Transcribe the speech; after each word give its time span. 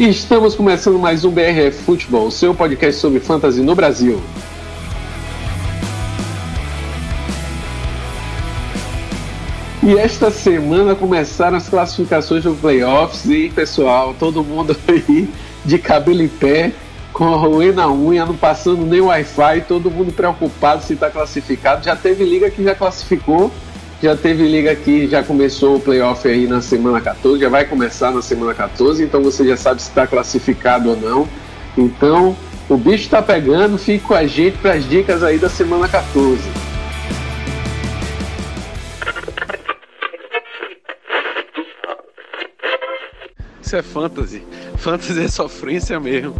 E 0.00 0.08
estamos 0.08 0.54
começando 0.54 0.98
mais 0.98 1.26
um 1.26 1.30
BRF 1.30 1.82
Futebol, 1.82 2.30
seu 2.30 2.54
podcast 2.54 2.98
sobre 2.98 3.20
fantasy 3.20 3.60
no 3.60 3.74
Brasil. 3.74 4.18
E 9.82 9.92
esta 9.98 10.30
semana 10.30 10.94
começaram 10.94 11.58
as 11.58 11.68
classificações 11.68 12.44
do 12.44 12.54
playoffs 12.54 13.26
e, 13.26 13.50
pessoal, 13.50 14.14
todo 14.18 14.42
mundo 14.42 14.74
aí 14.88 15.28
de 15.66 15.76
cabelo 15.76 16.22
em 16.22 16.28
pé, 16.28 16.72
com 17.12 17.34
a 17.34 17.36
ruim 17.36 17.70
na 17.70 17.92
unha, 17.92 18.24
não 18.24 18.34
passando 18.34 18.86
nem 18.86 19.02
Wi-Fi, 19.02 19.66
todo 19.68 19.90
mundo 19.90 20.12
preocupado 20.12 20.82
se 20.82 20.94
está 20.94 21.10
classificado. 21.10 21.84
Já 21.84 21.94
teve 21.94 22.24
liga 22.24 22.48
que 22.48 22.64
já 22.64 22.74
classificou, 22.74 23.52
já 24.02 24.16
teve 24.16 24.48
liga 24.48 24.74
que 24.74 25.06
já 25.06 25.22
começou 25.22 25.76
o 25.76 25.80
playoff 25.80 26.26
aí 26.26 26.46
na 26.46 26.62
semana 26.62 27.00
14, 27.00 27.40
já 27.40 27.48
vai 27.48 27.66
começar 27.66 28.10
na 28.10 28.22
semana 28.22 28.54
14, 28.54 29.02
então 29.02 29.22
você 29.22 29.46
já 29.46 29.56
sabe 29.56 29.82
se 29.82 29.88
está 29.88 30.06
classificado 30.06 30.90
ou 30.90 30.96
não. 30.96 31.28
Então, 31.76 32.34
o 32.68 32.76
bicho 32.76 33.04
está 33.04 33.20
pegando, 33.20 33.76
fique 33.76 34.04
com 34.06 34.14
a 34.14 34.26
gente 34.26 34.56
para 34.58 34.72
as 34.72 34.88
dicas 34.88 35.22
aí 35.22 35.38
da 35.38 35.50
semana 35.50 35.86
14. 35.86 36.40
Isso 43.60 43.76
é 43.76 43.82
fantasy. 43.82 44.42
Fantasy 44.78 45.24
é 45.24 45.28
sofrência 45.28 46.00
mesmo. 46.00 46.34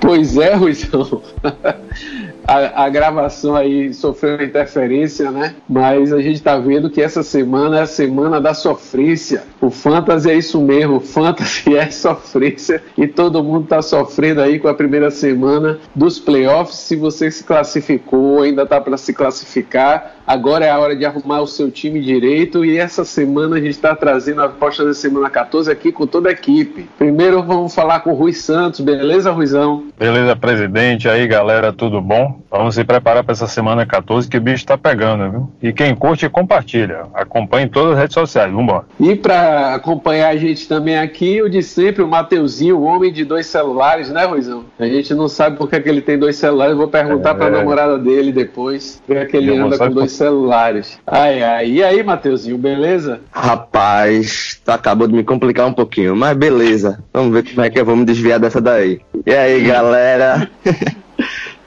Pois 0.00 0.36
é, 0.36 0.54
Ruizão. 0.54 1.22
a, 2.46 2.84
a, 2.84 2.88
gravação 2.88 3.54
aí 3.54 3.92
sofreu 3.94 4.42
interferência, 4.42 5.30
né? 5.30 5.54
Mas 5.68 6.12
a 6.12 6.20
gente 6.20 6.42
tá 6.42 6.58
vendo 6.58 6.90
que 6.90 7.00
essa 7.00 7.22
semana 7.22 7.78
é 7.78 7.82
a 7.82 7.86
semana 7.86 8.40
da 8.40 8.54
sofrência. 8.54 9.44
O 9.60 9.70
fantasy 9.70 10.30
é 10.30 10.34
isso 10.34 10.60
mesmo, 10.60 10.96
o 10.96 11.00
fantasy 11.00 11.74
é 11.76 11.90
sofrência 11.90 12.82
e 12.96 13.06
todo 13.06 13.42
mundo 13.42 13.66
tá 13.66 13.80
sofrendo 13.82 14.40
aí 14.40 14.58
com 14.58 14.68
a 14.68 14.74
primeira 14.74 15.10
semana 15.10 15.78
dos 15.94 16.18
playoffs. 16.18 16.78
Se 16.78 16.96
você 16.96 17.30
se 17.30 17.44
classificou, 17.44 18.42
ainda 18.42 18.66
tá 18.66 18.80
para 18.80 18.96
se 18.96 19.12
classificar, 19.12 20.16
agora 20.26 20.64
é 20.64 20.70
a 20.70 20.78
hora 20.78 20.96
de 20.96 21.04
arrumar 21.04 21.40
o 21.40 21.46
seu 21.46 21.70
time 21.70 22.00
direito 22.00 22.64
e 22.64 22.76
essa 22.76 23.04
semana 23.04 23.56
a 23.56 23.60
gente 23.60 23.70
está 23.70 23.94
trazendo 23.94 24.42
a 24.42 24.46
aposta 24.46 24.84
da 24.84 24.94
semana 24.94 25.30
14 25.30 25.70
aqui 25.70 25.92
com 25.92 26.06
toda 26.06 26.28
a 26.28 26.32
equipe. 26.32 26.88
Primeiro 26.98 27.42
vamos 27.42 27.74
falar 27.74 28.00
com 28.00 28.10
o 28.10 28.14
Rui 28.14 28.32
Santos, 28.32 28.80
beleza, 28.80 29.30
Ruizão? 29.30 29.84
Beleza, 29.98 30.34
presidente. 30.36 31.08
Aí, 31.08 31.26
galera, 31.26 31.72
tudo 31.72 32.00
bom? 32.00 32.31
Vamos 32.50 32.74
se 32.74 32.84
preparar 32.84 33.24
para 33.24 33.32
essa 33.32 33.46
semana 33.46 33.86
14 33.86 34.28
que 34.28 34.36
o 34.36 34.40
bicho 34.40 34.56
está 34.56 34.76
pegando, 34.76 35.30
viu? 35.30 35.50
E 35.62 35.72
quem 35.72 35.94
curte, 35.94 36.28
compartilha. 36.28 37.06
Acompanhe 37.14 37.66
em 37.66 37.68
todas 37.68 37.92
as 37.92 37.98
redes 37.98 38.14
sociais. 38.14 38.50
Vamos 38.50 38.64
embora. 38.64 38.84
E 39.00 39.14
para 39.16 39.74
acompanhar 39.74 40.28
a 40.28 40.36
gente 40.36 40.68
também 40.68 40.98
aqui, 40.98 41.40
o 41.42 41.48
de 41.48 41.62
sempre, 41.62 42.02
o 42.02 42.08
Mateuzinho, 42.08 42.78
o 42.78 42.82
homem 42.82 43.12
de 43.12 43.24
dois 43.24 43.46
celulares, 43.46 44.10
né, 44.10 44.24
Ruizão? 44.24 44.64
A 44.78 44.86
gente 44.86 45.14
não 45.14 45.28
sabe 45.28 45.56
por 45.56 45.68
que, 45.68 45.80
que 45.80 45.88
ele 45.88 46.02
tem 46.02 46.18
dois 46.18 46.36
celulares. 46.36 46.72
Eu 46.72 46.78
vou 46.78 46.88
perguntar 46.88 47.30
é... 47.30 47.34
para 47.34 47.46
a 47.46 47.50
namorada 47.50 47.98
dele 47.98 48.32
depois. 48.32 49.02
Por 49.06 49.26
que 49.26 49.36
ele 49.36 49.56
anda 49.56 49.78
com 49.78 49.90
dois 49.90 50.12
celulares. 50.12 50.98
Ai, 51.06 51.42
ai. 51.42 51.70
E 51.70 51.82
aí, 51.82 52.02
Mateuzinho, 52.02 52.58
beleza? 52.58 53.20
Rapaz, 53.30 54.60
tá 54.64 54.74
acabou 54.74 55.06
de 55.06 55.14
me 55.14 55.22
complicar 55.22 55.66
um 55.66 55.72
pouquinho, 55.72 56.16
mas 56.16 56.36
beleza. 56.36 57.02
Vamos 57.12 57.32
ver 57.32 57.48
como 57.48 57.64
é 57.64 57.70
que 57.70 57.78
eu 57.78 57.84
vou 57.84 57.96
me 57.96 58.04
desviar 58.04 58.40
dessa 58.40 58.60
daí. 58.60 59.00
E 59.24 59.32
aí, 59.32 59.62
galera? 59.62 60.50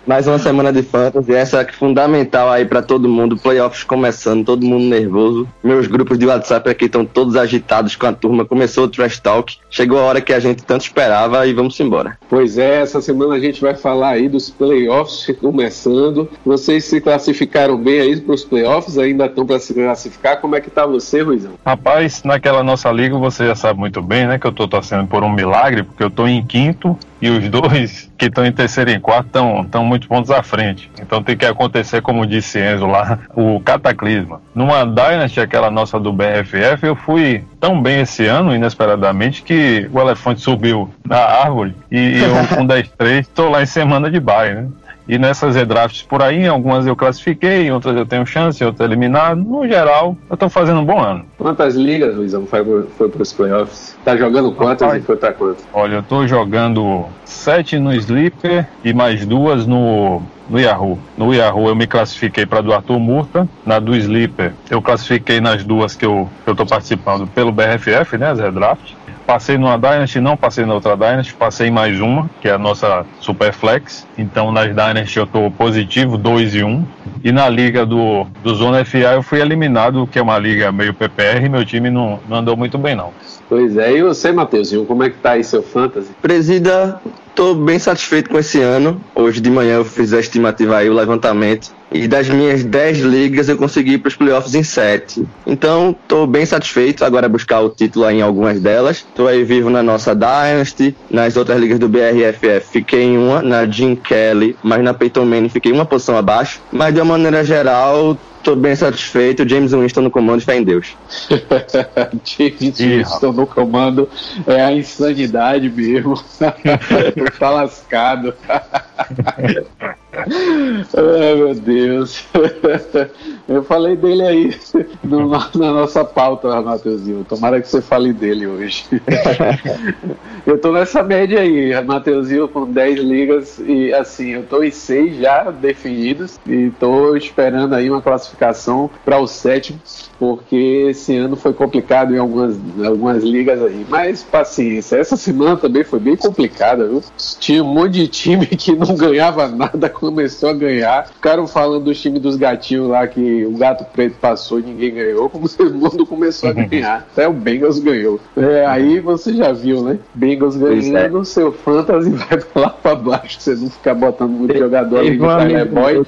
Mais 0.05 0.27
uma 0.27 0.37
semana 0.37 0.71
de 0.71 0.83
fantasy, 0.83 1.33
essa 1.33 1.61
é 1.61 1.71
fundamental 1.71 2.51
aí 2.51 2.63
para 2.63 2.83
todo 2.83 3.09
mundo, 3.09 3.35
playoffs 3.35 3.83
começando, 3.83 4.45
todo 4.45 4.63
mundo 4.63 4.85
nervoso. 4.85 5.47
Meus 5.63 5.87
grupos 5.87 6.19
de 6.19 6.27
WhatsApp 6.27 6.69
aqui 6.69 6.85
estão 6.85 7.03
todos 7.03 7.35
agitados 7.35 7.95
com 7.95 8.05
a 8.05 8.13
turma, 8.13 8.45
começou 8.45 8.83
o 8.83 8.87
Trash 8.87 9.19
Talk, 9.19 9.57
chegou 9.67 9.97
a 9.97 10.03
hora 10.03 10.21
que 10.21 10.31
a 10.31 10.39
gente 10.39 10.63
tanto 10.63 10.81
esperava 10.81 11.47
e 11.47 11.53
vamos 11.53 11.79
embora. 11.79 12.19
Pois 12.29 12.59
é, 12.59 12.81
essa 12.81 13.01
semana 13.01 13.33
a 13.33 13.39
gente 13.39 13.59
vai 13.59 13.73
falar 13.73 14.09
aí 14.09 14.29
dos 14.29 14.51
playoffs 14.51 15.35
começando. 15.39 16.29
Vocês 16.45 16.85
se 16.85 17.01
classificaram 17.01 17.75
bem 17.75 18.01
aí 18.01 18.21
para 18.21 18.35
os 18.35 18.43
playoffs, 18.43 18.99
ainda 18.99 19.25
estão 19.25 19.43
para 19.43 19.57
se 19.57 19.73
classificar. 19.73 20.39
Como 20.39 20.55
é 20.55 20.61
que 20.61 20.69
tá 20.69 20.85
você, 20.85 21.23
Ruizão? 21.23 21.53
Rapaz, 21.65 22.21
naquela 22.23 22.61
nossa 22.61 22.91
liga 22.91 23.17
você 23.17 23.47
já 23.47 23.55
sabe 23.55 23.79
muito 23.79 24.03
bem, 24.03 24.27
né, 24.27 24.37
que 24.37 24.45
eu 24.45 24.51
tô 24.51 24.67
torcendo 24.67 25.07
por 25.07 25.23
um 25.23 25.33
milagre, 25.33 25.81
porque 25.81 26.03
eu 26.03 26.11
tô 26.11 26.27
em 26.27 26.45
quinto 26.45 26.95
e 27.19 27.27
os 27.27 27.49
dois 27.49 28.04
que 28.17 28.25
estão 28.25 28.45
em 28.45 28.51
terceiro 28.51 28.91
e 28.91 28.99
quarto 28.99 29.27
estão 29.27 29.85
muitos 29.85 30.07
pontos 30.07 30.31
à 30.31 30.41
frente. 30.41 30.89
Então 31.01 31.21
tem 31.21 31.35
que 31.35 31.45
acontecer, 31.45 32.01
como 32.01 32.25
disse 32.25 32.59
Enzo 32.59 32.85
lá, 32.85 33.19
o 33.35 33.59
cataclisma. 33.59 34.41
Numa 34.53 34.85
Dynasty, 34.85 35.39
aquela 35.39 35.69
nossa 35.69 35.99
do 35.99 36.13
BFF, 36.13 36.85
eu 36.85 36.95
fui 36.95 37.43
tão 37.59 37.81
bem 37.81 38.01
esse 38.01 38.25
ano, 38.25 38.55
inesperadamente, 38.55 39.43
que 39.43 39.89
o 39.91 39.99
elefante 39.99 40.41
subiu 40.41 40.89
na 41.05 41.17
árvore 41.17 41.75
e 41.91 42.19
eu 42.23 42.55
com 42.55 42.65
10-3 42.65 43.19
estou 43.19 43.49
lá 43.49 43.61
em 43.61 43.65
semana 43.65 44.09
de 44.09 44.19
bye, 44.19 44.53
né? 44.53 44.67
E 45.07 45.17
nessas 45.17 45.55
redrafts 45.55 46.01
por 46.01 46.21
aí, 46.21 46.47
algumas 46.47 46.87
eu 46.87 46.95
classifiquei, 46.95 47.71
outras 47.71 47.95
eu 47.95 48.05
tenho 48.05 48.25
chance, 48.25 48.63
outras 48.63 48.87
eliminado. 48.87 49.37
No 49.37 49.67
geral, 49.67 50.17
eu 50.29 50.35
tô 50.35 50.49
fazendo 50.49 50.79
um 50.79 50.85
bom 50.85 50.99
ano. 50.99 51.25
Quantas 51.37 51.75
ligas, 51.75 52.15
Luizão, 52.15 52.45
foi, 52.45 52.63
foi 52.97 53.09
pros 53.09 53.31
playoffs? 53.31 53.95
Tá 54.03 54.17
jogando 54.17 54.51
quantas 54.51 54.81
Rapaz, 54.81 55.03
e 55.03 55.05
foi 55.05 55.15
pra 55.15 55.33
quantas? 55.33 55.65
Olha, 55.73 55.95
eu 55.95 56.03
tô 56.03 56.27
jogando 56.27 57.05
sete 57.23 57.77
no 57.77 57.93
Sleeper 57.93 58.67
e 58.83 58.93
mais 58.93 59.25
duas 59.25 59.67
no, 59.67 60.21
no 60.49 60.59
Yahoo. 60.59 60.97
No 61.17 61.33
Yahoo 61.33 61.67
eu 61.67 61.75
me 61.75 61.87
classifiquei 61.87 62.45
para 62.45 62.61
do 62.61 62.73
Arthur 62.73 62.99
Murta, 62.99 63.47
na 63.65 63.79
do 63.79 63.95
Sleeper 63.95 64.53
eu 64.69 64.81
classifiquei 64.81 65.39
nas 65.39 65.63
duas 65.63 65.95
que 65.95 66.05
eu, 66.05 66.29
tô 66.45 66.65
participando 66.65 67.27
pelo 67.27 67.51
BRFF, 67.51 68.17
né, 68.17 68.31
as 68.31 68.39
redrafts. 68.39 68.95
Passei 69.25 69.57
numa 69.57 69.75
Dynasty, 69.75 70.19
não 70.19 70.37
passei 70.37 70.65
na 70.65 70.75
outra 70.75 70.95
Dynasty, 70.95 71.33
passei 71.33 71.71
mais 71.71 71.99
uma, 71.99 72.29
que 72.39 72.47
é 72.47 72.51
a 72.51 72.57
nossa 72.57 73.05
Superflex. 73.19 74.05
Então 74.17 74.51
nas 74.51 74.67
Dynasty 74.67 75.17
eu 75.17 75.25
tô 75.25 75.49
positivo, 75.49 76.15
2 76.17 76.55
e 76.55 76.63
1. 76.63 76.67
Um. 76.67 76.85
E 77.23 77.31
na 77.31 77.49
liga 77.49 77.85
do, 77.85 78.27
do 78.43 78.53
Zona 78.53 78.85
FA 78.85 78.97
eu 78.97 79.23
fui 79.23 79.41
eliminado, 79.41 80.05
que 80.05 80.19
é 80.19 80.21
uma 80.21 80.37
liga 80.37 80.71
meio 80.71 80.93
PPR, 80.93 81.43
e 81.43 81.49
meu 81.49 81.65
time 81.65 81.89
não, 81.89 82.19
não 82.29 82.37
andou 82.37 82.55
muito 82.55 82.77
bem 82.77 82.95
não. 82.95 83.11
Pois 83.49 83.77
é, 83.77 83.93
e 83.93 84.03
você, 84.03 84.31
Matheusinho, 84.31 84.85
como 84.85 85.03
é 85.03 85.09
que 85.09 85.17
tá 85.17 85.31
aí 85.31 85.43
seu 85.43 85.63
fantasy? 85.63 86.09
Presida, 86.21 86.99
tô 87.33 87.53
bem 87.53 87.79
satisfeito 87.79 88.29
com 88.29 88.37
esse 88.37 88.61
ano. 88.61 89.01
Hoje 89.13 89.41
de 89.41 89.49
manhã 89.49 89.75
eu 89.75 89.85
fiz 89.85 90.13
a 90.13 90.19
estimativa 90.19 90.77
aí, 90.77 90.89
o 90.89 90.93
levantamento. 90.93 91.73
E 91.95 92.09
das 92.09 92.27
minhas 92.27 92.61
10 92.61 92.99
ligas 92.99 93.47
eu 93.47 93.55
consegui 93.55 93.93
ir 93.93 93.99
para 93.99 94.09
os 94.09 94.15
playoffs 94.15 94.53
em 94.53 94.63
7. 94.63 95.25
Então, 95.47 95.95
tô 96.09 96.27
bem 96.27 96.45
satisfeito. 96.45 97.05
Agora 97.05 97.27
é 97.27 97.29
buscar 97.29 97.61
o 97.61 97.69
título 97.69 98.09
em 98.11 98.21
algumas 98.21 98.59
delas. 98.59 99.07
Tô 99.15 99.27
aí 99.27 99.45
vivo 99.45 99.69
na 99.69 99.81
nossa 99.81 100.13
Dynasty. 100.13 100.93
Nas 101.09 101.37
outras 101.37 101.57
ligas 101.57 101.79
do 101.79 101.87
BRFF 101.87 102.67
fiquei 102.69 103.03
em 103.03 103.17
uma, 103.17 103.41
na 103.41 103.65
Jim 103.65 103.95
Kelly, 103.95 104.57
mas 104.61 104.83
na 104.83 104.93
Peyton 104.93 105.23
Manning 105.23 105.47
fiquei 105.47 105.71
uma 105.71 105.85
posição 105.85 106.17
abaixo. 106.17 106.59
Mas 106.69 106.93
de 106.93 106.99
uma 106.99 107.17
maneira 107.17 107.45
geral, 107.45 108.17
Tô 108.43 108.55
bem 108.55 108.75
satisfeito. 108.75 109.47
James 109.49 109.71
Winston 109.71 110.01
no 110.01 110.11
comando, 110.11 110.39
fé 110.39 110.55
em 110.55 110.63
Deus. 110.63 110.95
James 112.23 112.77
Winston 112.77 113.31
no 113.31 113.47
comando 113.47 114.07
é 114.45 114.61
a 114.61 114.71
insanidade 114.71 115.67
mesmo. 115.67 116.13
tá 117.39 117.49
lascado. 117.49 118.35
Ai, 120.17 121.35
meu 121.35 121.55
Deus. 121.55 122.25
Eu 123.47 123.63
falei 123.63 123.95
dele 123.95 124.23
aí 124.23 124.55
no, 125.03 125.27
na 125.27 125.71
nossa 125.71 126.03
pauta, 126.03 126.61
Matheusinho. 126.61 127.23
Tomara 127.27 127.61
que 127.61 127.67
você 127.67 127.81
fale 127.81 128.11
dele 128.11 128.47
hoje. 128.47 128.85
Eu 130.45 130.59
tô 130.59 130.71
nessa 130.71 131.01
média 131.03 131.39
aí, 131.39 131.73
Matheusinho 131.83 132.47
com 132.47 132.71
10 132.71 132.99
ligas 132.99 133.59
e 133.59 133.91
assim, 133.93 134.29
eu 134.29 134.43
tô 134.43 134.63
em 134.63 134.69
6 134.69 135.17
já 135.17 135.49
definidos 135.49 136.39
e 136.45 136.69
tô 136.79 137.15
esperando 137.15 137.73
aí 137.73 137.89
uma 137.89 138.01
classificação 138.01 138.89
para 139.03 139.19
o 139.19 139.25
sétimo, 139.25 139.79
porque 140.19 140.87
esse 140.89 141.15
ano 141.15 141.35
foi 141.35 141.51
complicado 141.51 142.13
em 142.13 142.19
algumas, 142.19 142.57
algumas 142.85 143.23
ligas 143.23 143.61
aí. 143.61 143.85
Mas 143.89 144.21
paciência, 144.21 144.97
essa 144.97 145.17
semana 145.17 145.57
também 145.57 145.83
foi 145.83 145.99
bem 145.99 146.15
complicada, 146.15 146.87
viu? 146.87 147.03
Tinha 147.39 147.63
um 147.63 147.73
monte 147.73 147.93
de 147.93 148.07
time 148.07 148.45
que 148.45 148.71
não 148.73 148.95
ganhava 148.95 149.47
nada, 149.47 149.89
começou 150.05 150.49
a 150.49 150.53
ganhar. 150.53 151.07
Ficaram 151.07 151.47
falando 151.47 151.85
do 151.85 151.93
time 151.93 152.19
dos 152.19 152.35
gatinhos 152.35 152.87
lá 152.87 153.07
que 153.07 153.45
o 153.45 153.51
gato 153.51 153.85
preto 153.91 154.15
passou 154.19 154.59
e 154.59 154.63
ninguém 154.63 154.93
ganhou, 154.93 155.29
como 155.29 155.45
o 155.47 155.73
mundo 155.73 156.05
começou 156.05 156.49
a 156.49 156.53
ganhar. 156.53 157.07
Até 157.11 157.27
o 157.27 157.33
Bengals 157.33 157.79
ganhou. 157.79 158.19
É, 158.37 158.65
aí 158.65 158.99
você 158.99 159.33
já 159.33 159.51
viu, 159.51 159.83
né? 159.83 159.99
Bengals 160.13 160.55
ganhando, 160.55 161.21
é. 161.21 161.25
seu 161.25 161.51
fantasy 161.51 162.09
vai 162.15 162.39
lá 162.55 162.69
pra 162.69 162.95
baixo, 162.95 163.39
você 163.39 163.55
não 163.55 163.69
ficar 163.69 163.93
botando 163.93 164.31
muito 164.31 164.57
jogador 164.57 164.99
ali 164.99 165.17
de 165.17 165.23
um 165.23 165.65
Boy. 165.65 166.05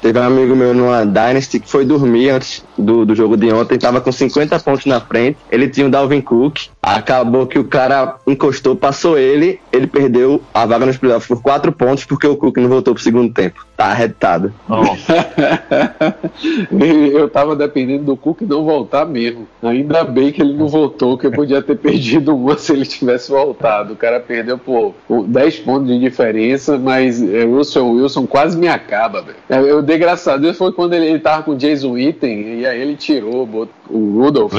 Teve 0.00 0.18
um 0.18 0.22
amigo 0.22 0.56
meu 0.56 0.74
numa 0.74 1.04
Dynasty 1.04 1.60
que 1.60 1.68
foi 1.68 1.84
dormir 1.84 2.30
antes 2.30 2.64
do, 2.76 3.04
do 3.04 3.14
jogo 3.14 3.36
de 3.36 3.52
ontem, 3.52 3.78
tava 3.78 4.00
com 4.00 4.12
50 4.12 4.58
pontos 4.60 4.86
na 4.86 5.00
frente, 5.00 5.36
ele 5.50 5.68
tinha 5.68 5.86
o 5.86 5.90
Dalvin 5.90 6.20
Cook, 6.20 6.68
Acabou 6.82 7.46
que 7.46 7.60
o 7.60 7.64
cara 7.64 8.16
encostou, 8.26 8.74
passou 8.74 9.16
ele, 9.16 9.60
ele 9.72 9.86
perdeu 9.86 10.42
a 10.52 10.66
vaga 10.66 10.84
nos 10.84 10.96
playoffs 10.96 11.28
por 11.28 11.40
quatro 11.40 11.70
pontos 11.70 12.04
porque 12.04 12.26
o 12.26 12.36
Cook 12.36 12.56
não 12.56 12.68
voltou 12.68 12.92
pro 12.92 13.02
segundo 13.02 13.32
tempo. 13.32 13.64
Tá 13.76 13.86
arretado. 13.86 14.52
eu 17.12 17.28
tava 17.28 17.54
dependendo 17.54 18.04
do 18.04 18.16
Cook 18.16 18.40
não 18.42 18.64
voltar 18.64 19.06
mesmo. 19.06 19.46
Ainda 19.62 20.02
bem 20.02 20.32
que 20.32 20.42
ele 20.42 20.54
não 20.54 20.66
voltou, 20.66 21.16
que 21.16 21.28
eu 21.28 21.30
podia 21.30 21.62
ter 21.62 21.76
perdido 21.76 22.34
uma 22.34 22.58
se 22.58 22.72
ele 22.72 22.84
tivesse 22.84 23.30
voltado. 23.30 23.92
O 23.92 23.96
cara 23.96 24.18
perdeu 24.18 24.58
por 24.58 24.92
10 25.08 25.60
pontos 25.60 25.86
de 25.86 26.00
diferença, 26.00 26.76
mas 26.76 27.22
é, 27.22 27.44
Russell 27.44 27.90
Wilson 27.90 28.26
quase 28.26 28.58
me 28.58 28.66
acaba, 28.66 29.22
velho. 29.22 29.36
É, 29.48 29.98
graças 29.98 30.26
a 30.26 30.36
Deus 30.36 30.58
foi 30.58 30.72
quando 30.72 30.94
ele, 30.94 31.06
ele 31.06 31.20
tava 31.20 31.44
com 31.44 31.54
Jason 31.54 31.92
Witten 31.92 32.58
e 32.58 32.66
aí 32.66 32.80
ele 32.80 32.96
tirou, 32.96 33.46
botou 33.46 33.72
o 33.88 34.22
Rudolph 34.22 34.54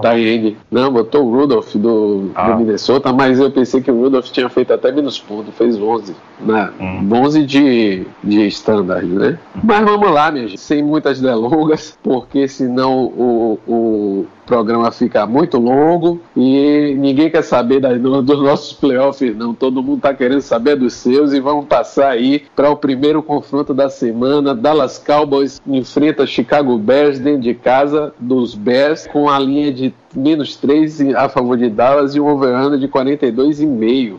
da 0.00 0.18
End. 0.18 0.56
Não, 0.70 0.90
botou 0.90 1.26
o 1.26 1.36
Rudolph 1.36 1.65
do, 1.74 2.30
ah. 2.34 2.50
do, 2.50 2.58
Minnesota, 2.58 3.12
mas 3.12 3.38
eu 3.38 3.50
pensei 3.50 3.80
que 3.80 3.90
o 3.90 4.00
Rudolph 4.00 4.26
tinha 4.26 4.48
feito 4.48 4.72
até 4.72 4.92
menos 4.92 5.18
pontos, 5.18 5.54
fez 5.54 5.76
11. 5.76 6.14
Né? 6.40 6.70
Hum. 6.80 7.08
11 7.12 7.46
de, 7.46 8.06
de 8.22 8.46
standard, 8.48 9.06
né? 9.06 9.38
Mas 9.62 9.84
vamos 9.84 10.10
lá, 10.10 10.30
minha 10.30 10.46
gente, 10.46 10.60
sem 10.60 10.82
muitas 10.82 11.20
delongas, 11.20 11.98
porque 12.02 12.46
senão 12.46 13.04
o, 13.04 13.58
o 13.66 14.26
programa 14.46 14.90
fica 14.90 15.26
muito 15.26 15.58
longo 15.58 16.20
e 16.36 16.94
ninguém 16.96 17.28
quer 17.28 17.42
saber 17.42 17.80
das, 17.80 18.00
dos 18.00 18.42
nossos 18.42 18.72
playoffs, 18.72 19.36
não. 19.36 19.52
Todo 19.52 19.82
mundo 19.82 19.98
está 19.98 20.14
querendo 20.14 20.40
saber 20.40 20.76
dos 20.76 20.94
seus 20.94 21.32
e 21.32 21.40
vamos 21.40 21.66
passar 21.66 22.10
aí 22.10 22.44
para 22.54 22.70
o 22.70 22.76
primeiro 22.76 23.22
confronto 23.22 23.74
da 23.74 23.90
semana. 23.90 24.54
Dallas 24.54 24.98
Cowboys 24.98 25.60
enfrenta 25.66 26.26
Chicago 26.26 26.78
Bears 26.78 27.18
dentro 27.18 27.42
de 27.42 27.54
casa 27.54 28.14
dos 28.18 28.54
Bears 28.54 29.06
com 29.06 29.28
a 29.28 29.38
linha 29.38 29.72
de 29.72 29.92
menos 30.14 30.56
3 30.56 31.14
a 31.14 31.28
favor 31.28 31.56
de 31.58 31.68
Dallas 31.68 32.14
e 32.14 32.20
um 32.20 32.28
over-under 32.28 32.78
de 32.78 32.88
42,5. 32.88 34.16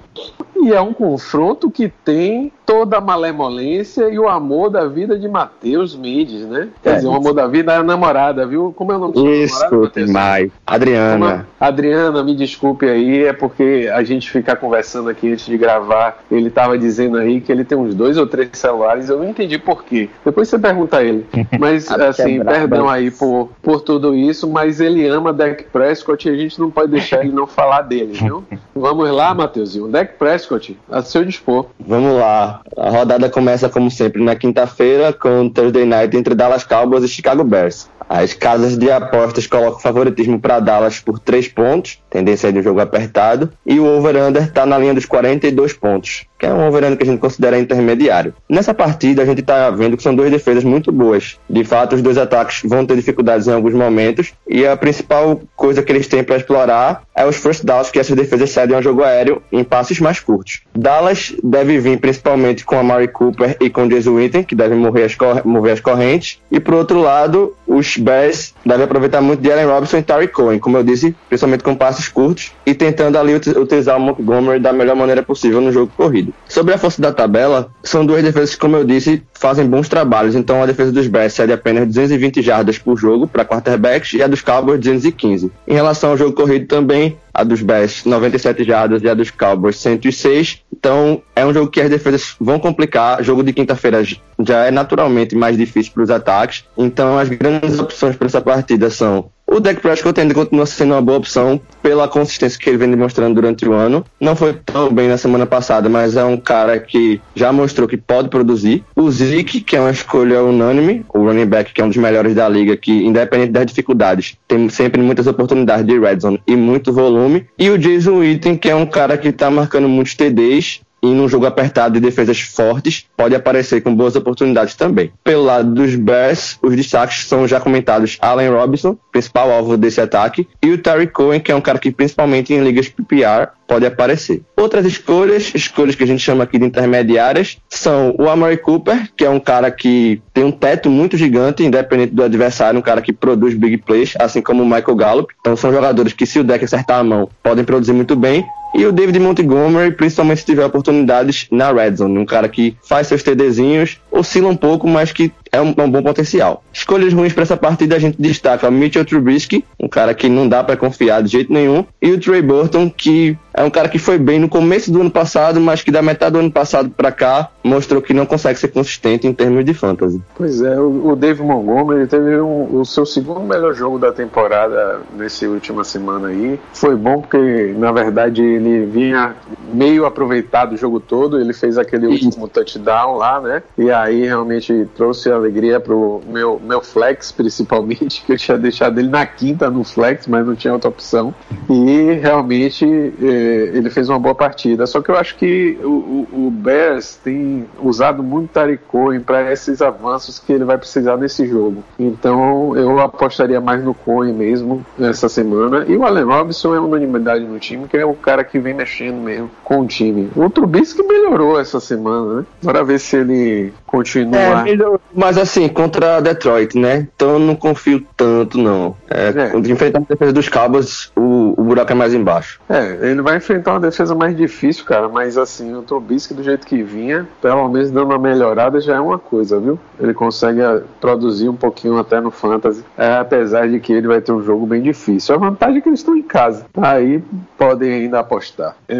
E 0.61 0.71
é 0.71 0.81
um 0.81 0.93
confronto 0.93 1.71
que 1.71 1.87
tem 1.87 2.51
toda 2.67 2.97
a 2.97 3.01
malemolência 3.01 4.09
e 4.09 4.19
o 4.19 4.27
amor 4.27 4.69
da 4.69 4.85
vida 4.85 5.17
de 5.17 5.25
Matheus 5.25 5.95
Mendes, 5.95 6.45
né? 6.45 6.67
Quer 6.83 6.89
é, 6.89 6.95
dizer, 6.95 7.07
o 7.07 7.13
amor 7.13 7.33
da 7.33 7.47
vida 7.47 7.71
é 7.71 7.77
a 7.77 7.83
namorada, 7.83 8.45
viu? 8.45 8.73
Como 8.75 8.91
é 8.91 8.97
o 8.97 8.99
nome 8.99 9.13
da 9.13 9.21
Isso, 9.21 9.91
demais. 9.95 10.51
Adriana. 10.67 11.47
É? 11.61 11.65
Adriana, 11.65 12.21
me 12.21 12.35
desculpe 12.35 12.85
aí, 12.85 13.23
é 13.23 13.31
porque 13.31 13.89
a 13.91 14.03
gente 14.03 14.29
ficar 14.29 14.57
conversando 14.57 15.09
aqui 15.09 15.31
antes 15.31 15.45
de 15.45 15.57
gravar, 15.57 16.17
ele 16.29 16.49
tava 16.49 16.77
dizendo 16.77 17.17
aí 17.17 17.39
que 17.39 17.49
ele 17.49 17.63
tem 17.63 17.77
uns 17.77 17.95
dois 17.95 18.17
ou 18.17 18.27
três 18.27 18.49
celulares, 18.51 19.07
eu 19.07 19.17
não 19.17 19.29
entendi 19.29 19.57
por 19.57 19.85
quê. 19.85 20.09
Depois 20.25 20.49
você 20.49 20.59
pergunta 20.59 20.97
a 20.97 21.03
ele. 21.03 21.25
Mas, 21.57 21.89
assim, 21.89 22.43
perdão 22.43 22.89
aí 22.89 23.09
por, 23.09 23.49
por 23.61 23.79
tudo 23.79 24.13
isso, 24.13 24.47
mas 24.49 24.81
ele 24.81 25.07
ama 25.07 25.31
Dak 25.31 25.63
Prescott 25.65 26.27
e 26.27 26.31
a 26.31 26.35
gente 26.35 26.59
não 26.59 26.69
pode 26.69 26.91
deixar 26.91 27.23
ele 27.23 27.31
não 27.31 27.47
falar 27.47 27.83
dele, 27.83 28.11
viu? 28.13 28.43
Vamos 28.75 29.09
lá, 29.09 29.33
Matheusinho. 29.33 29.87
Dak 29.87 30.17
Prescott, 30.17 30.77
a 30.89 31.01
seu 31.01 31.23
dispor. 31.23 31.67
Vamos 31.79 32.13
lá. 32.19 32.56
A 32.77 32.89
rodada 32.89 33.29
começa, 33.29 33.69
como 33.69 33.89
sempre, 33.89 34.23
na 34.23 34.35
quinta-feira, 34.35 35.13
com 35.13 35.49
Thursday 35.49 35.85
Night 35.85 36.15
entre 36.15 36.35
Dallas 36.35 36.63
Cowboys 36.63 37.03
e 37.03 37.07
Chicago 37.07 37.43
Bears. 37.43 37.89
As 38.09 38.33
casas 38.33 38.77
de 38.77 38.89
apostas 38.89 39.47
colocam 39.47 39.79
favoritismo 39.79 40.39
para 40.39 40.59
Dallas 40.59 40.99
por 40.99 41.19
3 41.19 41.47
pontos, 41.49 42.01
tendência 42.09 42.51
de 42.51 42.59
um 42.59 42.63
jogo 42.63 42.79
apertado, 42.79 43.51
e 43.65 43.79
o 43.79 43.85
over-under 43.85 44.43
está 44.43 44.65
na 44.65 44.77
linha 44.77 44.93
dos 44.93 45.05
42 45.05 45.73
pontos, 45.73 46.25
que 46.39 46.45
é 46.45 46.53
um 46.53 46.67
over-under 46.67 46.97
que 46.97 47.03
a 47.03 47.05
gente 47.07 47.19
considera 47.19 47.59
intermediário. 47.59 48.33
Nessa 48.47 48.73
partida, 48.73 49.21
a 49.21 49.25
gente 49.25 49.41
está 49.41 49.69
vendo 49.69 49.97
que 49.97 50.03
são 50.03 50.15
duas 50.15 50.31
defesas 50.31 50.63
muito 50.63 50.91
boas. 50.91 51.37
De 51.49 51.63
fato, 51.63 51.95
os 51.95 52.01
dois 52.01 52.17
ataques 52.17 52.61
vão 52.63 52.85
ter 52.85 52.95
dificuldades 52.95 53.47
em 53.47 53.53
alguns 53.53 53.73
momentos, 53.73 54.33
e 54.47 54.65
a 54.65 54.77
principal 54.77 55.41
coisa 55.55 55.83
que 55.83 55.91
eles 55.91 56.07
têm 56.07 56.23
para 56.23 56.37
explorar 56.37 57.03
é 57.13 57.25
os 57.25 57.35
first 57.35 57.65
downs 57.65 57.91
que 57.91 57.99
essas 57.99 58.15
defesas 58.15 58.51
cedem 58.51 58.75
ao 58.75 58.81
jogo 58.81 59.03
aéreo 59.03 59.41
em 59.51 59.63
passes 59.63 59.99
mais 59.99 60.19
curtos. 60.19 60.61
Dallas 60.73 61.33
deve 61.43 61.79
vir 61.79 61.99
principalmente 61.99 62.63
com 62.63 62.77
a 62.77 62.83
Mari 62.83 63.07
Cooper 63.07 63.57
e 63.59 63.69
com 63.69 63.85
o 63.85 63.89
Jason 63.89 64.11
Witten, 64.11 64.43
que 64.43 64.55
devem 64.55 64.77
mover 64.77 65.05
as, 65.05 65.79
correntes, 65.81 66.39
e 66.51 66.59
por 66.59 66.73
outro 66.73 67.01
lado, 67.01 67.55
os 67.65 67.96
Bears 67.97 68.53
devem 68.65 68.85
aproveitar 68.85 69.21
muito 69.21 69.41
de 69.41 69.51
Allen 69.51 69.65
Robinson 69.65 69.97
e 69.97 70.03
Tariq 70.03 70.33
Cohen, 70.33 70.59
como 70.59 70.77
eu 70.77 70.83
disse, 70.83 71.15
principalmente 71.27 71.63
com 71.63 71.75
passes 71.75 72.07
curtos 72.07 72.51
e 72.65 72.73
tentando 72.73 73.17
ali 73.17 73.33
utilizar 73.35 73.97
o 73.97 73.99
Montgomery 73.99 74.59
da 74.59 74.73
melhor 74.73 74.95
maneira 74.95 75.23
possível 75.23 75.61
no 75.61 75.71
jogo 75.71 75.91
corrido. 75.95 76.33
Sobre 76.47 76.73
a 76.73 76.77
força 76.77 77.01
da 77.01 77.11
tabela, 77.11 77.69
são 77.83 78.05
duas 78.05 78.23
defesas 78.23 78.55
que, 78.55 78.59
como 78.59 78.75
eu 78.75 78.83
disse, 78.83 79.23
fazem 79.33 79.65
bons 79.65 79.89
trabalhos. 79.89 80.35
Então 80.35 80.61
a 80.61 80.65
defesa 80.65 80.91
dos 80.91 81.07
Bears 81.07 81.33
cede 81.33 81.53
apenas 81.53 81.87
220 81.87 82.41
jardas 82.41 82.77
por 82.77 82.97
jogo 82.97 83.27
para 83.27 83.45
quarterbacks 83.45 84.13
e 84.13 84.23
a 84.23 84.27
dos 84.27 84.41
Cowboys 84.41 84.79
215. 84.79 85.51
Em 85.67 85.73
relação 85.73 86.11
ao 86.11 86.17
jogo 86.17 86.33
corrido 86.33 86.67
também, 86.67 87.17
a 87.37 87.43
dos 87.43 87.61
Bears 87.61 88.03
97 88.03 88.63
jardas 88.63 89.03
e 89.03 89.07
a 89.07 89.13
dos 89.13 89.29
Cowboys 89.29 89.77
106. 89.77 90.63
Então 90.75 91.21
é 91.35 91.45
um 91.45 91.53
jogo 91.53 91.69
que 91.69 91.79
as 91.79 91.89
defesas 91.89 92.35
vão 92.39 92.59
complicar. 92.59 93.23
Jogo 93.23 93.43
de 93.43 93.53
quinta-feira 93.53 94.03
já 94.03 94.65
é 94.65 94.71
naturalmente 94.71 95.35
mais 95.35 95.55
difícil 95.55 95.93
para 95.93 96.03
os 96.03 96.09
ataques. 96.09 96.65
Então 96.75 97.19
as 97.19 97.29
grandes 97.29 97.77
opções 97.77 98.15
para 98.15 98.25
essa 98.25 98.41
partida 98.41 98.89
são 98.89 99.29
o 99.47 99.59
Dak 99.59 99.81
Prescott 99.81 100.19
ainda 100.19 100.33
continua 100.33 100.65
sendo 100.65 100.93
uma 100.93 101.01
boa 101.01 101.17
opção 101.17 101.59
pela 101.81 102.07
consistência 102.07 102.59
que 102.59 102.69
ele 102.69 102.77
vem 102.77 102.91
demonstrando 102.91 103.33
durante 103.33 103.67
o 103.67 103.73
ano. 103.73 104.05
Não 104.19 104.35
foi 104.35 104.53
tão 104.53 104.91
bem 104.93 105.07
na 105.07 105.17
semana 105.17 105.45
passada, 105.45 105.87
mas 105.87 106.17
é 106.17 106.23
um 106.23 106.37
cara 106.37 106.77
que 106.79 107.21
já 107.33 107.51
mostrou 107.51 107.87
que 107.87 107.97
pode 107.97 108.29
produzir. 108.29 108.83
O 108.95 109.09
Zeke, 109.09 109.61
que 109.61 109.75
é 109.75 109.79
uma 109.79 109.91
escolha 109.91 110.43
unânime, 110.43 111.05
o 111.13 111.19
running 111.19 111.45
back, 111.45 111.73
que 111.73 111.81
é 111.81 111.85
um 111.85 111.87
dos 111.87 111.97
melhores 111.97 112.35
da 112.35 112.47
liga, 112.47 112.75
que 112.75 112.91
independente 112.91 113.51
das 113.51 113.65
dificuldades, 113.65 114.37
tem 114.47 114.67
sempre 114.69 115.01
muitas 115.01 115.27
oportunidades 115.27 115.85
de 115.85 115.97
red 115.97 116.19
zone 116.19 116.41
e 116.45 116.55
muito 116.55 116.91
volume. 116.91 117.47
E 117.57 117.69
o 117.69 117.77
Jason 117.77 118.17
Witten, 118.19 118.57
que 118.57 118.69
é 118.69 118.75
um 118.75 118.85
cara 118.85 119.17
que 119.17 119.29
está 119.29 119.49
marcando 119.49 119.87
muitos 119.87 120.13
TDs 120.13 120.81
e 121.01 121.07
num 121.07 121.27
jogo 121.27 121.45
apertado 121.45 121.95
de 121.95 121.99
defesas 121.99 122.39
fortes, 122.41 123.05
pode 123.15 123.35
aparecer 123.35 123.81
com 123.81 123.93
boas 123.93 124.15
oportunidades 124.15 124.75
também. 124.75 125.11
Pelo 125.23 125.43
lado 125.43 125.73
dos 125.73 125.95
Bears, 125.95 126.57
os 126.61 126.75
destaques 126.75 127.25
são 127.25 127.47
já 127.47 127.59
comentados 127.59 128.17
Allen 128.21 128.49
Robinson, 128.49 128.97
principal 129.11 129.51
alvo 129.51 129.77
desse 129.77 130.01
ataque, 130.01 130.47
e 130.61 130.71
o 130.71 130.77
Terry 130.77 131.07
Cohen, 131.07 131.39
que 131.39 131.51
é 131.51 131.55
um 131.55 131.61
cara 131.61 131.79
que 131.79 131.91
principalmente 131.91 132.53
em 132.53 132.61
ligas 132.61 132.89
PPR 132.89 133.49
pode 133.67 133.85
aparecer. 133.85 134.41
Outras 134.55 134.85
escolhas, 134.85 135.51
escolhas 135.53 135.95
que 135.95 136.03
a 136.03 136.07
gente 136.07 136.23
chama 136.23 136.43
aqui 136.43 136.57
de 136.57 136.65
intermediárias, 136.65 137.57
são 137.69 138.15
o 138.17 138.29
Amari 138.29 138.57
Cooper, 138.57 139.09
que 139.15 139.25
é 139.25 139.29
um 139.29 139.39
cara 139.39 139.69
que 139.69 140.21
tem 140.33 140.43
um 140.43 140.51
teto 140.51 140.89
muito 140.89 141.17
gigante, 141.17 141.63
independente 141.63 142.13
do 142.13 142.23
adversário, 142.23 142.79
um 142.79 142.83
cara 142.83 143.01
que 143.01 143.11
produz 143.11 143.53
big 143.53 143.77
plays, 143.79 144.13
assim 144.19 144.41
como 144.41 144.63
o 144.63 144.65
Michael 144.65 144.95
Gallup. 144.95 145.33
Então 145.39 145.55
são 145.55 145.71
jogadores 145.71 146.13
que, 146.13 146.25
se 146.25 146.39
o 146.39 146.43
deck 146.43 146.63
acertar 146.63 146.99
a 146.99 147.03
mão, 147.03 147.29
podem 147.43 147.65
produzir 147.65 147.93
muito 147.93 148.15
bem. 148.15 148.45
E 148.75 148.85
o 148.85 148.91
David 148.91 149.19
Montgomery, 149.19 149.91
principalmente 149.91 150.41
se 150.41 150.45
tiver 150.45 150.65
oportunidades 150.65 151.47
na 151.49 151.71
red 151.71 151.95
zone, 151.95 152.17
um 152.19 152.25
cara 152.25 152.47
que 152.49 152.75
faz 152.87 153.07
seus 153.07 153.23
TDzinhos, 153.23 153.99
oscila 154.11 154.49
um 154.49 154.55
pouco, 154.55 154.87
mas 154.87 155.11
que 155.11 155.31
é 155.51 155.61
um, 155.61 155.73
é 155.77 155.81
um 155.83 155.91
bom 155.91 156.03
potencial. 156.03 156.63
Escolhas 156.71 157.13
ruins 157.13 157.33
para 157.33 157.43
essa 157.43 157.57
partida 157.57 157.95
a 157.95 157.99
gente 157.99 158.21
destaca 158.21 158.67
o 158.67 158.71
Mitchell 158.71 159.05
Trubisky, 159.05 159.63
um 159.79 159.87
cara 159.87 160.13
que 160.13 160.29
não 160.29 160.47
dá 160.47 160.63
para 160.63 160.77
confiar 160.77 161.21
de 161.23 161.29
jeito 161.29 161.51
nenhum, 161.51 161.85
e 162.01 162.11
o 162.11 162.19
Trey 162.19 162.41
Burton, 162.41 162.89
que 162.89 163.37
é 163.53 163.63
um 163.63 163.69
cara 163.69 163.89
que 163.89 163.97
foi 163.97 164.19
bem 164.19 164.39
no 164.39 164.47
começo 164.47 164.91
do 164.91 165.01
ano 165.01 165.09
passado, 165.09 165.59
mas 165.59 165.81
que 165.81 165.89
da 165.89 166.01
metade 166.01 166.33
do 166.33 166.39
ano 166.39 166.51
passado 166.51 166.89
para 166.89 167.11
cá 167.11 167.49
mostrou 167.63 168.01
que 168.01 168.13
não 168.13 168.25
consegue 168.25 168.59
ser 168.59 168.67
consistente 168.67 169.25
em 169.25 169.33
termos 169.33 169.65
de 169.65 169.73
fantasy. 169.73 170.21
Pois 170.35 170.61
é, 170.61 170.79
o, 170.79 171.07
o 171.07 171.15
Dave 171.15 171.41
Montgomery 171.41 172.07
teve 172.07 172.39
um, 172.39 172.79
o 172.79 172.85
seu 172.85 173.05
segundo 173.05 173.41
melhor 173.41 173.73
jogo 173.73 173.97
da 173.97 174.11
temporada 174.11 175.01
nessa 175.15 175.47
última 175.47 175.83
semana 175.83 176.27
aí. 176.27 176.59
Foi 176.71 176.95
bom 176.95 177.21
porque, 177.21 177.73
na 177.77 177.91
verdade, 177.91 178.43
ele 178.43 178.85
vinha 178.85 179.35
meio 179.73 180.05
aproveitado 180.05 180.73
o 180.73 180.77
jogo 180.77 180.99
todo, 180.99 181.39
ele 181.39 181.53
fez 181.53 181.77
aquele 181.77 182.05
último 182.05 182.47
touchdown 182.47 183.17
lá, 183.17 183.41
né? 183.41 183.63
E 183.77 183.89
aí 183.89 184.25
realmente 184.25 184.87
trouxe 184.95 185.31
alegria 185.37 185.79
pro 185.79 186.21
meu, 186.27 186.59
meu 186.63 186.81
flex, 186.81 187.31
principalmente, 187.31 188.23
que 188.25 188.33
eu 188.33 188.37
tinha 188.37 188.57
deixado 188.57 188.99
ele 188.99 189.09
na 189.09 189.25
quinta 189.25 189.69
no 189.69 189.83
flex, 189.83 190.27
mas 190.27 190.45
não 190.45 190.55
tinha 190.55 190.73
outra 190.73 190.89
opção. 190.89 191.33
E 191.69 192.13
realmente 192.13 192.85
eh, 192.85 193.71
ele 193.73 193.89
fez 193.89 194.09
uma 194.09 194.19
boa 194.19 194.35
partida. 194.35 194.85
Só 194.85 195.01
que 195.01 195.09
eu 195.09 195.17
acho 195.17 195.35
que 195.35 195.77
o, 195.83 196.27
o, 196.31 196.47
o 196.47 196.51
Bears 196.51 197.15
tem 197.15 197.65
usado 197.81 198.23
muito 198.23 198.51
Tariq 198.51 198.81
para 199.25 199.51
esses 199.51 199.81
avanços 199.81 200.39
que 200.39 200.51
ele 200.51 200.63
vai 200.63 200.77
precisar 200.77 201.17
nesse 201.17 201.47
jogo. 201.47 201.83
Então 201.99 202.75
eu 202.75 202.99
apostaria 202.99 203.59
mais 203.59 203.83
no 203.83 203.93
Cohen 203.93 204.33
mesmo 204.33 204.85
nessa 204.97 205.29
semana. 205.29 205.85
E 205.87 205.95
o 205.95 206.05
Allen 206.05 206.23
Robinson 206.23 206.75
é 206.75 206.79
uma 206.79 206.87
unanimidade 206.87 207.45
no 207.45 207.59
time, 207.59 207.87
que 207.87 207.97
é 207.97 208.05
o 208.05 208.13
cara 208.13 208.43
que 208.43 208.59
vem 208.59 208.73
mexendo 208.73 209.17
mesmo 209.21 209.49
com 209.63 209.81
o 209.81 209.87
time. 209.87 210.29
O 210.35 210.49
Trubisky 210.49 211.03
melhorou 211.03 211.59
essa 211.59 211.79
semana, 211.79 212.35
né? 212.35 212.45
Bora 212.61 212.83
ver 212.83 212.99
se 212.99 213.17
ele 213.17 213.73
continua. 213.85 214.37
É, 214.39 214.63
melhorou, 214.63 214.99
mas 215.27 215.37
assim, 215.37 215.67
contra 215.67 216.21
Detroit, 216.21 216.77
né? 216.77 217.05
Então 217.13 217.31
eu 217.31 217.39
não 217.39 217.53
confio 217.53 218.01
tanto, 218.15 218.57
não. 218.57 218.95
É, 219.09 219.27
é. 219.27 219.57
Enfrentando 219.57 220.05
a 220.09 220.13
defesa 220.13 220.31
dos 220.31 220.47
Cowboys, 220.47 221.11
o 221.17 221.37
o, 221.57 221.63
buraco 221.63 221.91
é 221.91 221.95
mais 221.95 222.13
embaixo. 222.13 222.59
É, 222.69 223.09
ele 223.09 223.21
vai 223.21 223.37
enfrentar 223.37 223.73
uma 223.73 223.79
defesa 223.79 224.15
mais 224.15 224.35
difícil, 224.35 224.85
cara, 224.85 225.07
mas 225.07 225.37
assim, 225.37 225.73
o 225.75 225.81
Trubisky 225.81 226.33
do 226.33 226.43
jeito 226.43 226.65
que 226.65 226.81
vinha, 226.81 227.27
pelo 227.41 227.67
menos 227.69 227.91
dando 227.91 228.07
uma 228.07 228.17
melhorada 228.17 228.79
já 228.79 228.95
é 228.95 228.99
uma 228.99 229.19
coisa, 229.19 229.59
viu? 229.59 229.79
Ele 229.99 230.13
consegue 230.13 230.61
eh, 230.61 230.81
produzir 230.99 231.49
um 231.49 231.55
pouquinho 231.55 231.97
até 231.97 232.19
no 232.19 232.31
Fantasy, 232.31 232.83
é, 232.97 233.17
apesar 233.17 233.67
de 233.67 233.79
que 233.79 233.93
ele 233.93 234.07
vai 234.07 234.21
ter 234.21 234.31
um 234.31 234.41
jogo 234.41 234.65
bem 234.65 234.81
difícil. 234.81 235.35
A 235.35 235.37
vantagem 235.37 235.77
é 235.77 235.81
que 235.81 235.89
eles 235.89 235.99
estão 235.99 236.15
em 236.15 236.23
casa, 236.23 236.65
aí 236.77 237.23
podem 237.57 237.91
ainda 237.91 238.19
apostar. 238.19 238.75
É, 238.87 238.95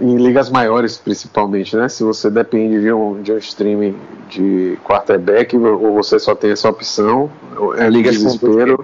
em 0.00 0.16
ligas 0.16 0.50
maiores, 0.50 0.98
principalmente, 0.98 1.76
né? 1.76 1.88
Se 1.88 2.02
você 2.02 2.30
depende 2.30 2.80
de 2.80 2.92
um, 2.92 3.20
de 3.22 3.32
um 3.32 3.38
streaming 3.38 3.96
de 4.28 4.78
quarterback, 4.84 5.56
ou 5.70 5.94
você 5.94 6.18
só 6.18 6.34
tem 6.34 6.50
essa 6.50 6.68
opção, 6.68 7.30
é 7.76 7.88
liga 7.88 8.10
desespero. 8.10 8.82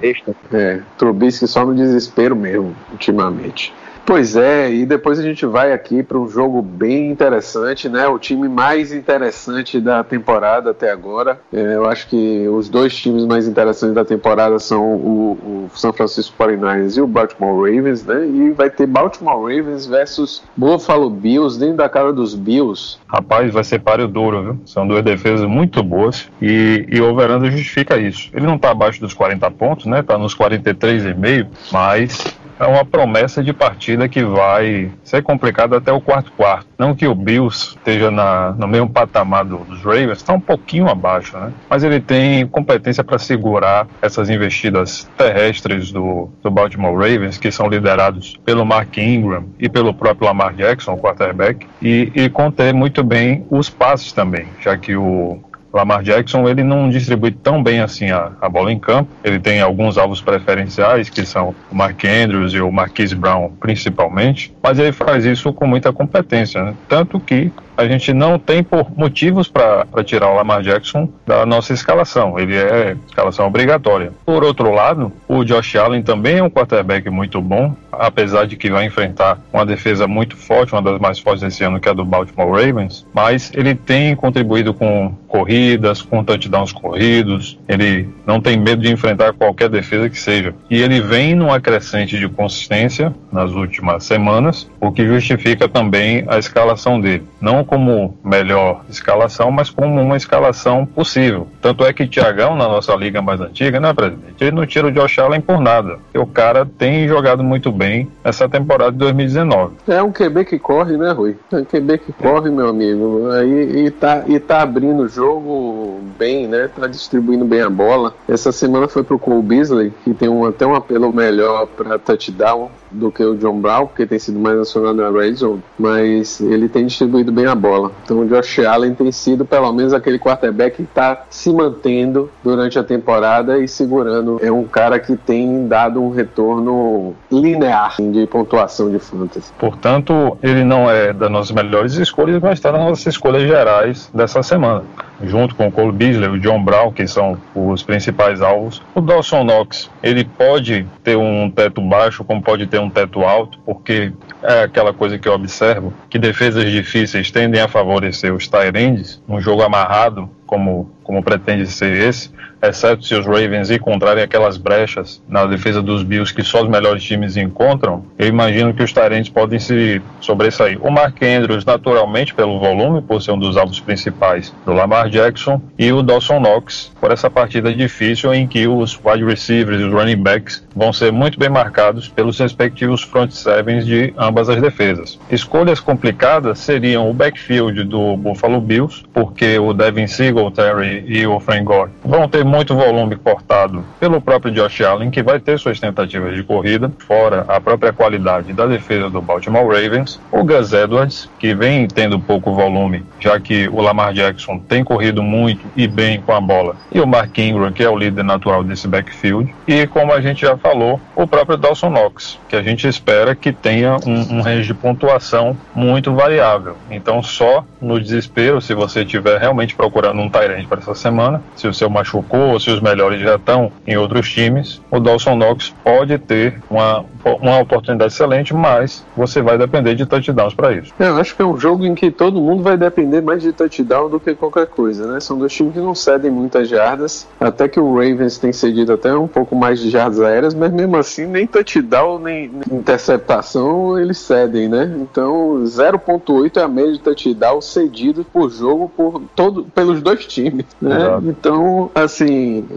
É, 0.52 0.80
Trubisky 0.98 1.46
só 1.46 1.64
no 1.64 1.74
desespero 1.74 2.36
mesmo, 2.36 2.74
ultimamente. 2.92 3.72
Pois 4.06 4.36
é, 4.36 4.72
e 4.72 4.86
depois 4.86 5.18
a 5.18 5.22
gente 5.22 5.44
vai 5.44 5.72
aqui 5.72 6.00
para 6.00 6.16
um 6.16 6.28
jogo 6.28 6.62
bem 6.62 7.10
interessante, 7.10 7.88
né? 7.88 8.06
O 8.06 8.20
time 8.20 8.48
mais 8.48 8.92
interessante 8.92 9.80
da 9.80 10.04
temporada 10.04 10.70
até 10.70 10.92
agora. 10.92 11.40
É, 11.52 11.74
eu 11.74 11.86
acho 11.86 12.06
que 12.08 12.46
os 12.48 12.68
dois 12.68 12.94
times 12.94 13.24
mais 13.24 13.48
interessantes 13.48 13.96
da 13.96 14.04
temporada 14.04 14.60
são 14.60 14.94
o, 14.94 15.66
o 15.66 15.70
San 15.76 15.92
Francisco 15.92 16.36
49ers 16.38 16.96
e 16.96 17.00
o 17.00 17.06
Baltimore 17.08 17.56
Ravens, 17.56 18.06
né? 18.06 18.24
E 18.24 18.52
vai 18.52 18.70
ter 18.70 18.86
Baltimore 18.86 19.40
Ravens 19.40 19.86
versus 19.86 20.44
Buffalo 20.56 21.10
Bills 21.10 21.58
dentro 21.58 21.78
da 21.78 21.88
cara 21.88 22.12
dos 22.12 22.36
Bills. 22.36 22.98
Rapaz, 23.08 23.52
vai 23.52 23.64
ser 23.64 23.80
páreo 23.80 24.06
duro, 24.06 24.40
viu? 24.40 24.60
São 24.64 24.86
duas 24.86 25.02
defesas 25.02 25.48
muito 25.48 25.82
boas 25.82 26.30
e, 26.40 26.86
e 26.88 27.00
o 27.00 27.10
Overanda 27.10 27.50
justifica 27.50 27.98
isso. 27.98 28.30
Ele 28.32 28.46
não 28.46 28.54
está 28.54 28.70
abaixo 28.70 29.00
dos 29.00 29.12
40 29.12 29.50
pontos, 29.50 29.86
né? 29.86 29.98
Está 29.98 30.16
nos 30.16 30.32
43,5, 30.36 31.48
mas 31.72 32.36
é 32.58 32.66
uma 32.66 32.84
promessa 32.84 33.42
de 33.42 33.52
partida 33.52 34.08
que 34.08 34.22
vai 34.24 34.90
ser 35.04 35.22
complicada 35.22 35.76
até 35.76 35.92
o 35.92 36.00
quarto 36.00 36.32
quarto. 36.32 36.66
Não 36.78 36.94
que 36.94 37.06
o 37.06 37.14
Bills 37.14 37.76
esteja 37.76 38.10
na, 38.10 38.52
no 38.52 38.66
mesmo 38.66 38.88
patamar 38.88 39.44
dos 39.44 39.82
Ravens, 39.82 40.18
está 40.18 40.32
um 40.32 40.40
pouquinho 40.40 40.88
abaixo, 40.88 41.36
né? 41.36 41.52
Mas 41.68 41.82
ele 41.82 42.00
tem 42.00 42.46
competência 42.46 43.02
para 43.02 43.18
segurar 43.18 43.86
essas 44.02 44.28
investidas 44.28 45.08
terrestres 45.16 45.90
do, 45.90 46.28
do 46.42 46.50
Baltimore 46.50 46.94
Ravens, 46.94 47.38
que 47.38 47.50
são 47.50 47.68
liderados 47.68 48.36
pelo 48.44 48.64
Mark 48.64 48.96
Ingram 48.98 49.46
e 49.58 49.68
pelo 49.68 49.94
próprio 49.94 50.26
Lamar 50.26 50.54
Jackson, 50.54 50.94
o 50.94 50.98
quarterback, 50.98 51.66
e, 51.80 52.12
e 52.14 52.28
conter 52.28 52.74
muito 52.74 53.02
bem 53.02 53.46
os 53.50 53.70
passes 53.70 54.12
também, 54.12 54.46
já 54.60 54.76
que 54.76 54.96
o 54.96 55.40
Lamar 55.76 56.02
Jackson 56.02 56.48
ele 56.48 56.62
não 56.62 56.88
distribui 56.88 57.30
tão 57.30 57.62
bem 57.62 57.80
assim 57.80 58.10
a, 58.10 58.32
a, 58.40 58.48
bola 58.48 58.72
em 58.72 58.78
campo. 58.78 59.10
Ele 59.22 59.38
tem 59.38 59.60
alguns 59.60 59.98
alvos 59.98 60.22
preferenciais, 60.22 61.10
que 61.10 61.24
são 61.26 61.54
o 61.70 61.74
Mark 61.74 62.02
Andrews 62.04 62.54
e 62.54 62.60
o 62.60 62.72
Marquise 62.72 63.14
Brown, 63.14 63.50
principalmente, 63.60 64.54
mas 64.62 64.78
ele 64.78 64.92
faz 64.92 65.26
isso 65.26 65.52
com 65.52 65.66
muita 65.66 65.92
competência. 65.92 66.62
Né? 66.64 66.74
Tanto 66.88 67.20
que 67.20 67.52
a 67.76 67.86
gente 67.86 68.12
não 68.12 68.38
tem 68.38 68.62
por 68.62 68.90
motivos 68.96 69.48
para 69.48 69.86
tirar 70.04 70.30
o 70.30 70.34
Lamar 70.34 70.62
Jackson 70.62 71.08
da 71.26 71.44
nossa 71.44 71.72
escalação. 71.72 72.38
Ele 72.38 72.56
é 72.56 72.96
escalação 73.06 73.46
obrigatória. 73.46 74.12
Por 74.24 74.42
outro 74.44 74.72
lado, 74.72 75.12
o 75.28 75.44
Josh 75.44 75.76
Allen 75.76 76.02
também 76.02 76.38
é 76.38 76.42
um 76.42 76.50
quarterback 76.50 77.08
muito 77.10 77.40
bom, 77.40 77.74
apesar 77.92 78.46
de 78.46 78.56
que 78.56 78.70
vai 78.70 78.84
enfrentar 78.86 79.38
uma 79.52 79.66
defesa 79.66 80.06
muito 80.06 80.36
forte, 80.36 80.72
uma 80.72 80.82
das 80.82 80.98
mais 80.98 81.18
fortes 81.18 81.42
desse 81.42 81.64
ano, 81.64 81.80
que 81.80 81.88
é 81.88 81.92
a 81.92 81.94
do 81.94 82.04
Baltimore 82.04 82.50
Ravens. 82.50 83.06
Mas 83.12 83.50
ele 83.54 83.74
tem 83.74 84.14
contribuído 84.16 84.72
com 84.72 85.14
corridas, 85.26 86.00
com 86.00 86.24
touchdowns 86.24 86.72
corridos. 86.72 87.58
Ele 87.68 88.08
não 88.26 88.40
tem 88.40 88.58
medo 88.58 88.82
de 88.82 88.90
enfrentar 88.90 89.34
qualquer 89.34 89.68
defesa 89.68 90.08
que 90.08 90.18
seja. 90.18 90.54
E 90.70 90.80
ele 90.80 91.00
vem 91.00 91.34
numa 91.34 91.60
crescente 91.60 92.18
de 92.18 92.28
consistência 92.28 93.14
nas 93.30 93.50
últimas 93.50 94.04
semanas, 94.04 94.70
o 94.80 94.90
que 94.90 95.06
justifica 95.06 95.68
também 95.68 96.24
a 96.26 96.38
escalação 96.38 97.00
dele. 97.00 97.24
Não 97.40 97.65
como 97.66 98.16
melhor 98.24 98.84
escalação, 98.88 99.50
mas 99.50 99.70
como 99.70 100.00
uma 100.00 100.16
escalação 100.16 100.86
possível. 100.86 101.48
Tanto 101.60 101.84
é 101.84 101.92
que 101.92 102.06
Tiagão, 102.06 102.56
na 102.56 102.68
nossa 102.68 102.94
liga 102.94 103.20
mais 103.20 103.40
antiga, 103.40 103.80
né, 103.80 103.92
presidente? 103.92 104.34
Ele 104.40 104.52
não 104.52 104.66
tira 104.66 104.86
o 104.86 104.92
Josh 104.92 105.18
Allen 105.18 105.40
por 105.40 105.60
nada. 105.60 105.98
O 106.14 106.26
cara 106.26 106.66
tem 106.66 107.06
jogado 107.08 107.42
muito 107.42 107.70
bem 107.70 108.08
essa 108.24 108.48
temporada 108.48 108.92
de 108.92 108.98
2019. 108.98 109.74
É 109.88 110.02
um 110.02 110.12
QB 110.12 110.44
que 110.44 110.58
corre, 110.58 110.96
né, 110.96 111.12
Rui? 111.12 111.36
É 111.52 111.56
um 111.56 111.64
QB 111.64 111.98
que 111.98 112.12
corre, 112.12 112.50
meu 112.50 112.68
amigo. 112.68 113.30
Aí, 113.30 113.86
e, 113.86 113.90
tá, 113.90 114.24
e 114.26 114.38
tá 114.38 114.62
abrindo 114.62 115.02
o 115.02 115.08
jogo 115.08 116.00
bem, 116.18 116.46
né? 116.46 116.68
Tá 116.74 116.86
distribuindo 116.86 117.44
bem 117.44 117.62
a 117.62 117.70
bola. 117.70 118.14
Essa 118.28 118.52
semana 118.52 118.88
foi 118.88 119.02
pro 119.02 119.18
Cole 119.18 119.42
Beasley, 119.42 119.92
que 120.04 120.14
tem 120.14 120.28
um, 120.28 120.44
até 120.44 120.66
um 120.66 120.74
apelo 120.74 121.12
melhor 121.12 121.66
para 121.66 121.98
touchdown 121.98 122.70
do 122.90 123.10
que 123.10 123.24
o 123.24 123.36
John 123.36 123.60
Brown, 123.60 123.86
porque 123.86 124.06
tem 124.06 124.18
sido 124.18 124.38
mais 124.38 124.58
acionado 124.58 124.96
na 124.96 125.10
red 125.10 125.34
zone, 125.34 125.62
mas 125.78 126.40
ele 126.40 126.68
tem 126.68 126.86
distribuído 126.86 127.32
bem 127.32 127.46
a 127.46 127.54
bola. 127.56 127.90
Então 128.04 128.20
o 128.20 128.26
Josh 128.26 128.60
Allen 128.60 128.94
tem 128.94 129.10
sido 129.10 129.44
pelo 129.44 129.72
menos 129.72 129.92
aquele 129.92 130.18
quarterback 130.18 130.76
que 130.76 130.82
está 130.82 131.24
se 131.30 131.52
mantendo 131.52 132.30
durante 132.44 132.78
a 132.78 132.84
temporada 132.84 133.58
e 133.58 133.66
segurando. 133.66 134.38
É 134.42 134.52
um 134.52 134.64
cara 134.64 134.98
que 134.98 135.16
tem 135.16 135.66
dado 135.66 136.02
um 136.02 136.10
retorno 136.10 137.14
linear 137.30 137.96
de 137.98 138.26
pontuação 138.26 138.90
de 138.90 138.98
fantasy. 138.98 139.52
Portanto, 139.58 140.36
ele 140.42 140.64
não 140.64 140.90
é 140.90 141.12
das 141.12 141.30
nossas 141.30 141.52
melhores 141.52 141.94
escolhas, 141.94 142.40
mas 142.40 142.54
está 142.54 142.70
nas 142.70 142.80
nossas 142.82 143.06
escolhas 143.06 143.42
gerais 143.42 144.10
dessa 144.12 144.42
semana 144.42 144.84
junto 145.22 145.54
com 145.54 145.68
o 145.68 145.72
Cole 145.72 145.92
Beasley, 145.92 146.28
o 146.28 146.38
John 146.38 146.62
Brown, 146.62 146.92
que 146.92 147.06
são 147.06 147.38
os 147.54 147.82
principais 147.82 148.42
alvos. 148.42 148.82
O 148.94 149.00
Dawson 149.00 149.44
Knox, 149.44 149.90
ele 150.02 150.24
pode 150.24 150.86
ter 151.02 151.16
um 151.16 151.50
teto 151.50 151.80
baixo, 151.80 152.24
como 152.24 152.42
pode 152.42 152.66
ter 152.66 152.78
um 152.78 152.90
teto 152.90 153.22
alto, 153.22 153.58
porque 153.64 154.12
é 154.42 154.64
aquela 154.64 154.92
coisa 154.92 155.18
que 155.18 155.28
eu 155.28 155.32
observo, 155.32 155.92
que 156.08 156.18
defesas 156.18 156.70
difíceis 156.70 157.30
tendem 157.46 157.60
a 157.60 157.68
favorecer 157.68 158.34
os 158.34 158.48
tight 158.48 158.76
ends, 158.76 159.22
um 159.28 159.40
jogo 159.40 159.62
amarrado, 159.62 160.28
como, 160.46 160.90
como 161.04 161.22
pretende 161.22 161.66
ser 161.68 161.96
esse, 161.96 162.28
exceto 162.68 163.04
se 163.04 163.14
os 163.14 163.26
Ravens 163.26 163.70
encontrarem 163.70 164.22
aquelas 164.22 164.56
brechas 164.56 165.22
na 165.28 165.46
defesa 165.46 165.82
dos 165.82 166.02
Bills 166.02 166.34
que 166.34 166.42
só 166.42 166.62
os 166.62 166.68
melhores 166.68 167.02
times 167.02 167.36
encontram, 167.36 168.04
eu 168.18 168.26
imagino 168.26 168.72
que 168.74 168.82
os 168.82 168.92
Tyrants 168.92 169.28
podem 169.28 169.58
se 169.58 170.00
sobressair. 170.20 170.78
O 170.80 170.90
Mark 170.90 171.16
Andrews, 171.22 171.64
naturalmente, 171.64 172.34
pelo 172.34 172.58
volume, 172.58 173.02
por 173.02 173.22
ser 173.22 173.32
um 173.32 173.38
dos 173.38 173.56
alvos 173.56 173.80
principais 173.80 174.54
do 174.64 174.72
Lamar 174.72 175.08
Jackson, 175.08 175.60
e 175.78 175.92
o 175.92 176.02
Dawson 176.02 176.40
Knox, 176.40 176.92
por 177.00 177.10
essa 177.10 177.30
partida 177.30 177.72
difícil 177.72 178.32
em 178.34 178.46
que 178.46 178.66
os 178.66 178.98
wide 179.04 179.24
receivers 179.24 179.80
e 179.80 179.84
os 179.84 179.92
running 179.92 180.22
backs 180.22 180.66
vão 180.74 180.92
ser 180.92 181.12
muito 181.12 181.38
bem 181.38 181.48
marcados 181.48 182.08
pelos 182.08 182.38
respectivos 182.38 183.02
front 183.02 183.30
sevens 183.30 183.86
de 183.86 184.12
ambas 184.18 184.48
as 184.48 184.60
defesas. 184.60 185.18
Escolhas 185.30 185.80
complicadas 185.80 186.58
seriam 186.58 187.08
o 187.10 187.14
backfield 187.14 187.84
do 187.84 188.16
Buffalo 188.16 188.60
Bills, 188.60 189.04
porque 189.12 189.58
o 189.58 189.72
Devin 189.72 190.06
Singletary 190.06 191.04
e 191.06 191.26
o 191.26 191.38
Frank 191.40 191.64
Gore 191.64 191.90
vão 192.04 192.28
ter 192.28 192.44
volume 192.64 193.16
cortado 193.16 193.84
pelo 193.98 194.20
próprio 194.20 194.52
Josh 194.52 194.80
Allen, 194.80 195.10
que 195.10 195.22
vai 195.22 195.38
ter 195.40 195.58
suas 195.58 195.80
tentativas 195.80 196.34
de 196.34 196.42
corrida, 196.42 196.90
fora 197.06 197.44
a 197.48 197.60
própria 197.60 197.92
qualidade 197.92 198.52
da 198.52 198.66
defesa 198.66 199.10
do 199.10 199.20
Baltimore 199.20 199.66
Ravens. 199.66 200.20
O 200.30 200.44
Gus 200.44 200.72
Edwards, 200.72 201.28
que 201.38 201.54
vem 201.54 201.86
tendo 201.88 202.18
pouco 202.18 202.54
volume, 202.54 203.04
já 203.20 203.38
que 203.40 203.68
o 203.68 203.80
Lamar 203.80 204.12
Jackson 204.12 204.58
tem 204.58 204.84
corrido 204.84 205.22
muito 205.22 205.64
e 205.76 205.86
bem 205.86 206.20
com 206.20 206.32
a 206.32 206.40
bola. 206.40 206.76
E 206.92 207.00
o 207.00 207.06
Mark 207.06 207.36
Ingram, 207.38 207.72
que 207.72 207.82
é 207.82 207.88
o 207.88 207.96
líder 207.96 208.22
natural 208.22 208.62
desse 208.62 208.86
backfield. 208.86 209.54
E 209.66 209.86
como 209.86 210.12
a 210.12 210.20
gente 210.20 210.42
já 210.42 210.56
falou, 210.56 211.00
o 211.14 211.26
próprio 211.26 211.56
Dawson 211.56 211.90
Knox, 211.90 212.38
que 212.48 212.56
a 212.56 212.62
gente 212.62 212.86
espera 212.86 213.34
que 213.34 213.52
tenha 213.52 213.96
um, 214.06 214.36
um 214.36 214.40
range 214.40 214.66
de 214.66 214.74
pontuação 214.74 215.56
muito 215.74 216.14
variável. 216.14 216.76
Então, 216.90 217.22
só 217.22 217.64
no 217.80 218.00
desespero, 218.00 218.60
se 218.60 218.74
você 218.74 219.02
estiver 219.02 219.38
realmente 219.38 219.74
procurando 219.74 220.20
um 220.20 220.28
Tyrant 220.28 220.66
para 220.66 220.80
essa 220.80 220.94
semana, 220.94 221.42
se 221.56 221.66
o 221.66 221.74
seu 221.74 221.90
machucou 221.90 222.35
ou 222.36 222.60
se 222.60 222.70
os 222.70 222.80
melhores 222.80 223.20
já 223.20 223.36
estão 223.36 223.70
em 223.86 223.96
outros 223.96 224.30
times, 224.30 224.80
o 224.90 225.00
Dawson 225.00 225.36
Knox 225.36 225.74
pode 225.82 226.18
ter 226.18 226.60
uma, 226.70 227.04
uma 227.24 227.60
oportunidade 227.60 228.12
excelente, 228.12 228.54
mas 228.54 229.04
você 229.16 229.42
vai 229.42 229.58
depender 229.58 229.94
de 229.94 230.06
touchdowns 230.06 230.54
para 230.54 230.72
isso. 230.72 230.92
É, 230.98 231.08
eu 231.08 231.16
acho 231.16 231.34
que 231.34 231.42
é 231.42 231.44
um 231.44 231.58
jogo 231.58 231.84
em 231.84 231.94
que 231.94 232.10
todo 232.10 232.40
mundo 232.40 232.62
vai 232.62 232.76
depender 232.76 233.20
mais 233.20 233.42
de 233.42 233.52
touchdown 233.52 234.08
do 234.08 234.20
que 234.20 234.34
qualquer 234.34 234.66
coisa, 234.66 235.06
né? 235.12 235.20
São 235.20 235.38
dois 235.38 235.52
times 235.52 235.74
que 235.74 235.80
não 235.80 235.94
cedem 235.94 236.30
muitas 236.30 236.68
jardas, 236.68 237.26
até 237.40 237.68
que 237.68 237.80
o 237.80 237.94
Ravens 237.94 238.38
tem 238.38 238.52
cedido 238.52 238.92
até 238.92 239.14
um 239.14 239.28
pouco 239.28 239.54
mais 239.54 239.80
de 239.80 239.90
jardas 239.90 240.20
aéreas, 240.20 240.54
mas 240.54 240.72
mesmo 240.72 240.96
assim 240.96 241.26
nem 241.26 241.46
touchdown 241.46 242.18
nem 242.18 242.50
interceptação 242.70 243.98
eles 243.98 244.18
cedem, 244.18 244.68
né? 244.68 244.96
Então 245.00 245.62
0.8 245.64 246.56
é 246.56 246.62
a 246.62 246.68
média 246.68 246.92
de 246.92 247.00
touchdown 247.00 247.60
cedido 247.60 248.24
por 248.24 248.50
jogo 248.50 248.90
por 248.96 249.22
todo, 249.34 249.64
pelos 249.64 250.02
dois 250.02 250.26
times. 250.26 250.66
Né? 250.80 250.96
Então, 251.24 251.90
assim, 251.94 252.25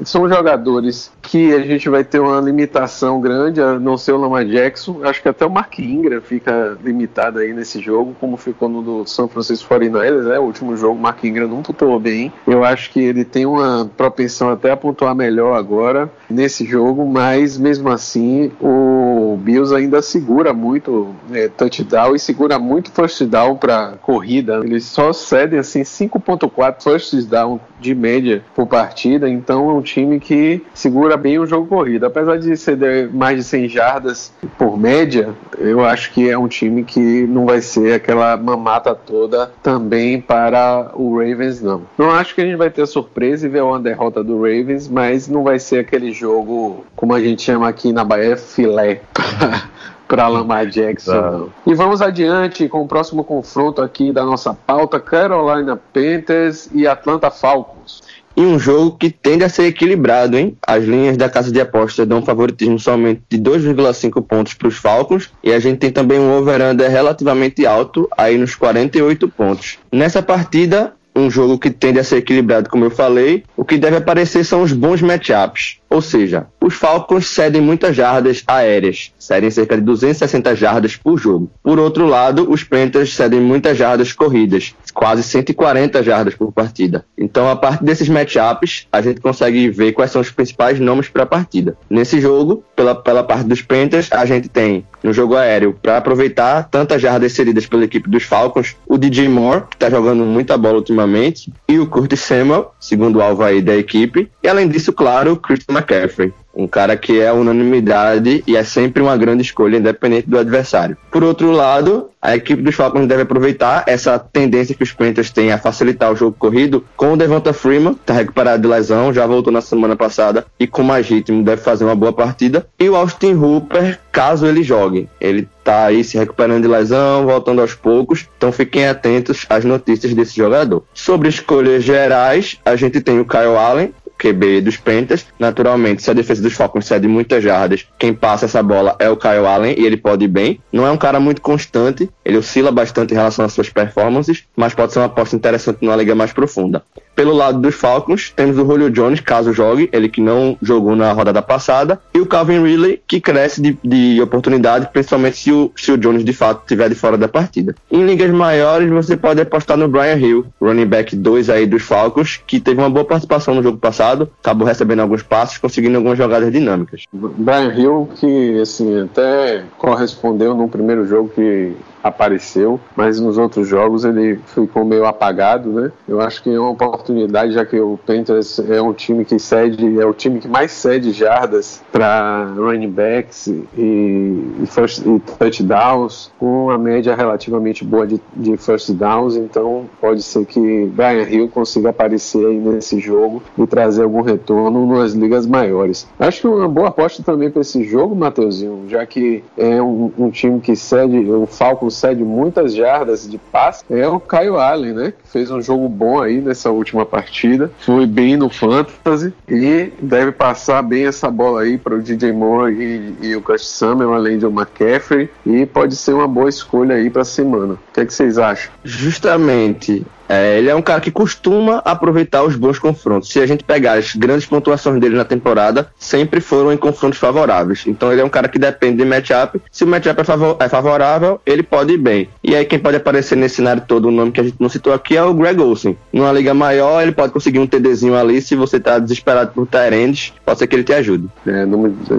são 0.03 0.27
jogadores 0.27 1.11
que 1.21 1.53
a 1.53 1.59
gente 1.59 1.89
vai 1.89 2.03
ter 2.03 2.19
uma 2.19 2.39
limitação 2.39 3.21
grande, 3.21 3.61
a 3.61 3.79
não 3.79 3.97
ser 3.97 4.13
o 4.13 4.17
Lamar 4.17 4.45
Jackson. 4.45 5.01
Acho 5.03 5.21
que 5.21 5.29
até 5.29 5.45
o 5.45 5.49
Mark 5.49 5.77
Ingram 5.79 6.21
fica 6.21 6.77
limitado 6.83 7.39
aí 7.39 7.53
nesse 7.53 7.79
jogo, 7.79 8.15
como 8.19 8.37
ficou 8.37 8.67
no 8.67 8.81
do 8.81 9.05
São 9.05 9.27
Francisco 9.27 9.73
49ers, 9.73 10.23
né? 10.23 10.39
O 10.39 10.43
último 10.43 10.75
jogo, 10.75 10.95
o 10.95 11.01
Mark 11.01 11.23
Ingram 11.23 11.47
não 11.47 11.61
pontuou 11.61 11.99
bem. 11.99 12.31
Eu 12.47 12.63
acho 12.63 12.91
que 12.91 12.99
ele 12.99 13.23
tem 13.23 13.45
uma 13.45 13.89
propensão 13.95 14.49
até 14.49 14.71
a 14.71 14.77
pontuar 14.77 15.15
melhor 15.15 15.55
agora 15.55 16.09
nesse 16.29 16.65
jogo, 16.65 17.05
mas 17.05 17.57
mesmo 17.57 17.89
assim 17.89 18.51
o 18.59 19.37
Bills 19.41 19.75
ainda 19.75 20.01
segura 20.01 20.53
muito 20.53 21.13
é, 21.31 21.47
touchdown 21.47 22.15
e 22.15 22.19
segura 22.19 22.57
muito 22.57 22.91
first 22.91 23.23
down 23.23 23.55
para 23.55 23.93
corrida. 24.01 24.61
Eles 24.63 24.85
só 24.85 25.13
cedem 25.13 25.59
assim 25.59 25.81
5.4 25.81 26.83
first 26.83 27.13
down 27.27 27.59
de 27.79 27.95
média 27.95 28.43
por 28.55 28.67
partida, 28.67 29.29
então 29.29 29.69
é 29.69 29.73
um 29.73 29.81
time 29.81 30.19
que 30.19 30.61
segura 30.73 31.17
bem 31.17 31.39
o 31.39 31.45
jogo 31.45 31.67
corrido. 31.67 32.05
Apesar 32.05 32.37
de 32.37 32.55
ceder 32.57 33.09
mais 33.13 33.37
de 33.37 33.43
100 33.43 33.69
jardas 33.69 34.33
por 34.57 34.77
média, 34.77 35.29
eu 35.57 35.83
acho 35.85 36.11
que 36.11 36.29
é 36.29 36.37
um 36.37 36.47
time 36.47 36.83
que 36.83 37.25
não 37.27 37.45
vai 37.45 37.61
ser 37.61 37.93
aquela 37.93 38.35
mamata 38.37 38.93
toda 38.93 39.51
também 39.63 40.19
para 40.19 40.91
o 40.95 41.17
Ravens, 41.17 41.61
não. 41.61 41.83
Não 41.97 42.11
acho 42.11 42.35
que 42.35 42.41
a 42.41 42.45
gente 42.45 42.57
vai 42.57 42.69
ter 42.69 42.85
surpresa 42.85 43.45
e 43.45 43.49
ver 43.49 43.63
uma 43.63 43.79
derrota 43.79 44.23
do 44.23 44.37
Ravens, 44.37 44.87
mas 44.87 45.27
não 45.27 45.43
vai 45.43 45.59
ser 45.59 45.79
aquele 45.79 46.11
jogo, 46.11 46.85
como 46.95 47.13
a 47.13 47.19
gente 47.19 47.41
chama 47.41 47.67
aqui 47.67 47.91
na 47.91 48.03
Bahia, 48.03 48.37
filé. 48.37 49.01
para 50.09 50.27
Lamar 50.27 50.65
Jackson. 50.65 51.13
Não. 51.13 51.49
E 51.65 51.75
vamos 51.75 52.01
adiante 52.01 52.67
com 52.67 52.81
o 52.81 52.87
próximo 52.87 53.23
confronto 53.23 53.81
aqui 53.81 54.11
da 54.11 54.25
nossa 54.25 54.53
pauta: 54.53 54.99
Carolina 54.99 55.79
Panthers 55.93 56.67
e 56.73 56.87
Atlanta 56.87 57.29
Falcons 57.29 58.01
e 58.35 58.41
um 58.41 58.57
jogo 58.57 58.97
que 58.97 59.09
tende 59.09 59.43
a 59.43 59.49
ser 59.49 59.65
equilibrado, 59.65 60.37
hein? 60.37 60.55
As 60.65 60.85
linhas 60.85 61.17
da 61.17 61.27
casa 61.27 61.51
de 61.51 61.59
apostas 61.59 62.07
dão 62.07 62.21
favoritismo 62.21 62.79
somente 62.79 63.21
de 63.27 63.37
2,5 63.37 64.25
pontos 64.25 64.53
para 64.53 64.69
os 64.69 64.77
Falcons 64.77 65.29
e 65.43 65.51
a 65.51 65.59
gente 65.59 65.79
tem 65.79 65.91
também 65.91 66.19
um 66.19 66.37
over-under 66.37 66.89
relativamente 66.89 67.65
alto, 67.65 68.07
aí 68.17 68.37
nos 68.37 68.55
48 68.55 69.27
pontos. 69.27 69.77
Nessa 69.91 70.21
partida, 70.21 70.93
um 71.13 71.29
jogo 71.29 71.59
que 71.59 71.69
tende 71.69 71.99
a 71.99 72.03
ser 72.03 72.17
equilibrado, 72.17 72.69
como 72.69 72.85
eu 72.85 72.91
falei, 72.91 73.43
o 73.57 73.65
que 73.65 73.77
deve 73.77 73.97
aparecer 73.97 74.45
são 74.45 74.61
os 74.61 74.71
bons 74.71 75.01
matchups. 75.01 75.78
Ou 75.89 76.01
seja, 76.01 76.47
os 76.61 76.75
Falcons 76.75 77.27
cedem 77.27 77.61
muitas 77.61 77.95
jardas 77.95 78.43
aéreas, 78.45 79.11
cedem 79.17 79.49
cerca 79.49 79.75
de 79.75 79.81
260 79.81 80.55
jardas 80.55 80.95
por 80.95 81.17
jogo. 81.17 81.49
Por 81.63 81.79
outro 81.79 82.05
lado, 82.05 82.49
os 82.51 82.63
Panthers 82.63 83.15
cedem 83.15 83.41
muitas 83.41 83.77
jardas 83.77 84.13
corridas, 84.13 84.75
quase 84.93 85.23
140 85.23 86.03
jardas 86.03 86.35
por 86.35 86.51
partida. 86.51 87.05
Então, 87.17 87.49
a 87.49 87.55
partir 87.55 87.83
desses 87.83 88.07
matchups, 88.07 88.87
a 88.91 89.01
gente 89.01 89.19
consegue 89.19 89.69
ver 89.69 89.93
quais 89.93 90.11
são 90.11 90.21
os 90.21 90.29
principais 90.29 90.79
nomes 90.79 91.09
para 91.09 91.23
a 91.23 91.25
partida. 91.25 91.75
Nesse 91.89 92.21
jogo, 92.21 92.63
pela, 92.75 92.93
pela 92.93 93.23
parte 93.23 93.45
dos 93.45 93.61
Panthers, 93.61 94.11
a 94.11 94.25
gente 94.25 94.47
tem 94.47 94.85
no 95.03 95.13
jogo 95.13 95.35
aéreo, 95.35 95.77
para 95.81 95.97
aproveitar 95.97 96.63
tantas 96.69 97.01
jardas 97.01 97.31
cedidas 97.31 97.65
pela 97.65 97.85
equipe 97.85 98.09
dos 98.09 98.23
Falcons, 98.23 98.75
o 98.85 98.97
DJ 98.97 99.27
Moore, 99.29 99.63
que 99.69 99.75
está 99.75 99.89
jogando 99.89 100.25
muita 100.25 100.57
bola 100.57 100.77
ultimamente, 100.77 101.51
e 101.67 101.79
o 101.79 101.87
Curtis 101.87 102.19
Samuel, 102.19 102.73
segundo 102.79 103.21
alvo 103.21 103.43
aí 103.43 103.61
da 103.61 103.75
equipe. 103.75 104.29
E 104.43 104.47
além 104.47 104.67
disso, 104.67 104.91
claro, 104.91 105.33
o 105.33 105.37
Christian 105.37 105.78
McCaffrey, 105.79 106.33
um 106.53 106.67
cara 106.67 106.97
que 106.97 107.19
é 107.19 107.31
unanimidade 107.31 108.43
e 108.45 108.55
é 108.55 108.63
sempre 108.63 109.01
uma 109.01 109.15
grande 109.17 109.41
escolha, 109.41 109.77
independente 109.77 110.29
do 110.29 110.37
adversário. 110.37 110.97
Por 111.11 111.23
outro 111.23 111.51
lado, 111.51 112.09
a 112.21 112.35
equipe 112.35 112.61
dos 112.61 112.75
Falcons 112.75 113.07
deve 113.07 113.21
aproveitar 113.21 113.85
essa 113.87 114.19
tendência 114.19 114.75
que 114.75 114.83
os 114.83 114.91
Panthers 114.91 115.31
têm 115.31 115.51
a 115.51 115.57
facilitar 115.57 116.11
o 116.11 116.15
jogo 116.15 116.35
corrido 116.37 116.83
com 116.97 117.13
o 117.13 117.17
Devonta 117.17 117.53
Freeman, 117.53 117.93
que 117.93 118.01
está 118.01 118.13
recuperado 118.13 118.61
de 118.61 118.67
lesão, 118.67 119.13
já 119.13 119.25
voltou 119.25 119.53
na 119.53 119.61
semana 119.61 119.95
passada 119.95 120.45
e 120.59 120.67
com 120.67 120.83
mais 120.83 121.07
ritmo 121.07 121.43
deve 121.43 121.61
fazer 121.61 121.85
uma 121.85 121.95
boa 121.95 122.11
partida. 122.11 122.67
E 122.77 122.89
o 122.89 122.95
Austin 122.95 123.35
Hooper, 123.35 123.99
caso 124.11 124.45
ele 124.45 124.63
jogue. 124.63 125.07
Ele 125.21 125.47
está 125.59 125.85
aí 125.85 126.03
se 126.03 126.17
recuperando 126.17 126.63
de 126.63 126.67
lesão, 126.67 127.25
voltando 127.25 127.61
aos 127.61 127.75
poucos, 127.75 128.27
então 128.37 128.51
fiquem 128.51 128.87
atentos 128.87 129.45
às 129.49 129.63
notícias 129.63 130.13
desse 130.13 130.35
jogador. 130.35 130.83
Sobre 130.93 131.29
escolhas 131.29 131.83
gerais, 131.83 132.57
a 132.65 132.75
gente 132.75 132.99
tem 133.01 133.19
o 133.19 133.25
Kyle 133.25 133.55
Allen, 133.55 133.93
QB 134.19 134.61
dos 134.61 134.77
Panthers. 134.77 135.25
Naturalmente, 135.39 136.03
se 136.03 136.11
a 136.11 136.13
defesa 136.13 136.41
dos 136.41 136.53
Falcons 136.53 136.85
cede 136.85 137.07
muitas 137.07 137.43
jardas, 137.43 137.87
quem 137.97 138.13
passa 138.13 138.45
essa 138.45 138.61
bola 138.61 138.95
é 138.99 139.09
o 139.09 139.17
Kyle 139.17 139.45
Allen 139.45 139.75
e 139.77 139.85
ele 139.85 139.97
pode 139.97 140.25
ir 140.25 140.27
bem. 140.27 140.61
Não 140.71 140.85
é 140.85 140.91
um 140.91 140.97
cara 140.97 141.19
muito 141.19 141.41
constante, 141.41 142.09
ele 142.23 142.37
oscila 142.37 142.71
bastante 142.71 143.13
em 143.13 143.17
relação 143.17 143.45
às 143.45 143.53
suas 143.53 143.69
performances, 143.69 144.43
mas 144.55 144.73
pode 144.73 144.91
ser 144.93 144.99
uma 144.99 145.05
aposta 145.05 145.35
interessante 145.35 145.79
numa 145.81 145.95
liga 145.95 146.13
mais 146.13 146.33
profunda. 146.33 146.83
Pelo 147.19 147.33
lado 147.33 147.59
dos 147.59 147.75
Falcons, 147.75 148.31
temos 148.33 148.57
o 148.57 148.65
Julio 148.65 148.89
Jones, 148.89 149.19
caso 149.19 149.51
jogue, 149.51 149.89
ele 149.91 150.07
que 150.07 150.21
não 150.21 150.57
jogou 150.61 150.95
na 150.95 151.11
rodada 151.11 151.41
passada, 151.41 151.99
e 152.13 152.19
o 152.21 152.25
Calvin 152.25 152.63
Ridley, 152.63 153.01
que 153.05 153.19
cresce 153.19 153.61
de, 153.61 153.77
de 153.83 154.21
oportunidade, 154.21 154.87
principalmente 154.93 155.35
se 155.35 155.51
o, 155.51 155.69
se 155.75 155.91
o 155.91 155.97
Jones 155.97 156.23
de 156.23 156.31
fato 156.31 156.61
estiver 156.61 156.87
de 156.87 156.95
fora 156.95 157.17
da 157.17 157.27
partida. 157.27 157.75
Em 157.91 158.05
ligas 158.05 158.31
maiores, 158.31 158.89
você 158.89 159.17
pode 159.17 159.41
apostar 159.41 159.75
no 159.75 159.89
Brian 159.89 160.15
Hill, 160.15 160.45
running 160.61 160.85
back 160.85 161.13
2 161.13 161.49
aí 161.49 161.65
dos 161.65 161.81
Falcons, 161.81 162.39
que 162.47 162.57
teve 162.57 162.79
uma 162.79 162.89
boa 162.89 163.03
participação 163.03 163.53
no 163.53 163.61
jogo 163.61 163.77
passado, 163.77 164.29
acabou 164.41 164.65
recebendo 164.65 165.01
alguns 165.01 165.21
passos, 165.21 165.57
conseguindo 165.57 165.97
algumas 165.97 166.17
jogadas 166.17 166.49
dinâmicas. 166.53 167.03
Brian 167.11 167.73
Hill, 167.73 168.09
que 168.15 168.61
assim, 168.61 168.97
até 169.01 169.65
correspondeu 169.77 170.55
no 170.55 170.69
primeiro 170.69 171.05
jogo 171.05 171.27
que 171.35 171.73
apareceu, 172.03 172.79
mas 172.95 173.19
nos 173.19 173.37
outros 173.37 173.67
jogos 173.67 174.05
ele 174.05 174.39
ficou 174.47 174.85
meio 174.85 175.05
apagado, 175.05 175.71
né? 175.71 175.91
Eu 176.07 176.21
acho 176.21 176.41
que 176.41 176.49
é 176.49 176.59
uma 176.59 176.69
oportunidade, 176.69 177.53
já 177.53 177.65
que 177.65 177.79
o 177.79 177.99
Panthers 178.05 178.59
é 178.59 178.81
um 178.81 178.93
time 178.93 179.25
que 179.25 179.37
cede, 179.37 179.99
é 179.99 180.05
o 180.05 180.13
time 180.13 180.39
que 180.39 180.47
mais 180.47 180.71
cede 180.71 181.11
jardas 181.11 181.81
para 181.91 182.45
running 182.55 182.89
backs 182.89 183.47
e, 183.47 183.67
e, 183.77 184.63
first, 184.67 185.05
e 185.05 185.19
touchdowns, 185.37 186.31
com 186.39 186.65
uma 186.65 186.77
média 186.77 187.15
relativamente 187.15 187.83
boa 187.83 188.07
de, 188.07 188.19
de 188.35 188.57
first 188.57 188.91
downs, 188.91 189.35
então 189.35 189.85
pode 189.99 190.23
ser 190.23 190.45
que 190.45 190.85
Brian 190.87 191.23
Hill 191.23 191.49
consiga 191.49 191.89
aparecer 191.89 192.45
aí 192.45 192.57
nesse 192.57 192.99
jogo 192.99 193.41
e 193.57 193.67
trazer 193.67 194.03
algum 194.03 194.21
retorno 194.21 194.85
nas 194.85 195.13
ligas 195.13 195.45
maiores. 195.45 196.07
Acho 196.17 196.41
que 196.41 196.47
uma 196.47 196.67
boa 196.67 196.89
aposta 196.89 197.23
também 197.23 197.51
para 197.51 197.61
esse 197.61 197.83
jogo, 197.83 198.15
Mateuzinho, 198.15 198.85
já 198.87 199.05
que 199.05 199.43
é 199.57 199.81
um, 199.81 200.11
um 200.17 200.29
time 200.29 200.59
que 200.59 200.75
cede, 200.75 201.29
o 201.29 201.45
Falcons 201.45 201.88
concede 201.89 202.23
muitas 202.23 202.75
jardas 202.75 203.27
de 203.27 203.39
passe 203.39 203.83
é 203.89 204.07
o 204.07 204.19
Kyle 204.19 204.57
Allen, 204.57 204.93
né? 204.93 205.13
Que 205.23 205.31
fez 205.31 205.49
um 205.49 205.59
jogo 205.59 205.89
bom 205.89 206.21
aí 206.21 206.39
nessa 206.39 206.69
última 206.69 207.03
partida. 207.03 207.71
Foi 207.79 208.05
bem 208.05 208.37
no 208.37 208.47
Fantasy 208.47 209.33
e 209.47 209.91
deve 209.99 210.31
passar 210.31 210.83
bem 210.83 211.07
essa 211.07 211.31
bola 211.31 211.61
aí 211.61 211.79
para 211.79 211.95
o 211.95 212.01
DJ 212.01 212.31
Moore 212.31 212.75
e, 212.75 213.27
e 213.29 213.35
o 213.35 213.41
Curtis 213.41 213.67
Samuel, 213.67 214.13
além 214.13 214.37
de 214.37 214.45
o 214.45 214.51
McCaffrey. 214.51 215.29
E 215.43 215.65
pode 215.65 215.95
ser 215.95 216.13
uma 216.13 216.27
boa 216.27 216.47
escolha 216.47 216.95
aí 216.95 217.09
para 217.09 217.23
a 217.23 217.25
semana. 217.25 217.73
O 217.73 217.79
que, 217.91 218.01
é 218.01 218.05
que 218.05 218.13
vocês 218.13 218.37
acham? 218.37 218.71
Justamente 218.83 220.05
é, 220.29 220.59
ele 220.59 220.69
é 220.69 220.75
um 220.75 220.81
cara 220.81 221.01
que 221.01 221.09
costuma 221.09 221.79
aproveitar 221.79 222.43
os 222.43 222.55
bons 222.55 222.77
confrontos. 222.77 223.29
Se 223.29 223.39
a 223.39 223.47
gente 223.47 223.63
pegar 223.63 223.93
as 223.93 224.15
grandes 224.15 224.45
pontuações 224.45 225.01
dele 225.01 225.15
na 225.15 225.25
temporada, 225.25 225.89
sempre 225.97 226.39
foram 226.39 226.71
em 226.71 226.77
confrontos 226.77 227.17
favoráveis. 227.17 227.83
Então 227.87 228.11
ele 228.11 228.21
é 228.21 228.23
um 228.23 228.29
cara 228.29 228.47
que 228.47 228.59
depende 228.59 228.97
de 228.97 229.05
matchup. 229.05 229.59
Se 229.71 229.83
o 229.83 229.87
matchup 229.87 230.21
é, 230.21 230.23
favor 230.23 230.57
é 230.59 230.69
favorável, 230.69 231.41
ele 231.45 231.63
pode 231.63 231.93
ir 231.93 231.97
bem. 231.97 232.29
E 232.43 232.55
aí 232.55 232.63
quem 232.63 232.77
pode 232.77 232.97
aparecer 232.97 233.35
nesse 233.35 233.55
cenário 233.55 233.83
todo, 233.87 234.09
o 234.09 234.11
nome 234.11 234.31
que 234.31 234.39
a 234.39 234.43
gente 234.43 234.57
não 234.59 234.69
citou 234.69 234.93
aqui 234.93 235.17
é 235.17 235.23
o 235.23 235.33
Greg 235.33 235.59
Olsen. 235.59 235.97
Numa 236.13 236.31
liga 236.31 236.53
maior, 236.53 237.01
ele 237.01 237.11
pode 237.11 237.33
conseguir 237.33 237.57
um 237.57 237.65
TDzinho 237.65 238.15
ali. 238.15 238.39
Se 238.39 238.55
você 238.55 238.79
tá 238.79 238.99
desesperado 238.99 239.51
por 239.51 239.65
Tyrands, 239.65 240.33
pode 240.45 240.59
ser 240.59 240.67
que 240.67 240.75
ele 240.75 240.83
te 240.83 240.93
ajude. 240.93 241.27
É, 241.47 241.65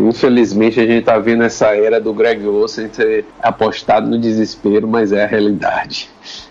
infelizmente 0.01 0.81
a 0.81 0.87
gente 0.87 1.05
tá 1.05 1.17
vendo 1.19 1.45
essa 1.45 1.69
era 1.69 2.01
do 2.01 2.13
Greg 2.13 2.45
Olsen 2.45 2.89
ser 2.93 3.25
apostado 3.41 4.09
no 4.09 4.19
desespero, 4.19 4.89
mas 4.89 5.13
é 5.13 5.25
a 5.25 5.27
realidade. 5.27 6.11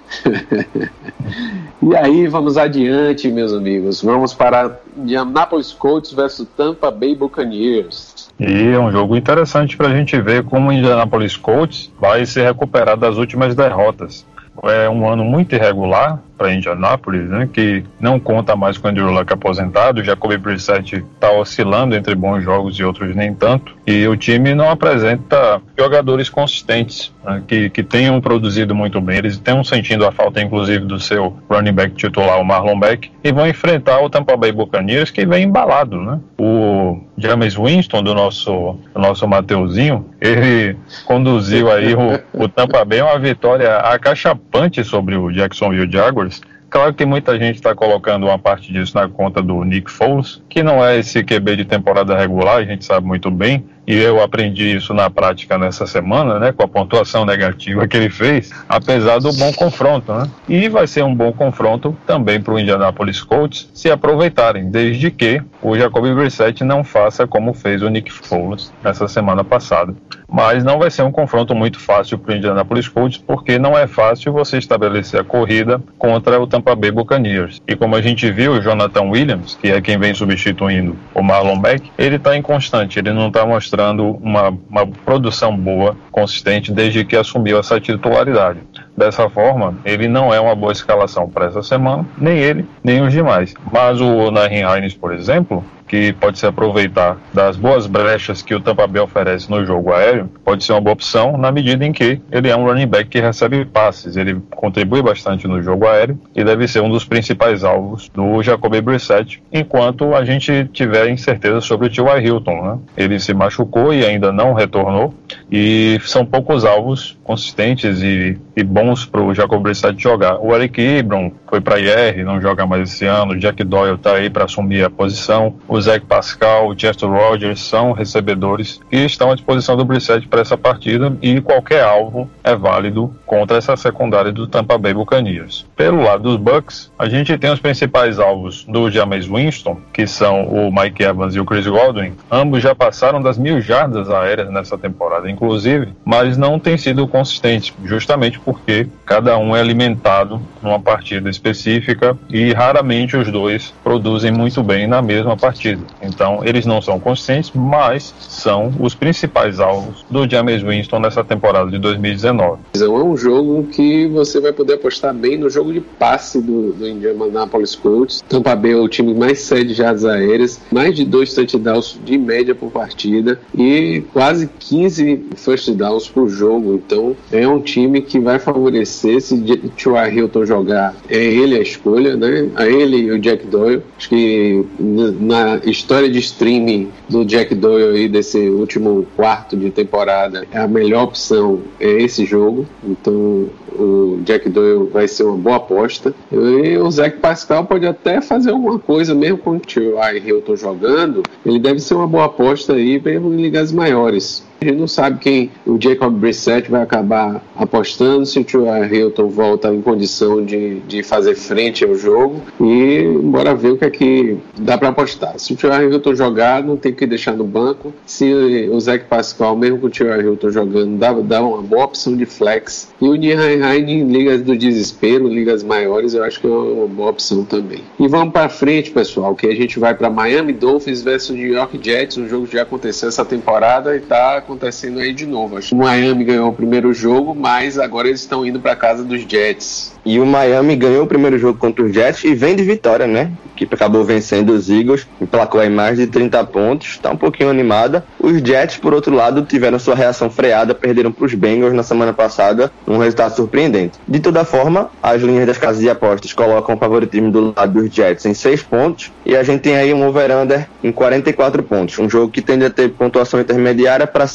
e 1.82 1.96
aí, 1.96 2.28
vamos 2.28 2.58
adiante, 2.58 3.30
meus 3.32 3.54
amigos. 3.54 4.02
Vamos 4.02 4.34
para 4.34 4.80
Indianapolis 4.98 5.72
Colts 5.72 6.12
versus 6.12 6.48
Tampa 6.58 6.92
Bay 6.92 7.16
Buccaneers. 7.16 8.30
E 8.40 8.70
é 8.70 8.80
um 8.80 8.92
jogo 8.92 9.16
interessante 9.16 9.76
para 9.76 9.90
a 9.90 9.96
gente 9.96 10.20
ver 10.22 10.44
como 10.44 10.70
o 10.70 10.74
Indianapolis 10.74 11.36
Colts 11.36 11.92
vai 12.00 12.26
se 12.26 12.42
recuperar 12.42 12.98
das 12.98 13.18
últimas 13.18 13.56
derrotas. 13.56 14.26
É 14.64 14.90
um 14.90 15.08
ano 15.08 15.24
muito 15.24 15.56
irregular, 15.56 16.22
para 16.40 16.54
Indianápolis, 16.54 17.30
né, 17.30 17.50
que 17.52 17.84
não 18.00 18.18
conta 18.18 18.56
mais 18.56 18.78
com 18.78 18.88
Andrew 18.88 19.12
Luck 19.12 19.32
aposentado, 19.32 20.02
Jacoby 20.02 20.38
Brissett 20.38 20.96
está 20.96 21.30
oscilando 21.32 21.96
entre 21.96 22.16
bons 22.16 22.42
jogos 22.42 22.80
e 22.80 22.84
outros 22.84 23.14
nem 23.14 23.34
tanto, 23.36 23.76
e 23.86 24.08
o 24.08 24.16
time 24.16 24.56
não 24.56 24.72
apresenta 24.72 25.62
jogadores 25.78 26.30
consistentes, 26.30 27.14
né, 27.24 27.44
que, 27.46 27.70
que 27.70 27.84
tenham 27.84 28.22
produzido 28.22 28.74
muito 28.74 29.02
bem, 29.02 29.18
eles 29.18 29.34
estão 29.34 29.64
sentindo 29.66 30.06
a 30.06 30.12
falta 30.14 30.42
inclusive 30.42 30.86
do 30.86 30.98
seu 30.98 31.36
running 31.50 31.74
back 31.74 31.94
titular, 31.96 32.40
o 32.40 32.46
Marlon 32.46 32.80
Beck, 32.80 33.12
e 33.22 33.32
vão 33.34 33.46
enfrentar 33.46 34.02
o 34.02 34.10
Tampa 34.10 34.38
Bay 34.38 34.54
Buccaneers, 34.54 35.12
que 35.12 35.26
vem 35.26 35.44
embalado, 35.44 36.02
né, 36.02 36.20
o 36.38 37.02
James 37.18 37.56
Winston, 37.56 38.02
do 38.02 38.16
nosso, 38.16 38.78
do 38.94 39.02
nosso 39.02 39.28
Mateuzinho, 39.28 40.06
ele 40.22 40.78
conduziu 41.06 41.70
aí 41.70 41.94
o, 41.94 42.44
o 42.44 42.48
Tampa 42.48 42.86
Bay 42.86 43.02
uma 43.02 43.20
vitória 43.20 43.78
acachapante 43.78 44.84
sobre 44.84 45.16
o 45.16 45.32
Jacksonville 45.32 45.92
Jaguars, 45.92 46.29
Claro 46.70 46.94
que 46.94 47.06
muita 47.06 47.38
gente 47.40 47.56
está 47.56 47.74
colocando 47.74 48.28
uma 48.28 48.38
parte 48.38 48.72
disso 48.72 48.96
na 48.96 49.08
conta 49.10 49.42
do 49.42 49.64
Nick 49.64 49.90
Foles, 49.90 50.42
que 50.48 50.62
não 50.62 50.86
é 50.86 51.00
esse 51.00 51.24
QB 51.24 51.56
de 51.56 51.66
temporada 51.66 52.16
regular, 52.16 52.58
a 52.58 52.64
gente 52.64 52.86
sabe 52.86 53.08
muito 53.08 53.32
bem, 53.32 53.66
e 53.90 53.98
eu 53.98 54.22
aprendi 54.22 54.76
isso 54.76 54.94
na 54.94 55.10
prática 55.10 55.58
nessa 55.58 55.88
semana, 55.88 56.38
né, 56.38 56.52
com 56.52 56.62
a 56.62 56.68
pontuação 56.68 57.26
negativa 57.26 57.88
que 57.88 57.98
ele 57.98 58.12
fez, 58.12 58.52
apesar 58.70 59.18
do 59.18 59.34
bom 59.34 59.52
confronto, 59.52 60.14
né? 60.14 60.30
E 60.48 60.70
vai 60.70 60.86
ser 60.86 61.04
um 61.04 61.16
bom 61.16 61.32
confronto 61.32 61.98
também 62.06 62.40
para 62.40 62.54
o 62.54 62.60
Indianapolis 62.60 63.24
Colts 63.24 63.68
se 63.74 63.90
aproveitarem, 63.90 64.70
desde 64.70 65.10
que 65.10 65.42
o 65.60 65.76
Jacoby 65.76 66.14
Brissett 66.14 66.64
não 66.64 66.84
faça 66.84 67.26
como 67.26 67.52
fez 67.52 67.82
o 67.82 67.90
Nick 67.90 68.12
Foles 68.12 68.72
nessa 68.84 69.08
semana 69.08 69.44
passada. 69.44 69.96
Mas 70.32 70.64
não 70.64 70.78
vai 70.78 70.92
ser 70.92 71.02
um 71.02 71.12
confronto 71.12 71.56
muito 71.56 71.80
fácil 71.80 72.20
para 72.20 72.36
o 72.36 72.38
Indianapolis 72.38 72.88
Colts, 72.88 73.18
porque 73.18 73.58
não 73.58 73.76
é 73.76 73.88
fácil 73.88 74.32
você 74.32 74.60
estabelecer 74.60 75.20
a 75.20 75.24
corrida 75.24 75.82
contra 75.98 76.40
o 76.40 76.46
Tampa 76.46 76.76
Bay 76.76 76.92
Buccaneers. 76.92 77.60
E 77.68 77.76
como 77.76 77.96
a 77.96 78.02
gente 78.02 78.32
viu, 78.32 78.52
o 78.52 78.62
Jonathan 78.62 79.10
Williams, 79.10 79.58
que 79.60 79.72
é 79.72 79.82
quem 79.82 79.98
vem 79.98 80.14
substituindo 80.14 80.96
o 81.16 81.24
Marlon 81.24 81.58
Beck, 81.60 81.92
ele 81.98 82.18
está 82.18 82.38
inconstante, 82.38 83.00
ele 83.00 83.12
não 83.12 83.30
está 83.30 83.44
mostrando 83.44 83.79
mostrando 83.80 84.12
uma, 84.22 84.50
uma 84.70 84.86
produção 84.88 85.56
boa, 85.56 85.96
consistente, 86.12 86.72
desde 86.72 87.06
que 87.06 87.16
assumiu 87.16 87.58
essa 87.58 87.80
titularidade. 87.80 88.60
Dessa 88.96 89.30
forma, 89.30 89.78
ele 89.86 90.08
não 90.08 90.34
é 90.34 90.40
uma 90.40 90.54
boa 90.54 90.74
escalação 90.74 91.30
para 91.30 91.46
essa 91.46 91.64
semana, 91.64 92.06
nem 92.18 92.38
ele, 92.38 92.66
nem 92.84 93.02
os 93.02 93.14
demais. 93.14 93.54
Mas 93.72 94.02
o 94.02 94.30
Nahin 94.30 94.64
Hines, 94.64 94.94
por 94.94 95.14
exemplo, 95.14 95.64
que 95.90 96.14
pode 96.14 96.38
se 96.38 96.46
aproveitar 96.46 97.18
das 97.34 97.58
boas 97.58 97.88
brechas 97.88 98.44
que 98.44 98.54
o 98.54 98.60
Tampa 98.60 98.86
Bay 98.86 99.02
oferece 99.02 99.50
no 99.50 99.66
jogo 99.66 99.92
aéreo, 99.92 100.30
pode 100.46 100.64
ser 100.64 100.74
uma 100.74 100.82
boa 100.82 100.94
opção 100.94 101.36
na 101.36 101.52
medida 101.52 101.84
em 101.84 101.92
que 101.92 102.22
ele 102.32 102.48
é 102.48 102.56
um 102.56 102.64
running 102.64 102.88
back 102.88 103.10
que 103.10 103.20
recebe 103.20 103.66
passes, 103.66 104.16
ele 104.16 104.40
contribui 104.52 105.02
bastante 105.02 105.48
no 105.48 105.62
jogo 105.62 105.88
aéreo 105.88 106.20
e 106.36 106.44
deve 106.44 106.68
ser 106.68 106.82
um 106.82 106.90
dos 106.90 107.04
principais 107.04 107.64
alvos 107.64 108.08
do 108.10 108.42
Jacoby 108.44 108.82
Brissett, 108.82 109.42
enquanto 109.52 110.14
a 110.14 110.24
gente 110.24 110.70
tiver 110.72 111.10
incerteza 111.10 111.60
sobre 111.60 111.88
o 111.88 111.90
T.Y. 111.90 112.22
Hilton. 112.22 112.62
Né? 112.62 112.80
Ele 112.96 113.20
se 113.20 113.34
machucou 113.34 113.94
e 113.94 114.06
ainda 114.06 114.32
não 114.32 114.54
retornou, 114.54 115.14
e 115.52 116.00
são 116.04 116.24
poucos 116.26 116.64
alvos 116.66 117.18
consistentes 117.24 118.02
e, 118.02 118.38
e 118.56 118.64
bons 118.64 119.06
para 119.06 119.22
o 119.22 119.34
Jacob 119.34 119.62
Brissett 119.62 120.02
jogar. 120.02 120.38
O 120.40 120.56
Eric 120.56 120.80
Ibram 120.80 121.32
foi 121.48 121.60
para 121.60 121.80
IR, 121.80 122.24
não 122.24 122.40
joga 122.40 122.66
mais 122.66 122.92
esse 122.92 123.06
ano. 123.06 123.34
O 123.34 123.40
Jack 123.40 123.64
Doyle 123.64 123.96
está 123.96 124.14
aí 124.14 124.30
para 124.30 124.46
assumir 124.46 124.84
a 124.84 124.90
posição. 124.90 125.56
O 125.68 125.79
Zach 125.82 126.06
Pascal, 126.06 126.68
o 126.68 126.80
Chester 126.80 127.10
Rogers 127.10 127.62
são 127.62 127.92
recebedores 127.92 128.80
que 128.90 128.98
estão 128.98 129.32
à 129.32 129.36
disposição 129.36 129.78
do 129.78 129.86
Brissett 129.86 130.28
para 130.28 130.42
essa 130.42 130.58
partida 130.58 131.16
e 131.22 131.40
qualquer 131.42 131.84
alvo 131.84 132.30
é 132.44 132.56
válido 132.56 133.14
contra 133.26 133.58
essa 133.58 133.76
secundária 133.76 134.32
do 134.32 134.48
Tampa 134.48 134.78
Bay 134.78 134.94
Buccaneers. 134.94 135.66
Pelo 135.76 136.04
lado 136.04 136.24
dos 136.24 136.38
Bucks, 136.38 136.92
a 136.98 137.08
gente 137.08 137.38
tem 137.38 137.52
os 137.52 137.60
principais 137.60 138.20
alvos 138.20 138.66
do 138.66 138.90
James 138.90 139.28
Winston, 139.28 139.80
que 139.94 140.06
são 140.06 140.44
o 140.46 140.72
Mike 140.72 141.04
Evans 141.04 141.36
e 141.36 141.40
o 141.40 141.46
Chris 141.46 141.68
Godwin. 141.68 142.14
Ambos 142.32 142.62
já 142.62 142.74
passaram 142.76 143.22
das 143.22 143.38
mil 143.38 143.62
jardas 143.62 144.10
aéreas 144.10 144.50
nessa 144.50 144.78
temporada 144.78 145.30
inclusive, 145.30 145.94
mas 146.04 146.38
não 146.38 146.60
tem 146.60 146.78
sido 146.78 147.08
consistente, 147.08 147.74
justamente 147.84 148.40
porque 148.40 148.88
cada 149.06 149.38
um 149.38 149.56
é 149.56 149.60
alimentado 149.60 150.42
numa 150.62 150.80
partida 150.80 151.30
específica 151.30 152.18
e 152.30 152.52
raramente 152.54 153.16
os 153.16 153.32
dois 153.32 153.74
produzem 153.84 154.32
muito 154.32 154.64
bem 154.64 154.88
na 154.88 155.02
mesma 155.02 155.38
partida. 155.38 155.69
Então, 156.02 156.42
eles 156.44 156.66
não 156.66 156.82
são 156.82 157.00
consistentes, 157.00 157.52
mas 157.54 158.14
são 158.20 158.72
os 158.80 158.96
principais 158.96 159.60
alvos 159.60 160.06
do 160.10 160.30
James 160.30 160.62
Winston 160.62 161.00
nessa 161.00 161.24
temporada 161.24 161.70
de 161.70 161.78
2019. 161.78 162.62
É 162.76 162.88
um 162.88 163.16
jogo 163.16 163.64
que 163.64 164.08
você 164.08 164.40
vai 164.40 164.52
poder 164.54 164.74
apostar 164.74 165.14
bem 165.14 165.38
no 165.38 165.50
jogo 165.50 165.74
de 165.74 165.82
passe 165.82 166.42
do, 166.42 166.74
do 166.74 166.88
Indianapolis 166.88 167.76
Colts. 167.76 168.24
Tampa 168.28 168.56
Bay 168.56 168.72
é 168.72 168.76
o 168.76 168.88
time 168.88 169.14
mais 169.14 169.40
sede 169.40 169.70
de 169.70 169.74
jardas 169.76 170.06
aéreas, 170.06 170.60
mais 170.72 170.96
de 170.96 171.06
dois 171.06 171.34
touchdowns 171.34 172.00
de 172.04 172.18
média 172.18 172.56
por 172.56 172.72
partida 172.72 173.40
e 173.58 174.04
quase 174.14 174.50
15 174.60 175.28
first 175.36 175.70
downs 175.72 176.08
por 176.08 176.28
jogo. 176.28 176.76
Então 176.76 177.16
é 177.32 177.48
um 177.48 177.60
time 177.60 178.02
que 178.02 178.20
vai 178.20 178.40
favorecer 178.40 179.22
se 179.22 179.38
T.Y. 179.38 180.10
Hilton 180.14 180.46
jogar. 180.46 180.96
É 181.10 181.18
ele 181.18 181.56
a 181.56 181.62
escolha, 181.62 182.16
né? 182.16 182.50
A 182.56 182.68
ele 182.68 182.98
e 182.98 183.12
o 183.12 183.20
Jack 183.20 183.46
Doyle. 183.48 183.82
Acho 183.98 184.10
que 184.10 184.66
na 184.80 185.59
história 185.66 186.10
de 186.10 186.20
streaming 186.20 186.90
do 187.08 187.26
Jack 187.26 187.54
Doyle 187.56 187.98
aí 187.98 188.08
desse 188.08 188.38
último 188.50 189.06
quarto 189.16 189.58
de 189.58 189.70
temporada, 189.70 190.46
a 190.54 190.68
melhor 190.68 191.04
opção 191.06 191.60
é 191.80 191.90
esse 192.02 192.26
jogo. 192.26 192.68
Então 192.84 193.50
o 193.74 194.20
Jack 194.24 194.50
Doyle 194.50 194.90
vai 194.92 195.08
ser 195.08 195.24
uma 195.24 195.38
boa 195.38 195.58
aposta. 195.58 196.14
E 196.32 196.78
o 196.78 196.90
Zach 196.92 197.18
Pascal 197.18 197.66
pode 197.66 197.86
até 197.86 198.22
fazer 198.22 198.52
alguma 198.52 198.80
coisa, 198.80 199.16
mesmo 199.16 199.38
com 199.38 199.52
o 199.52 199.60
T.Y. 199.60 200.18
Hilton 200.26 200.56
jogando, 200.56 201.24
ele 201.46 201.60
deve 201.60 201.80
ser 201.80 201.96
uma 201.96 202.08
boa 202.08 202.26
aposta 202.26 202.74
aí 202.74 203.02
mesmo 203.04 203.34
em 203.34 203.42
ligas 203.42 203.72
maiores. 203.72 204.48
A 204.62 204.66
gente 204.66 204.78
não 204.78 204.88
sabe 204.88 205.20
quem 205.20 205.52
o 205.66 205.82
Jacob 205.82 206.14
Brissett 206.14 206.70
vai 206.70 206.82
acabar 206.82 207.42
apostando, 207.56 208.26
se 208.26 208.40
o 208.40 208.44
T.Y. 208.44 208.94
Hilton 208.94 209.30
volta 209.30 209.74
em 209.74 209.82
condição 209.82 210.44
de, 210.44 210.82
de 210.82 211.02
fazer 211.02 211.36
frente 211.36 211.86
ao 211.86 211.96
jogo 211.96 212.42
e 212.60 213.04
bora 213.24 213.56
ver 213.56 213.72
o 213.72 213.78
que 213.78 213.86
é 213.86 213.90
que 213.90 214.38
dá 214.58 214.78
para 214.78 214.90
apostar. 214.90 215.40
Se 215.40 215.54
o 215.54 215.56
T.Y. 215.56 215.94
Hilton 215.94 216.14
jogar, 216.14 216.62
não 216.62 216.76
tem 216.76 216.94
que 216.94 217.06
deixar 217.06 217.38
no 217.38 217.46
banco. 217.46 217.94
Se 218.06 218.34
o 218.70 218.78
Zach 218.82 219.06
Pascal, 219.06 219.56
mesmo 219.56 219.80
com 219.80 219.88
o 219.88 219.90
T.Y. 219.90 220.22
Hilton 220.22 220.50
jogando, 220.50 220.98
dá, 220.98 221.14
dá 221.14 221.42
uma 221.42 221.62
boa 221.62 221.86
opção 221.86 222.18
de 222.18 222.26
flex. 222.26 222.90
E 223.02 223.08
o 223.08 223.16
Nihan 223.16 223.78
em 223.78 224.12
ligas 224.12 224.42
do 224.42 224.58
desespero, 224.58 225.30
ligas 225.30 225.64
maiores, 225.64 226.14
eu 226.14 226.24
acho 226.24 226.38
que 226.38 226.48
é 226.48 226.50
uma 226.50 226.88
boa 226.88 227.12
opção 227.12 227.46
também. 227.46 227.82
E 227.98 228.10
vamos 228.10 228.34
para 228.34 228.50
frente, 228.50 228.92
pessoal, 228.92 229.34
que 229.36 229.48
a 229.48 229.56
gente 229.56 229.80
vai 229.80 229.96
para 229.96 230.10
Miami 230.10 230.52
Dolphins 230.52 231.02
versus 231.02 231.34
New 231.34 231.54
York 231.54 231.80
Jets, 231.82 232.18
um 232.18 232.28
jogo 232.28 232.46
que 232.46 232.58
já 232.58 232.64
aconteceu 232.64 233.08
essa 233.08 233.24
temporada 233.24 233.96
e 233.96 234.00
está 234.00 234.42
acontecendo 234.50 235.00
aí 235.00 235.14
de 235.14 235.28
novo. 235.28 235.58
Acho 235.58 235.70
que 235.70 235.76
o 235.76 235.78
Miami 235.78 236.24
ganhou 236.24 236.50
o 236.50 236.54
primeiro 236.54 236.92
jogo, 236.92 237.36
mas 237.36 237.78
agora 237.78 238.08
eles 238.08 238.22
estão 238.22 238.44
indo 238.44 238.60
para 238.60 238.76
casa 238.76 239.04
dos 239.04 239.22
Jets. 239.22 239.94
E 240.04 240.20
o 240.20 240.26
Miami 240.26 240.76
ganhou 240.76 241.04
o 241.04 241.08
primeiro 241.08 241.38
jogo 241.38 241.60
contra 241.60 241.86
os 241.86 241.94
Jets 241.94 242.24
e 242.24 242.34
vem 242.34 242.56
de 242.56 242.64
vitória, 242.64 243.06
né? 243.06 243.32
Que 243.56 243.68
acabou 243.70 244.04
vencendo 244.04 244.52
os 244.52 244.70
Eagles, 244.70 245.06
emplacou 245.22 245.60
aí 245.60 245.70
mais 245.70 245.98
de 245.98 246.08
30 246.08 246.44
pontos, 246.46 246.92
está 246.92 247.12
um 247.12 247.18
pouquinho 247.18 247.50
animada. 247.50 248.04
Os 248.20 248.38
Jets, 248.42 248.78
por 248.78 248.94
outro 248.94 249.14
lado, 249.14 249.44
tiveram 249.44 249.78
sua 249.78 249.94
reação 249.94 250.30
freada, 250.30 250.74
perderam 250.74 251.12
para 251.12 251.26
os 251.26 251.34
Bengals 251.34 251.74
na 251.74 251.84
semana 251.84 252.14
passada, 252.14 252.72
um 252.88 252.98
resultado 252.98 253.36
surpreendente. 253.36 254.00
De 254.08 254.20
toda 254.20 254.46
forma, 254.46 254.90
as 255.04 255.22
linhas 255.22 255.46
das 255.46 255.58
casas 255.58 255.82
de 255.82 255.90
apostas 255.90 256.34
colocam 256.34 256.76
o 256.76 256.78
favoritismo 256.78 257.30
do 257.30 257.54
lado 257.56 257.82
dos 257.82 257.94
Jets 257.94 258.26
em 258.26 258.34
6 258.34 258.64
pontos 258.64 259.12
e 259.26 259.36
a 259.36 259.44
gente 259.44 259.62
tem 259.62 259.76
aí 259.76 259.94
um 259.94 260.08
over-under 260.08 260.68
em 260.84 260.92
44 260.92 261.62
pontos, 261.62 262.00
um 262.00 262.10
jogo 262.10 262.32
que 262.32 262.42
tende 262.42 262.66
a 262.66 262.70
ter 262.70 262.90
pontuação 262.90 263.40
intermediária 263.40 264.08
para 264.08 264.26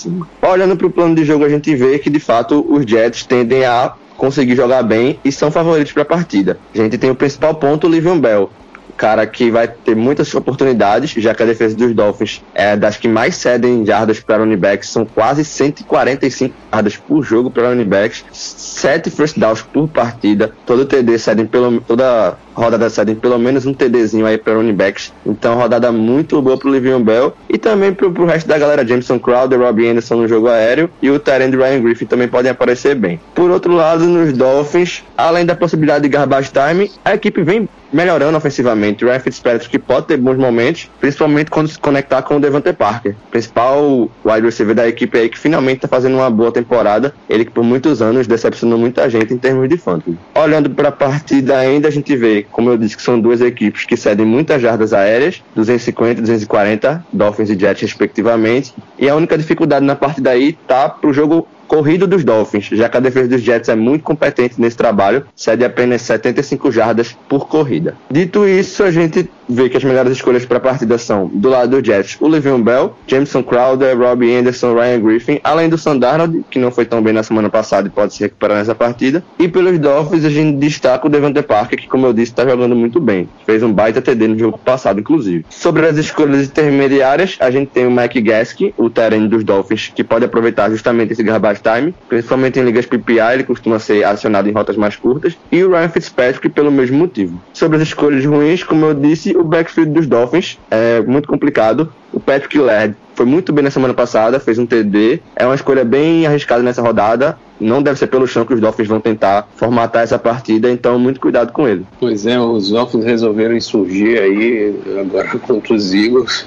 Olhando 0.43 0.77
para 0.77 0.87
o 0.87 0.91
plano 0.91 1.15
de 1.15 1.25
jogo, 1.25 1.45
a 1.45 1.49
gente 1.49 1.75
vê 1.75 1.99
que 1.99 2.11
de 2.11 2.21
fato 2.21 2.65
os 2.69 2.85
Jets 2.85 3.25
tendem 3.25 3.65
a 3.65 3.93
conseguir 4.17 4.57
jogar 4.57 4.83
bem 4.83 5.19
e 5.25 5.33
são 5.33 5.51
favoritos 5.51 5.93
para 5.93 6.03
a 6.03 6.07
partida. 6.07 6.59
A 6.75 6.79
gente 6.79 6.99
tem 6.99 7.11
o 7.11 7.15
principal 7.15 7.55
ponto, 7.55 7.87
o 7.87 7.91
Livion 7.91 8.19
Bell, 8.19 8.51
cara 8.97 9.27
que 9.27 9.51
vai 9.51 9.69
ter 9.69 9.95
muitas 9.95 10.33
oportunidades, 10.35 11.11
já 11.11 11.35
que 11.35 11.43
a 11.43 11.47
defesa 11.47 11.77
dos 11.77 11.95
Dolphins 11.95 12.43
é 12.55 12.77
das 12.77 12.97
que 12.97 13.09
mais 13.09 13.37
cedem 13.37 13.85
jardas 13.85 14.21
para 14.21 14.39
running 14.39 14.57
backs, 14.57 14.89
são 14.89 15.05
quase 15.05 15.45
145 15.45 16.55
jardas 16.73 16.97
por 16.97 17.23
jogo 17.23 17.51
para 17.51 17.69
running 17.69 17.85
backs, 17.85 18.25
7 18.33 19.11
first 19.11 19.39
downs 19.39 19.63
por 19.63 19.89
partida, 19.89 20.53
todo 20.65 20.85
TD 20.85 21.19
cedem 21.19 21.47
pelo 21.47 21.81
toda 21.81 22.37
rodada 22.55 22.89
cedem 22.89 23.15
pelo 23.15 23.39
menos 23.39 23.67
um 23.67 23.75
TDzinho 23.75 24.27
aí 24.27 24.39
para 24.39 24.55
running 24.55 24.75
backs. 24.75 25.13
Então, 25.27 25.57
rodada 25.57 25.91
muito 25.93 26.41
boa 26.41 26.57
pro 26.57 26.71
Livion 26.71 27.03
Bell 27.03 27.35
e 27.49 27.59
também 27.59 27.93
pro, 27.93 28.13
pro 28.13 28.25
resto 28.25 28.47
da 28.47 28.59
galera, 28.59 28.87
Jameson 28.87 29.19
Crowder, 29.19 29.61
Robbie 29.61 29.89
Anderson 29.89 30.17
no 30.17 30.29
jogo 30.29 30.49
aéreo 30.49 30.89
e 31.03 31.11
o 31.11 31.19
Tyrande 31.19 31.57
Ryan 31.57 31.81
Griffin 31.81 32.07
também 32.07 32.29
podem 32.29 32.51
aparecer 32.51 32.95
bem. 32.95 33.21
Por 33.35 33.51
outro 33.51 33.75
lado, 33.75 34.05
nos 34.05 34.33
Dolphins, 34.33 35.03
além 35.17 35.45
da 35.45 35.55
possibilidade 35.55 36.03
de 36.03 36.09
garbage 36.09 36.51
time, 36.51 36.91
a 37.05 37.15
equipe 37.15 37.43
vem 37.43 37.69
melhorando 37.95 38.37
ofensivamente. 38.37 39.05
O 39.05 39.09
Ryan 39.09 39.21
Fitzpatrick 39.21 39.79
pode 39.79 40.07
ter 40.09 40.17
bons 40.17 40.37
momentos, 40.37 40.91
principalmente 41.01 41.51
quando 41.51 41.69
se 41.69 41.79
conectar 41.79 42.23
com 42.23 42.37
o 42.37 42.41
Devante 42.41 42.73
Parker, 42.73 43.15
principal 43.31 44.11
wide 44.25 44.45
receiver 44.45 44.75
da 44.75 44.89
equipe 44.89 45.17
aí 45.17 45.29
que 45.29 45.39
finalmente 45.39 45.77
está 45.77 45.89
fazendo 45.89 46.17
uma 46.17 46.29
boa 46.29 46.51
temporada. 46.51 47.15
Ele 47.31 47.45
que 47.45 47.53
por 47.53 47.63
muitos 47.63 48.03
anos 48.03 48.27
decepcionou 48.27 48.77
muita 48.77 49.09
gente 49.09 49.33
em 49.33 49.39
termos 49.39 49.69
de 49.69 49.77
fantasy. 49.77 50.19
Olhando 50.35 50.71
para 50.71 50.89
a 50.89 50.93
partida 50.93 51.57
ainda, 51.57 51.87
a 51.87 51.91
gente 51.91 52.17
vê, 52.17 52.44
como 52.51 52.71
eu 52.71 52.79
disse, 52.79 52.97
que 52.97 53.03
são 53.03 53.21
duas 53.21 53.41
equipes 53.41 53.85
que 53.85 53.97
cedem 53.97 54.27
muitas 54.27 54.61
jardas 54.61 54.93
aéreas, 54.93 55.43
250 55.55 56.21
e 56.21 56.23
240, 56.23 57.07
Dolphins 57.13 57.51
e 57.51 57.59
Jets 57.59 57.83
respectivamente. 57.83 58.75
E 58.99 59.09
a 59.09 59.15
única 59.15 59.37
dificuldade 59.37 59.85
na 59.85 59.97
partida 59.97 60.31
aí 60.31 60.53
tá 60.67 60.89
pro 60.89 61.13
jogo 61.13 61.47
corrido 61.67 62.07
dos 62.07 62.25
Dolphins, 62.25 62.67
já 62.73 62.89
que 62.89 62.97
a 62.97 63.01
defesa 63.01 63.29
dos 63.29 63.43
Jets 63.43 63.69
é 63.69 63.75
muito 63.75 64.03
competente 64.03 64.61
nesse 64.61 64.77
trabalho, 64.77 65.27
cede 65.35 65.65
apenas 65.65 66.03
75 66.03 66.71
jardas 66.71 67.17
por 67.29 67.49
corrida. 67.49 67.97
Dito 68.11 68.47
isso, 68.47 68.83
a 68.83 68.91
gente 68.91 69.29
vê 69.49 69.69
que 69.69 69.77
as 69.77 69.85
melhores 69.85 70.13
escolhas 70.13 70.45
para 70.45 70.59
a 70.59 70.61
partida 70.61 70.97
são, 70.99 71.31
do 71.33 71.49
lado 71.49 71.81
do 71.81 71.85
Jets, 71.85 72.17
o 72.21 72.29
Le'Veon 72.29 72.63
Bell, 72.63 72.95
Jameson 73.07 73.43
Crowder, 73.43 73.99
Robbie 73.99 74.35
Anderson, 74.35 74.75
Ryan 74.75 75.01
Griffin, 75.01 75.41
além 75.45 75.69
do 75.69 75.77
Sandarnold, 75.77 76.45
que 76.51 76.59
não 76.59 76.71
foi 76.71 76.85
tão 76.85 77.03
bem 77.03 77.13
na 77.13 77.23
semana 77.23 77.51
passada 77.51 77.89
e 77.89 77.91
pode 77.91 78.15
se 78.15 78.21
recuperar 78.21 78.59
nessa 78.59 78.75
partida. 78.75 79.23
E 79.39 79.49
pelos 79.49 79.79
Dolphins, 79.79 80.25
a 80.25 80.31
gente 80.31 80.57
destaca 80.57 81.07
o 81.07 81.11
Devante 81.11 81.43
Parker, 81.43 81.79
que, 81.79 81.89
como 81.89 82.07
eu 82.07 82.13
disse, 82.13 82.33
está 82.33 82.47
jogando 82.49 82.75
muito 82.75 83.01
bem. 83.01 83.29
Fez 83.45 83.63
um 83.63 83.73
baita 83.73 84.01
TD 84.01 84.29
no 84.29 84.39
jogo 84.39 84.59
passado, 84.59 85.01
inclusive. 85.01 85.45
Sobre 85.51 85.87
as 85.87 85.97
escolhas 85.97 86.47
intermediárias, 86.47 87.37
a 87.41 87.51
gente 87.51 87.69
tem 87.69 87.87
o 87.87 87.91
Mike 87.91 88.21
Gasky, 88.21 88.75
o 88.77 88.89
terreno 88.89 89.29
dos 89.29 89.45
Dolphins, 89.45 89.93
que 89.95 90.03
pode 90.03 90.25
aproveitar 90.25 90.71
justamente 90.71 91.13
esse 91.13 91.23
garbage 91.23 91.61
time, 91.65 91.95
principalmente 92.09 92.61
em 92.61 92.63
ligas 92.63 92.85
PPI, 92.85 93.33
ele 93.33 93.45
costuma 93.45 93.79
ser 93.79 94.05
acionado 94.05 94.49
em 94.49 94.53
rotas 94.53 94.77
mais 94.77 94.97
curtas, 94.97 95.37
e 95.51 95.65
o 95.65 95.71
Ryan 95.71 95.89
Fitzpatrick 95.89 96.49
pelo 96.51 96.71
mesmo 96.71 96.99
motivo. 96.99 97.41
Sobre 97.53 97.79
as 97.79 97.83
escolhas 97.83 98.25
ruins, 98.25 98.63
como 98.63 98.85
eu 98.85 98.95
disse, 98.95 99.35
o 99.37 99.43
backfield 99.43 99.93
dos 99.93 100.07
Dolphins 100.07 100.59
é 100.71 101.01
muito 101.01 101.27
complicado. 101.27 101.93
O 102.13 102.21
Patrick 102.21 102.59
Laird 102.59 102.95
foi 103.15 103.27
muito 103.27 103.53
bem 103.53 103.65
na 103.65 103.71
semana 103.71 103.95
passada, 103.95 104.39
fez 104.39 104.59
um 104.59 104.67
TD. 104.67 105.21
É 105.37 105.45
uma 105.45 105.55
escolha 105.55 105.85
bem 105.85 106.27
arriscada 106.27 106.63
nessa 106.63 106.83
rodada. 106.83 107.39
Não 107.61 107.83
deve 107.83 107.99
ser 107.99 108.09
pelo 108.09 108.27
chão 108.27 108.45
que 108.45 108.53
os 108.55 108.61
Dolphins 108.61 108.89
vão 108.89 109.01
tentar 109.01 109.49
formatar 109.57 110.03
essa 110.03 110.19
partida, 110.19 110.71
então 110.71 110.99
muito 110.99 111.21
cuidado 111.21 111.53
com 111.53 111.67
ele. 111.67 111.87
Pois 111.99 112.27
é, 112.27 112.39
os 112.39 112.71
Dolphins 112.71 113.05
resolveram 113.05 113.57
insurgir 113.57 114.21
aí 114.21 114.75
agora 115.01 115.39
contra 115.39 115.75
os 115.75 115.95
Eagles. 115.95 116.47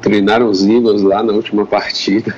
Treinaram 0.00 0.48
os 0.48 0.64
Eagles 0.64 1.02
lá 1.02 1.22
na 1.22 1.32
última 1.32 1.66
partida. 1.66 2.34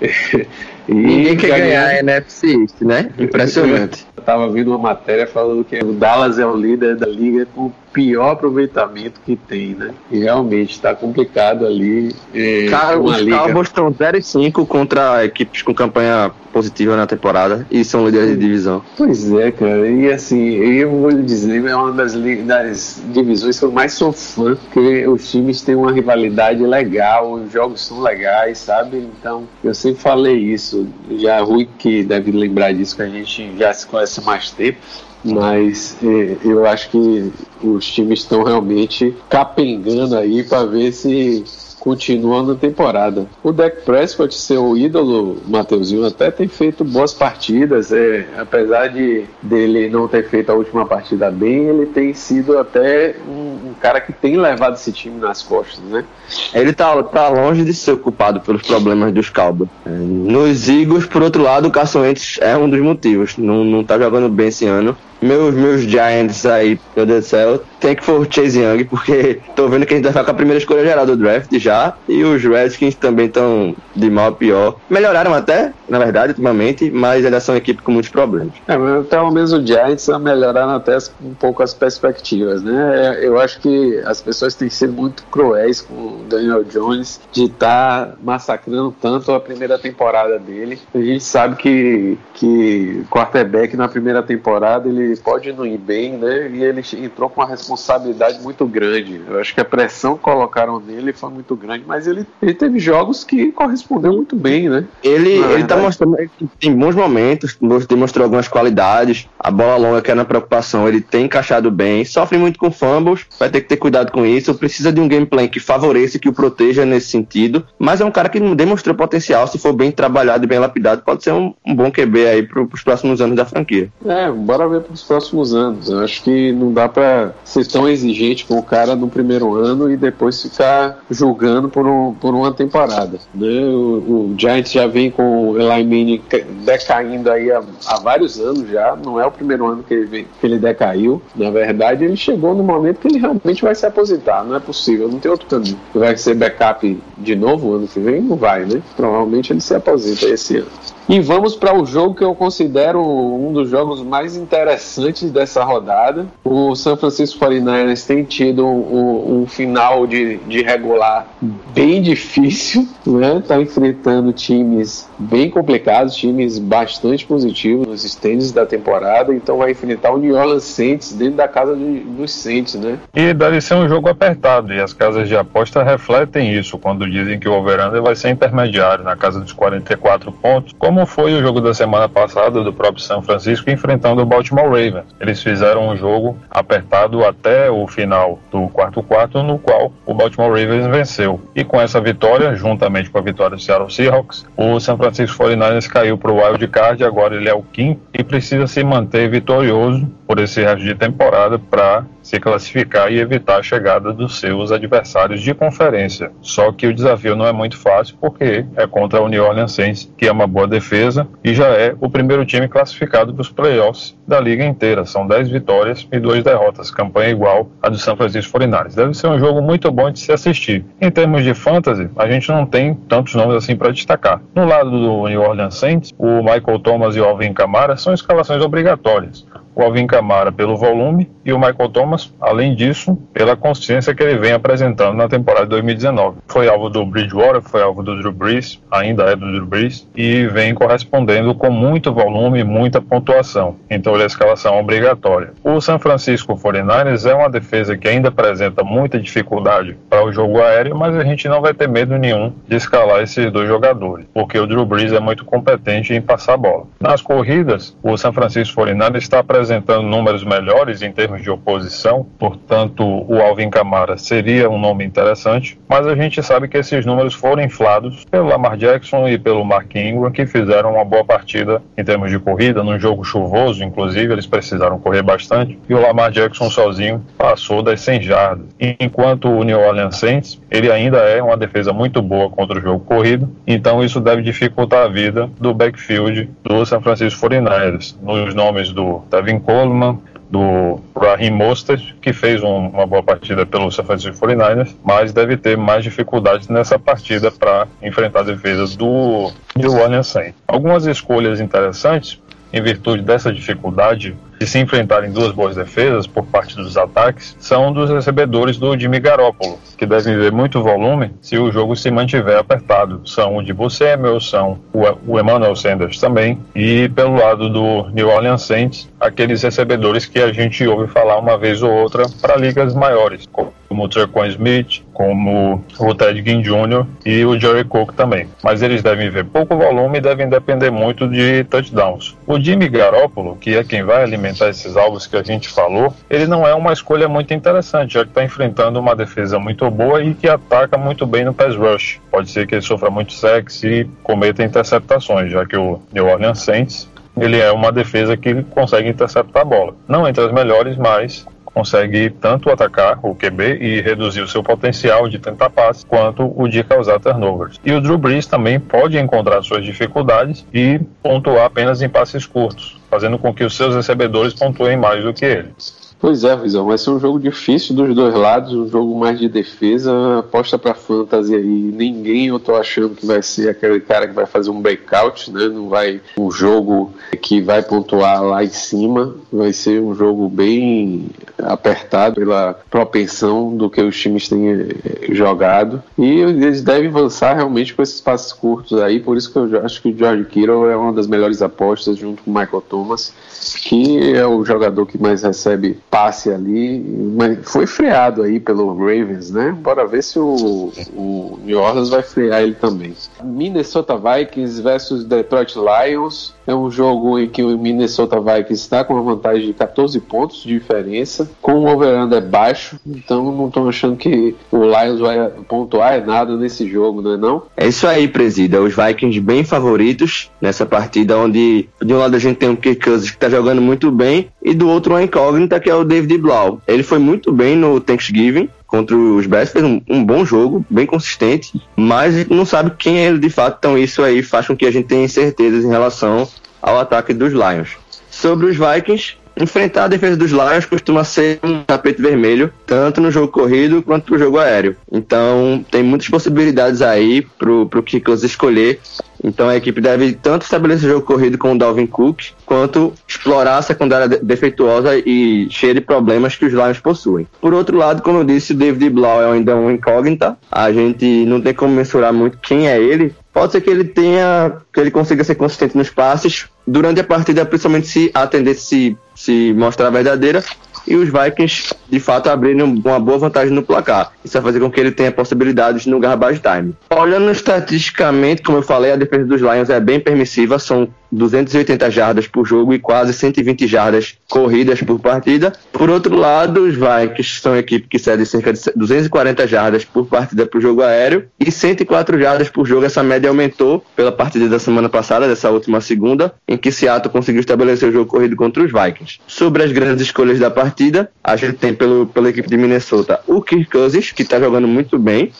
E 0.88 0.94
Ninguém 0.94 1.36
quer 1.36 1.58
ganhar 1.58 1.86
a 1.86 1.98
NFC 1.98 2.54
East, 2.54 2.80
né? 2.82 3.10
Impressionante. 3.18 4.06
Eu 4.16 4.22
tava 4.22 4.48
vendo 4.48 4.68
uma 4.68 4.78
matéria 4.78 5.26
falando 5.26 5.64
que 5.64 5.78
o 5.78 5.92
Dallas 5.92 6.38
é 6.38 6.46
o 6.46 6.56
líder 6.56 6.96
da 6.96 7.06
liga 7.06 7.46
com 7.54 7.72
pior 7.96 8.32
aproveitamento 8.32 9.18
que 9.24 9.34
tem, 9.34 9.68
né? 9.68 9.94
E 10.10 10.18
realmente 10.18 10.72
está 10.72 10.94
complicado 10.94 11.64
ali. 11.64 12.14
É, 12.34 12.66
Cara, 12.68 13.00
os. 13.00 13.22
Cowboys 13.22 13.68
estão 13.68 13.90
0 13.90 14.22
5 14.22 14.66
contra 14.66 15.24
equipes 15.24 15.62
com 15.62 15.72
campanha 15.72 16.30
positiva 16.52 16.94
na 16.94 17.06
temporada 17.06 17.66
e 17.70 17.82
são 17.82 18.04
líderes 18.04 18.30
de 18.30 18.36
divisão. 18.36 18.82
Pois 18.98 19.32
é, 19.32 19.50
cara. 19.50 19.88
E 19.88 20.12
assim, 20.12 20.56
eu 20.56 20.90
vou 20.90 21.08
lhe 21.08 21.22
dizer, 21.22 21.64
é 21.64 21.74
uma 21.74 21.92
das, 21.92 22.14
das 22.44 23.02
divisões 23.14 23.58
que 23.58 23.64
eu 23.64 23.72
mais 23.72 23.94
sou 23.94 24.12
fã, 24.12 24.54
porque 24.54 25.06
os 25.06 25.30
times 25.30 25.62
têm 25.62 25.74
uma 25.74 25.90
rivalidade 25.90 26.62
legal, 26.62 27.32
os 27.32 27.50
jogos 27.50 27.86
são 27.86 28.02
legais, 28.02 28.58
sabe? 28.58 28.98
Então, 28.98 29.44
eu 29.64 29.74
sempre 29.74 30.02
falei 30.02 30.36
isso. 30.36 30.86
Já 31.18 31.40
Rui 31.40 31.66
que 31.78 32.02
deve 32.02 32.30
lembrar 32.30 32.74
disso, 32.74 32.94
que 32.94 33.02
a 33.02 33.08
gente 33.08 33.56
já 33.56 33.72
se 33.72 33.86
conhece 33.86 34.20
há 34.20 34.22
mais 34.22 34.50
tempo 34.50 34.78
mas 35.26 35.96
é, 36.02 36.36
eu 36.44 36.66
acho 36.66 36.90
que 36.90 37.32
os 37.62 37.86
times 37.86 38.20
estão 38.20 38.42
realmente 38.42 39.14
capengando 39.28 40.16
aí 40.16 40.42
para 40.42 40.64
ver 40.64 40.92
se 40.92 41.44
continua 41.86 42.42
na 42.42 42.56
temporada. 42.56 43.26
O 43.44 43.52
Dak 43.52 43.82
Prescott, 43.82 44.34
seu 44.34 44.76
ídolo, 44.76 45.40
Mateuzinho, 45.46 46.04
até 46.04 46.32
tem 46.32 46.48
feito 46.48 46.82
boas 46.82 47.14
partidas. 47.14 47.92
É, 47.92 48.26
apesar 48.36 48.88
de 48.88 49.24
dele 49.40 49.88
não 49.88 50.08
ter 50.08 50.28
feito 50.28 50.50
a 50.50 50.54
última 50.56 50.84
partida 50.84 51.30
bem, 51.30 51.68
ele 51.68 51.86
tem 51.86 52.12
sido 52.12 52.58
até 52.58 53.14
um, 53.28 53.68
um 53.68 53.74
cara 53.80 54.00
que 54.00 54.12
tem 54.12 54.36
levado 54.36 54.74
esse 54.74 54.90
time 54.90 55.20
nas 55.20 55.44
costas, 55.44 55.78
né? 55.84 56.04
Ele 56.52 56.72
tá, 56.72 57.00
tá 57.04 57.28
longe 57.28 57.62
de 57.62 57.72
ser 57.72 57.92
ocupado 57.92 58.40
pelos 58.40 58.62
problemas 58.62 59.12
dos 59.12 59.30
Cowboys. 59.30 59.70
É, 59.86 59.90
nos 59.90 60.68
Eagles, 60.68 61.06
por 61.06 61.22
outro 61.22 61.40
lado, 61.40 61.68
o 61.68 61.70
Carson 61.70 62.00
Wentz 62.00 62.40
é 62.40 62.56
um 62.56 62.68
dos 62.68 62.80
motivos. 62.80 63.36
Não, 63.36 63.62
não 63.62 63.84
tá 63.84 63.96
jogando 63.96 64.28
bem 64.28 64.48
esse 64.48 64.66
ano 64.66 64.96
meus, 65.20 65.54
meus 65.54 65.82
Giants 65.82 66.44
aí, 66.46 66.78
meu 66.94 67.06
Deus 67.06 67.24
do 67.24 67.28
céu, 67.28 67.62
tem 67.80 67.94
que 67.94 68.04
for 68.04 68.26
Chase 68.30 68.60
Young, 68.60 68.84
porque 68.84 69.40
tô 69.54 69.68
vendo 69.68 69.86
que 69.86 69.94
a 69.94 69.96
gente 69.96 70.04
vai 70.04 70.12
ficar 70.12 70.24
com 70.24 70.30
a 70.30 70.34
primeira 70.34 70.58
escolha 70.58 70.84
geral 70.84 71.06
do 71.06 71.16
draft 71.16 71.50
já, 71.58 71.94
e 72.08 72.22
os 72.24 72.42
Redskins 72.42 72.94
também 72.94 73.26
estão 73.26 73.74
de 73.94 74.10
mal 74.10 74.28
a 74.28 74.32
pior. 74.32 74.76
Melhoraram 74.88 75.34
até, 75.34 75.72
na 75.88 75.98
verdade, 75.98 76.32
ultimamente, 76.32 76.90
mas 76.90 77.24
ainda 77.24 77.40
são 77.40 77.54
uma 77.54 77.58
equipe 77.58 77.82
com 77.82 77.92
muitos 77.92 78.10
problemas. 78.10 78.52
É, 78.66 78.76
pelo 79.02 79.30
menos 79.30 79.52
o 79.52 79.64
Giants 79.64 80.08
melhoraram 80.20 80.74
até 80.74 80.96
um 81.22 81.34
pouco 81.34 81.62
as 81.62 81.72
perspectivas, 81.72 82.62
né? 82.62 83.16
É, 83.16 83.26
eu 83.26 83.38
acho 83.38 83.60
que 83.60 83.98
as 84.04 84.20
pessoas 84.20 84.54
têm 84.54 84.68
sido 84.68 84.92
muito 84.92 85.24
cruéis 85.24 85.80
com 85.80 85.94
o 85.94 86.24
Daniel 86.28 86.64
Jones 86.64 87.20
de 87.32 87.44
estar 87.44 88.06
tá 88.06 88.14
massacrando 88.22 88.94
tanto 89.00 89.32
a 89.32 89.40
primeira 89.40 89.78
temporada 89.78 90.38
dele. 90.38 90.78
A 90.94 90.98
gente 90.98 91.24
sabe 91.24 91.56
que, 91.56 92.18
que 92.34 93.04
quarterback 93.10 93.76
na 93.76 93.88
primeira 93.88 94.22
temporada 94.22 94.88
ele 94.88 95.16
pode 95.16 95.52
não 95.52 95.64
ir 95.64 95.78
bem, 95.78 96.16
né? 96.16 96.50
E 96.52 96.62
ele 96.62 96.82
entrou 96.94 97.28
com 97.30 97.40
uma 97.40 97.48
responsabilidade 97.48 98.40
muito 98.40 98.66
grande. 98.66 99.20
Eu 99.28 99.38
acho 99.38 99.54
que 99.54 99.60
a 99.60 99.64
pressão 99.64 100.16
que 100.16 100.22
colocaram 100.22 100.80
nele 100.80 101.12
foi 101.12 101.30
muito 101.30 101.54
grande, 101.54 101.84
mas 101.86 102.06
ele, 102.06 102.26
ele 102.42 102.54
teve 102.54 102.78
jogos 102.78 103.24
que 103.24 103.52
correspondeu 103.52 104.12
muito 104.12 104.34
bem, 104.34 104.68
né? 104.68 104.84
Ele, 105.02 105.30
ele 105.30 105.64
tá 105.64 105.75
mostrando 105.82 106.16
que 106.38 106.46
tem 106.60 106.74
bons 106.74 106.94
momentos, 106.94 107.56
demonstrou 107.88 108.24
algumas 108.24 108.48
qualidades. 108.48 109.28
A 109.38 109.50
bola 109.50 109.76
longa 109.76 110.02
que 110.02 110.10
era 110.10 110.18
na 110.18 110.24
preocupação, 110.24 110.88
ele 110.88 111.00
tem 111.00 111.24
encaixado 111.24 111.70
bem, 111.70 112.04
sofre 112.04 112.38
muito 112.38 112.58
com 112.58 112.70
fumbles, 112.70 113.26
vai 113.38 113.48
ter 113.48 113.60
que 113.60 113.68
ter 113.68 113.76
cuidado 113.76 114.10
com 114.12 114.24
isso. 114.24 114.54
Precisa 114.54 114.92
de 114.92 115.00
um 115.00 115.08
gameplay 115.08 115.48
que 115.48 115.60
favoreça, 115.60 116.18
que 116.18 116.28
o 116.28 116.32
proteja 116.32 116.84
nesse 116.84 117.08
sentido. 117.08 117.66
Mas 117.78 118.00
é 118.00 118.04
um 118.04 118.10
cara 118.10 118.28
que 118.28 118.40
demonstrou 118.54 118.94
potencial, 118.94 119.46
se 119.46 119.58
for 119.58 119.72
bem 119.72 119.90
trabalhado 119.90 120.44
e 120.44 120.46
bem 120.46 120.58
lapidado, 120.58 121.02
pode 121.02 121.22
ser 121.22 121.32
um, 121.32 121.54
um 121.64 121.74
bom 121.74 121.90
QB 121.90 122.26
aí 122.26 122.42
para 122.42 122.62
os 122.62 122.82
próximos 122.82 123.20
anos 123.20 123.36
da 123.36 123.44
franquia. 123.44 123.90
É, 124.04 124.30
bora 124.30 124.68
ver 124.68 124.82
nos 124.88 125.02
próximos 125.02 125.54
anos. 125.54 125.88
Eu 125.88 126.00
acho 126.00 126.22
que 126.22 126.52
não 126.52 126.72
dá 126.72 126.88
para 126.88 127.32
ser 127.44 127.66
tão 127.66 127.88
exigente 127.88 128.44
com 128.44 128.58
o 128.58 128.62
cara 128.62 128.94
no 128.94 129.08
primeiro 129.08 129.54
ano 129.54 129.90
e 129.90 129.96
depois 129.96 130.42
ficar 130.42 130.98
julgando 131.10 131.68
por, 131.68 131.86
um, 131.86 132.14
por 132.14 132.34
uma 132.34 132.52
temporada. 132.52 133.18
Né? 133.34 133.60
O, 133.64 134.32
o 134.32 134.34
Giants 134.38 134.72
já 134.72 134.86
vem 134.86 135.10
com 135.10 135.56
Manning 135.68 136.22
decaindo 136.64 137.30
aí 137.30 137.50
há, 137.50 137.62
há, 137.86 137.98
vários 137.98 138.38
anos 138.38 138.68
já. 138.68 138.96
Não 138.96 139.20
é 139.20 139.26
o 139.26 139.30
primeiro 139.30 139.66
ano 139.66 139.82
que 139.82 139.94
ele, 139.94 140.28
que 140.40 140.46
ele 140.46 140.58
decaiu. 140.58 141.20
Na 141.34 141.50
verdade, 141.50 142.04
ele 142.04 142.16
chegou 142.16 142.54
no 142.54 142.62
momento 142.62 143.00
que 143.00 143.08
ele 143.08 143.18
realmente 143.18 143.62
vai 143.62 143.74
se 143.74 143.86
aposentar. 143.86 144.44
Não 144.44 144.56
é 144.56 144.60
possível, 144.60 145.08
não 145.08 145.18
tem 145.18 145.30
outro 145.30 145.46
caminho. 145.46 145.78
Vai 145.94 146.16
ser 146.16 146.34
backup 146.34 147.00
de 147.18 147.36
novo 147.36 147.74
ano 147.74 147.86
que 147.86 148.00
vem? 148.00 148.20
Não 148.20 148.36
vai, 148.36 148.64
né? 148.64 148.82
Provavelmente 148.96 149.52
ele 149.52 149.60
se 149.60 149.74
aposenta 149.74 150.26
esse 150.26 150.58
ano. 150.58 150.70
E 151.08 151.20
vamos 151.20 151.54
para 151.54 151.76
o 151.76 151.86
jogo 151.86 152.16
que 152.16 152.24
eu 152.24 152.34
considero 152.34 153.00
um 153.00 153.52
dos 153.52 153.70
jogos 153.70 154.02
mais 154.02 154.36
interessantes 154.36 155.30
dessa 155.30 155.62
rodada. 155.62 156.26
O 156.44 156.74
San 156.74 156.96
Francisco 156.96 157.38
49ers 157.44 158.04
tem 158.04 158.24
tido 158.24 158.66
um, 158.66 159.42
um 159.42 159.46
final 159.46 160.04
de, 160.06 160.38
de 160.38 160.62
regular 160.62 161.28
bem 161.72 162.02
difícil, 162.02 162.88
né? 163.06 163.40
Tá 163.46 163.60
enfrentando 163.60 164.32
times 164.32 165.08
bem 165.16 165.48
complicados, 165.48 166.16
times 166.16 166.58
bastante 166.58 167.24
positivos 167.24 167.86
nos 167.86 168.04
stands 168.04 168.50
da 168.50 168.66
temporada, 168.66 169.32
então 169.32 169.58
vai 169.58 169.70
enfrentar 169.70 170.12
o 170.12 170.18
New 170.18 170.34
Orleans 170.34 170.64
Saints 170.64 171.12
dentro 171.12 171.36
da 171.36 171.46
casa 171.46 171.76
de, 171.76 172.00
dos 172.00 172.32
Saints, 172.32 172.74
né? 172.74 172.98
E 173.14 173.32
deve 173.32 173.60
ser 173.60 173.74
um 173.74 173.88
jogo 173.88 174.08
apertado, 174.08 174.72
e 174.72 174.80
as 174.80 174.92
casas 174.92 175.28
de 175.28 175.36
aposta 175.36 175.82
refletem 175.82 176.52
isso 176.52 176.78
quando 176.78 177.08
dizem 177.08 177.38
que 177.38 177.48
o 177.48 177.52
over 177.52 177.76
vai 178.02 178.16
ser 178.16 178.30
intermediário 178.30 179.04
na 179.04 179.16
casa 179.16 179.40
dos 179.40 179.52
44 179.52 180.32
pontos, 180.32 180.74
como 180.78 180.95
como 180.96 181.04
foi 181.04 181.34
o 181.34 181.42
jogo 181.42 181.60
da 181.60 181.74
semana 181.74 182.08
passada 182.08 182.64
do 182.64 182.72
próprio 182.72 183.02
São 183.02 183.20
Francisco 183.20 183.68
enfrentando 183.68 184.22
o 184.22 184.24
Baltimore 184.24 184.64
Ravens. 184.64 185.04
Eles 185.20 185.42
fizeram 185.42 185.90
um 185.90 185.94
jogo 185.94 186.38
apertado 186.50 187.22
até 187.22 187.70
o 187.70 187.86
final 187.86 188.38
do 188.50 188.66
quarto 188.68 189.02
quarto, 189.02 189.42
no 189.42 189.58
qual 189.58 189.92
o 190.06 190.14
Baltimore 190.14 190.48
Ravens 190.48 190.86
venceu. 190.86 191.38
E 191.54 191.62
com 191.64 191.78
essa 191.78 192.00
vitória, 192.00 192.54
juntamente 192.54 193.10
com 193.10 193.18
a 193.18 193.20
vitória 193.20 193.56
do 193.58 193.62
Seattle 193.62 193.90
Seahawks, 193.90 194.46
o 194.56 194.80
São 194.80 194.96
Francisco 194.96 195.44
49ers 195.44 195.86
caiu 195.86 196.16
para 196.16 196.32
o 196.32 196.42
wild 196.42 196.66
card, 196.68 197.04
agora 197.04 197.36
ele 197.36 197.50
é 197.50 197.54
o 197.54 197.62
quinto 197.62 198.00
e 198.14 198.24
precisa 198.24 198.66
se 198.66 198.82
manter 198.82 199.28
vitorioso 199.28 200.08
por 200.26 200.38
esse 200.38 200.62
resto 200.62 200.82
de 200.82 200.94
temporada 200.94 201.58
para 201.58 202.06
se 202.26 202.40
classificar 202.40 203.12
e 203.12 203.20
evitar 203.20 203.60
a 203.60 203.62
chegada 203.62 204.12
dos 204.12 204.40
seus 204.40 204.72
adversários 204.72 205.40
de 205.40 205.54
conferência. 205.54 206.32
Só 206.42 206.72
que 206.72 206.88
o 206.88 206.92
desafio 206.92 207.36
não 207.36 207.46
é 207.46 207.52
muito 207.52 207.78
fácil 207.78 208.16
porque 208.20 208.66
é 208.74 208.84
contra 208.84 209.22
o 209.22 209.28
New 209.28 209.44
Orleans 209.44 209.70
Saints, 209.70 210.12
que 210.18 210.26
é 210.26 210.32
uma 210.32 210.46
boa 210.46 210.66
defesa 210.66 211.28
e 211.44 211.54
já 211.54 211.68
é 211.68 211.94
o 212.00 212.10
primeiro 212.10 212.44
time 212.44 212.66
classificado 212.66 213.32
para 213.32 213.42
os 213.42 213.48
playoffs 213.48 214.16
da 214.26 214.40
liga 214.40 214.64
inteira. 214.64 215.04
São 215.04 215.24
10 215.24 215.50
vitórias 215.50 216.08
e 216.10 216.18
2 216.18 216.42
derrotas, 216.42 216.90
campanha 216.90 217.30
igual 217.30 217.70
à 217.80 217.88
do 217.88 217.96
San 217.96 218.16
Francisco 218.16 218.58
49ers. 218.58 218.96
Deve 218.96 219.14
ser 219.14 219.28
um 219.28 219.38
jogo 219.38 219.62
muito 219.62 219.88
bom 219.92 220.10
de 220.10 220.18
se 220.18 220.32
assistir. 220.32 220.84
Em 221.00 221.12
termos 221.12 221.44
de 221.44 221.54
fantasy, 221.54 222.10
a 222.16 222.28
gente 222.28 222.48
não 222.48 222.66
tem 222.66 222.92
tantos 223.08 223.36
nomes 223.36 223.54
assim 223.54 223.76
para 223.76 223.92
destacar. 223.92 224.42
No 224.52 224.66
lado 224.66 224.90
do 224.90 225.28
New 225.28 225.42
Orleans 225.42 225.76
Saints, 225.76 226.12
o 226.18 226.42
Michael 226.42 226.80
Thomas 226.80 227.14
e 227.14 227.20
o 227.20 227.24
Alvin 227.24 227.52
Kamara 227.52 227.96
são 227.96 228.12
escalações 228.12 228.60
obrigatórias 228.60 229.46
o 229.76 229.82
Alvin 229.82 230.06
Camara 230.06 230.50
pelo 230.50 230.74
volume 230.74 231.30
e 231.44 231.52
o 231.52 231.58
Michael 231.58 231.90
Thomas, 231.90 232.32
além 232.40 232.74
disso, 232.74 233.16
pela 233.32 233.54
consciência 233.54 234.14
que 234.14 234.22
ele 234.22 234.38
vem 234.38 234.52
apresentando 234.52 235.14
na 235.14 235.28
temporada 235.28 235.64
de 235.64 235.70
2019. 235.70 236.38
Foi 236.48 236.66
alvo 236.66 236.88
do 236.88 237.04
Bridgewater, 237.04 237.60
foi 237.60 237.82
alvo 237.82 238.02
do 238.02 238.18
Drew 238.18 238.32
Brees, 238.32 238.82
ainda 238.90 239.24
é 239.24 239.36
do 239.36 239.52
Drew 239.52 239.66
Brees, 239.66 240.08
e 240.16 240.46
vem 240.46 240.74
correspondendo 240.74 241.54
com 241.54 241.70
muito 241.70 242.12
volume 242.12 242.60
e 242.60 242.64
muita 242.64 243.02
pontuação. 243.02 243.76
Então 243.90 244.14
ele 244.14 244.22
é 244.22 244.24
a 244.24 244.28
escalação 244.28 244.80
obrigatória. 244.80 245.52
O 245.62 245.78
San 245.80 245.98
Francisco 245.98 246.54
49ers 246.54 247.30
é 247.30 247.34
uma 247.34 247.50
defesa 247.50 247.98
que 247.98 248.08
ainda 248.08 248.30
apresenta 248.30 248.82
muita 248.82 249.20
dificuldade 249.20 249.94
para 250.08 250.24
o 250.24 250.32
jogo 250.32 250.62
aéreo, 250.62 250.96
mas 250.96 251.14
a 251.14 251.22
gente 251.22 251.46
não 251.48 251.60
vai 251.60 251.74
ter 251.74 251.86
medo 251.86 252.16
nenhum 252.16 252.50
de 252.66 252.76
escalar 252.76 253.22
esses 253.22 253.52
dois 253.52 253.68
jogadores, 253.68 254.24
porque 254.32 254.58
o 254.58 254.66
Drew 254.66 254.86
Brees 254.86 255.12
é 255.12 255.20
muito 255.20 255.44
competente 255.44 256.14
em 256.14 256.22
passar 256.22 256.54
a 256.54 256.56
bola. 256.56 256.84
Nas 256.98 257.20
corridas, 257.20 257.94
o 258.02 258.16
San 258.16 258.32
Francisco 258.32 258.80
49ers 258.80 259.18
está 259.18 259.40
apresentando 259.40 259.65
números 260.02 260.44
melhores 260.44 261.02
em 261.02 261.12
termos 261.12 261.42
de 261.42 261.50
oposição, 261.50 262.26
portanto, 262.38 263.04
o 263.04 263.40
Alvin 263.40 263.70
Kamara 263.70 264.16
seria 264.16 264.68
um 264.68 264.78
nome 264.78 265.04
interessante, 265.04 265.78
mas 265.88 266.06
a 266.06 266.14
gente 266.14 266.42
sabe 266.42 266.68
que 266.68 266.76
esses 266.76 267.04
números 267.04 267.34
foram 267.34 267.62
inflados 267.62 268.24
pelo 268.30 268.48
Lamar 268.48 268.76
Jackson 268.76 269.28
e 269.28 269.38
pelo 269.38 269.64
Mark 269.64 269.94
Ingram, 269.94 270.30
que 270.30 270.46
fizeram 270.46 270.94
uma 270.94 271.04
boa 271.04 271.24
partida 271.24 271.82
em 271.96 272.04
termos 272.04 272.30
de 272.30 272.38
corrida, 272.38 272.82
num 272.82 272.98
jogo 272.98 273.24
chuvoso, 273.24 273.82
inclusive, 273.82 274.32
eles 274.32 274.46
precisaram 274.46 274.98
correr 274.98 275.22
bastante, 275.22 275.78
e 275.88 275.94
o 275.94 276.00
Lamar 276.00 276.30
Jackson 276.30 276.70
sozinho 276.70 277.24
passou 277.36 277.82
das 277.82 278.00
100 278.00 278.22
jardas. 278.22 278.66
Enquanto 279.00 279.48
o 279.48 279.62
New 279.62 279.78
Orleans 279.78 280.16
Saints, 280.16 280.60
ele 280.70 280.90
ainda 280.90 281.18
é 281.18 281.42
uma 281.42 281.56
defesa 281.56 281.92
muito 281.92 282.20
boa 282.22 282.50
contra 282.50 282.78
o 282.78 282.82
jogo 282.82 283.04
corrido, 283.04 283.50
então 283.66 284.02
isso 284.02 284.20
deve 284.20 284.42
dificultar 284.42 285.04
a 285.04 285.08
vida 285.08 285.48
do 285.60 285.72
backfield 285.72 286.50
do 286.62 286.84
San 286.84 287.00
Francisco 287.00 287.48
49ers, 287.48 288.16
nos 288.22 288.54
nomes 288.54 288.92
do 288.92 289.22
Tevin 289.30 289.55
Coleman, 289.60 290.18
do 290.50 291.00
Raheem 291.16 291.50
Mostert, 291.50 292.14
que 292.20 292.32
fez 292.32 292.62
um, 292.62 292.88
uma 292.88 293.06
boa 293.06 293.22
partida 293.22 293.66
pelo 293.66 293.90
San 293.90 294.04
Francisco 294.04 294.46
49ers, 294.46 294.94
mas 295.04 295.32
deve 295.32 295.56
ter 295.56 295.76
mais 295.76 296.04
dificuldades 296.04 296.68
nessa 296.68 296.98
partida 296.98 297.50
para 297.50 297.88
enfrentar 298.02 298.40
a 298.40 298.44
defesa 298.44 298.96
do 298.96 299.50
New 299.74 299.92
Orleans 299.92 300.28
Saints. 300.28 300.54
Algumas 300.66 301.06
escolhas 301.06 301.60
interessantes 301.60 302.40
em 302.72 302.80
virtude 302.82 303.22
dessa 303.22 303.52
dificuldade 303.52 304.36
de 304.58 304.66
se 304.66 304.78
enfrentarem 304.78 305.30
duas 305.30 305.52
boas 305.52 305.76
defesas 305.76 306.26
por 306.26 306.44
parte 306.46 306.76
dos 306.76 306.96
ataques, 306.96 307.56
são 307.58 307.92
dos 307.92 308.10
recebedores 308.10 308.78
do 308.78 308.98
Jimmy 308.98 309.20
Garoppolo, 309.20 309.78
que 309.96 310.06
devem 310.06 310.36
ver 310.36 310.52
muito 310.52 310.82
volume 310.82 311.32
se 311.40 311.58
o 311.58 311.70
jogo 311.70 311.94
se 311.96 312.10
mantiver 312.10 312.58
apertado. 312.58 313.20
São 313.24 313.56
o 313.56 313.62
Debo 313.62 313.90
Samuel, 313.90 314.40
são 314.40 314.78
o 315.26 315.38
Emmanuel 315.38 315.76
Sanders 315.76 316.18
também, 316.18 316.58
e 316.74 317.08
pelo 317.10 317.36
lado 317.36 317.68
do 317.68 318.08
New 318.10 318.28
Orleans 318.28 318.62
Saints, 318.62 319.08
aqueles 319.20 319.62
recebedores 319.62 320.26
que 320.26 320.38
a 320.38 320.52
gente 320.52 320.86
ouve 320.86 321.06
falar 321.06 321.38
uma 321.38 321.58
vez 321.58 321.82
ou 321.82 321.92
outra 321.92 322.24
para 322.40 322.56
ligas 322.56 322.94
maiores, 322.94 323.46
como 323.46 324.04
o 324.04 324.08
Trequan 324.08 324.48
Smith, 324.48 325.02
como 325.12 325.82
o 325.98 326.14
Ted 326.14 326.42
Ginn 326.44 326.60
Jr. 326.60 327.06
e 327.24 327.44
o 327.44 327.58
Jerry 327.58 327.84
Cook 327.84 328.12
também. 328.12 328.46
Mas 328.62 328.82
eles 328.82 329.02
devem 329.02 329.30
ver 329.30 329.44
pouco 329.44 329.76
volume 329.76 330.18
e 330.18 330.20
devem 330.20 330.48
depender 330.48 330.90
muito 330.90 331.26
de 331.28 331.64
touchdowns. 331.64 332.36
O 332.46 332.60
Jimmy 332.60 332.88
Garoppolo, 332.88 333.56
que 333.56 333.76
é 333.76 333.84
quem 333.84 334.02
vai 334.02 334.24
alimentar 334.46 334.68
esses 334.68 334.96
alvos 334.96 335.26
que 335.26 335.36
a 335.36 335.42
gente 335.42 335.68
falou, 335.68 336.14
ele 336.30 336.46
não 336.46 336.66
é 336.66 336.74
uma 336.74 336.92
escolha 336.92 337.28
muito 337.28 337.52
interessante, 337.52 338.14
já 338.14 338.22
que 338.22 338.30
está 338.30 338.44
enfrentando 338.44 338.98
uma 338.98 339.14
defesa 339.14 339.58
muito 339.58 339.90
boa 339.90 340.22
e 340.22 340.34
que 340.34 340.48
ataca 340.48 340.96
muito 340.96 341.26
bem 341.26 341.44
no 341.44 341.52
pass 341.52 341.74
rush. 341.74 342.20
Pode 342.30 342.50
ser 342.50 342.66
que 342.66 342.74
ele 342.74 342.82
sofra 342.82 343.10
muito 343.10 343.32
sexo 343.32 343.86
e 343.86 344.04
cometa 344.22 344.62
interceptações, 344.62 345.50
já 345.50 345.66
que 345.66 345.76
o 345.76 346.00
New 346.12 346.26
Orleans 346.26 346.60
Saints 346.60 347.08
ele 347.36 347.60
é 347.60 347.70
uma 347.70 347.92
defesa 347.92 348.34
que 348.36 348.62
consegue 348.62 349.10
interceptar 349.10 349.62
a 349.62 349.64
bola. 349.64 349.94
Não 350.08 350.26
entre 350.26 350.42
as 350.42 350.52
melhores, 350.52 350.96
mas 350.96 351.46
consegue 351.76 352.30
tanto 352.30 352.70
atacar 352.70 353.18
o 353.22 353.34
QB 353.34 353.76
e 353.82 354.00
reduzir 354.00 354.40
o 354.40 354.48
seu 354.48 354.62
potencial 354.62 355.28
de 355.28 355.38
tentar 355.38 355.68
passe, 355.68 356.06
quanto 356.06 356.50
o 356.56 356.66
de 356.66 356.82
causar 356.82 357.20
turnovers. 357.20 357.78
E 357.84 357.92
o 357.92 358.00
Drew 358.00 358.16
Brees 358.16 358.46
também 358.46 358.80
pode 358.80 359.18
encontrar 359.18 359.60
suas 359.60 359.84
dificuldades 359.84 360.66
e 360.72 360.98
pontuar 361.22 361.66
apenas 361.66 362.00
em 362.00 362.08
passes 362.08 362.46
curtos, 362.46 362.98
fazendo 363.10 363.38
com 363.38 363.52
que 363.52 363.62
os 363.62 363.76
seus 363.76 363.94
recebedores 363.94 364.54
pontuem 364.54 364.96
mais 364.96 365.22
do 365.22 365.34
que 365.34 365.44
ele. 365.44 365.74
Pois 366.18 366.44
é, 366.44 366.56
Visão, 366.56 366.86
vai 366.86 366.96
ser 366.96 367.10
um 367.10 367.20
jogo 367.20 367.38
difícil 367.38 367.94
dos 367.94 368.14
dois 368.14 368.34
lados, 368.34 368.72
um 368.72 368.88
jogo 368.88 369.18
mais 369.18 369.38
de 369.38 369.48
defesa, 369.48 370.38
aposta 370.38 370.78
para 370.78 370.94
fantasy 370.94 371.54
aí. 371.54 371.62
Ninguém 371.62 372.46
eu 372.46 372.58
tô 372.58 372.74
achando 372.74 373.14
que 373.14 373.26
vai 373.26 373.42
ser 373.42 373.68
aquele 373.68 374.00
cara 374.00 374.26
que 374.26 374.32
vai 374.32 374.46
fazer 374.46 374.70
um 374.70 374.80
breakout, 374.80 375.52
né? 375.52 375.68
Não 375.68 375.90
vai 375.90 376.22
um 376.38 376.50
jogo 376.50 377.12
que 377.42 377.60
vai 377.60 377.82
pontuar 377.82 378.42
lá 378.42 378.64
em 378.64 378.70
cima, 378.70 379.34
vai 379.52 379.74
ser 379.74 380.00
um 380.00 380.14
jogo 380.14 380.48
bem 380.48 381.26
apertado 381.58 382.36
pela 382.36 382.74
propensão 382.90 383.76
do 383.76 383.90
que 383.90 384.00
os 384.00 384.18
times 384.18 384.48
têm 384.48 384.70
eh, 384.70 384.86
jogado. 385.32 386.02
E 386.16 386.24
eles 386.24 386.80
devem 386.80 387.08
avançar 387.08 387.54
realmente 387.54 387.94
com 387.94 388.02
esses 388.02 388.22
passos 388.22 388.54
curtos 388.54 388.98
aí, 389.00 389.20
por 389.20 389.36
isso 389.36 389.52
que 389.52 389.58
eu 389.58 389.84
acho 389.84 390.00
que 390.00 390.08
o 390.08 390.16
George 390.16 390.44
Kittle 390.46 390.88
é 390.88 390.96
uma 390.96 391.12
das 391.12 391.26
melhores 391.26 391.60
apostas 391.60 392.16
junto 392.16 392.42
com 392.42 392.50
o 392.50 392.54
Michael 392.54 392.82
Thomas, 392.88 393.34
que 393.82 394.32
é 394.32 394.46
o 394.46 394.64
jogador 394.64 395.04
que 395.06 395.20
mais 395.20 395.42
recebe 395.42 395.98
passe 396.10 396.50
ali, 396.50 396.98
mas 397.36 397.58
foi 397.70 397.86
freado 397.86 398.42
aí 398.42 398.58
pelo 398.58 398.94
Ravens, 398.94 399.50
né? 399.50 399.76
Bora 399.78 400.06
ver 400.06 400.22
se 400.22 400.38
o, 400.38 400.92
o 401.14 401.58
New 401.64 401.78
Orleans 401.78 402.08
vai 402.08 402.22
frear 402.22 402.62
ele 402.62 402.74
também. 402.74 403.14
Minnesota 403.42 404.16
Vikings 404.16 404.80
versus 404.82 405.24
Detroit 405.24 405.74
Lions. 405.76 406.54
É 406.66 406.74
um 406.74 406.90
jogo 406.90 407.38
em 407.38 407.48
que 407.48 407.62
o 407.62 407.78
Minnesota 407.78 408.40
Vikings 408.40 408.82
está 408.82 409.04
com 409.04 409.14
uma 409.14 409.22
vantagem 409.22 409.66
de 409.66 409.72
14 409.72 410.18
pontos 410.20 410.62
de 410.62 410.68
diferença, 410.68 411.48
com 411.62 411.74
o 411.74 411.86
over-under 411.86 412.42
baixo, 412.42 412.98
então 413.06 413.52
não 413.52 413.68
estou 413.68 413.88
achando 413.88 414.16
que 414.16 414.56
o 414.72 414.82
Lions 414.84 415.20
vai 415.20 415.48
pontuar 415.68 416.26
nada 416.26 416.56
nesse 416.56 416.88
jogo, 416.88 417.22
não 417.22 417.34
é 417.34 417.36
não? 417.36 417.62
É 417.76 417.86
isso 417.86 418.06
aí, 418.06 418.26
presida. 418.26 418.80
Os 418.80 418.94
Vikings 418.96 419.40
bem 419.40 419.62
favoritos 419.62 420.50
nessa 420.60 420.84
partida, 420.84 421.38
onde 421.38 421.88
de 422.02 422.14
um 422.14 422.18
lado 422.18 422.34
a 422.34 422.38
gente 422.38 422.56
tem 422.56 422.70
o 422.70 422.76
Kirk 422.76 423.04
Cousins 423.04 423.30
que 423.30 423.36
está 423.36 423.48
jogando 423.48 423.80
muito 423.80 424.10
bem, 424.10 424.48
e 424.62 424.74
do 424.74 424.88
outro 424.88 425.12
uma 425.12 425.22
incógnita 425.22 425.78
que 425.78 425.88
é 425.88 425.94
o 425.94 426.05
David 426.06 426.38
Blau. 426.38 426.80
Ele 426.86 427.02
foi 427.02 427.18
muito 427.18 427.52
bem 427.52 427.76
no 427.76 428.00
Thanksgiving, 428.00 428.68
contra 428.86 429.16
os 429.16 429.46
Bears, 429.46 429.70
fez 429.70 429.84
um, 429.84 430.00
um, 430.08 430.24
bom 430.24 430.44
jogo, 430.44 430.84
bem 430.88 431.06
consistente, 431.06 431.80
mas 431.96 432.48
não 432.48 432.64
sabe 432.64 432.92
quem 432.96 433.18
é 433.18 433.26
ele 433.26 433.38
de 433.38 433.50
fato, 433.50 433.76
então 433.78 433.98
isso 433.98 434.22
aí 434.22 434.42
faz 434.42 434.66
com 434.66 434.76
que 434.76 434.86
a 434.86 434.90
gente 434.90 435.06
tenha 435.06 435.24
incertezas 435.24 435.84
em 435.84 435.88
relação 435.88 436.48
ao 436.80 436.98
ataque 436.98 437.34
dos 437.34 437.52
Lions. 437.52 437.96
Sobre 438.30 438.66
os 438.66 438.76
Vikings, 438.76 439.36
enfrentar 439.58 440.04
a 440.04 440.08
defesa 440.08 440.36
dos 440.36 440.50
Lions 440.50 440.84
costuma 440.84 441.24
ser 441.24 441.58
um 441.62 441.82
tapete 441.82 442.20
vermelho, 442.20 442.72
tanto 442.86 443.20
no 443.20 443.30
jogo 443.30 443.48
corrido 443.48 444.02
quanto 444.02 444.32
no 444.32 444.38
jogo 444.38 444.58
aéreo. 444.58 444.96
Então, 445.10 445.84
tem 445.90 446.02
muitas 446.02 446.28
possibilidades 446.28 447.02
aí 447.02 447.42
pro, 447.58 447.86
pro 447.86 448.02
Kikos 448.02 448.42
escolher. 448.42 449.00
Então, 449.42 449.68
a 449.68 449.76
equipe 449.76 450.00
deve 450.00 450.32
tanto 450.32 450.62
estabelecer 450.62 451.08
o 451.08 451.12
jogo 451.14 451.26
corrido 451.26 451.58
com 451.58 451.72
o 451.72 451.78
Dalvin 451.78 452.06
Cook, 452.06 452.40
quanto 452.64 453.12
explorar 453.28 453.78
a 453.78 453.82
secundária 453.82 454.28
defeituosa 454.28 455.16
e 455.16 455.68
cheia 455.70 455.94
de 455.94 456.00
problemas 456.00 456.56
que 456.56 456.64
os 456.64 456.72
Lions 456.72 456.98
possuem. 456.98 457.46
Por 457.60 457.74
outro 457.74 457.96
lado, 457.96 458.22
como 458.22 458.38
eu 458.38 458.44
disse, 458.44 458.72
o 458.72 458.76
David 458.76 459.10
Blau 459.10 459.42
é 459.42 459.52
ainda 459.52 459.76
um 459.76 459.90
incógnita. 459.90 460.56
A 460.70 460.90
gente 460.90 461.44
não 461.46 461.60
tem 461.60 461.74
como 461.74 461.94
mensurar 461.94 462.32
muito 462.32 462.58
quem 462.58 462.88
é 462.88 463.00
ele, 463.00 463.34
pode 463.52 463.72
ser 463.72 463.80
que 463.80 463.88
ele 463.88 464.04
tenha, 464.04 464.72
que 464.92 465.00
ele 465.00 465.10
consiga 465.10 465.42
ser 465.42 465.54
consistente 465.54 465.96
nos 465.96 466.10
passes 466.10 466.66
durante 466.86 467.20
a 467.20 467.24
partida, 467.24 467.64
principalmente 467.64 468.06
se 468.06 468.30
a 468.34 468.46
tendência 468.46 468.82
se, 468.82 469.16
se 469.46 469.72
mostrar 469.72 470.10
verdadeira 470.10 470.62
e 471.06 471.14
os 471.14 471.28
Vikings 471.28 471.94
de 472.10 472.18
fato 472.18 472.50
abrirem 472.50 472.82
uma 472.82 473.20
boa 473.20 473.38
vantagem 473.38 473.72
no 473.72 473.82
placar. 473.82 474.32
Isso 474.44 474.54
vai 474.54 474.62
fazer 474.62 474.80
com 474.80 474.90
que 474.90 474.98
ele 474.98 475.12
tenha 475.12 475.30
possibilidades 475.30 476.04
no 476.04 476.18
garbage 476.18 476.60
time. 476.60 476.94
Olhando 477.10 477.50
estatisticamente, 477.50 478.62
como 478.62 478.78
eu 478.78 478.82
falei, 478.82 479.12
a 479.12 479.16
defesa 479.16 479.44
dos 479.44 479.60
Lions 479.60 479.88
é 479.88 480.00
bem 480.00 480.18
permissiva, 480.18 480.78
são 480.78 481.08
280 481.30 482.10
jardas 482.10 482.46
por 482.46 482.66
jogo 482.66 482.94
e 482.94 482.98
quase 482.98 483.32
120 483.32 483.86
jardas 483.86 484.36
corridas 484.48 485.02
por 485.02 485.18
partida. 485.18 485.72
Por 485.92 486.10
outro 486.10 486.36
lado, 486.36 486.82
os 486.82 486.94
Vikings 486.94 487.60
são 487.60 487.72
a 487.72 487.78
equipe 487.78 488.08
que 488.08 488.18
cede 488.18 488.46
cerca 488.46 488.72
de 488.72 488.80
240 488.94 489.66
jardas 489.66 490.04
por 490.04 490.26
partida 490.26 490.66
para 490.66 490.78
o 490.78 490.80
jogo 490.80 491.02
aéreo 491.02 491.46
e 491.58 491.70
104 491.70 492.38
jardas 492.38 492.68
por 492.68 492.86
jogo. 492.86 493.04
Essa 493.04 493.22
média 493.22 493.48
aumentou 493.48 494.04
pela 494.14 494.32
partida 494.32 494.68
da 494.68 494.78
semana 494.78 495.08
passada, 495.08 495.48
dessa 495.48 495.70
última 495.70 496.00
segunda, 496.00 496.54
em 496.66 496.76
que 496.76 496.92
Seattle 496.92 497.32
conseguiu 497.32 497.60
estabelecer 497.60 498.08
o 498.08 498.12
jogo 498.12 498.30
corrido 498.30 498.56
contra 498.56 498.82
os 498.82 498.92
Vikings. 498.92 499.38
Sobre 499.46 499.82
as 499.82 499.92
grandes 499.92 500.22
escolhas 500.22 500.58
da 500.58 500.70
partida, 500.70 501.30
a 501.42 501.56
gente 501.56 501.74
tem 501.74 501.94
pelo, 501.94 502.26
pela 502.26 502.48
equipe 502.48 502.68
de 502.68 502.76
Minnesota 502.76 503.40
o 503.46 503.62
Kirk 503.62 503.90
Cousins, 503.90 504.32
que 504.32 504.42
está 504.42 504.58
jogando 504.58 504.88
muito 504.88 505.18
bem, 505.18 505.52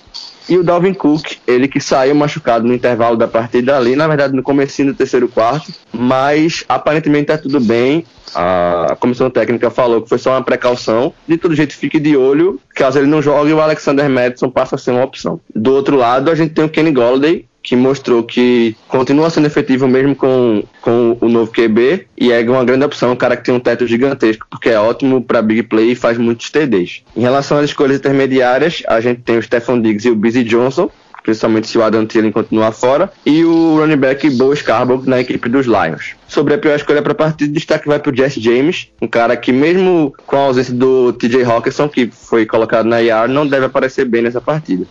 e 0.49 0.57
o 0.57 0.63
Dalvin 0.63 0.95
Cook, 0.95 1.37
ele 1.47 1.69
que 1.69 1.81
saiu 1.81 2.15
machucado 2.15 2.67
no 2.67 2.75
intervalo 2.75 3.17
da 3.17 3.27
partida 3.27 3.77
ali, 3.77 3.97
na 3.97 4.07
verdade 4.07 4.35
no 4.35 4.43
começo 4.43 4.85
do 4.85 4.95
terceiro 4.95 5.29
quarto, 5.29 5.73
mas 5.93 6.65
aparentemente 6.69 7.27
tá 7.27 7.39
tudo 7.39 7.61
bem. 7.61 8.05
A 8.35 8.97
comissão 8.99 9.31
técnica 9.31 9.71
falou 9.71 10.03
que 10.03 10.09
foi 10.09 10.19
só 10.19 10.33
uma 10.33 10.43
precaução. 10.43 11.13
De 11.27 11.39
todo 11.39 11.55
jeito, 11.55 11.75
fique 11.75 11.99
de 11.99 12.17
olho, 12.17 12.61
caso 12.75 12.99
ele 12.99 13.07
não 13.07 13.23
jogue, 13.23 13.53
o 13.53 13.61
Alexander 13.61 14.09
Madison 14.11 14.51
passa 14.51 14.75
a 14.75 14.79
ser 14.79 14.91
uma 14.91 15.05
opção. 15.05 15.41
Do 15.55 15.73
outro 15.73 15.97
lado, 15.97 16.31
a 16.31 16.35
gente 16.35 16.53
tem 16.53 16.65
o 16.65 16.69
Kenny 16.69 16.93
Golladay, 16.93 17.47
que 17.67 17.75
mostrou 17.75 18.23
que 18.23 18.77
continua 18.87 19.29
sendo 19.29 19.49
efetivo 19.49 19.89
mesmo 19.89 20.15
com, 20.15 20.63
com 20.81 21.19
o 21.21 21.29
novo 21.29 21.51
QB 21.51 22.07
e 22.17 22.31
é 22.31 22.41
uma 22.49 22.65
grande 22.65 22.85
opção, 22.85 23.11
um 23.11 23.17
cara 23.17 23.37
que 23.37 23.43
tem 23.43 23.53
um 23.53 23.59
teto 23.59 23.85
gigantesco, 23.89 24.47
porque 24.49 24.69
é 24.69 24.79
ótimo 24.79 25.21
para 25.21 25.43
big 25.43 25.65
play 25.65 25.91
e 25.91 25.95
faz 25.97 26.17
muitos 26.17 26.49
TDs. 26.49 27.03
Em 27.17 27.23
relação 27.23 27.59
às 27.59 27.65
escolhas 27.65 27.97
intermediárias, 27.97 28.85
a 28.87 29.01
gente 29.01 29.23
tem 29.23 29.37
o 29.37 29.43
Stephen 29.43 29.83
Diggs 29.83 30.07
e 30.07 30.13
o 30.13 30.15
Busy 30.15 30.45
Johnson, 30.45 30.89
principalmente 31.25 31.67
se 31.67 31.77
o 31.77 31.83
Adam 31.83 32.07
Thielen 32.07 32.31
continuar 32.31 32.71
fora, 32.71 33.11
e 33.27 33.45
o 33.45 33.81
running 33.81 33.97
back 33.97 34.31
Bo 34.31 34.55
Scarborough 34.55 35.03
na 35.05 35.19
equipe 35.19 35.49
dos 35.49 35.67
Lions. 35.67 36.15
Sobre 36.29 36.55
a 36.55 36.59
pior 36.59 36.77
escolha 36.77 37.03
para 37.03 37.13
a 37.13 37.17
partida, 37.17 37.53
destaque 37.53 37.89
vai 37.89 37.99
para 37.99 38.13
o 38.13 38.17
Jesse 38.17 38.41
James, 38.41 38.87
um 39.03 39.09
cara 39.09 39.37
que 39.37 39.51
mesmo 39.51 40.15
com 40.25 40.37
a 40.37 40.41
ausência 40.43 40.73
do 40.73 41.13
TJ 41.15 41.43
Hawkinson, 41.43 41.89
que 41.89 42.07
foi 42.13 42.47
colocado 42.47 42.87
na 42.87 43.03
IR, 43.03 43.27
não 43.29 43.45
deve 43.45 43.67
aparecer 43.67 44.05
bem 44.05 44.23
nessa 44.23 44.41
partida. 44.41 44.87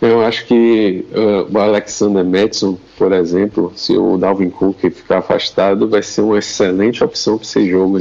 Eu 0.00 0.20
acho 0.22 0.46
que 0.46 1.04
uh, 1.12 1.52
o 1.52 1.58
Alexander 1.58 2.24
Madison, 2.24 2.78
por 2.98 3.12
exemplo, 3.12 3.72
se 3.76 3.96
o 3.96 4.18
Dalvin 4.18 4.50
Cook 4.50 4.80
ficar 4.90 5.18
afastado, 5.18 5.88
vai 5.88 6.02
ser 6.02 6.22
uma 6.22 6.38
excelente 6.38 7.02
opção 7.04 7.38
para 7.38 7.46
esse 7.46 7.70
jogo. 7.70 8.00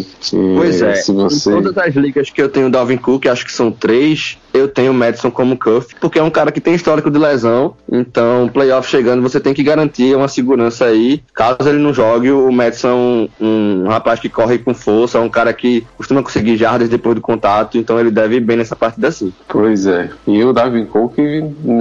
Pois 0.56 0.82
é, 0.82 0.96
você... 0.96 1.52
em 1.52 1.62
todas 1.62 1.78
as 1.78 1.96
ligas 1.96 2.30
que 2.32 2.42
eu 2.42 2.50
tenho 2.50 2.68
o 2.68 2.72
Dalvin 2.72 2.98
Cook, 2.98 3.28
acho 3.28 3.46
que 3.46 3.52
são 3.52 3.72
três, 3.72 4.38
eu 4.54 4.68
tenho 4.68 4.92
o 4.92 4.96
Madison 4.96 5.30
como 5.30 5.58
cuff, 5.58 5.96
porque 6.02 6.18
é 6.18 6.24
um 6.24 6.30
cara 6.30 6.52
que 6.52 6.60
tem 6.60 6.74
histórico 6.74 7.12
de 7.12 7.20
lesão, 7.20 7.76
então 7.92 8.50
playoff 8.52 8.90
chegando 8.90 9.22
você 9.22 9.40
tem 9.40 9.54
que 9.54 9.64
garantir 9.64 10.16
uma 10.16 10.28
segurança 10.28 10.86
aí. 10.86 11.22
Caso 11.34 11.70
ele 11.70 11.78
não 11.78 11.94
jogue, 11.94 12.32
o 12.32 12.52
Madison 12.52 12.88
é 12.90 13.44
um, 13.44 13.84
um 13.84 13.88
rapaz 13.88 14.20
que 14.20 14.30
corre 14.30 14.58
com 14.58 14.74
força, 14.74 15.20
é 15.20 15.22
um 15.22 15.30
cara 15.30 15.54
que 15.54 15.86
costuma 15.96 16.24
conseguir 16.24 16.58
jardas 16.58 16.90
depois 16.90 17.16
do 17.16 17.22
contato, 17.22 17.78
então 17.78 18.00
ele 18.00 18.10
deve 18.10 18.38
ir 18.38 18.40
bem 18.40 18.58
nessa 18.58 18.76
partida 18.76 19.12
sim. 19.12 19.32
Pois 19.48 19.86
é, 19.86 20.10
e 20.26 20.44
o 20.44 20.52
Dalvin 20.52 20.86
Cook 20.86 21.18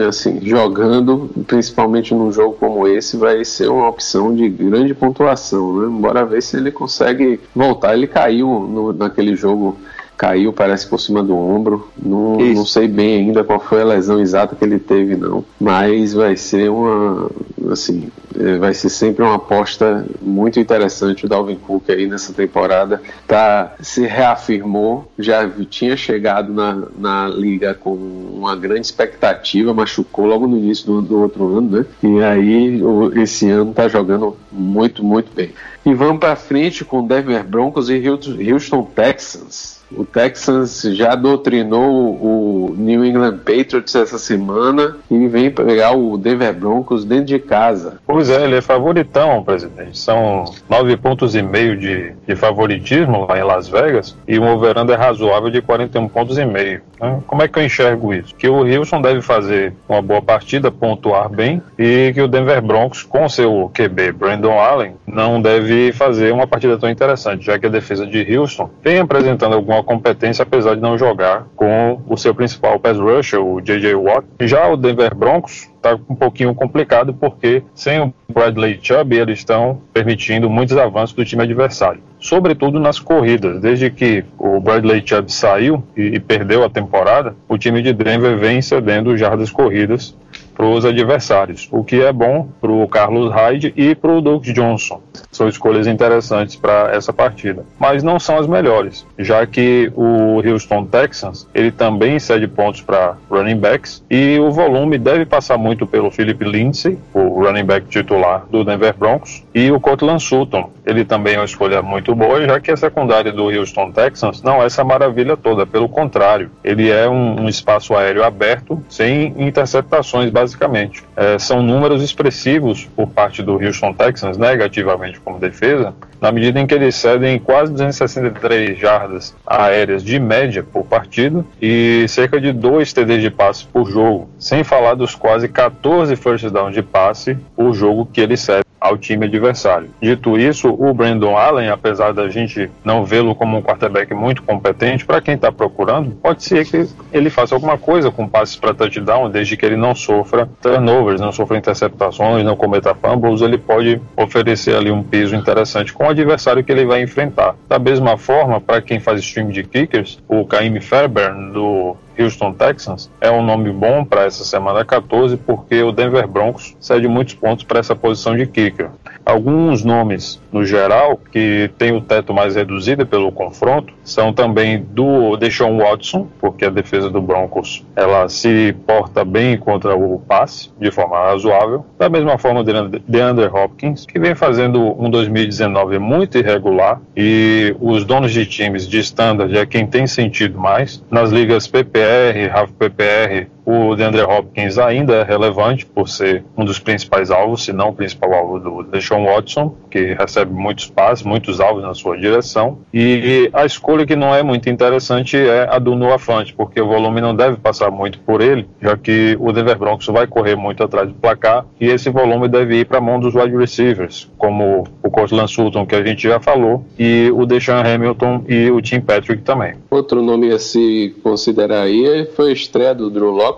assim, 0.06 0.40
jogando, 0.42 1.30
principalmente 1.46 2.14
num 2.14 2.32
jogo 2.32 2.56
como 2.58 2.86
esse, 2.86 3.05
vai 3.14 3.44
ser 3.44 3.68
uma 3.68 3.88
opção 3.88 4.34
de 4.34 4.48
grande 4.48 4.94
pontuação, 4.94 5.80
né? 5.80 6.00
Bora 6.00 6.24
ver 6.24 6.42
se 6.42 6.56
ele 6.56 6.70
consegue 6.70 7.38
voltar. 7.54 7.94
Ele 7.94 8.06
caiu 8.06 8.46
no, 8.46 8.92
naquele 8.94 9.36
jogo 9.36 9.76
caiu, 10.16 10.52
parece 10.52 10.86
por 10.86 10.98
cima 10.98 11.22
do 11.22 11.36
ombro. 11.36 11.88
Não, 11.96 12.36
não 12.36 12.64
sei 12.64 12.88
bem 12.88 13.16
ainda 13.16 13.44
qual 13.44 13.60
foi 13.60 13.82
a 13.82 13.84
lesão 13.84 14.20
exata 14.20 14.56
que 14.56 14.64
ele 14.64 14.78
teve, 14.78 15.16
não. 15.16 15.44
Mas 15.60 16.14
vai 16.14 16.36
ser 16.36 16.70
uma, 16.70 17.30
assim, 17.70 18.10
vai 18.58 18.72
ser 18.74 18.88
sempre 18.88 19.22
uma 19.22 19.36
aposta 19.36 20.06
muito 20.20 20.58
interessante 20.58 21.26
o 21.26 21.28
Dalvin 21.28 21.56
Cook 21.56 21.90
aí 21.90 22.06
nessa 22.06 22.32
temporada. 22.32 23.00
Tá, 23.26 23.74
se 23.80 24.06
reafirmou, 24.06 25.10
já 25.18 25.48
tinha 25.68 25.96
chegado 25.96 26.52
na, 26.52 26.82
na 26.98 27.28
liga 27.28 27.74
com 27.74 27.94
uma 27.94 28.56
grande 28.56 28.86
expectativa, 28.86 29.74
machucou 29.74 30.26
logo 30.26 30.46
no 30.46 30.56
início 30.56 30.86
do, 30.86 31.02
do 31.02 31.20
outro 31.20 31.58
ano, 31.58 31.78
né? 31.78 31.86
E 32.02 32.22
aí 32.22 32.80
esse 33.16 33.48
ano 33.50 33.72
tá 33.72 33.88
jogando 33.88 34.36
muito, 34.50 35.04
muito 35.04 35.32
bem. 35.34 35.50
E 35.84 35.94
vamos 35.94 36.18
para 36.18 36.34
frente 36.36 36.84
com 36.84 37.06
Denver 37.06 37.44
Broncos 37.44 37.88
e 37.88 38.02
Houston 38.08 38.82
Texans. 38.82 39.75
O 39.90 40.04
Texans 40.04 40.82
já 40.82 41.14
doutrinou 41.14 42.14
o 42.14 42.74
New 42.76 43.04
England 43.04 43.38
Patriots 43.38 43.94
essa 43.94 44.18
semana 44.18 44.96
e 45.10 45.28
vem 45.28 45.50
pegar 45.50 45.92
o 45.92 46.16
Denver 46.16 46.52
Broncos 46.54 47.04
dentro 47.04 47.26
de 47.26 47.38
casa. 47.38 47.98
Pois 48.06 48.28
é, 48.28 48.44
ele 48.44 48.56
é 48.56 48.60
favoritão, 48.60 49.44
presidente. 49.44 49.98
São 49.98 50.44
nove 50.68 50.96
pontos 50.96 51.34
e 51.34 51.42
meio 51.42 51.76
de, 51.76 52.12
de 52.26 52.36
favoritismo 52.36 53.26
lá 53.28 53.38
em 53.38 53.44
Las 53.44 53.68
Vegas 53.68 54.16
e 54.26 54.38
um 54.38 54.48
overando 54.48 54.92
é 54.92 54.96
razoável 54.96 55.50
de 55.50 55.62
41 55.62 56.08
pontos 56.08 56.38
e 56.38 56.44
meio. 56.44 56.80
Né? 57.00 57.20
Como 57.26 57.42
é 57.42 57.48
que 57.48 57.58
eu 57.58 57.64
enxergo 57.64 58.12
isso? 58.12 58.34
Que 58.34 58.48
o 58.48 58.60
Wilson 58.60 59.00
deve 59.00 59.20
fazer 59.20 59.72
uma 59.88 60.02
boa 60.02 60.22
partida, 60.22 60.70
pontuar 60.70 61.28
bem 61.28 61.62
e 61.78 62.12
que 62.12 62.20
o 62.20 62.28
Denver 62.28 62.60
Broncos, 62.62 63.02
com 63.02 63.28
seu 63.28 63.70
QB 63.74 64.12
Brandon 64.12 64.58
Allen, 64.58 64.94
não 65.06 65.40
deve 65.40 65.92
fazer 65.92 66.32
uma 66.32 66.46
partida 66.46 66.78
tão 66.78 66.90
interessante, 66.90 67.44
já 67.46 67.58
que 67.58 67.66
a 67.66 67.70
defesa 67.70 68.06
de 68.06 68.36
Houston 68.36 68.70
vem 68.82 68.98
apresentando 68.98 69.54
alguma 69.54 69.75
competência, 69.82 70.42
apesar 70.42 70.74
de 70.74 70.80
não 70.80 70.98
jogar 70.98 71.46
com 71.54 72.00
o 72.06 72.16
seu 72.16 72.34
principal 72.34 72.78
pass 72.78 72.98
rusher, 72.98 73.40
o 73.40 73.60
J.J. 73.60 73.94
Watt. 73.94 74.26
Já 74.42 74.68
o 74.68 74.76
Denver 74.76 75.14
Broncos 75.14 75.68
está 75.76 75.98
um 76.08 76.14
pouquinho 76.14 76.54
complicado, 76.54 77.14
porque 77.14 77.62
sem 77.74 78.00
o 78.00 78.12
Bradley 78.28 78.78
Chubb, 78.82 79.16
eles 79.16 79.38
estão 79.38 79.80
permitindo 79.92 80.50
muitos 80.50 80.76
avanços 80.76 81.14
do 81.14 81.24
time 81.24 81.42
adversário 81.42 82.00
sobretudo 82.18 82.80
nas 82.80 82.98
corridas. 82.98 83.60
Desde 83.60 83.90
que 83.90 84.24
o 84.38 84.58
Bradley 84.58 85.02
Chubb 85.04 85.30
saiu 85.32 85.84
e, 85.96 86.16
e, 86.16 86.20
perdeu 86.20 86.64
a 86.64 86.68
temporada, 86.68 87.36
o 87.48 87.56
time 87.56 87.80
de 87.82 87.92
Denver 87.92 88.36
vem 88.36 88.60
cedendo 88.60 89.16
jardas 89.16 89.50
corridas 89.50 90.16
para 90.56 90.66
os 90.66 90.84
adversários, 90.84 91.68
o 91.70 91.84
que 91.84 92.00
é 92.00 92.12
bom 92.12 92.48
para 92.60 92.72
o 92.72 92.88
Carlos 92.88 93.32
Hyde 93.32 93.72
e 93.76 93.94
para 93.94 94.12
o 94.12 94.20
Doug 94.20 94.44
Johnson. 94.46 95.02
São 95.30 95.48
escolhas 95.48 95.86
interessantes 95.86 96.56
para 96.56 96.94
essa 96.94 97.12
partida, 97.12 97.64
mas 97.78 98.02
não 98.02 98.18
são 98.18 98.38
as 98.38 98.46
melhores, 98.46 99.06
já 99.18 99.46
que 99.46 99.92
o 99.94 100.40
Houston 100.46 100.86
Texans 100.86 101.46
ele 101.54 101.70
também 101.70 102.18
cede 102.18 102.48
pontos 102.48 102.80
para 102.80 103.16
running 103.30 103.56
backs 103.56 104.02
e 104.10 104.38
o 104.38 104.50
volume 104.50 104.98
deve 104.98 105.26
passar 105.26 105.58
muito 105.58 105.86
pelo 105.86 106.10
Philip 106.10 106.42
Lindsay, 106.42 106.98
o 107.12 107.44
running 107.44 107.64
back 107.64 107.86
titular 107.88 108.46
do 108.50 108.64
Denver 108.64 108.94
Broncos, 108.96 109.44
e 109.56 109.72
o 109.72 109.80
Cortland 109.80 110.22
Sutton. 110.22 110.70
Ele 110.84 111.02
também 111.02 111.34
é 111.34 111.38
uma 111.38 111.46
escolha 111.46 111.80
muito 111.80 112.14
boa, 112.14 112.44
já 112.44 112.60
que 112.60 112.70
a 112.70 112.76
secundária 112.76 113.32
do 113.32 113.44
Houston 113.44 113.90
Texans 113.90 114.42
não 114.42 114.62
é 114.62 114.66
essa 114.66 114.84
maravilha 114.84 115.34
toda, 115.34 115.64
pelo 115.64 115.88
contrário, 115.88 116.50
ele 116.62 116.90
é 116.90 117.08
um, 117.08 117.40
um 117.40 117.48
espaço 117.48 117.96
aéreo 117.96 118.22
aberto, 118.22 118.84
sem 118.86 119.34
interceptações, 119.38 120.28
basicamente. 120.28 121.02
É, 121.16 121.38
são 121.38 121.62
números 121.62 122.02
expressivos 122.02 122.84
por 122.84 123.08
parte 123.08 123.42
do 123.42 123.54
Houston 123.54 123.94
Texans, 123.94 124.36
negativamente 124.36 125.18
como 125.20 125.38
defesa, 125.38 125.94
na 126.20 126.30
medida 126.30 126.60
em 126.60 126.66
que 126.66 126.74
eles 126.74 126.94
cedem 126.94 127.38
quase 127.38 127.72
263 127.72 128.78
jardas 128.78 129.34
aéreas 129.46 130.04
de 130.04 130.20
média 130.20 130.62
por 130.62 130.84
partido 130.84 131.46
e 131.62 132.04
cerca 132.08 132.38
de 132.38 132.52
2 132.52 132.92
TDs 132.92 133.22
de 133.22 133.30
passe 133.30 133.64
por 133.64 133.90
jogo, 133.90 134.28
sem 134.38 134.62
falar 134.62 134.94
dos 134.94 135.14
quase 135.14 135.48
14 135.48 136.14
first 136.14 136.44
downs 136.50 136.74
de 136.74 136.82
passe 136.82 137.38
por 137.56 137.72
jogo 137.72 138.06
que 138.12 138.20
eles 138.20 138.40
cedem 138.40 138.65
ao 138.86 138.96
time 138.96 139.26
adversário. 139.26 139.90
Dito 140.00 140.38
isso, 140.38 140.68
o 140.68 140.94
Brandon 140.94 141.36
Allen, 141.36 141.68
apesar 141.68 142.12
da 142.12 142.28
gente 142.28 142.70
não 142.84 143.04
vê-lo 143.04 143.34
como 143.34 143.56
um 143.56 143.62
quarterback 143.62 144.12
muito 144.14 144.42
competente, 144.42 145.04
para 145.04 145.20
quem 145.20 145.34
está 145.34 145.50
procurando, 145.50 146.10
pode 146.22 146.42
ser 146.42 146.64
que 146.64 146.88
ele 147.12 147.30
faça 147.30 147.54
alguma 147.54 147.76
coisa 147.78 148.10
com 148.10 148.28
passes 148.28 148.56
para 148.56 148.74
touchdown, 148.74 149.30
desde 149.30 149.56
que 149.56 149.66
ele 149.66 149.76
não 149.76 149.94
sofra 149.94 150.48
turnovers, 150.60 151.20
não 151.20 151.32
sofra 151.32 151.58
interceptações, 151.58 152.44
não 152.44 152.56
cometa 152.56 152.94
fumbles, 152.94 153.40
ele 153.40 153.58
pode 153.58 154.00
oferecer 154.16 154.76
ali 154.76 154.90
um 154.90 155.02
peso 155.02 155.34
interessante 155.34 155.92
com 155.92 156.04
o 156.04 156.10
adversário 156.10 156.64
que 156.64 156.72
ele 156.72 156.84
vai 156.84 157.02
enfrentar. 157.02 157.54
Da 157.68 157.78
mesma 157.78 158.16
forma, 158.16 158.60
para 158.60 158.80
quem 158.80 159.00
faz 159.00 159.20
stream 159.20 159.48
de 159.48 159.62
kickers, 159.64 160.18
o 160.28 160.44
Kaimi 160.44 160.80
Fairbairn 160.80 161.52
do 161.52 161.96
Houston 162.18 162.52
Texans 162.52 163.10
é 163.20 163.30
um 163.30 163.42
nome 163.42 163.70
bom 163.70 164.04
para 164.04 164.24
essa 164.24 164.44
semana 164.44 164.84
14 164.84 165.36
porque 165.36 165.82
o 165.82 165.92
Denver 165.92 166.26
Broncos 166.26 166.76
cede 166.80 167.06
muitos 167.08 167.34
pontos 167.34 167.64
para 167.64 167.78
essa 167.78 167.94
posição 167.94 168.36
de 168.36 168.46
kicker. 168.46 168.90
Alguns 169.26 169.84
nomes, 169.84 170.40
no 170.52 170.64
geral, 170.64 171.18
que 171.32 171.68
tem 171.76 171.90
o 171.90 172.00
teto 172.00 172.32
mais 172.32 172.54
reduzido 172.54 173.04
pelo 173.04 173.32
confronto, 173.32 173.92
são 174.04 174.32
também 174.32 174.80
do 174.80 175.36
Deshaun 175.36 175.78
Watson, 175.78 176.28
porque 176.38 176.64
a 176.64 176.70
defesa 176.70 177.10
do 177.10 177.20
Broncos 177.20 177.84
ela 177.96 178.28
se 178.28 178.72
porta 178.86 179.24
bem 179.24 179.58
contra 179.58 179.96
o 179.96 180.20
passe, 180.20 180.70
de 180.80 180.92
forma 180.92 181.18
razoável. 181.18 181.84
Da 181.98 182.08
mesma 182.08 182.38
forma, 182.38 182.62
de 182.62 183.00
DeAndre 183.08 183.46
Hopkins, 183.46 184.06
que 184.06 184.20
vem 184.20 184.36
fazendo 184.36 184.80
um 184.80 185.10
2019 185.10 185.98
muito 185.98 186.38
irregular, 186.38 187.00
e 187.16 187.74
os 187.80 188.04
donos 188.04 188.32
de 188.32 188.46
times 188.46 188.86
de 188.86 189.00
standard 189.00 189.58
é 189.58 189.66
quem 189.66 189.88
tem 189.88 190.06
sentido 190.06 190.56
mais. 190.56 191.02
Nas 191.10 191.30
ligas 191.30 191.66
PPR, 191.66 192.46
RAF 192.48 192.72
PPR, 192.74 193.48
o 193.66 193.96
DeAndre 193.96 194.22
Hopkins 194.22 194.78
ainda 194.78 195.14
é 195.16 195.22
relevante 195.24 195.84
por 195.84 196.08
ser 196.08 196.44
um 196.56 196.64
dos 196.64 196.78
principais 196.78 197.32
alvos, 197.32 197.64
se 197.64 197.72
não 197.72 197.88
o 197.88 197.92
principal 197.92 198.32
alvo 198.32 198.60
do 198.60 198.82
Deshaun 198.84 199.24
Watson, 199.24 199.74
que 199.90 200.14
recebe 200.14 200.52
muitos 200.52 200.86
passes, 200.86 201.24
muitos 201.24 201.60
alvos 201.60 201.82
na 201.82 201.92
sua 201.92 202.16
direção. 202.16 202.78
E 202.94 203.50
a 203.52 203.66
escolha 203.66 204.06
que 204.06 204.14
não 204.14 204.32
é 204.32 204.40
muito 204.42 204.70
interessante 204.70 205.36
é 205.36 205.66
a 205.68 205.80
do 205.80 205.96
Noah 205.96 206.18
Fant, 206.18 206.52
porque 206.56 206.80
o 206.80 206.86
volume 206.86 207.20
não 207.20 207.34
deve 207.34 207.56
passar 207.56 207.90
muito 207.90 208.20
por 208.20 208.40
ele, 208.40 208.68
já 208.80 208.96
que 208.96 209.36
o 209.40 209.52
Denver 209.52 209.76
Broncos 209.76 210.06
vai 210.06 210.28
correr 210.28 210.54
muito 210.54 210.84
atrás 210.84 211.08
do 211.08 211.14
placar 211.14 211.66
e 211.80 211.88
esse 211.88 212.08
volume 212.08 212.46
deve 212.46 212.80
ir 212.80 212.86
para 212.86 212.98
a 212.98 213.00
mão 213.00 213.18
dos 213.18 213.34
wide 213.34 213.56
receivers, 213.56 214.30
como 214.38 214.84
o 215.02 215.10
Cortland 215.10 215.50
Sutton, 215.50 215.84
que 215.84 215.96
a 215.96 216.04
gente 216.04 216.22
já 216.22 216.38
falou, 216.38 216.84
e 216.96 217.32
o 217.34 217.44
Deshaun 217.44 217.80
Hamilton 217.80 218.44
e 218.48 218.70
o 218.70 218.80
Tim 218.80 219.00
Patrick 219.00 219.42
também. 219.42 219.74
Outro 219.90 220.22
nome 220.22 220.52
a 220.52 220.58
se 220.58 221.16
considerar 221.22 221.82
aí 221.82 222.26
foi 222.36 222.50
a 222.50 222.52
estreia 222.52 222.94
do 222.94 223.10
Drew 223.10 223.30
Locke 223.30 223.55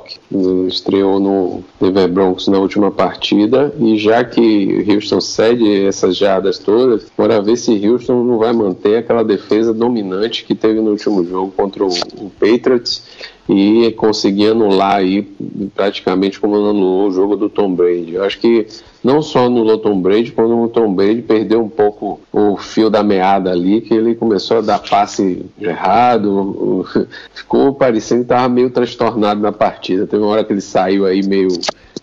estreou 0.69 1.19
no 1.19 1.65
Denver 1.81 2.09
Broncos 2.09 2.49
na 2.49 2.59
última 2.59 2.91
partida 2.91 3.75
e 3.79 3.99
já 3.99 4.25
que 4.25 4.85
Houston 4.89 5.21
cede 5.21 5.85
essas 5.85 6.17
jardas 6.17 6.59
todas, 6.59 7.07
bora 7.17 7.41
ver 7.41 7.57
se 7.57 7.87
Houston 7.87 8.25
não 8.25 8.39
vai 8.39 8.53
manter 8.53 8.97
aquela 8.97 9.23
defesa 9.23 9.73
dominante 9.73 10.45
que 10.45 10.55
teve 10.55 10.81
no 10.81 10.91
último 10.91 11.25
jogo 11.25 11.53
contra 11.57 11.85
o, 11.85 11.89
o 11.89 12.31
Patriots 12.31 13.03
e 13.49 13.93
conseguir 13.93 14.49
anular 14.49 14.97
aí, 14.97 15.23
praticamente 15.75 16.39
como 16.39 16.57
anulou 16.57 17.09
o 17.09 17.13
jogo 17.13 17.35
do 17.35 17.49
Tom 17.49 17.75
Brady. 17.75 18.15
Eu 18.15 18.25
acho 18.25 18.39
que 18.39 18.67
não 19.03 19.23
só 19.23 19.47
anulou 19.47 19.79
Tom 19.79 20.01
Brady, 20.01 20.33
quando 20.33 20.59
o 20.61 20.69
Tom 20.69 20.93
Brady 20.93 21.23
perdeu 21.23 21.63
um 21.63 21.69
pouco 21.69 22.21
o 22.33 22.57
fio 22.57 22.91
da 22.91 23.03
meada 23.03 23.51
ali, 23.51 23.81
que 23.81 23.95
ele 23.95 24.15
começou 24.15 24.59
a 24.59 24.61
dar 24.61 24.79
passe 24.81 25.47
errado, 25.61 26.85
ficou 27.33 27.75
parecendo 27.75 28.21
que 28.21 28.33
estava 28.33 28.49
meio 28.49 28.71
transtornado 28.71 29.41
na 29.41 29.53
partida. 29.53 30.07
Teve 30.07 30.23
uma 30.23 30.33
hora 30.33 30.45
que 30.45 30.53
ele 30.53 30.61
saiu 30.61 31.07
aí 31.07 31.27
meio 31.27 31.49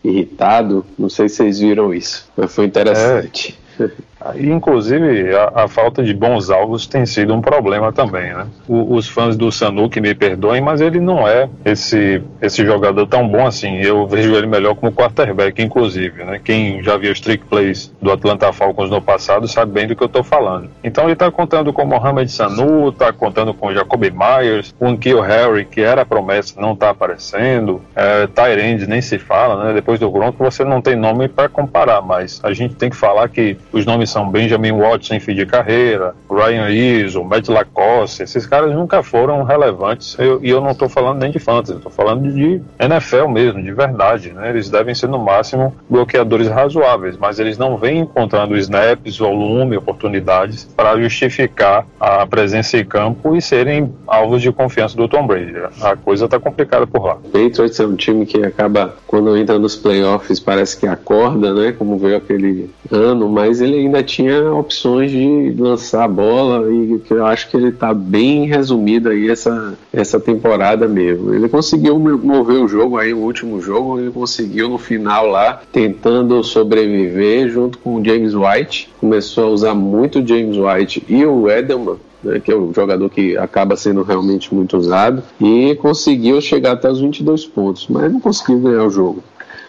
irritado, 0.03 0.85
não 0.97 1.09
sei 1.09 1.27
se 1.27 1.37
vocês 1.37 1.59
viram 1.59 1.93
isso, 1.93 2.29
mas 2.37 2.53
foi 2.53 2.65
interessante. 2.65 3.57
É. 3.79 3.89
Inclusive, 4.33 5.35
a, 5.35 5.63
a, 5.63 5.67
falta 5.67 6.03
de 6.03 6.13
bons 6.13 6.49
alvos 6.49 6.87
tem 6.87 7.05
sido 7.05 7.33
um 7.33 7.41
problema 7.41 7.91
também, 7.91 8.33
né? 8.33 8.47
O, 8.67 8.95
os 8.95 9.07
fãs 9.07 9.35
do 9.35 9.51
Sanu 9.51 9.89
que 9.89 10.01
me 10.01 10.15
perdoem, 10.15 10.61
mas 10.61 10.81
ele 10.81 10.99
não 10.99 11.27
é 11.27 11.47
esse, 11.63 12.21
esse 12.41 12.65
jogador 12.65 13.05
tão 13.05 13.27
bom 13.27 13.45
assim. 13.45 13.77
Eu 13.81 14.07
vejo 14.07 14.35
ele 14.35 14.47
melhor 14.47 14.75
como 14.75 14.91
quarterback, 14.91 15.61
inclusive, 15.61 16.23
né? 16.23 16.39
Quem 16.43 16.81
já 16.81 16.97
viu 16.97 17.11
os 17.11 17.19
trick 17.19 17.45
plays 17.45 17.93
do 18.01 18.11
Atlanta 18.11 18.51
Falcons 18.51 18.89
no 18.89 19.01
passado 19.01 19.47
sabe 19.47 19.71
bem 19.71 19.87
do 19.87 19.95
que 19.95 20.01
eu 20.01 20.07
estou 20.07 20.23
falando. 20.23 20.69
Então 20.83 21.03
ele 21.03 21.13
está 21.13 21.29
contando 21.29 21.71
com 21.71 21.85
Mohamed 21.85 22.31
Sanu, 22.31 22.89
está 22.89 23.11
contando 23.13 23.53
com 23.53 23.73
Jacoby 23.73 24.11
Myers, 24.11 24.73
o 24.79 24.87
Ankil 24.87 25.21
Harry, 25.21 25.65
que 25.65 25.81
era 25.81 26.05
promessa, 26.05 26.59
não 26.59 26.73
está 26.73 26.89
aparecendo. 26.89 27.81
É, 27.95 28.27
Tyrande 28.27 28.87
nem 28.87 29.01
se 29.01 29.19
fala, 29.19 29.65
né? 29.65 29.73
Depois 29.73 29.99
do 29.99 30.09
Gronk 30.09 30.37
você 30.37 30.63
não 30.63 30.81
tem 30.81 30.95
nome 30.95 31.27
para 31.27 31.49
comparar, 31.49 32.01
mas 32.01 32.39
a 32.43 32.53
gente 32.53 32.75
tem 32.75 32.89
que 32.89 32.95
falar 32.95 33.27
que 33.29 33.57
os 33.71 33.85
nomes 33.85 34.14
são 34.15 34.29
Benjamin 34.29 34.71
Watson 34.71 35.15
em 35.15 35.19
fim 35.19 35.35
de 35.35 35.45
carreira, 35.45 36.15
Ryan 36.31 36.69
Izzo, 36.69 37.21
Matt 37.21 37.49
Lacoste, 37.49 38.23
esses 38.23 38.45
caras 38.45 38.73
nunca 38.73 39.03
foram 39.03 39.43
relevantes, 39.43 40.15
eu, 40.17 40.39
e 40.41 40.49
eu 40.49 40.61
não 40.61 40.71
estou 40.71 40.87
falando 40.87 41.19
nem 41.19 41.31
de 41.31 41.37
fantasy, 41.37 41.75
estou 41.75 41.91
falando 41.91 42.31
de 42.31 42.61
NFL 42.79 43.27
mesmo, 43.27 43.61
de 43.61 43.73
verdade, 43.73 44.31
né? 44.31 44.51
Eles 44.51 44.69
devem 44.69 44.95
ser 44.95 45.09
no 45.09 45.19
máximo 45.19 45.75
bloqueadores 45.89 46.47
razoáveis, 46.47 47.17
mas 47.17 47.39
eles 47.39 47.57
não 47.57 47.75
vêm 47.75 47.99
encontrando 47.99 48.55
snaps, 48.55 49.17
volume, 49.17 49.75
oportunidades 49.75 50.63
para 50.63 50.97
justificar 50.97 51.85
a 51.99 52.25
presença 52.25 52.77
em 52.77 52.85
campo 52.85 53.35
e 53.35 53.41
serem 53.41 53.93
alvos 54.07 54.41
de 54.41 54.49
confiança 54.49 54.95
do 54.95 55.09
Tom 55.09 55.27
Brady. 55.27 55.55
A 55.81 55.97
coisa 55.97 56.23
está 56.23 56.39
complicada 56.39 56.87
por 56.87 57.03
lá. 57.03 57.15
Patriots 57.15 57.77
é 57.81 57.85
um 57.85 57.97
time 57.97 58.25
que 58.25 58.41
acaba, 58.45 58.95
quando 59.05 59.35
entra 59.35 59.59
nos 59.59 59.75
playoffs, 59.75 60.39
parece 60.39 60.79
que 60.79 60.87
acorda, 60.87 61.53
né? 61.53 61.73
Como 61.77 61.97
veio 61.97 62.15
aquele 62.15 62.69
ano, 62.89 63.27
mas 63.27 63.59
ele 63.59 63.75
ainda 63.75 63.94
tinha 64.03 64.51
opções 64.53 65.11
de 65.11 65.55
lançar 65.57 66.05
a 66.05 66.07
bola 66.07 66.71
e 66.71 66.99
que 66.99 67.13
eu 67.13 67.25
acho 67.25 67.49
que 67.49 67.57
ele 67.57 67.69
está 67.69 67.93
bem 67.93 68.45
resumido 68.45 69.09
aí 69.09 69.29
essa, 69.29 69.77
essa 69.91 70.19
temporada 70.19 70.87
mesmo. 70.87 71.33
Ele 71.33 71.47
conseguiu 71.49 71.97
mover 71.99 72.57
o 72.57 72.67
jogo 72.67 72.97
aí, 72.97 73.13
o 73.13 73.19
último 73.19 73.61
jogo, 73.61 73.99
ele 73.99 74.11
conseguiu 74.11 74.69
no 74.69 74.77
final 74.77 75.27
lá, 75.27 75.61
tentando 75.71 76.43
sobreviver 76.43 77.49
junto 77.49 77.77
com 77.77 77.95
o 77.95 78.05
James 78.05 78.33
White. 78.33 78.89
Começou 78.99 79.45
a 79.45 79.49
usar 79.49 79.73
muito 79.73 80.19
o 80.19 80.27
James 80.27 80.57
White 80.57 81.03
e 81.07 81.25
o 81.25 81.49
Edelman 81.49 81.97
né, 82.25 82.39
que 82.39 82.51
é 82.51 82.55
o 82.55 82.73
jogador 82.73 83.07
que 83.09 83.37
acaba 83.37 83.75
sendo 83.75 84.01
realmente 84.01 84.53
muito 84.53 84.75
usado, 84.75 85.21
e 85.39 85.75
conseguiu 85.75 86.41
chegar 86.41 86.71
até 86.71 86.89
os 86.89 86.99
22 86.99 87.45
pontos, 87.45 87.87
mas 87.87 88.11
não 88.11 88.19
conseguiu 88.19 88.59
ganhar 88.59 88.83
o 88.83 88.89
jogo. 88.89 89.23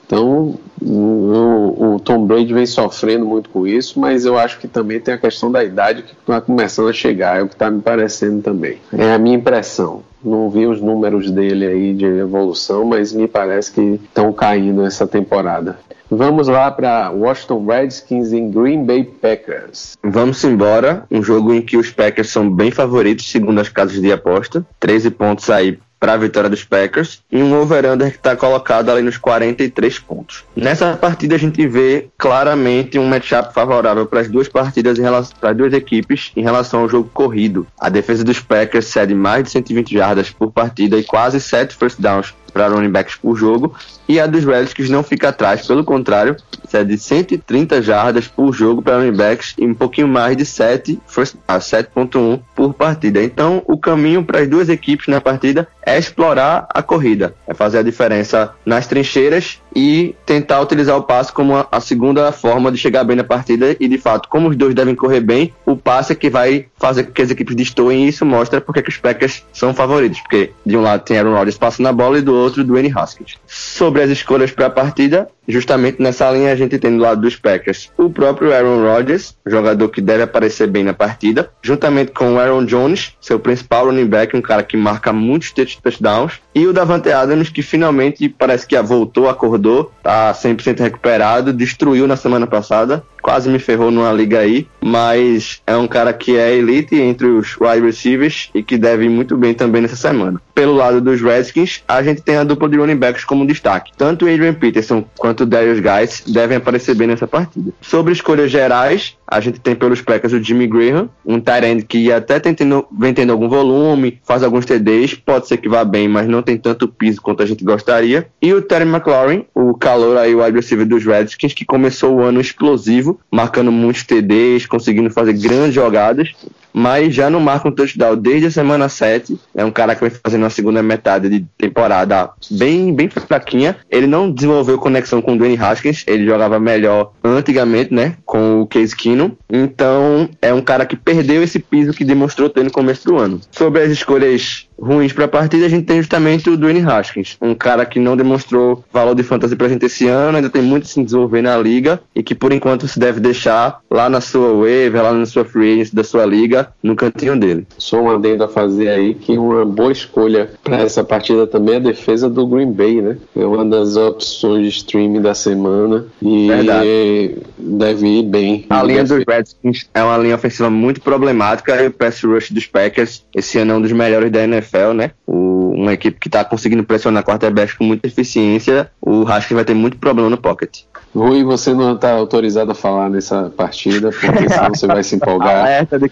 Então, 0.07 0.55
o, 0.81 1.95
o, 1.95 2.01
Tom 2.01 2.27
Brady 2.27 2.55
vem 2.55 2.65
sofrendo 2.65 3.27
muito 3.27 3.51
com 3.51 3.67
isso, 3.67 3.99
mas 3.99 4.25
eu 4.25 4.39
acho 4.39 4.59
que 4.61 4.69
também 4.69 5.01
tem 5.01 5.15
a 5.15 5.19
questão 5.19 5.51
da 5.51 5.65
idade 5.65 6.03
que 6.03 6.13
está 6.13 6.41
começando 6.41 6.89
a 6.89 6.93
chegar, 6.93 7.39
é 7.39 7.43
o 7.43 7.49
que 7.49 7.55
está 7.55 7.71
me 7.71 7.83
parecendo 7.83 8.41
também. 8.41 8.79
É 8.93 9.13
a 9.13 9.19
minha 9.19 9.37
impressão. 9.37 10.03
Não 10.25 10.49
vi 10.49 10.67
os 10.67 10.81
números 10.81 11.31
dele 11.31 11.67
aí 11.67 11.95
de 11.95 12.05
evolução, 12.05 12.85
mas 12.85 13.13
me 13.13 13.27
parece 13.27 13.73
que 13.73 13.81
estão 13.81 14.33
caindo 14.33 14.85
essa 14.85 15.07
temporada. 15.07 15.79
Vamos 16.09 16.47
lá 16.47 16.71
para 16.71 17.11
Washington 17.11 17.67
Redskins 17.67 18.33
em 18.33 18.49
Green 18.49 18.85
Bay 18.85 19.03
Packers. 19.03 19.97
Vamos 20.03 20.43
embora. 20.45 21.05
Um 21.11 21.21
jogo 21.21 21.53
em 21.53 21.61
que 21.61 21.77
os 21.77 21.91
Packers 21.91 22.31
são 22.31 22.49
bem 22.49 22.71
favoritos, 22.71 23.29
segundo 23.29 23.61
as 23.61 23.69
casas 23.69 24.01
de 24.01 24.13
aposta. 24.13 24.65
13 24.79 25.11
pontos 25.11 25.51
aí 25.51 25.79
para 25.99 26.13
a 26.13 26.17
vitória 26.17 26.51
dos 26.51 26.65
Packers 26.65 27.23
e 27.31 27.43
um 27.43 27.59
over-under 27.61 28.11
que 28.11 28.17
está 28.17 28.37
colocado 28.37 28.91
ali 28.91 29.03
nos 29.03 29.17
43 29.17 29.99
pontos. 30.01 30.45
Nessa 30.55 30.97
partida 30.97 31.35
a 31.35 31.39
gente 31.39 31.67
vê 31.67 32.09
claramente 32.19 32.99
um 32.99 33.07
matchup 33.07 33.53
favorável 33.53 34.07
para 34.07 34.21
as 34.21 34.29
duas 34.29 34.49
partidas 34.49 34.99
para 35.41 35.51
as 35.51 35.57
duas 35.57 35.73
equipes 35.73 36.33
em 36.37 36.43
relação 36.43 36.81
ao 36.81 36.89
jogo 36.89 37.11
corrido. 37.13 37.67
A 37.79 37.89
defesa 37.89 38.25
dos 38.25 38.41
Packers 38.41 38.87
cede 38.87 39.15
mais 39.15 39.45
de 39.45 39.51
120 39.51 39.95
jardas 39.95 40.31
por 40.31 40.53
partida 40.53 40.97
e 40.99 41.05
quase 41.05 41.41
7 41.41 41.75
first 41.75 42.01
downs 42.01 42.35
para 42.57 42.69
running 42.69 42.91
backs 42.91 43.17
por 43.17 43.37
jogo, 43.37 43.75
e 44.09 44.19
a 44.19 44.27
dos 44.27 44.43
Redskins 44.43 44.89
não 44.89 45.03
fica 45.03 45.29
atrás, 45.29 45.67
pelo 45.67 45.85
contrário, 45.85 46.35
cede 46.67 46.97
130 46.97 47.83
jardas 47.83 48.27
por 48.27 48.51
jogo 48.55 48.81
para 48.81 48.97
running 48.97 49.15
backs 49.15 49.55
e 49.59 49.67
um 49.67 49.75
pouquinho 49.75 50.09
mais 50.09 50.35
de 50.39 50.47
7, 50.47 50.99
7.1 51.07 52.41
por 52.55 52.73
partida. 52.73 53.23
Então, 53.23 53.63
o 53.67 53.77
caminho 53.77 54.25
para 54.25 54.41
as 54.41 54.49
duas 54.49 54.71
equipes 54.71 55.07
na 55.09 55.21
partida 55.21 55.69
é 55.85 55.99
explorar 55.99 56.67
a 56.71 56.83
corrida, 56.83 57.35
é 57.47 57.53
fazer 57.53 57.79
a 57.79 57.83
diferença 57.83 58.55
nas 58.65 58.87
trincheiras 58.87 59.61
e 59.75 60.15
tentar 60.25 60.63
utilizar 60.63 60.97
o 60.97 61.03
passe 61.03 61.31
como 61.31 61.55
a, 61.55 61.69
a 61.71 61.81
segunda 61.81 62.33
forma 62.33 62.73
de 62.73 62.79
chegar 62.79 63.05
bem 63.05 63.17
na 63.17 63.25
partida 63.25 63.77
e, 63.79 63.87
de 63.87 63.99
fato, 63.99 64.31
como 64.31 64.49
os 64.49 64.57
dois 64.57 64.75
devem 64.75 64.95
correr 64.95 65.21
bem, 65.21 65.53
o 65.67 65.77
passe 65.77 66.13
é 66.13 66.17
que 66.17 66.31
vai 66.31 66.67
fazer 66.79 67.05
com 67.05 67.13
que 67.13 67.23
as 67.23 67.31
equipes 67.31 67.57
destoem 67.57 68.05
e 68.05 68.09
isso 68.09 68.25
mostra 68.25 68.61
porque 68.61 68.83
que 68.83 68.91
os 68.91 68.97
Packers 68.97 69.45
são 69.53 69.75
favoritos, 69.75 70.21
porque 70.21 70.53
de 70.65 70.77
um 70.77 70.83
lado 70.83 71.03
tem 71.05 71.19
Aaron 71.19 71.35
Rodgers 71.35 71.59
passando 71.59 71.87
a 71.87 71.93
bola 71.93 72.19
e 72.19 72.23
do 72.23 72.35
outro 72.35 72.65
Dwayne 72.65 72.93
Haskins. 72.95 73.37
Sobre 73.47 74.03
as 74.03 74.11
escolhas 74.11 74.51
para 74.51 74.67
a 74.67 74.71
partida, 74.71 75.29
justamente 75.49 76.01
nessa 76.01 76.31
linha 76.31 76.53
a 76.53 76.57
gente 76.57 76.79
tem 76.79 76.97
do 76.97 77.03
lado 77.03 77.21
dos 77.21 77.37
Packers 77.37 77.91
o 77.97 78.11
próprio 78.11 78.53
Aaron 78.53 78.83
Rodgers, 78.83 79.35
jogador 79.47 79.89
que 79.89 80.01
deve 80.01 80.23
aparecer 80.23 80.67
bem 80.67 80.85
na 80.85 80.95
partida, 80.95 81.51
juntamente 81.63 82.13
com 82.13 82.35
o 82.35 82.39
Aaron 82.39 82.65
Jones, 82.65 83.13
seu 83.21 83.39
principal 83.39 83.87
running 83.87 84.07
back, 84.07 84.37
um 84.37 84.43
cara 84.43 84.63
que 84.63 84.77
marca 84.77 85.13
muitos 85.13 85.53
touchdowns, 85.53 86.41
e 86.55 86.67
o 86.67 86.73
Davante 86.73 87.11
Adams, 87.11 87.49
que 87.49 87.63
finalmente 87.63 88.29
parece 88.29 88.67
que 88.67 88.81
voltou, 88.81 89.29
acordou, 89.29 89.93
tá 90.03 90.33
100% 90.33 90.81
recuperado, 90.81 91.53
destruiu 91.53 92.07
na 92.07 92.17
semana 92.17 92.47
passada, 92.47 93.05
quase 93.27 93.51
me 93.51 93.59
ferrou 93.59 93.91
numa 93.91 94.13
liga 94.13 94.39
aí, 94.39 94.69
mas 94.81 95.61
é 95.67 95.77
um 95.77 95.89
cara 95.89 96.13
que 96.13 96.37
é 96.37 96.55
elite 96.55 96.95
entre 96.95 97.27
os 97.27 97.57
wide 97.61 97.85
receivers 97.85 98.51
e 98.55 98.63
que 98.63 98.79
deve 98.79 99.07
ir 99.07 99.09
muito 99.09 99.37
bem 99.37 99.53
também 99.53 99.83
nessa 99.83 99.97
semana. 99.97 100.41
Pelo 100.55 100.75
lado 100.75 101.01
dos 101.01 101.21
Redskins, 101.21 101.83
a 101.89 102.01
gente 102.05 102.23
tem 102.23 102.37
a 102.37 102.45
dupla 102.45 102.69
de 102.69 102.77
running 102.77 102.97
backs 102.97 103.25
como 103.25 103.45
destaque. 103.45 103.91
Tanto 103.97 104.29
Adrian 104.29 104.55
Peterson 104.55 105.05
quanto 105.19 105.36
o 105.43 105.47
Darius 105.47 105.81
Guys 105.81 106.23
devem 106.27 106.57
aparecer 106.57 106.95
bem 106.95 107.07
nessa 107.07 107.27
partida. 107.27 107.73
Sobre 107.81 108.13
escolhas 108.13 108.51
gerais, 108.51 109.17
a 109.27 109.41
gente 109.41 109.61
tem 109.61 109.75
pelos 109.75 110.01
Packers 110.01 110.33
o 110.33 110.43
Jimmy 110.43 110.67
Graham, 110.67 111.09
um 111.25 111.41
tight 111.41 111.85
que 111.87 112.13
até 112.13 112.39
tem 112.39 112.55
tendo, 112.55 112.87
vem 112.97 113.13
tendo 113.13 113.33
algum 113.33 113.49
volume, 113.49 114.21
faz 114.25 114.43
alguns 114.43 114.65
TDs, 114.65 115.15
pode 115.15 115.49
ser 115.49 115.57
que 115.57 115.69
vá 115.69 115.85
bem, 115.85 116.09
mas 116.09 116.29
não 116.29 116.43
tem 116.43 116.57
tanto 116.57 116.89
piso 116.89 117.21
quanto 117.21 117.43
a 117.43 117.47
gente 117.47 117.65
gostaria. 117.65 118.29
E 118.41 118.53
o 118.53 118.63
Terry 118.63 118.89
McLaurin, 118.89 119.45
o 119.55 119.75
calor 119.75 120.17
aí, 120.17 120.35
o 120.35 120.53
receiver 120.53 120.87
dos 120.87 121.05
Redskins, 121.05 121.55
que 121.55 121.65
começou 121.65 122.17
o 122.17 122.23
ano 122.23 122.41
explosivo, 122.41 123.21
marcando 123.31 123.73
muitos 123.73 124.05
TDs, 124.05 124.67
conseguindo 124.67 125.11
fazer 125.11 125.33
grandes 125.35 125.75
jogadas 125.75 126.35
mas 126.77 127.15
já 127.15 127.31
não 127.31 127.41
marca 127.41 127.67
um 127.67 127.73
touchdown 127.73 128.15
desde 128.15 128.49
a 128.49 128.51
semana 128.51 128.87
7. 128.87 129.41
É 129.55 129.65
um 129.65 129.71
cara 129.71 129.95
que 129.95 130.03
vem 130.03 130.11
fazendo 130.11 130.43
uma 130.43 130.51
segunda 130.51 130.83
metade 130.83 131.27
de 131.31 131.43
temporada 131.57 132.29
bem, 132.51 132.95
bem 132.95 133.09
fraquinha. 133.09 133.79
Ele 133.91 134.07
não 134.07 134.31
desenvolveu 134.31 134.77
conexão 134.77 135.23
com 135.23 135.33
o 135.33 135.39
Dwayne 135.39 135.57
Haskins, 135.59 136.05
ele 136.07 136.27
jogava 136.27 136.61
melhor 136.61 137.13
antigamente, 137.25 137.95
né, 137.95 138.17
com 138.27 138.61
o 138.61 138.67
Case 138.67 138.95
Keenum. 138.95 139.33
Então, 139.51 140.29
é 140.43 140.53
um 140.53 140.61
cara 140.61 140.85
que 140.85 140.97
perdeu 140.97 141.43
esse 141.43 141.59
piso 141.59 141.95
que 141.95 142.05
demonstrou 142.05 142.51
ter 142.51 142.63
no 142.63 142.71
começo 142.71 143.07
do 143.07 143.17
ano. 143.17 143.41
Sobre 143.51 143.81
as 143.81 143.91
escolhas 143.91 144.69
ruins 144.79 145.13
para 145.13 145.25
a 145.25 145.29
partida, 145.29 145.65
a 145.65 145.71
gente 145.71 145.87
tem 145.87 145.99
justamente 145.99 146.51
o 146.51 146.57
Dwayne 146.57 146.83
Haskins, 146.83 147.37
um 147.41 147.55
cara 147.55 147.87
que 147.87 147.99
não 147.99 148.17
demonstrou 148.17 148.85
valor 148.93 149.15
de 149.15 149.23
fantasy 149.23 149.57
pra 149.57 149.69
gente 149.69 149.87
esse 149.87 150.07
ano, 150.07 150.37
ainda 150.37 150.51
tem 150.51 150.63
muito 150.63 150.85
a 150.85 150.87
se 150.87 151.03
desenvolver 151.03 151.43
na 151.43 151.57
liga 151.57 152.01
e 152.15 152.23
que 152.23 152.35
por 152.35 152.53
enquanto 152.53 152.87
se 152.87 152.99
deve 152.99 153.21
deixar 153.21 153.81
lá 153.91 154.09
na 154.09 154.21
sua 154.21 154.53
waiver, 154.53 155.03
lá 155.03 155.13
na 155.13 155.25
sua 155.25 155.45
free 155.45 155.75
agency 155.75 155.95
da 155.95 156.05
sua 156.05 156.27
liga, 156.27 156.66
no 156.83 156.97
cantinho 156.97 157.39
dele. 157.39 157.67
Só 157.79 158.01
um 158.01 158.11
adendo 158.11 158.45
a 158.45 158.49
fazer 158.49 158.89
aí 158.89 159.15
que 159.15 159.37
uma 159.37 159.65
boa 159.65 159.93
escolha 159.93 160.51
para 160.63 160.79
essa 160.79 161.03
partida 161.05 161.47
também 161.47 161.75
é 161.75 161.79
a 161.79 161.81
defesa 161.81 162.29
do 162.29 162.47
Green 162.47 162.73
Bay, 162.73 163.01
né? 163.01 163.17
É 163.35 163.45
uma 163.45 163.65
das 163.65 163.97
opções 163.97 164.63
de 164.63 164.69
streaming 164.69 165.21
da 165.21 165.35
semana. 165.35 166.07
E 166.23 166.49
Verdade. 166.49 167.39
deve 167.59 168.07
ir 168.07 168.23
bem. 168.23 168.67
A 168.71 168.83
linha 168.83 169.05
dos 169.05 169.25
Redskins 169.27 169.89
é 169.95 170.03
uma 170.03 170.19
linha 170.19 170.35
ofensiva 170.35 170.71
muito 170.71 171.01
problemática 171.01 171.83
e 171.83 171.89
o 171.89 171.93
pass 171.93 172.23
rush 172.23 172.51
dos 172.51 172.67
Packers 172.67 173.25
esse 173.35 173.59
ano 173.59 173.73
é 173.73 173.77
um 173.77 173.83
dos 173.83 173.93
melhores 173.93 174.31
da 174.31 174.43
NFL, 174.43 174.93
né? 174.95 175.11
O, 175.27 175.73
uma 175.75 175.93
equipe 175.93 176.19
que 176.19 176.29
está 176.29 176.45
conseguindo 176.45 176.85
pressionar 176.85 177.25
quarterback 177.25 177.77
com 177.77 177.85
muita 177.85 178.07
eficiência, 178.07 178.91
o 179.01 179.23
Haskins 179.23 179.55
vai 179.55 179.65
ter 179.65 179.75
muito 179.75 179.99
problema 179.99 180.31
no 180.31 180.39
pocket. 180.39 180.81
Rui, 181.15 181.43
você 181.45 181.73
não 181.73 181.95
está 181.95 182.13
autorizado 182.13 182.73
a 182.73 182.75
falar 182.75 183.09
nessa 183.09 183.51
partida, 183.57 184.11
porque 184.11 184.49
senão 184.49 184.69
você 184.69 184.87
vai 184.87 185.03
se 185.03 185.17
empolgar. 185.17 185.61
alerta 185.65 185.99
de 185.99 186.11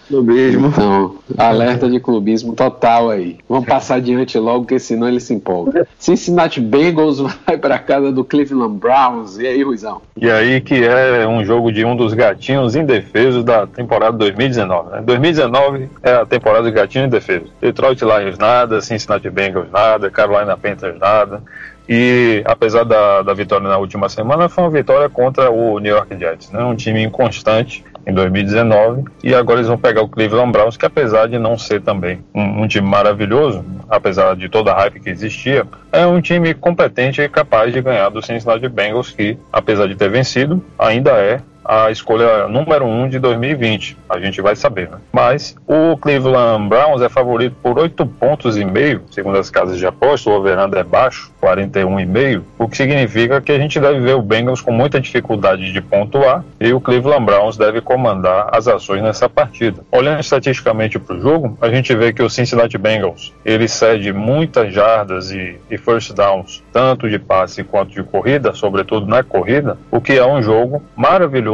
clubismo. 0.52 0.68
Então, 0.68 1.14
alerta 1.38 1.88
de 1.88 2.00
clubismo 2.00 2.54
total 2.54 3.10
aí. 3.10 3.38
Vamos 3.48 3.66
passar 3.66 3.96
adiante 3.96 4.38
logo, 4.38 4.60
porque 4.60 4.78
senão 4.78 5.08
ele 5.08 5.20
se 5.20 5.34
empolga. 5.34 5.86
Cincinnati 5.98 6.60
Bengals 6.60 7.20
vai 7.20 7.56
para 7.56 7.78
casa 7.78 8.12
do 8.12 8.24
Cleveland 8.24 8.78
Browns. 8.78 9.38
E 9.38 9.46
aí, 9.46 9.62
Ruizão? 9.62 10.02
E 10.16 10.30
aí 10.30 10.60
que 10.60 10.84
é 10.84 11.26
um 11.26 11.44
jogo 11.44 11.72
de 11.72 11.84
um 11.84 11.96
dos 11.96 12.14
gatinhos 12.14 12.76
indefesos 12.76 13.44
da 13.44 13.66
temporada 13.66 14.16
2019. 14.16 14.90
Né? 14.90 15.02
2019 15.02 15.88
é 16.02 16.12
a 16.12 16.26
temporada 16.26 16.64
dos 16.64 16.72
gatinhos 16.72 17.08
indefesos. 17.08 17.50
Detroit 17.60 18.00
Lions 18.02 18.38
nada, 18.38 18.80
Cincinnati 18.80 19.30
Bengals 19.30 19.70
nada, 19.72 20.10
Carolina 20.10 20.56
Panthers 20.56 20.98
nada. 20.98 21.42
E 21.88 22.42
apesar 22.46 22.84
da, 22.84 23.22
da 23.22 23.34
vitória 23.34 23.68
na 23.68 23.76
última 23.76 24.08
semana, 24.08 24.48
foi 24.48 24.64
uma 24.64 24.70
vitória 24.70 25.08
contra 25.08 25.50
o 25.50 25.78
New 25.78 25.94
York 25.94 26.18
Jets, 26.18 26.50
né? 26.50 26.62
um 26.64 26.74
time 26.74 27.02
inconstante 27.02 27.84
em 28.06 28.12
2019 28.12 29.04
e 29.22 29.34
agora 29.34 29.58
eles 29.58 29.68
vão 29.68 29.78
pegar 29.78 30.02
o 30.02 30.08
Cleveland 30.08 30.52
Browns, 30.52 30.76
que 30.76 30.86
apesar 30.86 31.26
de 31.28 31.38
não 31.38 31.56
ser 31.56 31.80
também 31.80 32.20
um, 32.34 32.62
um, 32.62 32.68
time 32.68 32.86
maravilhoso, 32.86 33.64
apesar 33.88 34.36
de 34.36 34.48
toda 34.48 34.72
a 34.72 34.76
hype 34.76 35.00
que 35.00 35.10
existia, 35.10 35.66
é 35.92 36.06
um 36.06 36.20
time 36.20 36.54
competente 36.54 37.20
e 37.20 37.28
capaz 37.28 37.72
de 37.72 37.80
ganhar 37.80 38.10
do 38.10 38.24
Cincinnati 38.24 38.68
Bengals, 38.68 39.10
que 39.10 39.38
apesar 39.52 39.86
de 39.86 39.94
ter 39.94 40.10
vencido, 40.10 40.62
ainda 40.78 41.12
é 41.12 41.40
a 41.64 41.90
escolha 41.90 42.46
número 42.48 42.84
1 42.84 43.02
um 43.02 43.08
de 43.08 43.18
2020. 43.18 43.96
A 44.08 44.18
gente 44.20 44.40
vai 44.40 44.54
saber, 44.54 44.90
né? 44.90 44.98
Mas 45.12 45.56
o 45.66 45.96
Cleveland 45.96 46.68
Browns 46.68 47.00
é 47.00 47.08
favorito 47.08 47.56
por 47.62 47.78
8 47.78 48.04
pontos 48.06 48.56
e 48.56 48.64
meio, 48.64 49.02
segundo 49.10 49.38
as 49.38 49.50
casas 49.50 49.78
de 49.78 49.86
aposta, 49.86 50.28
o 50.28 50.34
overando 50.34 50.76
é 50.76 50.84
baixo, 50.84 51.32
41,5, 51.42 52.42
o 52.58 52.68
que 52.68 52.76
significa 52.76 53.40
que 53.40 53.52
a 53.52 53.58
gente 53.58 53.80
deve 53.80 54.00
ver 54.00 54.14
o 54.14 54.22
Bengals 54.22 54.60
com 54.60 54.72
muita 54.72 55.00
dificuldade 55.00 55.72
de 55.72 55.80
pontuar 55.80 56.44
e 56.60 56.72
o 56.72 56.80
Cleveland 56.80 57.24
Browns 57.24 57.56
deve 57.56 57.80
comandar 57.80 58.48
as 58.52 58.68
ações 58.68 59.02
nessa 59.02 59.28
partida. 59.28 59.82
Olhando 59.90 60.20
estatisticamente 60.20 60.98
para 60.98 61.16
o 61.16 61.20
jogo, 61.20 61.56
a 61.60 61.68
gente 61.68 61.94
vê 61.94 62.12
que 62.12 62.22
o 62.22 62.30
Cincinnati 62.30 62.76
Bengals 62.76 63.32
ele 63.44 63.68
cede 63.68 64.12
muitas 64.12 64.72
jardas 64.72 65.30
e, 65.30 65.56
e 65.70 65.78
first 65.78 66.12
downs, 66.12 66.62
tanto 66.72 67.08
de 67.08 67.18
passe 67.18 67.62
quanto 67.64 67.92
de 67.92 68.02
corrida, 68.02 68.52
sobretudo 68.52 69.06
na 69.06 69.22
corrida, 69.22 69.78
o 69.90 70.00
que 70.00 70.14
é 70.14 70.26
um 70.26 70.42
jogo 70.42 70.82
maravilhoso 70.96 71.53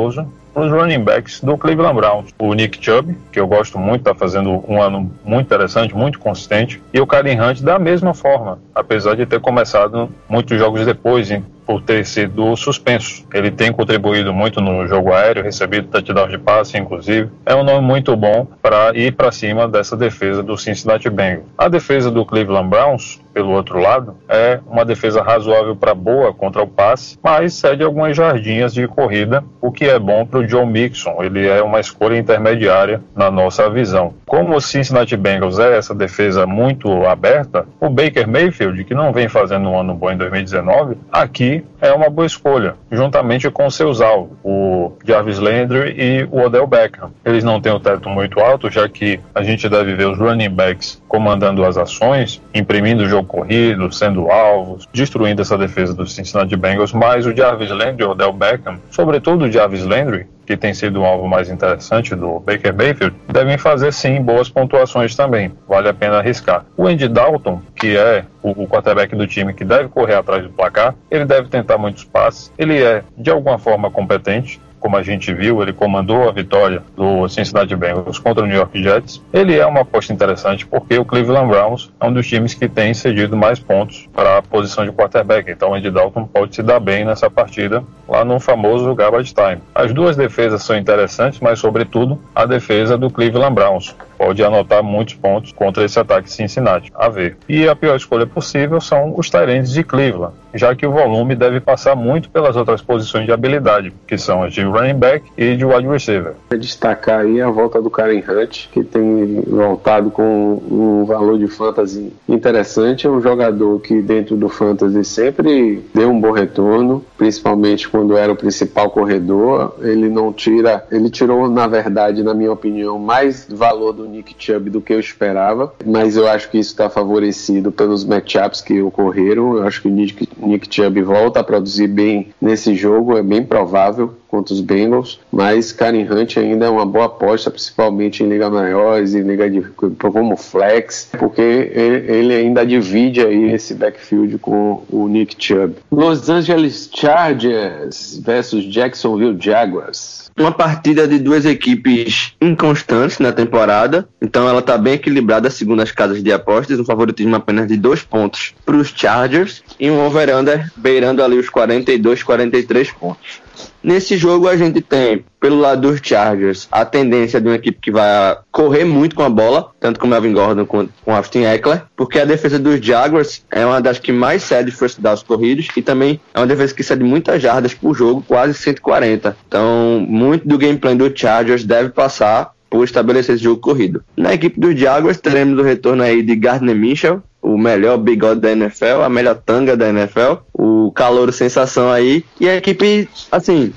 para 0.53 0.63
os 0.63 0.73
running 0.73 1.05
backs 1.05 1.41
do 1.41 1.57
Cleveland 1.57 1.95
Browns. 1.95 2.35
O 2.39 2.53
Nick 2.55 2.85
Chubb, 2.85 3.17
que 3.31 3.39
eu 3.39 3.47
gosto 3.47 3.79
muito, 3.79 4.01
está 4.01 4.15
fazendo 4.15 4.65
um 4.69 4.83
ano 4.83 5.11
muito 5.25 5.47
interessante, 5.47 5.95
muito 5.95 6.19
consistente, 6.19 6.83
e 6.93 7.01
o 7.01 7.07
Karen 7.07 7.41
Hunt 7.41 7.61
da 7.63 7.79
mesma 7.79 8.15
forma, 8.15 8.59
apesar 8.75 9.15
de 9.17 9.27
ter 9.27 9.41
começado 9.41 10.09
muitos 10.29 10.59
jogos 10.59 10.85
depois, 10.85 11.31
por 11.71 11.81
ter 11.81 12.05
sido 12.05 12.57
suspenso. 12.57 13.25
Ele 13.33 13.49
tem 13.49 13.73
contribuído 13.73 14.33
muito 14.33 14.61
no 14.61 14.89
jogo 14.89 15.13
aéreo, 15.13 15.45
recebido 15.45 15.87
touchdown 15.87 16.27
de 16.27 16.37
passe, 16.37 16.77
inclusive. 16.77 17.31
É 17.47 17.55
um 17.55 17.63
nome 17.63 17.87
muito 17.87 18.17
bom 18.17 18.45
para 18.61 18.91
ir 18.97 19.13
para 19.13 19.31
cima 19.31 19.69
dessa 19.69 19.97
defesa 19.97 20.43
do 20.43 20.59
Cincinnati 20.59 21.09
Bengals. 21.09 21.47
A 21.57 21.69
defesa 21.69 22.11
do 22.11 22.27
Cleveland 22.27 22.69
Browns, 22.69 23.21
pelo 23.33 23.53
outro 23.53 23.79
lado, 23.79 24.17
é 24.29 24.59
uma 24.67 24.85
defesa 24.85 25.23
razoável 25.23 25.77
para 25.77 25.95
boa 25.95 26.35
contra 26.35 26.61
o 26.61 26.67
passe, 26.67 27.17
mas 27.23 27.55
cede 27.55 27.85
algumas 27.85 28.17
jardinhas 28.17 28.75
de 28.75 28.89
corrida, 28.89 29.45
o 29.61 29.71
que 29.71 29.85
é 29.85 29.97
bom 29.97 30.27
para 30.27 30.41
o 30.41 30.49
Joe 30.49 30.67
Mixon. 30.67 31.23
Ele 31.23 31.47
é 31.47 31.63
uma 31.63 31.79
escolha 31.79 32.19
intermediária 32.19 33.01
na 33.15 33.31
nossa 33.31 33.71
visão. 33.71 34.13
Como 34.27 34.57
o 34.57 34.61
Cincinnati 34.61 35.17
Bengals 35.17 35.61
é 35.61 35.79
essa 35.79 35.95
defesa 35.95 36.49
muito 36.49 37.07
aberta, 37.07 37.65
o 37.81 37.89
Baker 37.89 38.27
Mayfield, 38.27 38.83
que 38.83 38.95
não 38.95 39.13
vem 39.13 39.29
fazendo 39.29 39.69
um 39.69 39.79
ano 39.79 39.95
bom 39.95 40.11
em 40.11 40.17
2019, 40.17 40.97
aqui 41.13 41.60
é 41.81 41.93
uma 41.93 42.09
boa 42.09 42.27
escolha, 42.27 42.75
juntamente 42.91 43.51
com 43.51 43.69
seus 43.71 44.01
alvos, 44.01 44.37
o 44.45 44.93
Jarvis 45.05 45.39
Landry 45.39 45.95
e 45.97 46.29
o 46.31 46.41
Odell 46.43 46.67
Beckham. 46.67 47.11
Eles 47.25 47.45
não 47.45 47.61
têm 47.61 47.73
o 47.73 47.81
teto 47.81 48.09
muito 48.09 48.41
alto, 48.41 48.71
já 48.71 48.89
que 48.89 49.21
a 49.35 49.43
gente 49.43 49.69
deve 49.69 49.95
ver 49.95 50.07
os 50.07 50.19
running 50.19 50.51
backs 50.51 51.03
comandando 51.09 51.65
as 51.65 51.77
ações, 51.77 52.41
imprimindo 52.55 53.03
o 53.03 53.09
jogo 53.09 53.27
corrido, 53.27 53.93
sendo 53.93 54.31
alvos, 54.31 54.87
destruindo 54.93 55.43
essa 55.43 55.57
defesa 55.57 55.95
do 55.95 56.07
Cincinnati 56.07 56.57
Bengals, 56.57 56.93
mas 56.93 57.27
o 57.27 57.35
Jarvis 57.35 57.71
Landry 57.71 58.03
e 58.03 58.05
o 58.05 58.11
Odell 58.11 58.33
Beckham, 58.33 58.79
sobretudo 58.91 59.45
o 59.45 59.51
Jarvis 59.51 59.85
Landry, 59.85 60.27
que 60.51 60.57
tem 60.57 60.75
sido 60.75 61.01
um 61.01 61.05
alvo 61.05 61.29
mais 61.29 61.49
interessante 61.49 62.17
do 62.17 62.41
Baker 62.41 62.75
Mayfield, 62.75 63.15
devem 63.33 63.57
fazer 63.57 63.93
sim 63.93 64.21
boas 64.21 64.49
pontuações 64.49 65.15
também. 65.15 65.53
Vale 65.69 65.89
a 65.89 65.95
pena 65.95 66.19
arriscar. 66.19 66.65
O 66.77 66.89
Andy 66.89 67.07
Dalton, 67.07 67.63
que 67.77 67.97
é 67.97 68.25
o, 68.43 68.65
o 68.65 68.67
quarterback 68.67 69.15
do 69.15 69.29
time 69.29 69.55
que 69.55 69.65
deve 69.65 69.89
correr 69.91 70.15
atrás 70.15 70.43
do 70.43 70.51
placar, 70.51 70.97
ele 71.09 71.25
deve 71.25 71.49
tentar 71.49 71.79
muitos 71.79 72.03
passes. 72.03 72.53
Ele 72.59 72.83
é 72.83 73.05
de 73.17 73.31
alguma 73.31 73.61
forma 73.61 73.93
competente, 73.93 74.61
como 74.81 74.97
a 74.97 75.03
gente 75.03 75.33
viu, 75.33 75.63
ele 75.63 75.73
comandou 75.73 76.29
a 76.29 76.33
vitória 76.33 76.83
do 76.97 77.29
Cincinnati 77.29 77.77
Bengals 77.77 78.19
contra 78.19 78.43
o 78.43 78.47
New 78.47 78.57
York 78.57 78.83
Jets. 78.83 79.23
Ele 79.33 79.57
é 79.57 79.67
uma 79.67 79.83
aposta 79.83 80.13
interessante 80.13 80.67
porque 80.67 80.99
o 80.99 81.05
Cleveland 81.05 81.49
Browns 81.49 81.93
é 82.01 82.07
um 82.07 82.13
dos 82.13 82.27
times 82.27 82.55
que 82.55 82.69
tem 82.69 82.95
cedido 82.95 83.37
mais 83.37 83.59
pontos 83.59 84.09
para 84.13 84.39
a 84.39 84.43
posição 84.43 84.85
de 84.85 84.93
quarterback. 84.93 85.51
Então, 85.51 85.71
o 85.71 85.75
Andy 85.75 85.91
Dalton 85.91 86.25
pode 86.25 86.57
se 86.57 86.63
dar 86.63 86.81
bem 86.81 87.05
nessa 87.05 87.31
partida 87.31 87.85
lá 88.09 88.25
no 88.25 88.41
famoso 88.41 88.95
garbage 88.95 89.35
time. 89.35 89.59
As 89.75 89.93
duas 89.93 90.17
defesas 90.17 90.63
são 90.63 90.77
interessantes, 90.77 91.41
mas 91.41 91.59
sobretudo 91.59 92.19
a 92.35 92.47
defesa 92.47 92.97
do 92.97 93.11
Cleveland 93.11 93.55
Browns 93.55 93.95
pode 94.21 94.45
anotar 94.45 94.83
muitos 94.83 95.15
pontos 95.15 95.51
contra 95.51 95.83
esse 95.83 95.99
ataque 95.99 96.31
Cincinnati. 96.31 96.93
A 96.95 97.09
ver. 97.09 97.39
E 97.49 97.67
a 97.67 97.75
pior 97.75 97.97
escolha 97.97 98.27
possível 98.27 98.79
são 98.79 99.15
os 99.17 99.31
Tyrants 99.31 99.73
de 99.73 99.83
Cleveland, 99.83 100.35
já 100.53 100.75
que 100.75 100.87
o 100.87 100.93
volume 100.93 101.35
deve 101.35 101.59
passar 101.59 101.97
muito 101.97 102.29
pelas 102.29 102.55
outras 102.55 102.83
posições 102.83 103.25
de 103.25 103.33
habilidade, 103.33 103.95
que 104.07 104.19
são 104.19 104.43
as 104.43 104.53
de 104.53 104.61
running 104.61 104.99
back 104.99 105.25
e 105.39 105.57
de 105.57 105.65
wide 105.65 105.89
receiver. 105.89 106.35
Destacar 106.51 107.21
aí 107.21 107.41
a 107.41 107.49
volta 107.49 107.81
do 107.81 107.89
Karen 107.89 108.23
Hunt, 108.29 108.69
que 108.71 108.85
tem 108.85 109.41
voltado 109.47 110.11
com 110.11 110.61
um 110.71 111.05
valor 111.07 111.39
de 111.39 111.47
fantasy 111.47 112.13
interessante. 112.29 113.07
É 113.07 113.11
um 113.11 113.23
jogador 113.23 113.81
que 113.81 114.03
dentro 114.03 114.37
do 114.37 114.51
fantasy 114.51 115.03
sempre 115.03 115.83
deu 115.95 116.11
um 116.11 116.21
bom 116.21 116.33
retorno, 116.33 117.03
principalmente 117.17 117.89
quando 117.89 118.19
era 118.19 118.31
o 118.31 118.37
principal 118.37 118.91
corredor. 118.91 119.77
Ele 119.81 120.11
não 120.11 120.31
tira, 120.31 120.85
ele 120.91 121.09
tirou 121.09 121.49
na 121.49 121.67
verdade, 121.67 122.23
na 122.23 122.35
minha 122.35 122.53
opinião, 122.53 122.99
mais 122.99 123.49
valor 123.49 123.95
do 123.95 124.10
Nick 124.11 124.35
Chubb 124.39 124.71
do 124.71 124.81
que 124.81 124.93
eu 124.93 125.01
esperava, 125.01 125.73
mas 125.85 126.17
eu 126.17 126.29
acho 126.29 126.51
que 126.51 126.59
isso 126.59 126.71
está 126.71 126.91
favorecido 126.91 127.71
pelos 127.71 128.05
matchups 128.05 128.61
que 128.61 128.83
ocorreram. 128.83 129.57
Eu 129.57 129.67
acho 129.67 129.83
que 129.83 129.89
o 129.89 129.91
Nick, 129.91 130.29
Nick 130.39 130.75
Chubb 130.75 131.01
volta 131.03 131.41
a 131.41 131.45
produzir 131.45 131.87
bem 131.87 132.29
nesse 132.41 132.75
jogo, 132.75 133.17
é 133.17 133.23
bem 133.23 133.45
provável 133.45 134.15
contra 134.31 134.55
os 134.55 134.61
Bengals, 134.61 135.19
mas 135.33 135.73
Karen 135.73 136.07
Hunt 136.09 136.37
ainda 136.37 136.67
é 136.67 136.71
uma 136.71 136.87
boa 136.87 137.07
aposta, 137.07 137.51
principalmente 137.51 138.23
em 138.23 138.29
liga 138.29 138.49
maiores, 138.49 139.13
em 139.13 139.23
liga 139.23 139.51
de 139.51 139.61
como 139.61 140.37
flex, 140.37 141.11
porque 141.19 141.43
ele 141.43 142.33
ainda 142.33 142.65
divide 142.65 143.21
aí 143.21 143.53
esse 143.53 143.75
backfield 143.75 144.39
com 144.39 144.85
o 144.89 145.09
Nick 145.09 145.35
Chubb. 145.37 145.75
Los 145.91 146.31
Angeles 146.31 146.89
Chargers 146.95 148.21
versus 148.25 148.65
Jacksonville 148.65 149.37
Jaguars 149.39 150.30
uma 150.41 150.51
partida 150.51 151.07
de 151.07 151.19
duas 151.19 151.45
equipes 151.45 152.33
inconstantes 152.41 153.19
na 153.19 153.31
temporada, 153.31 154.09
então 154.23 154.49
ela 154.49 154.61
está 154.61 154.79
bem 154.79 154.95
equilibrada 154.95 155.51
segundo 155.51 155.83
as 155.83 155.93
casas 155.93 156.23
de 156.23 156.33
apostas, 156.33 156.81
um 156.81 156.85
favoritismo 156.85 157.37
apenas 157.37 157.69
de 157.69 157.77
dois 157.77 158.03
pontos 158.03 158.55
para 158.65 158.75
os 158.75 158.89
Chargers 158.89 159.63
e 159.79 159.91
um 159.91 160.01
over-under 160.01 160.73
beirando 160.77 161.23
ali 161.23 161.37
os 161.37 161.51
42, 161.51 162.23
43 162.23 162.91
pontos. 162.93 163.43
Nesse 163.83 164.17
jogo 164.17 164.47
a 164.47 164.57
gente 164.57 164.81
tem, 164.81 165.25
pelo 165.41 165.59
lado 165.59 165.89
dos 165.89 166.01
Chargers, 166.03 166.69
a 166.71 166.85
tendência 166.85 167.41
de 167.41 167.49
uma 167.49 167.57
equipe 167.57 167.79
que 167.81 167.91
vai 167.91 168.37
correr 168.53 168.85
muito 168.85 169.17
com 169.17 169.23
a 169.23 169.31
bola, 169.31 169.71
tanto 169.81 169.99
com 169.99 170.07
Melvin 170.07 170.33
Gordon 170.33 170.67
quanto 170.67 170.93
com 171.03 171.13
o 171.13 171.15
Austin 171.15 171.45
Eckler, 171.45 171.85
porque 171.97 172.19
a 172.19 172.25
defesa 172.25 172.59
dos 172.59 172.85
Jaguars 172.85 173.45
é 173.51 173.65
uma 173.65 173.81
das 173.81 173.99
que 173.99 174.13
mais 174.13 174.43
cede 174.43 174.71
first 174.71 175.01
downs 175.01 175.23
corridos 175.23 175.69
e 175.75 175.83
também 175.83 176.21
é 176.35 176.41
uma 176.41 176.47
defesa 176.47 176.75
que 176.75 176.83
cede 176.83 177.03
muitas 177.03 177.41
jardas 177.41 177.73
por 177.73 177.95
jogo, 177.95 178.23
quase 178.27 178.55
140. 178.55 179.37
Então, 179.49 180.05
muito 180.07 180.47
do 180.47 180.59
gameplay 180.59 180.95
do 180.95 181.11
Chargers 181.17 181.65
deve 181.65 181.89
passar 181.89 182.53
por 182.71 182.85
estabelecer 182.85 183.35
esse 183.35 183.45
jogo 183.45 183.61
corrido. 183.61 184.05
Na 184.17 184.33
equipe 184.33 184.61
dos 184.61 184.79
Jaguars 184.79 185.19
teremos 185.19 185.59
o 185.59 185.63
retorno 185.63 186.03
aí 186.03 186.23
de 186.23 186.37
Gardner 186.37 186.77
Mitchell, 186.77 187.21
o 187.43 187.57
melhor 187.57 187.99
bigode 187.99 188.41
da 188.41 188.53
NFL, 188.53 189.03
a 189.05 189.09
melhor 189.09 189.37
tanga 189.37 189.77
da 189.77 189.89
NFL, 189.89 190.43
o 190.53 190.93
calor 190.93 191.33
sensação 191.33 191.91
aí, 191.91 192.25
e 192.39 192.49
a 192.49 192.57
equipe, 192.57 193.09
assim, 193.31 193.73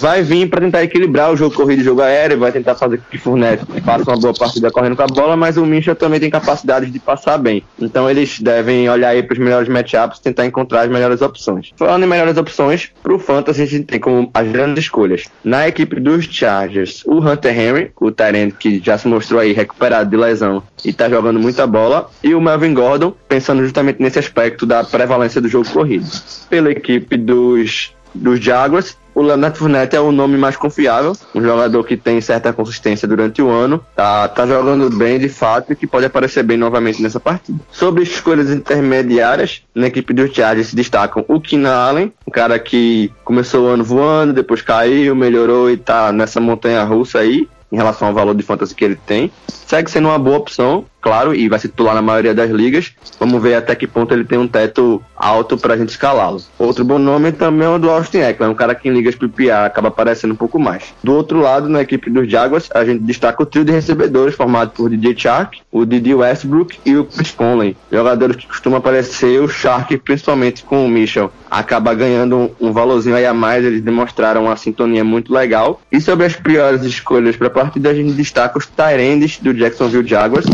vai 0.00 0.22
vir 0.22 0.48
para 0.48 0.60
tentar 0.60 0.82
equilibrar 0.82 1.32
o 1.32 1.36
jogo 1.36 1.54
corrido 1.54 1.80
e 1.80 1.84
jogo 1.84 2.00
aéreo, 2.00 2.38
vai 2.38 2.52
tentar 2.52 2.74
fazer 2.74 3.00
que 3.10 3.18
Fournette 3.18 3.64
faça 3.84 4.10
uma 4.10 4.18
boa 4.18 4.34
partida 4.34 4.70
correndo 4.70 4.96
com 4.96 5.02
a 5.02 5.06
bola, 5.06 5.36
mas 5.36 5.56
o 5.56 5.66
Minchel 5.66 5.96
também 5.96 6.20
tem 6.20 6.30
capacidade 6.30 6.90
de 6.90 6.98
passar 6.98 7.38
bem. 7.38 7.62
Então 7.80 8.08
eles 8.08 8.40
devem 8.40 8.88
olhar 8.88 9.10
aí 9.10 9.22
para 9.22 9.34
os 9.34 9.38
melhores 9.38 9.68
matchups, 9.68 10.18
tentar 10.18 10.46
encontrar 10.46 10.82
as 10.82 10.90
melhores 10.90 11.22
opções. 11.22 11.72
Falando 11.76 12.04
em 12.04 12.06
melhores 12.06 12.36
opções, 12.36 12.90
para 13.02 13.14
o 13.14 13.18
Fantasy 13.18 13.62
a 13.62 13.66
gente 13.66 13.84
tem 13.84 14.00
como 14.00 14.30
as 14.32 14.48
grandes 14.48 14.84
escolhas. 14.84 15.24
Na 15.42 15.68
equipe 15.68 15.98
dos 16.00 16.24
Chargers, 16.24 17.02
o 17.06 17.18
Hunter 17.18 17.58
Henry, 17.58 17.92
o 18.00 18.10
Tyrant 18.10 18.52
que 18.58 18.80
já 18.84 18.96
se 18.98 19.08
mostrou 19.08 19.40
aí 19.40 19.52
recuperado 19.52 20.10
de 20.10 20.16
lesão 20.16 20.62
e 20.84 20.90
está 20.90 21.08
jogando 21.08 21.38
muita 21.38 21.66
bola, 21.66 22.10
e 22.22 22.34
o 22.34 22.40
Melvin 22.40 22.74
Gordon, 22.74 23.12
pensando 23.28 23.62
justamente 23.62 24.00
nesse 24.00 24.18
aspecto 24.18 24.64
da 24.64 24.84
prevalência 24.84 25.40
do 25.40 25.48
jogo 25.48 25.68
corrido. 25.68 26.06
Pela 26.48 26.70
equipe 26.70 27.16
dos 27.16 27.92
dos 28.14 28.40
Jaguars, 28.40 28.96
o 29.18 29.22
Leonard 29.22 29.58
Fournette 29.58 29.96
é 29.96 30.00
o 30.00 30.12
nome 30.12 30.38
mais 30.38 30.56
confiável, 30.56 31.12
um 31.34 31.42
jogador 31.42 31.82
que 31.82 31.96
tem 31.96 32.20
certa 32.20 32.52
consistência 32.52 33.08
durante 33.08 33.42
o 33.42 33.50
ano, 33.50 33.84
tá, 33.96 34.28
tá 34.28 34.46
jogando 34.46 34.88
bem 34.96 35.18
de 35.18 35.28
fato 35.28 35.72
e 35.72 35.76
que 35.76 35.88
pode 35.88 36.06
aparecer 36.06 36.44
bem 36.44 36.56
novamente 36.56 37.02
nessa 37.02 37.18
partida. 37.18 37.58
Sobre 37.72 38.04
escolhas 38.04 38.48
intermediárias, 38.48 39.62
na 39.74 39.88
equipe 39.88 40.14
dos 40.14 40.32
Chargers 40.32 40.68
se 40.68 40.76
destacam 40.76 41.24
o 41.26 41.40
Keenan 41.40 41.74
Allen, 41.74 42.12
um 42.26 42.30
cara 42.30 42.60
que 42.60 43.12
começou 43.24 43.64
o 43.64 43.66
ano 43.66 43.82
voando, 43.82 44.32
depois 44.32 44.62
caiu, 44.62 45.16
melhorou 45.16 45.68
e 45.68 45.76
tá 45.76 46.12
nessa 46.12 46.40
montanha 46.40 46.84
russa 46.84 47.18
aí 47.18 47.48
em 47.72 47.76
relação 47.76 48.08
ao 48.08 48.14
valor 48.14 48.34
de 48.34 48.42
fantasy 48.44 48.74
que 48.74 48.84
ele 48.84 48.96
tem. 48.96 49.32
Segue 49.48 49.90
sendo 49.90 50.08
uma 50.08 50.18
boa 50.18 50.38
opção, 50.38 50.84
claro, 51.00 51.34
e 51.34 51.48
vai 51.48 51.58
se 51.58 51.68
titular 51.68 51.94
na 51.94 52.02
maioria 52.02 52.34
das 52.34 52.50
ligas. 52.50 52.92
Vamos 53.18 53.42
ver 53.42 53.54
até 53.54 53.74
que 53.74 53.86
ponto 53.86 54.12
ele 54.12 54.24
tem 54.24 54.38
um 54.38 54.48
teto 54.48 55.02
alto 55.16 55.56
para 55.56 55.74
a 55.74 55.76
gente 55.76 55.90
escalá-lo. 55.90 56.40
Outro 56.58 56.84
bom 56.84 56.98
nome 56.98 57.32
também 57.32 57.66
é 57.66 57.70
o 57.70 57.78
do 57.78 57.90
Austin 57.90 58.18
Eckler, 58.18 58.50
um 58.50 58.54
cara 58.54 58.74
que 58.74 58.88
em 58.88 58.92
ligas 58.92 59.14
PPA 59.14 59.66
acaba 59.66 59.88
aparecendo 59.88 60.32
um 60.32 60.36
pouco 60.36 60.58
mais. 60.58 60.94
Do 61.02 61.14
outro 61.14 61.40
lado, 61.40 61.68
na 61.68 61.82
equipe 61.82 62.10
dos 62.10 62.30
Jaguars, 62.30 62.68
a 62.74 62.84
gente 62.84 63.02
destaca 63.02 63.42
o 63.42 63.46
trio 63.46 63.64
de 63.64 63.72
recebedores 63.72 64.34
formado 64.34 64.70
por 64.70 64.90
DJ 64.90 65.16
Shark, 65.16 65.60
o 65.70 65.84
Didi 65.84 66.14
Westbrook 66.14 66.78
e 66.84 66.96
o 66.96 67.04
Chris 67.04 67.30
Conley. 67.30 67.76
Jogadores 67.90 68.36
que 68.36 68.46
costumam 68.46 68.78
aparecer, 68.78 69.40
o 69.40 69.48
Shark 69.48 69.96
principalmente 69.98 70.62
com 70.62 70.84
o 70.84 70.88
Mitchell, 70.88 71.30
acaba 71.50 71.94
ganhando 71.94 72.50
um, 72.60 72.72
valorzinho 72.72 73.16
aí 73.16 73.26
a 73.26 73.34
mais, 73.34 73.64
eles 73.64 73.80
demonstraram 73.80 74.44
uma 74.44 74.56
sintonia 74.56 75.04
muito 75.04 75.32
legal. 75.32 75.80
E 75.90 76.00
sobre 76.00 76.26
as 76.26 76.36
piores 76.36 76.82
escolhas 76.82 77.36
para 77.36 77.48
a 77.48 77.50
partida, 77.50 77.90
a 77.90 77.94
gente 77.94 78.12
destaca 78.12 78.58
os 78.58 78.66
Tyrands 78.66 79.38
do 79.38 79.54
Jacksonville 79.54 80.06
Jaguars, 80.06 80.46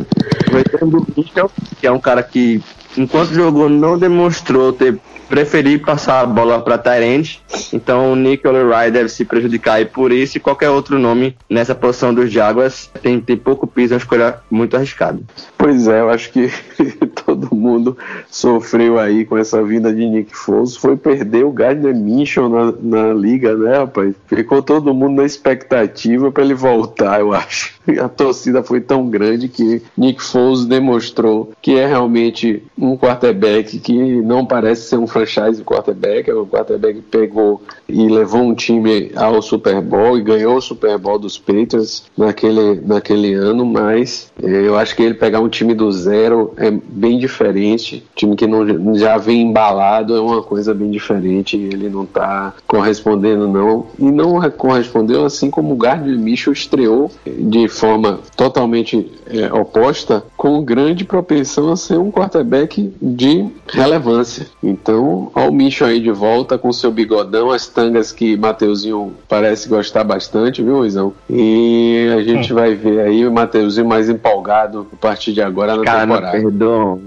que 1.80 1.86
é 1.86 1.90
um 1.90 2.00
cara 2.00 2.22
que, 2.22 2.62
enquanto 2.96 3.32
jogou, 3.34 3.68
não 3.68 3.98
demonstrou 3.98 4.72
ter 4.72 4.98
preferi 5.28 5.78
passar 5.78 6.20
a 6.20 6.26
bola 6.26 6.60
para 6.60 6.78
Tyrande, 6.78 7.42
então 7.72 8.12
o 8.12 8.16
Nick 8.16 8.46
Olerai 8.46 8.90
deve 8.90 9.08
se 9.08 9.24
prejudicar 9.24 9.80
e 9.80 9.84
por 9.84 10.12
isso 10.12 10.36
e 10.36 10.40
qualquer 10.40 10.70
outro 10.70 10.98
nome 10.98 11.36
nessa 11.48 11.74
posição 11.74 12.14
dos 12.14 12.30
Jaguars 12.30 12.90
tem, 13.02 13.20
tem 13.20 13.36
pouco 13.36 13.66
piso, 13.66 13.94
é 13.94 13.96
uma 13.96 14.00
escolha 14.00 14.38
muito 14.50 14.76
arriscada. 14.76 15.20
Pois 15.56 15.88
é, 15.88 16.00
eu 16.00 16.10
acho 16.10 16.30
que 16.30 16.50
todo 17.26 17.54
mundo 17.54 17.96
sofreu 18.30 18.98
aí 18.98 19.24
com 19.24 19.36
essa 19.36 19.62
vinda 19.62 19.92
de 19.92 20.06
Nick 20.06 20.36
Foles, 20.36 20.76
foi 20.76 20.96
perder 20.96 21.44
o 21.44 21.52
Gardner 21.52 21.94
Minshew 21.94 22.48
na, 22.48 22.72
na 22.80 23.14
liga, 23.14 23.56
né, 23.56 23.78
rapaz? 23.78 24.14
Ficou 24.26 24.62
todo 24.62 24.94
mundo 24.94 25.16
na 25.16 25.24
expectativa 25.24 26.30
para 26.30 26.44
ele 26.44 26.54
voltar, 26.54 27.20
eu 27.20 27.32
acho. 27.32 27.73
A 28.00 28.08
torcida 28.08 28.62
foi 28.62 28.80
tão 28.80 29.08
grande 29.08 29.48
que 29.48 29.82
Nick 29.96 30.22
Foles 30.22 30.64
demonstrou 30.64 31.52
que 31.60 31.76
é 31.76 31.86
realmente 31.86 32.62
um 32.78 32.96
quarterback 32.96 33.78
que 33.78 34.20
não 34.22 34.44
parece 34.44 34.88
ser 34.88 34.96
um 34.96 35.06
franchise 35.06 35.62
quarterback, 35.62 36.30
é 36.30 36.34
um 36.34 36.46
quarterback 36.46 36.94
que 36.94 37.02
pegou 37.02 37.62
e 37.88 38.08
levou 38.08 38.42
um 38.42 38.54
time 38.54 39.12
ao 39.14 39.40
Super 39.42 39.80
Bowl 39.80 40.18
e 40.18 40.22
ganhou 40.22 40.56
o 40.56 40.60
Super 40.60 40.98
Bowl 40.98 41.18
dos 41.18 41.38
Patriots 41.38 42.04
naquele, 42.16 42.80
naquele 42.80 43.34
ano, 43.34 43.64
mas 43.64 44.32
eh, 44.42 44.66
eu 44.66 44.76
acho 44.76 44.96
que 44.96 45.02
ele 45.02 45.14
pegar 45.14 45.40
um 45.40 45.48
time 45.48 45.74
do 45.74 45.90
zero 45.92 46.52
é 46.56 46.70
bem 46.70 47.18
diferente, 47.18 48.04
time 48.14 48.36
que 48.36 48.46
não, 48.46 48.94
já 48.96 49.16
vem 49.18 49.42
embalado 49.42 50.16
é 50.16 50.20
uma 50.20 50.42
coisa 50.42 50.72
bem 50.72 50.90
diferente, 50.90 51.56
ele 51.56 51.88
não 51.88 52.04
está 52.04 52.54
correspondendo 52.66 53.48
não, 53.48 53.86
e 53.98 54.10
não 54.10 54.40
correspondeu 54.50 55.24
assim 55.24 55.50
como 55.50 55.74
o 55.74 55.76
Gardner 55.76 56.18
Mitchell 56.18 56.52
estreou 56.52 57.10
de 57.26 57.68
forma 57.74 58.20
totalmente 58.36 59.10
é, 59.26 59.52
oposta, 59.52 60.22
com 60.36 60.62
grande 60.62 61.04
propensão 61.04 61.72
a 61.72 61.76
ser 61.76 61.98
um 61.98 62.10
quarterback 62.10 62.92
de 63.00 63.46
relevância. 63.68 64.46
Então, 64.62 65.30
ao 65.34 65.52
Micho 65.52 65.84
aí 65.84 66.00
de 66.00 66.10
volta 66.10 66.56
com 66.56 66.72
seu 66.72 66.90
bigodão, 66.90 67.50
as 67.50 67.66
tangas 67.66 68.12
que 68.12 68.36
Mateuzinho 68.36 69.14
parece 69.28 69.68
gostar 69.68 70.04
bastante, 70.04 70.62
viu, 70.62 70.78
Luizão? 70.78 71.12
E 71.28 72.10
a 72.16 72.22
gente 72.22 72.52
hum. 72.52 72.56
vai 72.56 72.74
ver 72.74 73.00
aí 73.00 73.26
o 73.26 73.32
Mateuzinho 73.32 73.86
mais 73.86 74.08
empolgado 74.08 74.86
a 74.92 74.96
partir 74.96 75.32
de 75.32 75.42
agora 75.42 75.76
na 75.76 75.84
Cara, 75.84 76.00
temporada. 76.00 76.38
Perdão, 76.38 77.00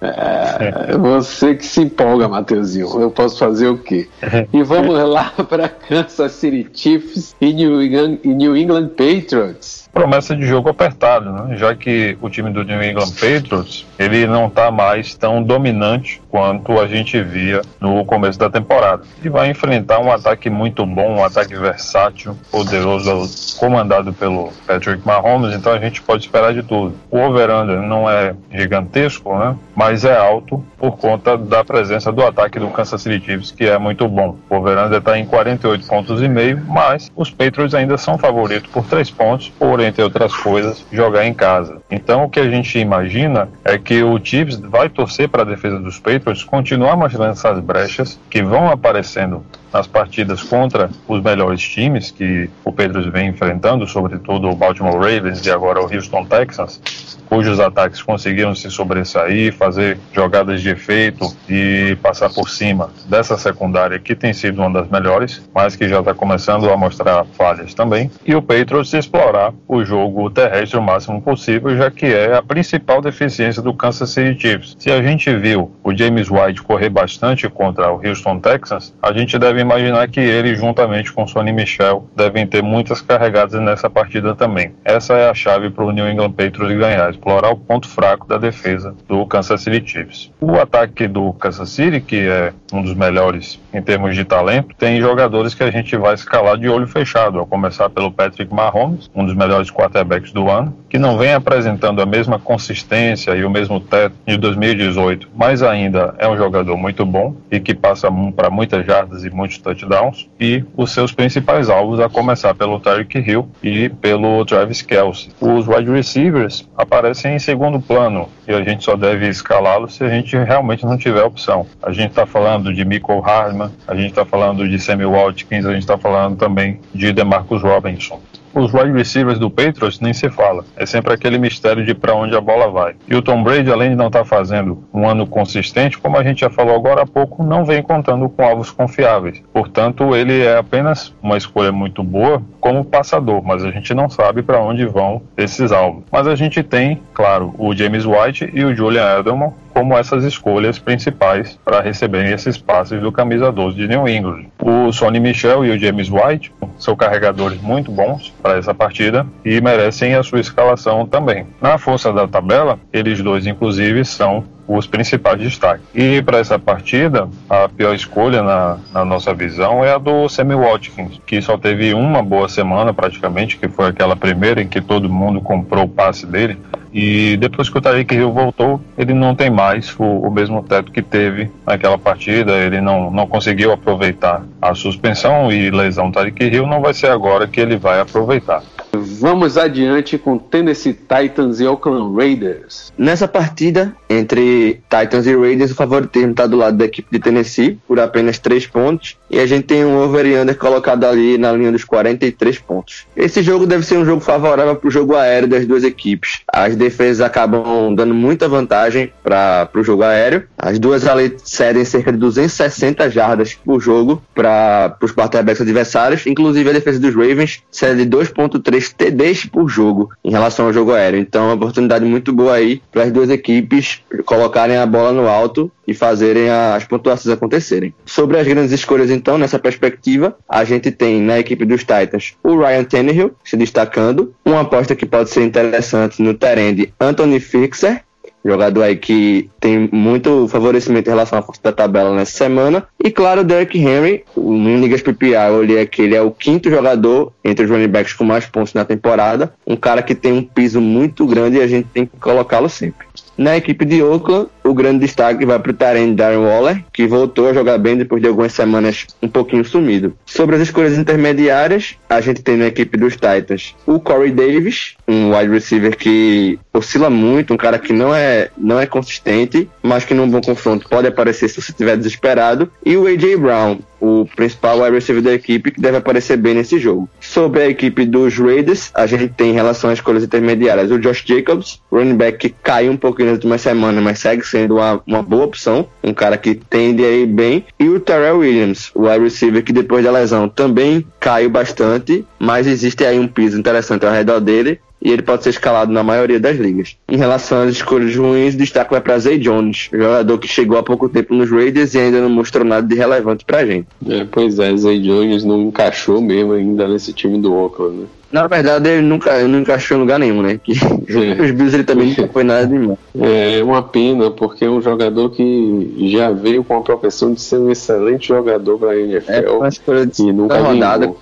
é, 0.00 0.96
você 0.96 1.54
que 1.54 1.66
se 1.66 1.82
empolga, 1.82 2.28
Mateuzinho. 2.28 3.00
Eu 3.00 3.10
posso 3.10 3.38
fazer 3.38 3.68
o 3.68 3.78
quê? 3.78 4.08
E 4.52 4.62
vamos 4.62 4.96
lá 5.08 5.32
para 5.48 5.68
Kansas 5.68 6.32
City 6.32 6.68
Chiefs 6.72 7.34
e 7.40 7.52
New 7.52 7.82
England, 7.82 8.18
e 8.22 8.28
New 8.28 8.56
England 8.56 8.88
Patriots 8.88 9.87
promessa 9.98 10.36
de 10.36 10.46
jogo 10.46 10.68
apertado, 10.68 11.32
né? 11.32 11.56
já 11.56 11.74
que 11.74 12.16
o 12.22 12.30
time 12.30 12.50
do 12.50 12.62
New 12.62 12.80
England 12.80 13.10
Patriots 13.10 13.84
ele 13.98 14.28
não 14.28 14.46
está 14.46 14.70
mais 14.70 15.16
tão 15.16 15.42
dominante 15.42 16.22
quanto 16.30 16.78
a 16.78 16.86
gente 16.86 17.20
via 17.20 17.62
no 17.80 18.04
começo 18.04 18.38
da 18.38 18.48
temporada. 18.48 19.02
E 19.24 19.28
vai 19.28 19.50
enfrentar 19.50 19.98
um 19.98 20.12
ataque 20.12 20.48
muito 20.48 20.86
bom, 20.86 21.16
um 21.16 21.24
ataque 21.24 21.56
versátil, 21.56 22.38
poderoso, 22.48 23.58
comandado 23.58 24.12
pelo 24.12 24.52
Patrick 24.68 25.04
Mahomes, 25.04 25.52
então 25.52 25.72
a 25.72 25.80
gente 25.80 26.00
pode 26.00 26.22
esperar 26.22 26.54
de 26.54 26.62
tudo. 26.62 26.94
O 27.10 27.18
over-under 27.18 27.82
não 27.82 28.08
é 28.08 28.36
gigantesco, 28.52 29.36
né? 29.36 29.56
mas 29.74 30.04
é 30.04 30.16
alto 30.16 30.64
por 30.78 30.96
conta 30.96 31.36
da 31.36 31.64
presença 31.64 32.12
do 32.12 32.22
ataque 32.22 32.60
do 32.60 32.68
Kansas 32.68 33.02
City 33.02 33.24
Chiefs, 33.24 33.50
que 33.50 33.64
é 33.64 33.76
muito 33.78 34.06
bom. 34.06 34.36
O 34.48 34.54
over-under 34.54 34.98
está 34.98 35.18
em 35.18 35.26
48 35.26 35.84
pontos 35.88 36.22
e 36.22 36.28
meio, 36.28 36.62
mas 36.68 37.10
os 37.16 37.32
Patriots 37.32 37.74
ainda 37.74 37.98
são 37.98 38.16
favoritos 38.16 38.70
por 38.70 38.84
3 38.84 39.10
pontos, 39.10 39.48
por 39.58 39.87
entre 39.88 40.02
outras 40.02 40.34
coisas, 40.34 40.84
jogar 40.92 41.26
em 41.26 41.34
casa. 41.34 41.80
Então 41.90 42.24
o 42.24 42.30
que 42.30 42.40
a 42.40 42.48
gente 42.48 42.78
imagina 42.78 43.48
é 43.64 43.78
que 43.78 44.02
o 44.02 44.18
Chiefs 44.22 44.56
vai 44.60 44.88
torcer 44.88 45.28
para 45.28 45.42
a 45.42 45.46
defesa 45.46 45.78
dos 45.78 45.98
Patriots 45.98 46.44
continuar 46.44 46.96
mostrando 46.96 47.32
essas 47.32 47.60
brechas 47.60 48.18
que 48.30 48.42
vão 48.42 48.70
aparecendo 48.70 49.44
nas 49.72 49.86
partidas 49.86 50.42
contra 50.42 50.90
os 51.06 51.22
melhores 51.22 51.62
times 51.62 52.10
que 52.10 52.48
o 52.64 52.72
Pedro 52.72 53.10
vem 53.10 53.28
enfrentando, 53.28 53.86
sobretudo 53.86 54.48
o 54.48 54.56
Baltimore 54.56 54.94
Ravens 54.94 55.44
e 55.44 55.50
agora 55.50 55.80
o 55.80 55.92
Houston 55.92 56.24
Texans, 56.24 56.80
cujos 57.28 57.60
ataques 57.60 58.02
conseguiram 58.02 58.54
se 58.54 58.70
sobressair, 58.70 59.52
fazer 59.52 59.98
jogadas 60.12 60.62
de 60.62 60.70
efeito 60.70 61.26
e 61.48 61.96
passar 62.02 62.30
por 62.30 62.48
cima 62.48 62.90
dessa 63.06 63.36
secundária 63.36 63.98
que 63.98 64.14
tem 64.14 64.32
sido 64.32 64.60
uma 64.60 64.70
das 64.70 64.88
melhores, 64.88 65.42
mas 65.54 65.76
que 65.76 65.88
já 65.88 66.00
está 66.00 66.14
começando 66.14 66.70
a 66.70 66.76
mostrar 66.76 67.24
falhas 67.36 67.74
também. 67.74 68.10
E 68.24 68.34
o 68.34 68.42
Patriots 68.42 68.92
explorar 68.94 69.52
o 69.66 69.84
jogo 69.84 70.30
terrestre 70.30 70.78
o 70.78 70.82
máximo 70.82 71.20
possível, 71.20 71.76
já 71.76 71.90
que 71.90 72.06
é 72.06 72.34
a 72.34 72.42
principal 72.42 73.02
deficiência 73.02 73.62
do 73.62 73.74
Kansas 73.74 74.10
City 74.10 74.40
Chiefs. 74.40 74.76
Se 74.78 74.90
a 74.90 75.02
gente 75.02 75.34
viu 75.36 75.70
o 75.84 75.94
James 75.94 76.30
White 76.30 76.62
correr 76.62 76.88
bastante 76.88 77.48
contra 77.48 77.92
o 77.92 78.00
Houston 78.04 78.40
Texans, 78.40 78.94
a 79.02 79.12
gente 79.12 79.38
deve 79.38 79.57
imaginar 79.60 80.08
que 80.08 80.20
ele, 80.20 80.54
juntamente 80.54 81.12
com 81.12 81.26
Sonny 81.26 81.52
Michel, 81.52 82.08
devem 82.14 82.46
ter 82.46 82.62
muitas 82.62 83.00
carregadas 83.00 83.60
nessa 83.60 83.90
partida 83.90 84.34
também. 84.34 84.72
Essa 84.84 85.14
é 85.14 85.30
a 85.30 85.34
chave 85.34 85.70
para 85.70 85.84
o 85.84 85.92
New 85.92 86.08
England 86.08 86.32
Patriots 86.32 86.76
ganhar 86.76 87.10
explorar 87.10 87.50
o 87.50 87.56
ponto 87.56 87.88
fraco 87.88 88.26
da 88.26 88.38
defesa 88.38 88.94
do 89.06 89.26
Kansas 89.26 89.60
City 89.62 89.82
Chiefs. 89.84 90.30
O 90.40 90.54
ataque 90.56 91.06
do 91.06 91.32
Kansas 91.34 91.70
City, 91.70 92.00
que 92.00 92.28
é 92.28 92.52
um 92.72 92.82
dos 92.82 92.94
melhores 92.94 93.58
em 93.72 93.82
termos 93.82 94.14
de 94.14 94.24
talento, 94.24 94.74
tem 94.76 95.00
jogadores 95.00 95.54
que 95.54 95.62
a 95.62 95.70
gente 95.70 95.96
vai 95.96 96.14
escalar 96.14 96.56
de 96.56 96.68
olho 96.68 96.86
fechado, 96.86 97.40
a 97.40 97.46
começar 97.46 97.88
pelo 97.90 98.10
Patrick 98.10 98.52
Mahomes, 98.52 99.10
um 99.14 99.24
dos 99.24 99.34
melhores 99.34 99.70
quarterbacks 99.70 100.32
do 100.32 100.50
ano, 100.50 100.76
que 100.88 100.98
não 100.98 101.16
vem 101.16 101.32
apresentando 101.32 102.00
a 102.00 102.06
mesma 102.06 102.38
consistência 102.38 103.34
e 103.34 103.44
o 103.44 103.50
mesmo 103.50 103.80
teto 103.80 104.14
de 104.26 104.36
2018, 104.36 105.28
mas 105.34 105.62
ainda 105.62 106.14
é 106.18 106.28
um 106.28 106.36
jogador 106.36 106.76
muito 106.76 107.04
bom 107.04 107.34
e 107.50 107.60
que 107.60 107.74
passa 107.74 108.08
para 108.34 108.50
muitas 108.50 108.84
jardas 108.84 109.24
e 109.24 109.30
muitos 109.30 109.47
touchdowns, 109.56 110.28
e 110.38 110.64
os 110.76 110.92
seus 110.92 111.12
principais 111.12 111.70
alvos, 111.70 112.00
a 112.00 112.08
começar 112.08 112.54
pelo 112.54 112.78
Tyreek 112.80 113.18
Hill 113.18 113.48
e 113.62 113.88
pelo 113.88 114.44
Travis 114.44 114.82
Kelce. 114.82 115.30
Os 115.40 115.66
wide 115.66 115.90
receivers 115.90 116.68
aparecem 116.76 117.36
em 117.36 117.38
segundo 117.38 117.80
plano 117.80 118.28
e 118.46 118.52
a 118.52 118.62
gente 118.62 118.84
só 118.84 118.96
deve 118.96 119.28
escalá-los 119.28 119.94
se 119.94 120.04
a 120.04 120.08
gente 120.08 120.36
realmente 120.36 120.84
não 120.84 120.98
tiver 120.98 121.22
opção. 121.22 121.66
A 121.82 121.92
gente 121.92 122.10
está 122.10 122.26
falando 122.26 122.74
de 122.74 122.84
Michael 122.84 123.20
Hardman, 123.20 123.70
a 123.86 123.94
gente 123.94 124.10
está 124.10 124.24
falando 124.24 124.68
de 124.68 124.78
Sammy 124.78 125.06
Watkins, 125.06 125.64
a 125.64 125.72
gente 125.72 125.82
está 125.82 125.96
falando 125.96 126.36
também 126.36 126.80
de 126.92 127.12
DeMarcus 127.12 127.62
Robinson. 127.62 128.20
Os 128.54 128.72
wide 128.72 128.92
receivers 128.92 129.38
do 129.38 129.50
Patriots 129.50 130.00
nem 130.00 130.12
se 130.12 130.28
fala. 130.28 130.64
É 130.76 130.86
sempre 130.86 131.12
aquele 131.12 131.38
mistério 131.38 131.84
de 131.84 131.94
para 131.94 132.14
onde 132.14 132.36
a 132.36 132.40
bola 132.40 132.70
vai. 132.70 132.94
E 133.06 133.14
o 133.14 133.22
Tom 133.22 133.42
Brady, 133.42 133.70
além 133.70 133.90
de 133.90 133.96
não 133.96 134.08
estar 134.08 134.20
tá 134.20 134.24
fazendo 134.24 134.84
um 134.92 135.08
ano 135.08 135.26
consistente, 135.26 135.98
como 135.98 136.16
a 136.16 136.22
gente 136.22 136.40
já 136.40 136.50
falou 136.50 136.74
agora 136.74 137.02
há 137.02 137.06
pouco, 137.06 137.42
não 137.42 137.64
vem 137.64 137.82
contando 137.82 138.28
com 138.28 138.42
alvos 138.42 138.70
confiáveis. 138.70 139.42
Portanto, 139.52 140.14
ele 140.14 140.42
é 140.42 140.56
apenas 140.56 141.14
uma 141.22 141.36
escolha 141.36 141.72
muito 141.72 142.02
boa 142.02 142.42
como 142.60 142.84
passador, 142.84 143.42
mas 143.44 143.64
a 143.64 143.70
gente 143.70 143.94
não 143.94 144.08
sabe 144.08 144.42
para 144.42 144.60
onde 144.60 144.86
vão 144.86 145.22
esses 145.36 145.72
alvos. 145.72 146.04
Mas 146.10 146.26
a 146.26 146.34
gente 146.34 146.62
tem, 146.62 147.00
claro, 147.14 147.54
o 147.58 147.74
James 147.74 148.04
White 148.04 148.50
e 148.52 148.64
o 148.64 148.74
Julian 148.74 149.18
Edelman 149.18 149.52
como 149.78 149.96
essas 149.96 150.24
escolhas 150.24 150.76
principais 150.76 151.56
para 151.64 151.80
receberem 151.80 152.32
esses 152.32 152.58
passes 152.58 153.00
do 153.00 153.12
camisa 153.12 153.52
12 153.52 153.76
de 153.76 153.86
New 153.86 154.08
England. 154.08 154.46
O 154.60 154.90
Sonny 154.90 155.20
Michel 155.20 155.64
e 155.64 155.70
o 155.70 155.78
James 155.78 156.10
White 156.10 156.52
são 156.76 156.96
carregadores 156.96 157.62
muito 157.62 157.92
bons 157.92 158.34
para 158.42 158.58
essa 158.58 158.74
partida 158.74 159.24
e 159.44 159.60
merecem 159.60 160.16
a 160.16 160.22
sua 160.24 160.40
escalação 160.40 161.06
também. 161.06 161.46
Na 161.62 161.78
força 161.78 162.12
da 162.12 162.26
tabela, 162.26 162.76
eles 162.92 163.22
dois 163.22 163.46
inclusive 163.46 164.04
são 164.04 164.42
os 164.68 164.86
principais 164.86 165.40
destaques. 165.40 165.84
E 165.94 166.20
para 166.20 166.38
essa 166.38 166.58
partida, 166.58 167.28
a 167.48 167.68
pior 167.68 167.94
escolha 167.94 168.42
na, 168.42 168.78
na, 168.92 169.04
nossa 169.04 169.32
visão 169.32 169.82
é 169.82 169.92
a 169.94 169.98
do 169.98 170.28
Sammy 170.28 170.54
Watkins, 170.54 171.18
que 171.26 171.40
só 171.40 171.56
teve 171.56 171.94
uma 171.94 172.22
boa 172.22 172.48
semana 172.48 172.92
praticamente, 172.92 173.56
que 173.56 173.66
foi 173.66 173.86
aquela 173.86 174.14
primeira 174.14 174.60
em 174.60 174.68
que 174.68 174.80
todo 174.80 175.08
mundo 175.08 175.40
comprou 175.40 175.84
o 175.84 175.88
passe 175.88 176.26
dele. 176.26 176.58
E 176.92 177.36
depois 177.36 177.68
que 177.68 177.78
o 177.78 177.80
Tariq 177.80 178.14
Hill 178.14 178.32
voltou, 178.32 178.80
ele 178.96 179.12
não 179.12 179.34
tem 179.34 179.50
mais 179.50 179.94
o, 179.98 180.02
o, 180.02 180.30
mesmo 180.30 180.62
teto 180.62 180.90
que 180.90 181.02
teve 181.02 181.50
naquela 181.66 181.98
partida. 181.98 182.52
Ele 182.52 182.80
não, 182.80 183.10
não 183.10 183.26
conseguiu 183.26 183.72
aproveitar 183.72 184.42
a 184.60 184.74
suspensão 184.74 185.52
e 185.52 185.70
lesão 185.70 186.10
Tariq 186.10 186.44
Hill. 186.44 186.66
Não 186.66 186.80
vai 186.80 186.94
ser 186.94 187.10
agora 187.10 187.46
que 187.46 187.60
ele 187.60 187.76
vai 187.76 188.00
aproveitar. 188.00 188.62
Vamos 188.92 189.58
adiante 189.58 190.16
com 190.16 190.38
Tennessee 190.38 190.94
Titans 190.94 191.60
e 191.60 191.66
Oakland 191.66 192.16
Raiders. 192.16 192.92
Nessa 192.96 193.28
partida 193.28 193.94
entre 194.08 194.80
Titans 194.88 195.26
e 195.26 195.36
Raiders, 195.36 195.70
o 195.70 195.74
favoritismo 195.74 196.30
está 196.30 196.46
do 196.46 196.56
lado 196.56 196.76
da 196.76 196.84
equipe 196.84 197.08
de 197.10 197.18
Tennessee 197.18 197.78
por 197.86 198.00
apenas 198.00 198.38
3 198.38 198.66
pontos 198.66 199.16
e 199.30 199.38
a 199.38 199.46
gente 199.46 199.64
tem 199.64 199.84
um 199.84 199.98
over 199.98 200.24
e 200.26 200.38
under 200.38 200.56
colocado 200.56 201.04
ali 201.04 201.36
na 201.36 201.52
linha 201.52 201.70
dos 201.70 201.84
43 201.84 202.58
pontos. 202.58 203.06
Esse 203.16 203.42
jogo 203.42 203.66
deve 203.66 203.84
ser 203.84 203.98
um 203.98 204.04
jogo 204.04 204.20
favorável 204.20 204.76
para 204.76 204.88
o 204.88 204.90
jogo 204.90 205.14
aéreo 205.14 205.48
das 205.48 205.66
duas 205.66 205.84
equipes. 205.84 206.40
As 206.52 206.74
defesas 206.74 207.20
acabam 207.20 207.94
dando 207.94 208.14
muita 208.14 208.48
vantagem 208.48 209.12
para 209.22 209.68
o 209.74 209.82
jogo 209.82 210.02
aéreo. 210.02 210.44
As 210.56 210.78
duas 210.78 211.06
ali 211.06 211.36
cedem 211.44 211.84
cerca 211.84 212.10
de 212.10 212.18
260 212.18 213.10
jardas 213.10 213.54
por 213.54 213.80
jogo 213.80 214.22
para 214.34 214.96
os 215.02 215.12
quarterbacks 215.12 215.60
adversários, 215.60 216.26
inclusive 216.26 216.70
a 216.70 216.72
defesa 216.72 216.98
dos 216.98 217.14
Ravens 217.14 217.62
cede 217.70 218.06
2.3 218.06 218.77
TDs 218.80 219.46
por 219.46 219.68
jogo 219.68 220.10
em 220.24 220.30
relação 220.30 220.66
ao 220.66 220.72
jogo 220.72 220.92
aéreo. 220.92 221.18
Então, 221.20 221.44
é 221.44 221.46
uma 221.46 221.54
oportunidade 221.54 222.04
muito 222.04 222.32
boa 222.32 222.54
aí 222.54 222.82
para 222.92 223.04
as 223.04 223.12
duas 223.12 223.30
equipes 223.30 224.02
colocarem 224.24 224.76
a 224.76 224.86
bola 224.86 225.12
no 225.12 225.28
alto 225.28 225.70
e 225.86 225.94
fazerem 225.94 226.50
as 226.50 226.84
pontuações 226.84 227.34
acontecerem. 227.34 227.94
Sobre 228.04 228.38
as 228.38 228.46
grandes 228.46 228.72
escolhas, 228.72 229.10
então, 229.10 229.38
nessa 229.38 229.58
perspectiva, 229.58 230.36
a 230.48 230.62
gente 230.64 230.90
tem 230.90 231.20
na 231.20 231.38
equipe 231.38 231.64
dos 231.64 231.80
Titans 231.80 232.34
o 232.42 232.58
Ryan 232.58 232.84
Tannehill 232.84 233.34
se 233.42 233.56
destacando, 233.56 234.34
uma 234.44 234.60
aposta 234.60 234.94
que 234.94 235.06
pode 235.06 235.30
ser 235.30 235.42
interessante 235.42 236.22
no 236.22 236.34
terreno 236.34 236.68
Anthony 237.00 237.40
Fixer, 237.40 238.02
jogador 238.44 238.82
aí 238.82 238.96
que 238.96 239.50
tem 239.60 239.88
muito 239.92 240.46
favorecimento 240.48 241.08
em 241.08 241.12
relação 241.12 241.38
à 241.38 241.42
força 241.42 241.60
da 241.62 241.72
tabela 241.72 242.14
nessa 242.14 242.32
semana. 242.32 242.86
E 243.02 243.10
claro, 243.10 243.40
o 243.40 243.44
Derrick 243.44 243.78
Henry, 243.78 244.24
no 244.36 244.78
Ligas 244.78 245.02
PPR, 245.02 245.48
eu 245.48 245.54
olhei 245.54 245.80
aqui, 245.80 246.02
ele 246.02 246.14
é 246.14 246.22
o 246.22 246.30
quinto 246.30 246.70
jogador 246.70 247.32
entre 247.44 247.64
os 247.64 247.70
running 247.70 247.88
backs 247.88 248.12
com 248.12 248.24
mais 248.24 248.46
pontos 248.46 248.74
na 248.74 248.84
temporada. 248.84 249.52
Um 249.66 249.76
cara 249.76 250.02
que 250.02 250.14
tem 250.14 250.32
um 250.32 250.42
piso 250.42 250.80
muito 250.80 251.26
grande 251.26 251.58
e 251.58 251.62
a 251.62 251.66
gente 251.66 251.88
tem 251.92 252.06
que 252.06 252.16
colocá-lo 252.18 252.68
sempre. 252.68 253.06
Na 253.38 253.56
equipe 253.56 253.84
de 253.84 254.02
Oakland, 254.02 254.48
o 254.64 254.74
grande 254.74 254.98
destaque 254.98 255.46
vai 255.46 255.60
para 255.60 255.70
o 255.70 255.74
Tyrene 255.74 256.16
Darren 256.16 256.38
Waller, 256.38 256.84
que 256.92 257.06
voltou 257.06 257.48
a 257.48 257.54
jogar 257.54 257.78
bem 257.78 257.96
depois 257.96 258.20
de 258.20 258.26
algumas 258.26 258.52
semanas 258.52 259.06
um 259.22 259.28
pouquinho 259.28 259.64
sumido. 259.64 260.12
Sobre 260.26 260.56
as 260.56 260.62
escolhas 260.62 260.98
intermediárias, 260.98 261.94
a 262.10 262.20
gente 262.20 262.42
tem 262.42 262.56
na 262.56 262.66
equipe 262.66 262.98
dos 262.98 263.14
Titans 263.14 263.76
o 263.86 264.00
Corey 264.00 264.32
Davis, 264.32 264.96
um 265.06 265.32
wide 265.36 265.52
receiver 265.52 265.96
que 265.96 266.58
oscila 266.74 267.08
muito, 267.08 267.54
um 267.54 267.56
cara 267.56 267.78
que 267.78 267.92
não 267.92 268.12
é, 268.12 268.50
não 268.58 268.80
é 268.80 268.86
consistente, 268.86 269.70
mas 269.80 270.04
que 270.04 270.14
num 270.14 270.28
bom 270.28 270.40
confronto 270.40 270.88
pode 270.88 271.06
aparecer 271.06 271.48
se 271.48 271.62
você 271.62 271.70
estiver 271.70 271.96
desesperado, 271.96 272.68
e 272.84 272.96
o 272.96 273.06
AJ 273.06 273.36
Brown, 273.36 273.78
o 274.00 274.26
principal 274.36 274.80
wide 274.80 274.94
receiver 274.94 275.22
da 275.22 275.32
equipe, 275.32 275.70
que 275.70 275.80
deve 275.80 275.96
aparecer 275.96 276.36
bem 276.36 276.54
nesse 276.54 276.78
jogo. 276.78 277.08
Sobre 277.20 277.62
a 277.62 277.68
equipe 277.68 278.04
dos 278.04 278.36
Raiders, 278.38 278.90
a 278.94 279.06
gente 279.06 279.28
tem 279.28 279.50
em 279.50 279.54
relação 279.54 279.90
às 279.90 279.98
escolhas 279.98 280.24
intermediárias. 280.24 280.90
O 280.90 280.98
Josh 280.98 281.24
Jacobs, 281.26 281.80
running 281.90 282.16
back 282.16 282.38
que 282.38 282.54
caiu 282.62 282.92
um 282.92 282.96
pouquinho 282.96 283.28
nas 283.28 283.36
últimas 283.36 283.60
semanas, 283.60 284.02
mas 284.02 284.18
segue 284.18 284.44
sendo 284.46 284.76
uma, 284.76 285.00
uma 285.06 285.22
boa 285.22 285.44
opção, 285.44 285.88
um 286.02 286.14
cara 286.14 286.36
que 286.36 286.54
tende 286.54 287.04
a 287.04 287.10
ir 287.10 287.26
bem, 287.26 287.64
e 287.78 287.88
o 287.88 288.00
Terrell 288.00 288.38
Williams, 288.38 288.90
o 288.94 289.08
wide 289.08 289.24
receiver 289.24 289.62
que 289.62 289.72
depois 289.72 290.04
da 290.04 290.10
lesão 290.10 290.48
também 290.48 291.04
caiu 291.20 291.50
bastante, 291.50 292.24
mas 292.38 292.66
existe 292.66 293.04
aí 293.04 293.18
um 293.18 293.28
piso 293.28 293.58
interessante 293.58 294.06
ao 294.06 294.12
redor 294.12 294.40
dele, 294.40 294.80
e 295.00 295.12
ele 295.12 295.22
pode 295.22 295.42
ser 295.42 295.50
escalado 295.50 295.92
na 295.92 296.02
maioria 296.02 296.40
das 296.40 296.56
ligas. 296.56 296.96
Em 297.08 297.16
relação 297.16 297.62
às 297.62 297.70
escolhas 297.70 298.14
ruins, 298.14 298.56
destaque 298.56 298.90
vai 298.90 299.00
para 299.00 299.18
Zay 299.18 299.38
Jones, 299.38 299.88
jogador 299.92 300.38
que 300.38 300.48
chegou 300.48 300.78
há 300.78 300.82
pouco 300.82 301.08
tempo 301.08 301.34
nos 301.34 301.50
Raiders 301.50 301.94
e 301.94 301.98
ainda 301.98 302.20
não 302.20 302.30
mostrou 302.30 302.64
nada 302.64 302.86
de 302.86 302.94
relevante 302.94 303.44
pra 303.44 303.64
gente. 303.64 303.86
É, 304.08 304.26
pois 304.30 304.58
é, 304.58 304.76
Zay 304.76 305.00
Jones 305.00 305.44
não 305.44 305.62
encaixou 305.62 306.20
mesmo 306.20 306.52
ainda 306.52 306.88
nesse 306.88 307.12
time 307.12 307.38
do 307.38 307.54
Oakland, 307.54 307.96
né? 307.96 308.06
Na 308.30 308.46
verdade, 308.46 308.90
ele 308.90 309.02
nunca 309.02 309.42
não 309.48 309.60
encaixou 309.60 309.96
em 309.96 310.00
lugar 310.00 310.18
nenhum, 310.18 310.42
né? 310.42 310.60
Que, 310.62 310.72
é. 310.72 311.32
Os 311.42 311.50
Bills 311.50 311.74
ele 311.74 311.84
também 311.84 312.08
nunca 312.08 312.28
foi 312.28 312.44
nada 312.44 312.66
demais. 312.66 312.98
É 313.18 313.62
uma 313.62 313.82
pena, 313.82 314.30
porque 314.30 314.66
é 314.66 314.70
um 314.70 314.82
jogador 314.82 315.30
que 315.30 316.10
já 316.10 316.30
veio 316.30 316.62
com 316.62 316.76
a 316.76 316.82
propensão 316.82 317.32
de 317.32 317.40
ser 317.40 317.56
um 317.56 317.70
excelente 317.70 318.28
jogador 318.28 318.78
para 318.78 318.90
a 318.90 319.00
NFL. 319.00 319.32
É, 319.32 319.50
uma 319.50 319.68
escolha 319.68 320.04
de 320.04 320.22
e 320.22 320.32
nunca 320.32 320.58
rodada, 320.58 321.14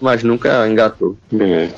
mas 0.00 0.22
nunca 0.22 0.66
engatou. 0.66 1.14
É. 1.38 1.68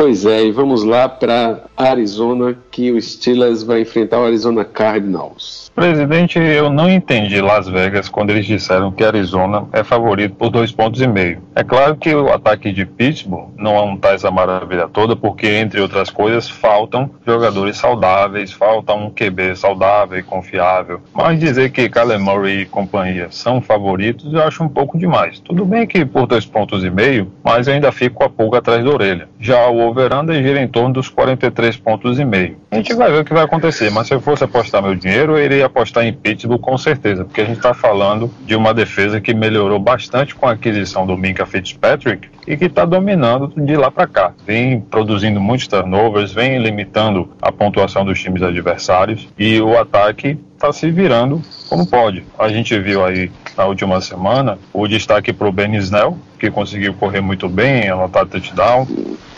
Pois 0.00 0.24
é, 0.24 0.46
e 0.46 0.50
vamos 0.50 0.82
lá 0.82 1.06
para 1.10 1.64
Arizona, 1.76 2.56
que 2.70 2.92
o 2.92 3.00
Steelers 3.00 3.62
vai 3.62 3.82
enfrentar 3.82 4.20
o 4.20 4.24
Arizona 4.24 4.64
Cardinals. 4.64 5.70
Presidente, 5.74 6.38
eu 6.38 6.68
não 6.68 6.90
entendi 6.90 7.40
Las 7.40 7.68
Vegas 7.68 8.08
quando 8.08 8.30
eles 8.30 8.44
disseram 8.44 8.92
que 8.92 9.04
Arizona 9.04 9.66
é 9.72 9.82
favorito 9.82 10.34
por 10.34 10.50
dois 10.50 10.72
pontos 10.72 11.00
e 11.00 11.06
meio. 11.06 11.42
É 11.54 11.62
claro 11.62 11.96
que 11.96 12.14
o 12.14 12.32
ataque 12.32 12.72
de 12.72 12.84
Pittsburgh 12.84 13.50
não 13.56 13.76
é 13.76 13.82
um 13.82 13.98
essa 14.10 14.30
maravilha 14.30 14.88
toda, 14.88 15.14
porque 15.14 15.46
entre 15.46 15.80
outras 15.80 16.10
coisas 16.10 16.48
faltam 16.48 17.10
jogadores 17.26 17.76
saudáveis, 17.76 18.52
falta 18.52 18.92
um 18.92 19.10
QB 19.10 19.56
saudável 19.56 20.18
e 20.18 20.22
confiável. 20.22 21.00
Mas 21.14 21.38
dizer 21.38 21.70
que 21.70 21.88
Kyler 21.88 22.18
Murray 22.18 22.62
e 22.62 22.66
companhia 22.66 23.28
são 23.30 23.60
favoritos, 23.60 24.32
eu 24.32 24.42
acho 24.42 24.64
um 24.64 24.68
pouco 24.68 24.98
demais. 24.98 25.38
Tudo 25.38 25.64
bem 25.64 25.86
que 25.86 26.04
por 26.04 26.26
dois 26.26 26.44
pontos 26.44 26.84
e 26.84 26.90
meio, 26.90 27.32
mas 27.44 27.68
eu 27.68 27.74
ainda 27.74 27.92
fico 27.92 28.16
com 28.16 28.24
a 28.24 28.28
pulga 28.28 28.58
atrás 28.58 28.84
da 28.84 28.90
orelha. 28.90 29.28
Já 29.38 29.68
o 29.68 29.78
over-under 29.78 30.42
gira 30.42 30.60
em 30.60 30.68
torno 30.68 30.94
dos 30.94 31.08
43 31.08 31.76
pontos 31.76 32.18
e 32.18 32.24
meio. 32.24 32.56
A 32.70 32.76
gente 32.76 32.94
vai 32.94 33.10
ver 33.10 33.18
o 33.18 33.24
que 33.24 33.34
vai 33.34 33.42
acontecer, 33.42 33.90
mas 33.90 34.06
se 34.06 34.14
eu 34.14 34.20
fosse 34.20 34.44
apostar 34.44 34.80
meu 34.80 34.94
dinheiro, 34.94 35.36
eu 35.36 35.44
iria 35.44 35.66
apostar 35.66 36.04
em 36.04 36.12
Pittsburgh 36.12 36.60
com 36.60 36.78
certeza, 36.78 37.24
porque 37.24 37.40
a 37.40 37.44
gente 37.44 37.56
está 37.56 37.74
falando 37.74 38.30
de 38.46 38.54
uma 38.54 38.72
defesa 38.72 39.20
que 39.20 39.34
melhorou 39.34 39.80
bastante 39.80 40.36
com 40.36 40.46
a 40.46 40.52
aquisição 40.52 41.04
do 41.04 41.16
Minka 41.16 41.44
Fitzpatrick 41.44 42.28
e 42.46 42.56
que 42.56 42.66
está 42.66 42.84
dominando 42.84 43.52
de 43.56 43.76
lá 43.76 43.90
para 43.90 44.06
cá. 44.06 44.32
Vem 44.46 44.80
produzindo 44.80 45.40
muitos 45.40 45.66
turnovers, 45.66 46.32
vem 46.32 46.62
limitando 46.62 47.28
a 47.42 47.50
pontuação 47.50 48.04
dos 48.04 48.22
times 48.22 48.40
adversários 48.40 49.26
e 49.36 49.60
o 49.60 49.76
ataque 49.76 50.38
está 50.54 50.72
se 50.72 50.88
virando 50.92 51.42
como 51.68 51.84
pode. 51.84 52.24
A 52.38 52.48
gente 52.50 52.78
viu 52.78 53.04
aí 53.04 53.32
na 53.56 53.64
última 53.64 54.00
semana 54.00 54.58
o 54.72 54.86
destaque 54.86 55.32
para 55.32 55.48
o 55.48 55.52
Ben 55.52 55.74
Snell, 55.74 56.16
que 56.38 56.48
conseguiu 56.52 56.94
correr 56.94 57.20
muito 57.20 57.48
bem, 57.48 57.88
anotar 57.88 58.26
touchdown, 58.26 58.86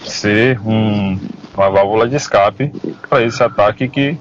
ser 0.05 0.61
um 0.67 1.19
uma 1.57 1.71
válvula 1.71 2.09
de 2.09 2.17
escape 2.17 2.73
para 3.09 3.23
esse 3.23 3.43
ataque 3.43 3.89
que 3.89 4.17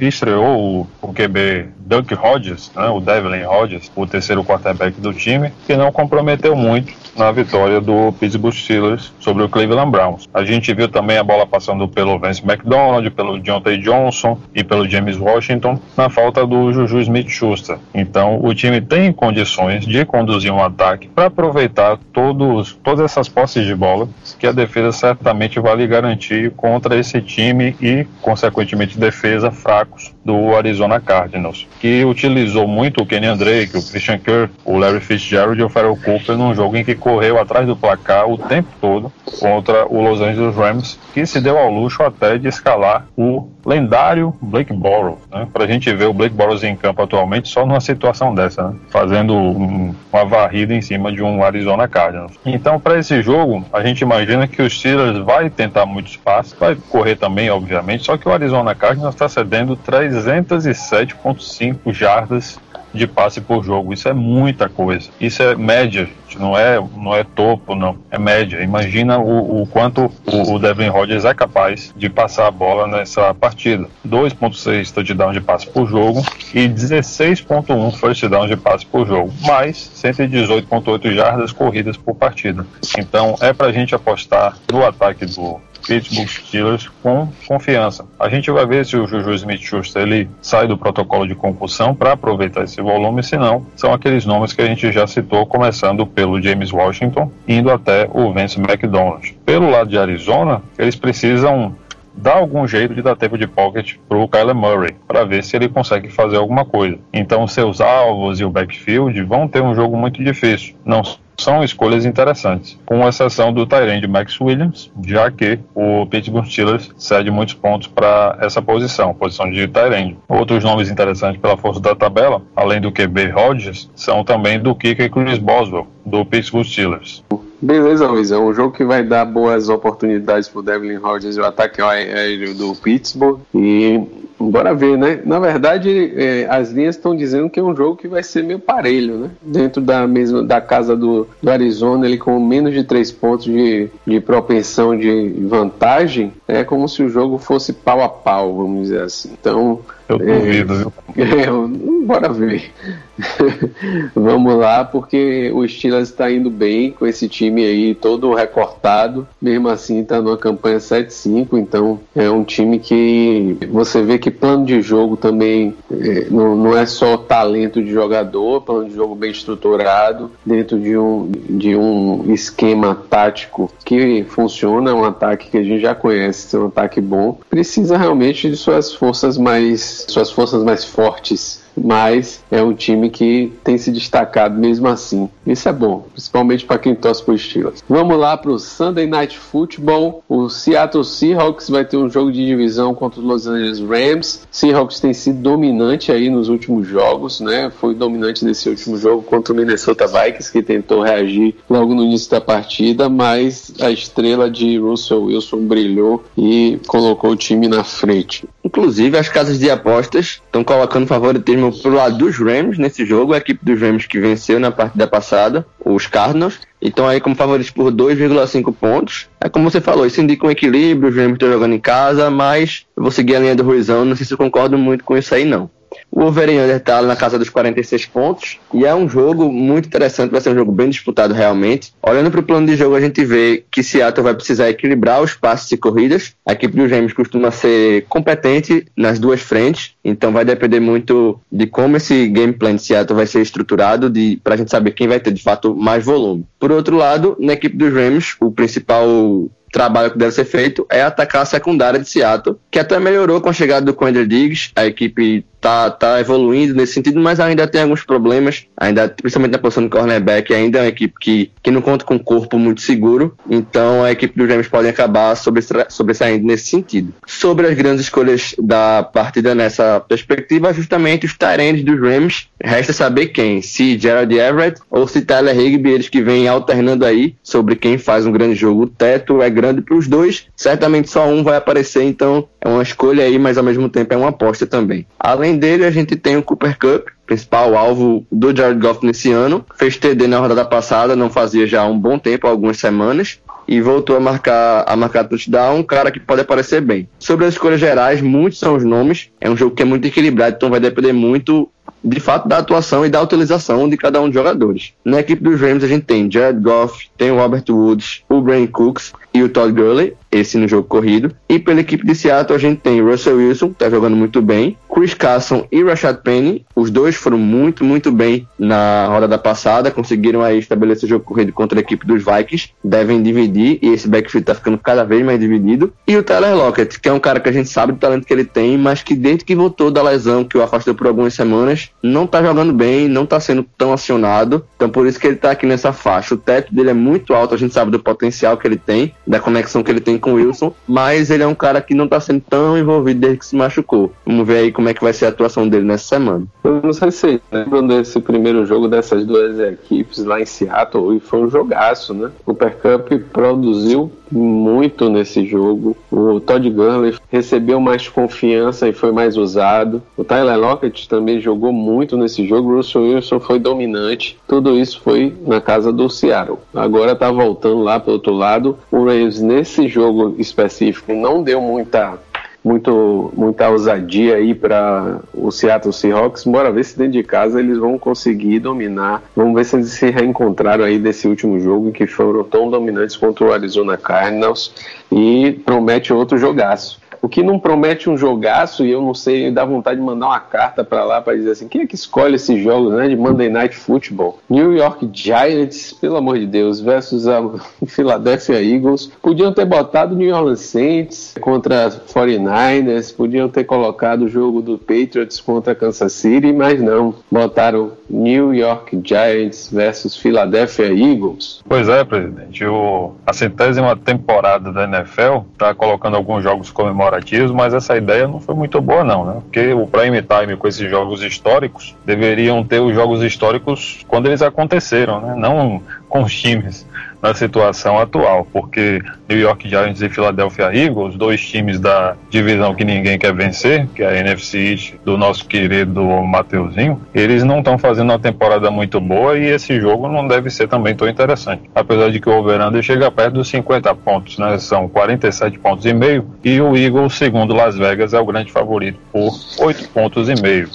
estreou 0.00 0.88
o, 1.02 1.12
QB 1.12 1.68
Duck 1.78 2.14
Hodges, 2.14 2.70
né, 2.74 2.88
o 2.88 3.00
Devlin 3.00 3.44
Hodges, 3.44 3.90
o 3.96 4.06
terceiro 4.06 4.44
quarterback 4.44 5.00
do 5.00 5.12
time, 5.12 5.52
que 5.66 5.76
não 5.76 5.90
comprometeu 5.90 6.54
muito 6.54 6.92
na 7.16 7.32
vitória 7.32 7.80
do 7.80 8.12
Pittsburgh 8.12 8.54
Steelers 8.54 9.12
sobre 9.18 9.42
o 9.42 9.48
Cleveland 9.48 9.90
Browns. 9.90 10.28
A 10.32 10.44
gente 10.44 10.72
viu 10.72 10.88
também 10.88 11.18
a 11.18 11.24
bola 11.24 11.46
passando 11.46 11.88
pelo 11.88 12.18
Vance 12.18 12.42
McDonald, 12.42 13.10
pelo 13.10 13.38
Deontay 13.38 13.78
Johnson 13.78 14.38
e 14.54 14.62
pelo 14.62 14.88
James 14.88 15.18
Washington 15.18 15.78
na 15.96 16.08
falta 16.08 16.46
do 16.46 16.72
Juju 16.72 17.00
Smith-Schuster. 17.00 17.78
Então, 17.92 18.40
o 18.42 18.54
time 18.54 18.80
tem 18.80 19.12
condições 19.12 19.84
de 19.84 20.04
conduzir 20.04 20.52
um 20.52 20.62
ataque 20.62 21.08
para 21.08 21.26
aproveitar 21.26 21.98
todos, 22.12 22.78
todas 22.82 23.04
essas 23.04 23.28
posses 23.28 23.66
de 23.66 23.74
bola 23.74 24.08
que 24.40 24.46
a 24.46 24.52
defesa 24.52 24.90
certamente 24.90 25.60
vai 25.60 25.76
lhe 25.76 25.86
garantir 25.86 26.50
contra 26.52 26.96
esse 26.96 27.20
time 27.20 27.76
e, 27.80 28.06
consequentemente, 28.22 28.98
defesa 28.98 29.50
fracos 29.50 30.14
do 30.24 30.56
Arizona 30.56 30.98
Cardinals, 30.98 31.68
que 31.78 32.04
utilizou 32.04 32.66
muito 32.66 33.02
o 33.02 33.06
Kenny 33.06 33.36
Drake, 33.36 33.76
o 33.76 33.82
Christian 33.82 34.18
Kirk, 34.18 34.52
o 34.64 34.78
Larry 34.78 35.00
Fitzgerald 35.00 35.60
e 35.60 35.62
o 35.62 35.68
Farrell 35.68 35.96
Cooper 35.96 36.36
num 36.36 36.54
jogo 36.54 36.76
em 36.76 36.84
que 36.84 36.94
correu 36.94 37.38
atrás 37.38 37.66
do 37.66 37.76
placar 37.76 38.28
o 38.28 38.38
tempo 38.38 38.68
todo 38.80 39.12
contra 39.38 39.86
o 39.86 40.00
Los 40.00 40.20
Angeles 40.20 40.56
Rams, 40.56 40.98
que 41.12 41.26
se 41.26 41.40
deu 41.40 41.58
ao 41.58 41.70
luxo 41.70 42.02
até 42.02 42.38
de 42.38 42.48
escalar 42.48 43.06
o 43.16 43.48
lendário 43.64 44.34
Blake 44.40 44.72
Bortles, 44.72 45.18
né? 45.30 45.46
Para 45.52 45.64
a 45.64 45.66
gente 45.66 45.92
ver 45.94 46.06
o 46.06 46.14
Blake 46.14 46.34
Bortles 46.34 46.62
em 46.62 46.74
campo 46.74 47.02
atualmente 47.02 47.48
só 47.48 47.66
numa 47.66 47.80
situação 47.80 48.34
dessa, 48.34 48.68
né? 48.68 48.76
fazendo 48.88 49.34
um, 49.34 49.94
uma 50.12 50.24
varrida 50.24 50.74
em 50.74 50.80
cima 50.80 51.12
de 51.12 51.22
um 51.22 51.44
Arizona 51.44 51.86
Cardinals. 51.86 52.32
Então, 52.44 52.80
para 52.80 52.98
esse 52.98 53.22
jogo, 53.22 53.64
a 53.72 53.82
gente 53.82 54.00
imagina 54.00 54.29
que 54.48 54.62
os 54.62 54.78
Steelers 54.78 55.18
vai 55.18 55.50
tentar 55.50 55.84
muito 55.86 56.10
espaço, 56.10 56.56
vai 56.58 56.76
correr 56.88 57.16
também, 57.16 57.50
obviamente, 57.50 58.04
só 58.04 58.16
que 58.16 58.28
o 58.28 58.32
Arizona 58.32 58.74
Cardinals 58.74 59.14
está 59.14 59.28
cedendo 59.28 59.76
307,5 59.76 61.92
jardas 61.92 62.58
de 62.92 63.06
passe 63.06 63.40
por 63.40 63.64
jogo. 63.64 63.92
Isso 63.92 64.08
é 64.08 64.12
muita 64.12 64.68
coisa. 64.68 65.08
Isso 65.20 65.42
é 65.42 65.54
média, 65.54 66.08
não 66.38 66.56
é, 66.56 66.82
não 66.96 67.14
é 67.14 67.24
topo, 67.24 67.74
não. 67.74 67.96
É 68.10 68.18
média. 68.18 68.62
Imagina 68.62 69.18
o, 69.18 69.62
o 69.62 69.66
quanto 69.66 70.10
o, 70.26 70.54
o 70.54 70.58
Devin 70.58 70.88
Rodgers 70.88 71.24
é 71.24 71.34
capaz 71.34 71.92
de 71.96 72.08
passar 72.08 72.46
a 72.46 72.50
bola 72.50 72.86
nessa 72.86 73.32
partida. 73.34 73.88
2.6 74.06 74.92
touchdowns 74.92 75.34
de 75.34 75.40
passe 75.40 75.66
por 75.66 75.88
jogo 75.88 76.22
e 76.54 76.68
16.1 76.68 77.92
first 77.96 78.24
down 78.26 78.46
de 78.46 78.56
passe 78.56 78.86
por 78.86 79.06
jogo, 79.06 79.32
mais 79.42 79.76
118.8 79.76 81.14
jardas 81.14 81.52
corridas 81.52 81.96
por 81.96 82.14
partida. 82.14 82.66
Então 82.98 83.36
é 83.40 83.52
para 83.52 83.68
a 83.68 83.72
gente 83.72 83.94
apostar 83.94 84.56
no 84.70 84.84
ataque 84.84 85.26
do 85.26 85.60
Pittsburgh 85.90 86.28
Steelers 86.28 86.88
com 87.02 87.28
confiança. 87.48 88.06
A 88.16 88.28
gente 88.28 88.48
vai 88.48 88.64
ver 88.64 88.86
se 88.86 88.96
o 88.96 89.08
Juju 89.08 89.32
Smith-Schuster 89.32 90.02
ele 90.02 90.30
sai 90.40 90.68
do 90.68 90.78
protocolo 90.78 91.26
de 91.26 91.34
concussão 91.34 91.96
para 91.96 92.12
aproveitar 92.12 92.62
esse 92.62 92.80
volume, 92.80 93.24
se 93.24 93.36
não, 93.36 93.66
são 93.74 93.92
aqueles 93.92 94.24
nomes 94.24 94.52
que 94.52 94.62
a 94.62 94.66
gente 94.66 94.92
já 94.92 95.04
citou, 95.08 95.44
começando 95.46 96.06
pelo 96.06 96.40
James 96.40 96.72
Washington, 96.72 97.32
indo 97.48 97.72
até 97.72 98.08
o 98.12 98.32
Vince 98.32 98.60
McDonald. 98.60 99.36
Pelo 99.44 99.68
lado 99.68 99.90
de 99.90 99.98
Arizona, 99.98 100.62
eles 100.78 100.94
precisam 100.94 101.74
dar 102.14 102.36
algum 102.36 102.68
jeito 102.68 102.94
de 102.94 103.02
dar 103.02 103.16
tempo 103.16 103.36
de 103.36 103.48
pocket 103.48 103.96
para 104.08 104.18
o 104.18 104.28
Kyler 104.28 104.54
Murray, 104.54 104.94
para 105.08 105.24
ver 105.24 105.42
se 105.42 105.56
ele 105.56 105.68
consegue 105.68 106.08
fazer 106.08 106.36
alguma 106.36 106.64
coisa. 106.64 106.98
Então, 107.12 107.46
seus 107.48 107.80
alvos 107.80 108.38
e 108.38 108.44
o 108.44 108.50
backfield 108.50 109.20
vão 109.24 109.48
ter 109.48 109.60
um 109.60 109.74
jogo 109.74 109.96
muito 109.96 110.22
difícil. 110.22 110.76
Não 110.84 111.02
são 111.42 111.64
escolhas 111.64 112.04
interessantes, 112.04 112.78
com 112.86 113.06
exceção 113.08 113.52
do 113.52 113.66
Tyrande 113.66 114.06
Max 114.06 114.40
Williams, 114.40 114.90
já 115.06 115.30
que 115.30 115.58
o 115.74 116.06
Pittsburgh 116.06 116.46
Steelers 116.46 116.90
cede 116.96 117.30
muitos 117.30 117.54
pontos 117.54 117.88
para 117.88 118.38
essa 118.40 118.60
posição, 118.60 119.14
posição 119.14 119.50
de 119.50 119.66
Tyrande. 119.66 120.16
Outros 120.28 120.62
nomes 120.64 120.90
interessantes 120.90 121.40
pela 121.40 121.56
força 121.56 121.80
da 121.80 121.94
tabela, 121.94 122.42
além 122.54 122.80
do 122.80 122.92
QB 122.92 123.30
Rodgers, 123.30 123.90
são 123.94 124.24
também 124.24 124.60
do 124.60 124.74
kicker 124.74 125.10
Chris 125.10 125.38
Boswell, 125.38 125.86
do 126.04 126.24
Pittsburgh 126.24 126.64
Steelers. 126.64 127.22
Beleza, 127.62 128.06
Luiz. 128.06 128.30
É 128.30 128.38
um 128.38 128.54
jogo 128.54 128.74
que 128.74 128.84
vai 128.84 129.02
dar 129.02 129.26
boas 129.26 129.68
oportunidades 129.68 130.48
para 130.48 130.60
o 130.60 130.62
Devlin 130.62 130.96
Rodgers 130.96 131.36
e 131.36 131.40
o 131.40 131.44
ataque 131.44 131.82
aéreo 131.82 132.54
do 132.54 132.74
Pittsburgh. 132.74 133.40
E 133.54 134.00
Bora 134.40 134.74
ver, 134.74 134.96
né? 134.96 135.20
Na 135.24 135.38
verdade, 135.38 136.12
é, 136.16 136.46
as 136.48 136.70
linhas 136.70 136.96
estão 136.96 137.14
dizendo 137.14 137.50
que 137.50 137.60
é 137.60 137.62
um 137.62 137.76
jogo 137.76 137.96
que 137.96 138.08
vai 138.08 138.22
ser 138.22 138.42
meio 138.42 138.58
parelho, 138.58 139.18
né? 139.18 139.30
Dentro 139.42 139.82
da 139.82 140.06
mesma 140.06 140.42
da 140.42 140.62
casa 140.62 140.96
do, 140.96 141.28
do 141.42 141.50
Arizona, 141.50 142.06
ele 142.06 142.16
com 142.16 142.40
menos 142.40 142.72
de 142.72 142.82
três 142.82 143.12
pontos 143.12 143.44
de, 143.44 143.90
de 144.06 144.18
propensão 144.18 144.96
de 144.96 145.28
vantagem, 145.46 146.32
é 146.48 146.64
como 146.64 146.88
se 146.88 147.02
o 147.02 147.10
jogo 147.10 147.36
fosse 147.36 147.74
pau 147.74 148.02
a 148.02 148.08
pau, 148.08 148.56
vamos 148.56 148.84
dizer 148.84 149.02
assim. 149.02 149.30
Então, 149.38 149.80
eu 150.10 150.18
duvido, 150.18 150.74
viu? 150.74 150.92
É, 151.20 152.06
bora 152.06 152.32
ver. 152.32 152.70
Vamos 154.14 154.54
lá, 154.56 154.84
porque 154.84 155.50
o 155.52 155.66
Steelers 155.68 156.08
está 156.08 156.30
indo 156.30 156.50
bem 156.50 156.92
com 156.92 157.06
esse 157.06 157.28
time 157.28 157.64
aí 157.64 157.94
todo 157.94 158.32
recortado. 158.34 159.26
Mesmo 159.40 159.68
assim, 159.68 160.00
está 160.00 160.20
numa 160.20 160.36
campanha 160.36 160.78
7-5. 160.78 161.58
Então, 161.58 162.00
é 162.14 162.30
um 162.30 162.44
time 162.44 162.78
que 162.78 163.56
você 163.70 164.02
vê 164.02 164.18
que 164.18 164.29
plano 164.30 164.64
de 164.64 164.80
jogo 164.80 165.16
também 165.16 165.76
é, 165.90 166.26
não, 166.30 166.56
não 166.56 166.76
é 166.76 166.86
só 166.86 167.16
talento 167.16 167.82
de 167.82 167.90
jogador, 167.90 168.62
plano 168.62 168.88
de 168.88 168.94
jogo 168.94 169.14
bem 169.14 169.30
estruturado, 169.30 170.30
dentro 170.44 170.78
de 170.78 170.96
um, 170.96 171.30
de 171.48 171.76
um 171.76 172.32
esquema 172.32 172.94
tático 173.08 173.70
que 173.84 174.24
funciona, 174.28 174.94
um 174.94 175.04
ataque 175.04 175.50
que 175.50 175.58
a 175.58 175.62
gente 175.62 175.80
já 175.80 175.94
conhece, 175.94 176.48
ser 176.48 176.58
um 176.58 176.66
ataque 176.66 177.00
bom. 177.00 177.38
Precisa 177.48 177.96
realmente 177.96 178.48
de 178.48 178.56
suas 178.56 178.94
forças 178.94 179.36
mais 179.36 180.06
suas 180.08 180.30
forças 180.30 180.62
mais 180.62 180.84
fortes 180.84 181.59
mas 181.76 182.42
é 182.50 182.62
um 182.62 182.74
time 182.74 183.10
que 183.10 183.52
tem 183.64 183.78
se 183.78 183.90
destacado 183.90 184.58
mesmo 184.58 184.88
assim. 184.88 185.28
Isso 185.46 185.68
é 185.68 185.72
bom, 185.72 186.06
principalmente 186.12 186.64
para 186.64 186.78
quem 186.78 186.94
torce 186.94 187.22
por 187.22 187.38
Steelers. 187.38 187.82
Vamos 187.88 188.18
lá 188.18 188.36
para 188.36 188.50
o 188.50 188.58
Sunday 188.58 189.06
Night 189.06 189.38
Football. 189.38 190.22
O 190.28 190.48
Seattle 190.48 191.04
Seahawks 191.04 191.68
vai 191.68 191.84
ter 191.84 191.96
um 191.96 192.08
jogo 192.08 192.30
de 192.30 192.44
divisão 192.44 192.94
contra 192.94 193.20
os 193.20 193.26
Los 193.26 193.46
Angeles 193.46 193.80
Rams. 193.80 194.46
Seahawks 194.50 195.00
tem 195.00 195.12
sido 195.12 195.40
dominante 195.40 196.12
aí 196.12 196.28
nos 196.30 196.48
últimos 196.48 196.86
jogos, 196.86 197.40
né? 197.40 197.70
Foi 197.80 197.94
dominante 197.94 198.44
nesse 198.44 198.68
último 198.68 198.96
jogo 198.96 199.22
contra 199.22 199.52
o 199.52 199.56
Minnesota 199.56 200.06
Vikings, 200.06 200.52
que 200.52 200.62
tentou 200.62 201.02
reagir 201.02 201.54
logo 201.68 201.94
no 201.94 202.04
início 202.04 202.30
da 202.30 202.40
partida, 202.40 203.08
mas 203.08 203.72
a 203.80 203.90
estrela 203.90 204.50
de 204.50 204.78
Russell 204.78 205.24
Wilson 205.24 205.58
brilhou 205.58 206.24
e 206.36 206.78
colocou 206.86 207.30
o 207.30 207.36
time 207.36 207.68
na 207.68 207.84
frente. 207.84 208.48
Inclusive, 208.64 209.16
as 209.16 209.28
casas 209.28 209.58
de 209.58 209.70
apostas 209.70 210.40
estão 210.46 210.62
colocando 210.62 211.06
favoritismo 211.06 211.59
pro 211.70 211.92
lado 211.92 212.16
dos 212.16 212.38
Rams 212.38 212.78
nesse 212.78 213.04
jogo, 213.04 213.34
a 213.34 213.38
equipe 213.38 213.64
dos 213.64 213.80
Rams 213.80 214.06
que 214.06 214.18
venceu 214.18 214.58
na 214.58 214.70
partida 214.70 215.06
passada, 215.06 215.66
os 215.84 216.06
Cardinals. 216.06 216.60
Então 216.80 217.06
aí 217.06 217.20
como 217.20 217.34
favoritos 217.34 217.70
por 217.70 217.92
2,5 217.92 218.74
pontos. 218.74 219.28
É 219.40 219.48
como 219.48 219.70
você 219.70 219.80
falou, 219.80 220.06
isso 220.06 220.20
indica 220.20 220.46
um 220.46 220.50
equilíbrio, 220.50 221.10
os 221.10 221.16
Rams 221.16 221.34
estão 221.34 221.50
jogando 221.50 221.74
em 221.74 221.80
casa, 221.80 222.30
mas 222.30 222.86
eu 222.96 223.02
vou 223.02 223.12
seguir 223.12 223.36
a 223.36 223.40
linha 223.40 223.54
do 223.54 223.64
Ruizão, 223.64 224.04
não 224.04 224.16
sei 224.16 224.24
se 224.24 224.32
eu 224.32 224.38
concordo 224.38 224.78
muito 224.78 225.04
com 225.04 225.16
isso 225.16 225.34
aí 225.34 225.44
não. 225.44 225.68
O 226.10 226.20
Wolverine 226.20 226.58
está 226.72 227.00
na 227.02 227.14
casa 227.14 227.38
dos 227.38 227.48
46 227.48 228.06
pontos 228.06 228.58
e 228.74 228.84
é 228.84 228.94
um 228.94 229.08
jogo 229.08 229.50
muito 229.50 229.86
interessante, 229.86 230.32
vai 230.32 230.40
ser 230.40 230.50
um 230.50 230.54
jogo 230.54 230.72
bem 230.72 230.90
disputado 230.90 231.32
realmente. 231.32 231.94
Olhando 232.02 232.30
para 232.30 232.40
o 232.40 232.42
plano 232.42 232.66
de 232.66 232.76
jogo, 232.76 232.96
a 232.96 233.00
gente 233.00 233.24
vê 233.24 233.64
que 233.70 233.82
Seattle 233.82 234.24
vai 234.24 234.34
precisar 234.34 234.68
equilibrar 234.68 235.22
os 235.22 235.34
passes 235.34 235.70
e 235.70 235.76
corridas. 235.76 236.34
A 236.44 236.52
equipe 236.52 236.76
dos 236.76 236.90
Rams 236.90 237.12
costuma 237.12 237.50
ser 237.50 238.06
competente 238.08 238.86
nas 238.96 239.18
duas 239.18 239.40
frentes, 239.40 239.94
então 240.04 240.32
vai 240.32 240.44
depender 240.44 240.80
muito 240.80 241.40
de 241.50 241.66
como 241.66 241.96
esse 241.96 242.26
game 242.26 242.52
plan 242.52 242.74
de 242.74 242.82
Seattle 242.82 243.16
vai 243.16 243.26
ser 243.26 243.40
estruturado 243.40 244.12
para 244.42 244.54
a 244.54 244.56
gente 244.56 244.70
saber 244.70 244.90
quem 244.92 245.06
vai 245.06 245.20
ter 245.20 245.32
de 245.32 245.42
fato 245.42 245.76
mais 245.76 246.04
volume. 246.04 246.44
Por 246.58 246.72
outro 246.72 246.96
lado, 246.96 247.36
na 247.38 247.52
equipe 247.52 247.76
dos 247.76 247.92
Rams, 247.92 248.36
o 248.40 248.50
principal 248.50 249.48
trabalho 249.72 250.10
que 250.10 250.18
deve 250.18 250.32
ser 250.32 250.44
feito 250.44 250.86
é 250.90 251.02
atacar 251.02 251.42
a 251.42 251.46
secundária 251.46 252.00
de 252.00 252.08
Seattle, 252.08 252.56
que 252.70 252.78
até 252.78 252.98
melhorou 252.98 253.40
com 253.40 253.48
a 253.48 253.52
chegada 253.52 253.86
do 253.86 253.94
Quander 253.94 254.26
Diggs. 254.26 254.72
A 254.74 254.84
equipe 254.84 255.44
tá, 255.60 255.90
tá 255.90 256.20
evoluindo 256.20 256.74
nesse 256.74 256.94
sentido, 256.94 257.20
mas 257.20 257.38
ainda 257.38 257.66
tem 257.66 257.82
alguns 257.82 258.02
problemas, 258.02 258.66
ainda 258.76 259.08
principalmente 259.08 259.52
na 259.52 259.58
posição 259.58 259.84
de 259.84 259.90
cornerback, 259.90 260.52
ainda 260.54 260.78
é 260.78 260.82
uma 260.82 260.88
equipe 260.88 261.14
que, 261.20 261.50
que 261.62 261.70
não 261.70 261.82
conta 261.82 262.04
com 262.04 262.14
um 262.14 262.18
corpo 262.18 262.58
muito 262.58 262.80
seguro, 262.80 263.36
então 263.48 264.02
a 264.02 264.10
equipe 264.10 264.38
dos 264.38 264.48
Rams 264.48 264.68
pode 264.68 264.88
acabar 264.88 265.36
sobressaindo 265.36 266.46
nesse 266.46 266.66
sentido. 266.66 267.12
Sobre 267.26 267.66
as 267.66 267.74
grandes 267.74 268.02
escolhas 268.02 268.54
da 268.58 269.02
partida 269.02 269.54
nessa 269.54 270.00
perspectiva, 270.00 270.72
justamente 270.72 271.26
os 271.26 271.36
Tyrands 271.36 271.84
dos 271.84 272.00
Rams, 272.00 272.48
resta 272.62 272.92
saber 272.92 273.28
quem, 273.28 273.62
se 273.62 273.98
Gerald 273.98 274.32
Everett 274.34 274.80
ou 274.90 275.06
se 275.06 275.22
Tyler 275.22 275.58
Higby, 275.58 275.90
eles 275.90 276.08
que 276.08 276.22
vêm 276.22 276.48
alternando 276.48 277.04
aí 277.04 277.34
sobre 277.42 277.76
quem 277.76 277.98
faz 277.98 278.26
um 278.26 278.32
grande 278.32 278.54
jogo. 278.54 278.82
O 278.82 278.88
teto 278.88 279.42
é 279.42 279.50
grande 279.50 279.82
para 279.82 279.96
os 279.96 280.08
dois, 280.08 280.46
certamente 280.56 281.10
só 281.10 281.26
um 281.26 281.42
vai 281.42 281.56
aparecer, 281.56 282.02
então 282.02 282.48
é 282.60 282.68
uma 282.68 282.82
escolha 282.82 283.24
aí, 283.24 283.38
mas 283.38 283.58
ao 283.58 283.64
mesmo 283.64 283.88
tempo 283.88 284.12
é 284.14 284.16
uma 284.16 284.28
aposta 284.28 284.66
também. 284.66 285.06
Além 285.18 285.49
dele, 285.56 285.84
a 285.84 285.90
gente 285.90 286.16
tem 286.16 286.36
o 286.36 286.42
Cooper 286.42 286.78
Cup, 286.78 287.08
principal 287.26 287.76
alvo 287.76 288.26
do 288.30 288.54
Jared 288.54 288.80
Goff 288.80 289.04
nesse 289.06 289.30
ano. 289.30 289.64
Fez 289.76 289.96
TD 289.96 290.26
na 290.26 290.38
rodada 290.38 290.64
passada, 290.64 291.14
não 291.14 291.30
fazia 291.30 291.66
já 291.66 291.84
um 291.84 291.98
bom 291.98 292.18
tempo, 292.18 292.46
algumas 292.46 292.78
semanas. 292.78 293.38
E 293.68 293.80
voltou 293.80 294.16
a 294.16 294.20
marcar 294.20 294.84
a 294.86 294.96
marcar 294.96 295.24
touchdown, 295.24 295.78
um 295.78 295.82
cara 295.82 296.10
que 296.10 296.18
pode 296.18 296.40
aparecer 296.40 296.80
bem. 296.80 297.08
Sobre 297.20 297.46
as 297.46 297.54
escolhas 297.54 297.78
gerais, 297.78 298.20
muitos 298.20 298.58
são 298.58 298.74
os 298.74 298.82
nomes. 298.82 299.30
É 299.40 299.48
um 299.48 299.56
jogo 299.56 299.76
que 299.76 299.82
é 299.82 299.84
muito 299.84 300.06
equilibrado, 300.06 300.56
então 300.56 300.70
vai 300.70 300.80
depender 300.80 301.12
muito 301.12 301.70
de 302.02 302.20
fato 302.20 302.48
da 302.48 302.58
atuação 302.58 303.04
e 303.04 303.08
da 303.08 303.22
utilização 303.22 303.88
de 303.88 303.96
cada 303.96 304.20
um 304.20 304.26
dos 304.26 304.34
jogadores. 304.34 304.92
Na 305.04 305.20
equipe 305.20 305.42
dos 305.42 305.60
Rams 305.60 305.84
a 305.84 305.88
gente 305.88 306.04
tem 306.04 306.30
Jared 306.30 306.60
Goff, 306.60 307.08
tem 307.16 307.30
o 307.30 307.36
Robert 307.36 307.64
Woods, 307.68 308.22
o 308.28 308.40
Brain 308.40 308.66
Cooks 308.66 309.12
e 309.32 309.42
o 309.42 309.48
Todd 309.48 309.72
Gurley. 309.72 310.14
esse 310.30 310.56
no 310.56 310.68
jogo 310.68 310.86
corrido. 310.86 311.34
E 311.48 311.58
pela 311.58 311.80
equipe 311.80 312.06
de 312.06 312.14
Seattle, 312.14 312.56
a 312.56 312.60
gente 312.60 312.80
tem 312.80 313.02
Russell 313.02 313.36
Wilson, 313.36 313.70
que 313.70 313.74
tá 313.74 313.90
jogando 313.90 314.16
muito 314.16 314.40
bem, 314.40 314.76
Chris 314.92 315.14
Carson 315.14 315.66
e 315.70 315.82
Rashad 315.82 316.18
Penny, 316.22 316.64
os 316.74 316.90
dois 316.90 317.16
foram 317.16 317.38
muito, 317.38 317.84
muito 317.84 318.12
bem 318.12 318.46
na 318.58 319.06
rodada 319.08 319.38
passada, 319.38 319.90
conseguiram 319.90 320.42
aí 320.42 320.58
estabelecer 320.58 321.06
o 321.06 321.08
jogo 321.08 321.24
corrido 321.24 321.52
contra 321.52 321.78
a 321.78 321.82
equipe 321.82 322.06
dos 322.06 322.22
Vikings, 322.24 322.70
devem 322.82 323.22
dividir, 323.22 323.78
e 323.82 323.88
esse 323.88 324.08
backfield 324.08 324.44
tá 324.44 324.54
ficando 324.54 324.78
cada 324.78 325.04
vez 325.04 325.24
mais 325.24 325.40
dividido. 325.40 325.92
E 326.06 326.16
o 326.16 326.22
Tyler 326.22 326.56
Lockett, 326.56 327.00
que 327.00 327.08
é 327.08 327.12
um 327.12 327.20
cara 327.20 327.40
que 327.40 327.48
a 327.48 327.52
gente 327.52 327.68
sabe 327.68 327.92
do 327.92 327.98
talento 327.98 328.26
que 328.26 328.32
ele 328.32 328.44
tem, 328.44 328.76
mas 328.76 329.02
que 329.02 329.14
desde 329.14 329.44
que 329.44 329.54
voltou 329.54 329.90
da 329.90 330.02
lesão, 330.02 330.44
que 330.44 330.56
o 330.56 330.62
afastou 330.62 330.94
por 330.94 331.06
algumas 331.06 331.34
semanas, 331.34 331.79
não 332.02 332.26
tá 332.26 332.42
jogando 332.42 332.72
bem, 332.72 333.08
não 333.08 333.26
tá 333.26 333.38
sendo 333.38 333.64
tão 333.76 333.92
acionado, 333.92 334.64
então 334.76 334.88
por 334.88 335.06
isso 335.06 335.18
que 335.18 335.26
ele 335.26 335.36
tá 335.36 335.50
aqui 335.50 335.66
nessa 335.66 335.92
faixa. 335.92 336.34
O 336.34 336.38
teto 336.38 336.74
dele 336.74 336.90
é 336.90 336.94
muito 336.94 337.34
alto, 337.34 337.54
a 337.54 337.58
gente 337.58 337.74
sabe 337.74 337.90
do 337.90 337.98
potencial 337.98 338.56
que 338.56 338.66
ele 338.66 338.76
tem, 338.76 339.14
da 339.26 339.40
conexão 339.40 339.82
que 339.82 339.90
ele 339.90 340.00
tem 340.00 340.18
com 340.18 340.32
o 340.32 340.34
Wilson, 340.34 340.72
mas 340.86 341.30
ele 341.30 341.42
é 341.42 341.46
um 341.46 341.54
cara 341.54 341.80
que 341.80 341.94
não 341.94 342.08
tá 342.08 342.20
sendo 342.20 342.42
tão 342.48 342.78
envolvido 342.78 343.20
desde 343.20 343.38
que 343.38 343.46
se 343.46 343.56
machucou. 343.56 344.12
Vamos 344.24 344.46
ver 344.46 344.58
aí 344.58 344.72
como 344.72 344.88
é 344.88 344.94
que 344.94 345.02
vai 345.02 345.12
ser 345.12 345.26
a 345.26 345.28
atuação 345.28 345.68
dele 345.68 345.84
nessa 345.84 346.04
semana. 346.04 346.46
Eu 346.64 346.80
não 346.82 346.92
sei 346.92 347.10
se 347.10 347.40
lembram 347.52 347.86
desse 347.86 348.20
primeiro 348.20 348.64
jogo 348.66 348.88
dessas 348.88 349.24
duas 349.24 349.58
equipes 349.58 350.24
lá 350.24 350.40
em 350.40 350.46
Seattle, 350.46 351.16
e 351.16 351.20
foi 351.20 351.40
um 351.40 351.50
jogaço, 351.50 352.14
né? 352.14 352.30
O 352.46 352.54
Cup 352.54 353.12
produziu 353.32 354.10
muito 354.30 355.10
nesse 355.10 355.44
jogo. 355.44 355.96
O 356.10 356.40
Todd 356.40 356.68
Gurley 356.70 357.16
recebeu 357.30 357.80
mais 357.80 358.08
confiança 358.08 358.88
e 358.88 358.92
foi 358.92 359.10
mais 359.10 359.36
usado. 359.36 360.02
O 360.16 360.24
Tyler 360.24 360.58
Lockett 360.58 361.08
também 361.08 361.40
jogou 361.40 361.69
muito 361.72 362.16
nesse 362.16 362.46
jogo. 362.46 362.76
Russell 362.76 363.02
Wilson 363.02 363.40
foi 363.40 363.58
dominante. 363.58 364.38
Tudo 364.46 364.78
isso 364.78 365.00
foi 365.00 365.34
na 365.46 365.60
casa 365.60 365.92
do 365.92 366.08
Seattle. 366.08 366.58
Agora 366.74 367.16
tá 367.16 367.30
voltando 367.30 367.82
lá 367.82 367.98
para 367.98 368.12
outro 368.12 368.32
lado. 368.32 368.78
O 368.90 369.04
Rams 369.04 369.40
nesse 369.40 369.88
jogo 369.88 370.34
específico 370.38 371.12
não 371.12 371.42
deu 371.42 371.60
muita 371.60 372.18
muito, 372.62 373.32
muita 373.34 373.70
ousadia 373.70 374.36
aí 374.36 374.54
para 374.54 375.20
o 375.32 375.50
Seattle 375.50 375.92
Seahawks. 375.92 376.44
Bora 376.44 376.70
ver 376.70 376.84
se 376.84 376.96
dentro 376.96 377.12
de 377.14 377.22
casa 377.22 377.58
eles 377.58 377.78
vão 377.78 377.98
conseguir 377.98 378.58
dominar. 378.58 379.22
Vamos 379.34 379.54
ver 379.54 379.64
se 379.64 379.76
eles 379.76 379.90
se 379.90 380.10
reencontraram 380.10 380.84
aí 380.84 380.98
desse 380.98 381.26
último 381.26 381.58
jogo 381.58 381.92
que 381.92 382.06
foram 382.06 382.44
tão 382.44 382.70
dominantes 382.70 383.16
contra 383.16 383.44
o 383.44 383.52
Arizona 383.52 383.96
Cardinals 383.96 384.72
e 385.10 385.58
promete 385.64 386.12
outro 386.12 386.36
jogaço. 386.36 387.00
O 387.22 387.28
que 387.28 387.42
não 387.42 387.58
promete 387.58 388.08
um 388.08 388.16
jogaço, 388.16 388.84
e 388.84 388.90
eu 388.90 389.02
não 389.02 389.12
sei, 389.12 389.50
dá 389.50 389.64
vontade 389.64 390.00
de 390.00 390.06
mandar 390.06 390.26
uma 390.26 390.40
carta 390.40 390.82
para 390.82 391.04
lá 391.04 391.20
para 391.20 391.36
dizer 391.36 391.50
assim: 391.50 391.68
quem 391.68 391.82
é 391.82 391.86
que 391.86 391.94
escolhe 391.94 392.36
esses 392.36 392.62
jogos 392.62 392.94
né, 392.94 393.08
de 393.08 393.16
Monday 393.16 393.50
Night 393.50 393.76
Football? 393.76 394.38
New 394.48 394.72
York 394.72 395.08
Giants, 395.12 395.92
pelo 395.92 396.16
amor 396.16 396.38
de 396.38 396.46
Deus, 396.46 396.80
versus 396.80 397.28
a 397.28 397.42
Philadelphia 397.86 398.62
Eagles. 398.62 399.10
Podiam 399.20 399.52
ter 399.52 399.66
botado 399.66 400.16
New 400.16 400.34
Orleans 400.34 400.60
Saints 400.60 401.34
contra 401.40 401.90
49ers, 401.90 403.14
podiam 403.14 403.48
ter 403.48 403.64
colocado 403.64 404.22
o 404.22 404.28
jogo 404.28 404.62
do 404.62 404.78
Patriots 404.78 405.40
contra 405.40 405.74
Kansas 405.74 406.12
City, 406.12 406.52
mas 406.52 406.80
não. 406.80 407.14
Botaram 407.30 407.92
New 408.08 408.54
York 408.54 408.98
Giants 409.04 409.68
versus 409.70 410.16
Philadelphia 410.16 410.86
Eagles. 410.86 411.60
Pois 411.68 411.88
é, 411.88 412.02
presidente. 412.02 412.64
O, 412.64 413.12
a 413.26 413.32
centésima 413.32 413.94
temporada 413.94 414.72
da 414.72 414.84
NFL 414.84 415.44
está 415.52 415.74
colocando 415.74 416.16
alguns 416.16 416.42
jogos 416.42 416.70
comemorativos 416.70 417.09
comemorativos, 417.10 417.50
mas 417.50 417.74
essa 417.74 417.96
ideia 417.96 418.28
não 418.28 418.40
foi 418.40 418.54
muito 418.54 418.80
boa 418.80 419.02
não, 419.02 419.24
né? 419.24 419.40
Porque 419.42 419.72
o 419.72 419.86
prime 419.86 420.22
time 420.22 420.56
com 420.56 420.68
esses 420.68 420.88
jogos 420.88 421.22
históricos 421.22 421.94
deveriam 422.06 422.62
ter 422.62 422.80
os 422.80 422.94
jogos 422.94 423.22
históricos 423.22 424.04
quando 424.06 424.26
eles 424.26 424.40
aconteceram, 424.40 425.20
né? 425.20 425.34
Não 425.36 425.82
com 426.08 426.22
os 426.22 426.40
times 426.40 426.86
na 427.22 427.34
situação 427.34 427.98
atual, 427.98 428.46
porque 428.52 429.02
New 429.28 429.38
York 429.38 429.68
Giants 429.68 430.00
e 430.00 430.08
Philadelphia 430.08 430.74
Eagles, 430.74 431.16
dois 431.16 431.40
times 431.40 431.78
da 431.78 432.16
divisão 432.30 432.74
que 432.74 432.84
ninguém 432.84 433.18
quer 433.18 433.34
vencer, 433.34 433.86
que 433.94 434.02
é 434.02 434.08
a 434.08 434.16
NFC 434.16 434.58
East 434.58 434.94
do 435.04 435.18
nosso 435.18 435.46
querido 435.46 436.02
Mateuzinho, 436.22 437.00
eles 437.14 437.44
não 437.44 437.58
estão 437.58 437.78
fazendo 437.78 438.10
uma 438.10 438.18
temporada 438.18 438.70
muito 438.70 439.00
boa 439.00 439.38
e 439.38 439.44
esse 439.44 439.80
jogo 439.80 440.08
não 440.08 440.26
deve 440.26 440.50
ser 440.50 440.68
também 440.68 440.94
tão 440.94 441.08
interessante. 441.08 441.62
Apesar 441.74 442.10
de 442.10 442.20
que 442.20 442.28
o 442.28 442.32
over 442.32 442.60
chega 442.82 443.10
perto 443.10 443.34
dos 443.34 443.48
50 443.48 443.94
pontos, 443.96 444.38
né? 444.38 444.58
São 444.58 444.88
47 444.88 445.58
pontos 445.58 445.84
e 445.86 445.92
meio 445.92 446.26
e 446.44 446.60
o 446.60 446.76
Eagles, 446.76 447.14
segundo 447.14 447.54
Las 447.54 447.76
Vegas, 447.76 448.14
é 448.14 448.20
o 448.20 448.24
grande 448.24 448.50
favorito 448.50 448.98
por 449.12 449.32
8 449.58 449.88
pontos 449.90 450.28
e 450.28 450.40
meio. 450.40 450.68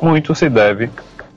Muito 0.00 0.34
se 0.34 0.48
deve 0.48 0.90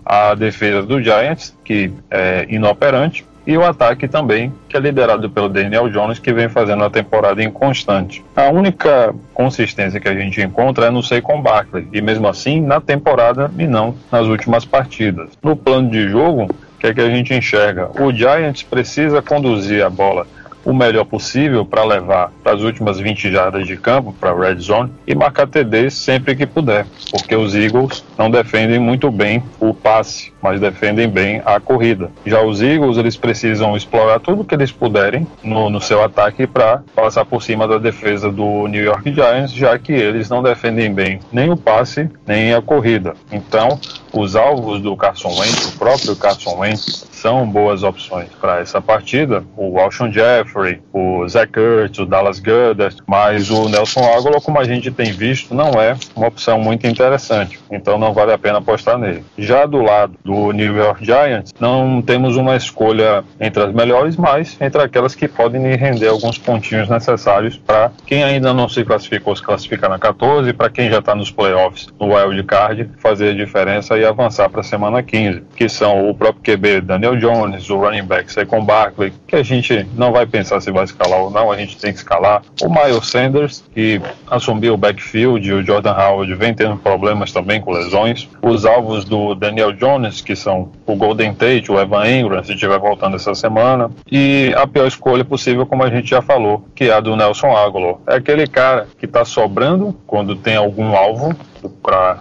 à 0.06 0.36
defesa 0.36 0.84
do 0.84 1.02
Giants, 1.02 1.56
que 1.64 1.92
é 2.10 2.46
inoperante, 2.50 3.26
e 3.46 3.58
o 3.58 3.64
ataque 3.64 4.08
também, 4.08 4.52
que 4.68 4.76
é 4.76 4.80
liderado 4.80 5.30
pelo 5.30 5.50
Daniel 5.50 5.90
Jones, 5.90 6.20
que 6.20 6.34
vem 6.34 6.50
fazendo 6.50 6.82
uma 6.82 6.90
temporada 6.90 7.44
inconstante. 7.44 8.24
A 8.36 8.50
única 8.50 9.14
consistência 9.34 10.00
que 10.00 10.08
a 10.08 10.16
gente 10.16 10.42
encontra 10.42 10.88
é 10.88 10.90
no 10.90 11.04
Saquon 11.04 11.42
Barkley, 11.42 11.88
e 11.94 12.02
mesmo 12.02 12.28
assim 12.28 12.62
na 12.62 12.82
temporada 12.82 13.52
e 13.58 13.68
não 13.68 13.96
nas 14.12 14.26
últimas 14.28 14.66
partidas. 14.66 15.30
No 15.44 15.56
plano 15.56 15.90
de 15.90 16.10
jogo, 16.10 16.44
o 16.46 16.80
que 16.80 16.88
é 16.88 16.94
que 16.94 17.02
a 17.02 17.10
gente 17.10 17.34
enxerga? 17.34 17.90
O 18.02 18.12
Giants 18.12 18.64
precisa 18.64 19.22
conduzir 19.22 19.84
a 19.84 19.90
bola 19.90 20.26
o 20.66 20.74
melhor 20.74 21.06
possível 21.06 21.64
para 21.64 21.86
levar 21.86 22.32
para 22.44 22.54
as 22.54 22.62
últimas 22.62 23.00
20 23.00 23.32
jardas 23.32 23.68
de 23.68 23.78
campo, 23.78 24.14
para 24.20 24.32
a 24.32 24.38
red 24.38 24.60
zone, 24.60 24.92
e 25.08 25.14
marcar 25.14 25.48
TD 25.48 25.90
sempre 25.92 26.36
que 26.36 26.46
puder, 26.46 26.86
porque 27.12 27.36
os 27.36 27.56
Eagles 27.56 28.04
não 28.18 28.30
defendem 28.30 28.80
muito 28.80 29.12
bem 29.12 29.44
o 29.60 29.74
passe, 29.74 30.34
mas 30.42 30.60
defendem 30.60 31.08
bem 31.08 31.42
a 31.46 31.60
corrida. 31.60 32.12
Já 32.26 32.42
os 32.42 32.62
Eagles, 32.62 32.98
eles 32.98 33.16
precisam 33.16 33.78
explorar 33.78 34.20
tudo 34.20 34.44
que 34.44 34.56
eles 34.56 34.72
puderem 34.72 35.28
no, 35.44 35.70
no 35.70 35.80
seu 35.80 36.04
ataque 36.04 36.48
para 36.48 36.84
passar 36.96 37.26
por 37.26 37.44
cima 37.44 37.68
da 37.68 37.78
defesa 37.78 38.32
do 38.32 38.68
New 38.68 38.84
York 38.84 39.14
Giants, 39.14 39.54
já 39.54 39.78
que 39.78 39.94
eles 39.94 40.30
não 40.30 40.42
defendem 40.42 40.94
bem 40.94 41.20
nem 41.32 41.52
o 41.52 41.58
passe, 41.58 42.10
nem 42.26 42.54
a 42.54 42.62
corrida. 42.62 43.14
Então, 43.32 43.80
os 44.16 44.36
alvos 44.36 44.82
do 44.82 44.96
Carson 44.96 45.30
Wentz, 45.30 45.74
o 45.74 45.78
próprio 45.78 46.16
Carson 46.16 46.58
Wentz, 46.58 47.06
são 47.12 47.48
boas 47.48 47.84
opções 47.84 48.30
para 48.40 48.60
essa 48.60 48.80
partida. 48.80 49.44
O 49.58 49.80
Alshon 49.80 50.12
Jeffrey, 50.12 50.80
o 50.94 51.28
Zach 51.28 51.52
Ertz, 51.60 52.00
o 52.00 52.06
Dallas 52.06 52.40
Goddard, 52.40 52.98
mas 53.08 53.50
o 53.50 53.68
Nelson 53.68 54.02
Aguilar, 54.02 54.42
como 54.42 54.60
a 54.60 54.64
gente 54.64 54.92
tem 54.92 55.12
visto, 55.12 55.56
não 55.56 55.72
é 55.82 55.96
uma 56.16 56.28
opção 56.28 56.60
muito 56.60 56.86
interessante. 56.86 57.60
Então 57.72 57.98
não 57.98 58.14
vale 58.14 58.32
a 58.32 58.38
pena 58.38 58.60
apostar 58.60 58.98
nele. 58.98 59.26
Já 59.38 59.66
do 59.66 59.82
lado 59.82 60.14
do 60.24 60.52
New 60.52 60.76
York 60.76 61.04
Giants, 61.04 61.52
não 61.60 62.02
temos 62.02 62.36
uma 62.36 62.56
escolha 62.56 63.24
entre 63.40 63.64
as 63.64 63.74
melhores, 63.74 64.16
mas 64.16 64.56
entre 64.62 64.82
aquelas 64.82 65.16
que 65.16 65.28
podem 65.28 65.76
render 65.76 66.08
alguns 66.08 66.38
pontinhos 66.38 66.88
necessários 66.88 67.58
para 67.58 67.92
quem 68.06 68.24
ainda 68.24 68.54
não 68.54 68.70
se 68.70 68.86
classificou 68.86 69.36
se 69.36 69.42
classificar 69.42 69.90
na 69.90 69.98
14, 69.98 70.54
para 70.54 70.70
quem 70.70 70.90
já 70.90 71.00
está 71.00 71.16
nos 71.16 71.32
playoffs 71.32 71.88
no 72.00 72.16
wild 72.16 72.44
card, 72.44 72.90
fazer 72.98 73.30
a 73.30 73.34
diferença 73.34 73.98
e 73.98 74.05
avançar 74.06 74.50
para 74.50 74.62
a 74.62 74.64
semana 74.64 75.02
15, 75.04 75.44
que 75.56 75.68
são 75.70 76.10
o 76.10 76.16
próprio 76.16 76.58
QB 76.58 76.82
Daniel 76.82 77.16
Jones, 77.16 77.70
o 77.70 77.78
running 77.78 78.04
back 78.04 78.32
Saquon 78.32 78.64
Barkley, 78.64 79.14
que 79.28 79.36
a 79.36 79.44
gente 79.44 79.86
não 79.96 80.12
vai 80.12 80.26
pensar 80.26 80.62
se 80.62 80.72
vai 80.72 80.84
escalar 80.84 81.20
ou 81.20 81.30
não, 81.30 81.52
a 81.52 81.58
gente 81.58 81.78
tem 81.78 81.92
que 81.92 82.00
escalar. 82.00 82.42
O 82.62 82.70
Miles 82.70 83.08
Sanders, 83.08 83.64
que 83.74 84.02
assumiu 84.30 84.74
o 84.74 84.78
backfield, 84.78 85.52
o 85.54 85.64
Jordan 85.64 85.94
Howard 85.94 86.34
vem 86.36 86.54
tendo 86.54 86.78
problemas 86.78 87.32
também 87.32 87.62
com 87.62 87.72
lesões. 87.72 88.30
Os 88.42 88.66
alvos 88.66 89.06
do 89.06 89.36
Daniel 89.36 89.74
Jones, 89.74 90.22
que 90.22 90.36
são 90.36 90.70
o 90.86 90.96
Golden 90.96 91.34
Tate, 91.34 91.72
o 91.72 91.80
Evan 91.80 92.08
Ingram, 92.08 92.44
se 92.44 92.54
estiver 92.54 92.80
voltando 92.80 93.16
essa 93.16 93.34
semana. 93.36 93.90
E 94.12 94.54
a 94.56 94.68
pior 94.68 94.88
escolha 94.88 95.26
possível, 95.26 95.66
como 95.66 95.84
a 95.84 95.90
gente 95.90 96.10
já 96.10 96.22
falou, 96.22 96.66
que 96.76 96.86
é 96.86 96.94
a 96.94 97.00
do 97.00 97.16
Nelson 97.16 97.56
Aguilar. 97.56 97.96
É 98.08 98.16
aquele 98.16 98.48
cara 98.48 98.88
que 98.98 99.06
está 99.06 99.26
sobrando 99.26 99.96
quando 100.06 100.36
tem 100.36 100.56
algum 100.56 100.96
alvo 100.96 101.36
para 101.82 102.20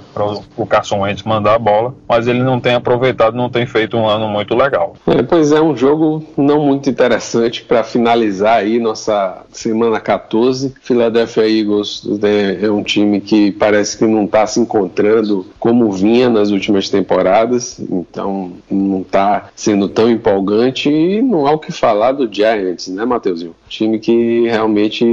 o 0.56 0.66
Carson 0.66 1.00
Wentz 1.00 1.22
mandar 1.22 1.54
a 1.54 1.58
bola, 1.58 1.94
mas 2.08 2.26
ele 2.26 2.42
não 2.42 2.60
tem 2.60 2.74
aproveitado, 2.74 3.36
não 3.36 3.50
tem 3.50 3.66
feito 3.66 3.96
um 3.96 4.08
ano 4.08 4.28
muito 4.28 4.54
legal. 4.54 4.94
É, 5.06 5.22
pois 5.22 5.52
é, 5.52 5.60
um 5.60 5.76
jogo 5.76 6.24
não 6.36 6.64
muito 6.64 6.88
interessante 6.88 7.62
para 7.62 7.82
finalizar 7.84 8.58
aí 8.58 8.78
nossa 8.78 9.42
semana 9.52 10.00
14. 10.00 10.74
Philadelphia 10.80 11.48
Eagles 11.48 12.04
né, 12.20 12.64
é 12.64 12.70
um 12.70 12.82
time 12.82 13.20
que 13.20 13.52
parece 13.52 13.96
que 13.96 14.06
não 14.06 14.24
está 14.24 14.46
se 14.46 14.60
encontrando 14.60 15.46
como 15.58 15.90
vinha 15.90 16.28
nas 16.28 16.50
últimas 16.50 16.88
temporadas, 16.88 17.78
então 17.78 18.52
não 18.70 19.00
está 19.00 19.48
sendo 19.54 19.88
tão 19.88 20.10
empolgante 20.10 20.90
e 20.90 21.22
não 21.22 21.46
há 21.46 21.52
o 21.52 21.58
que 21.58 21.72
falar 21.72 22.12
do 22.12 22.32
Giants, 22.32 22.88
né, 22.88 23.04
Matheusinho? 23.04 23.54
Time 23.68 23.98
que 23.98 24.46
realmente 24.48 25.04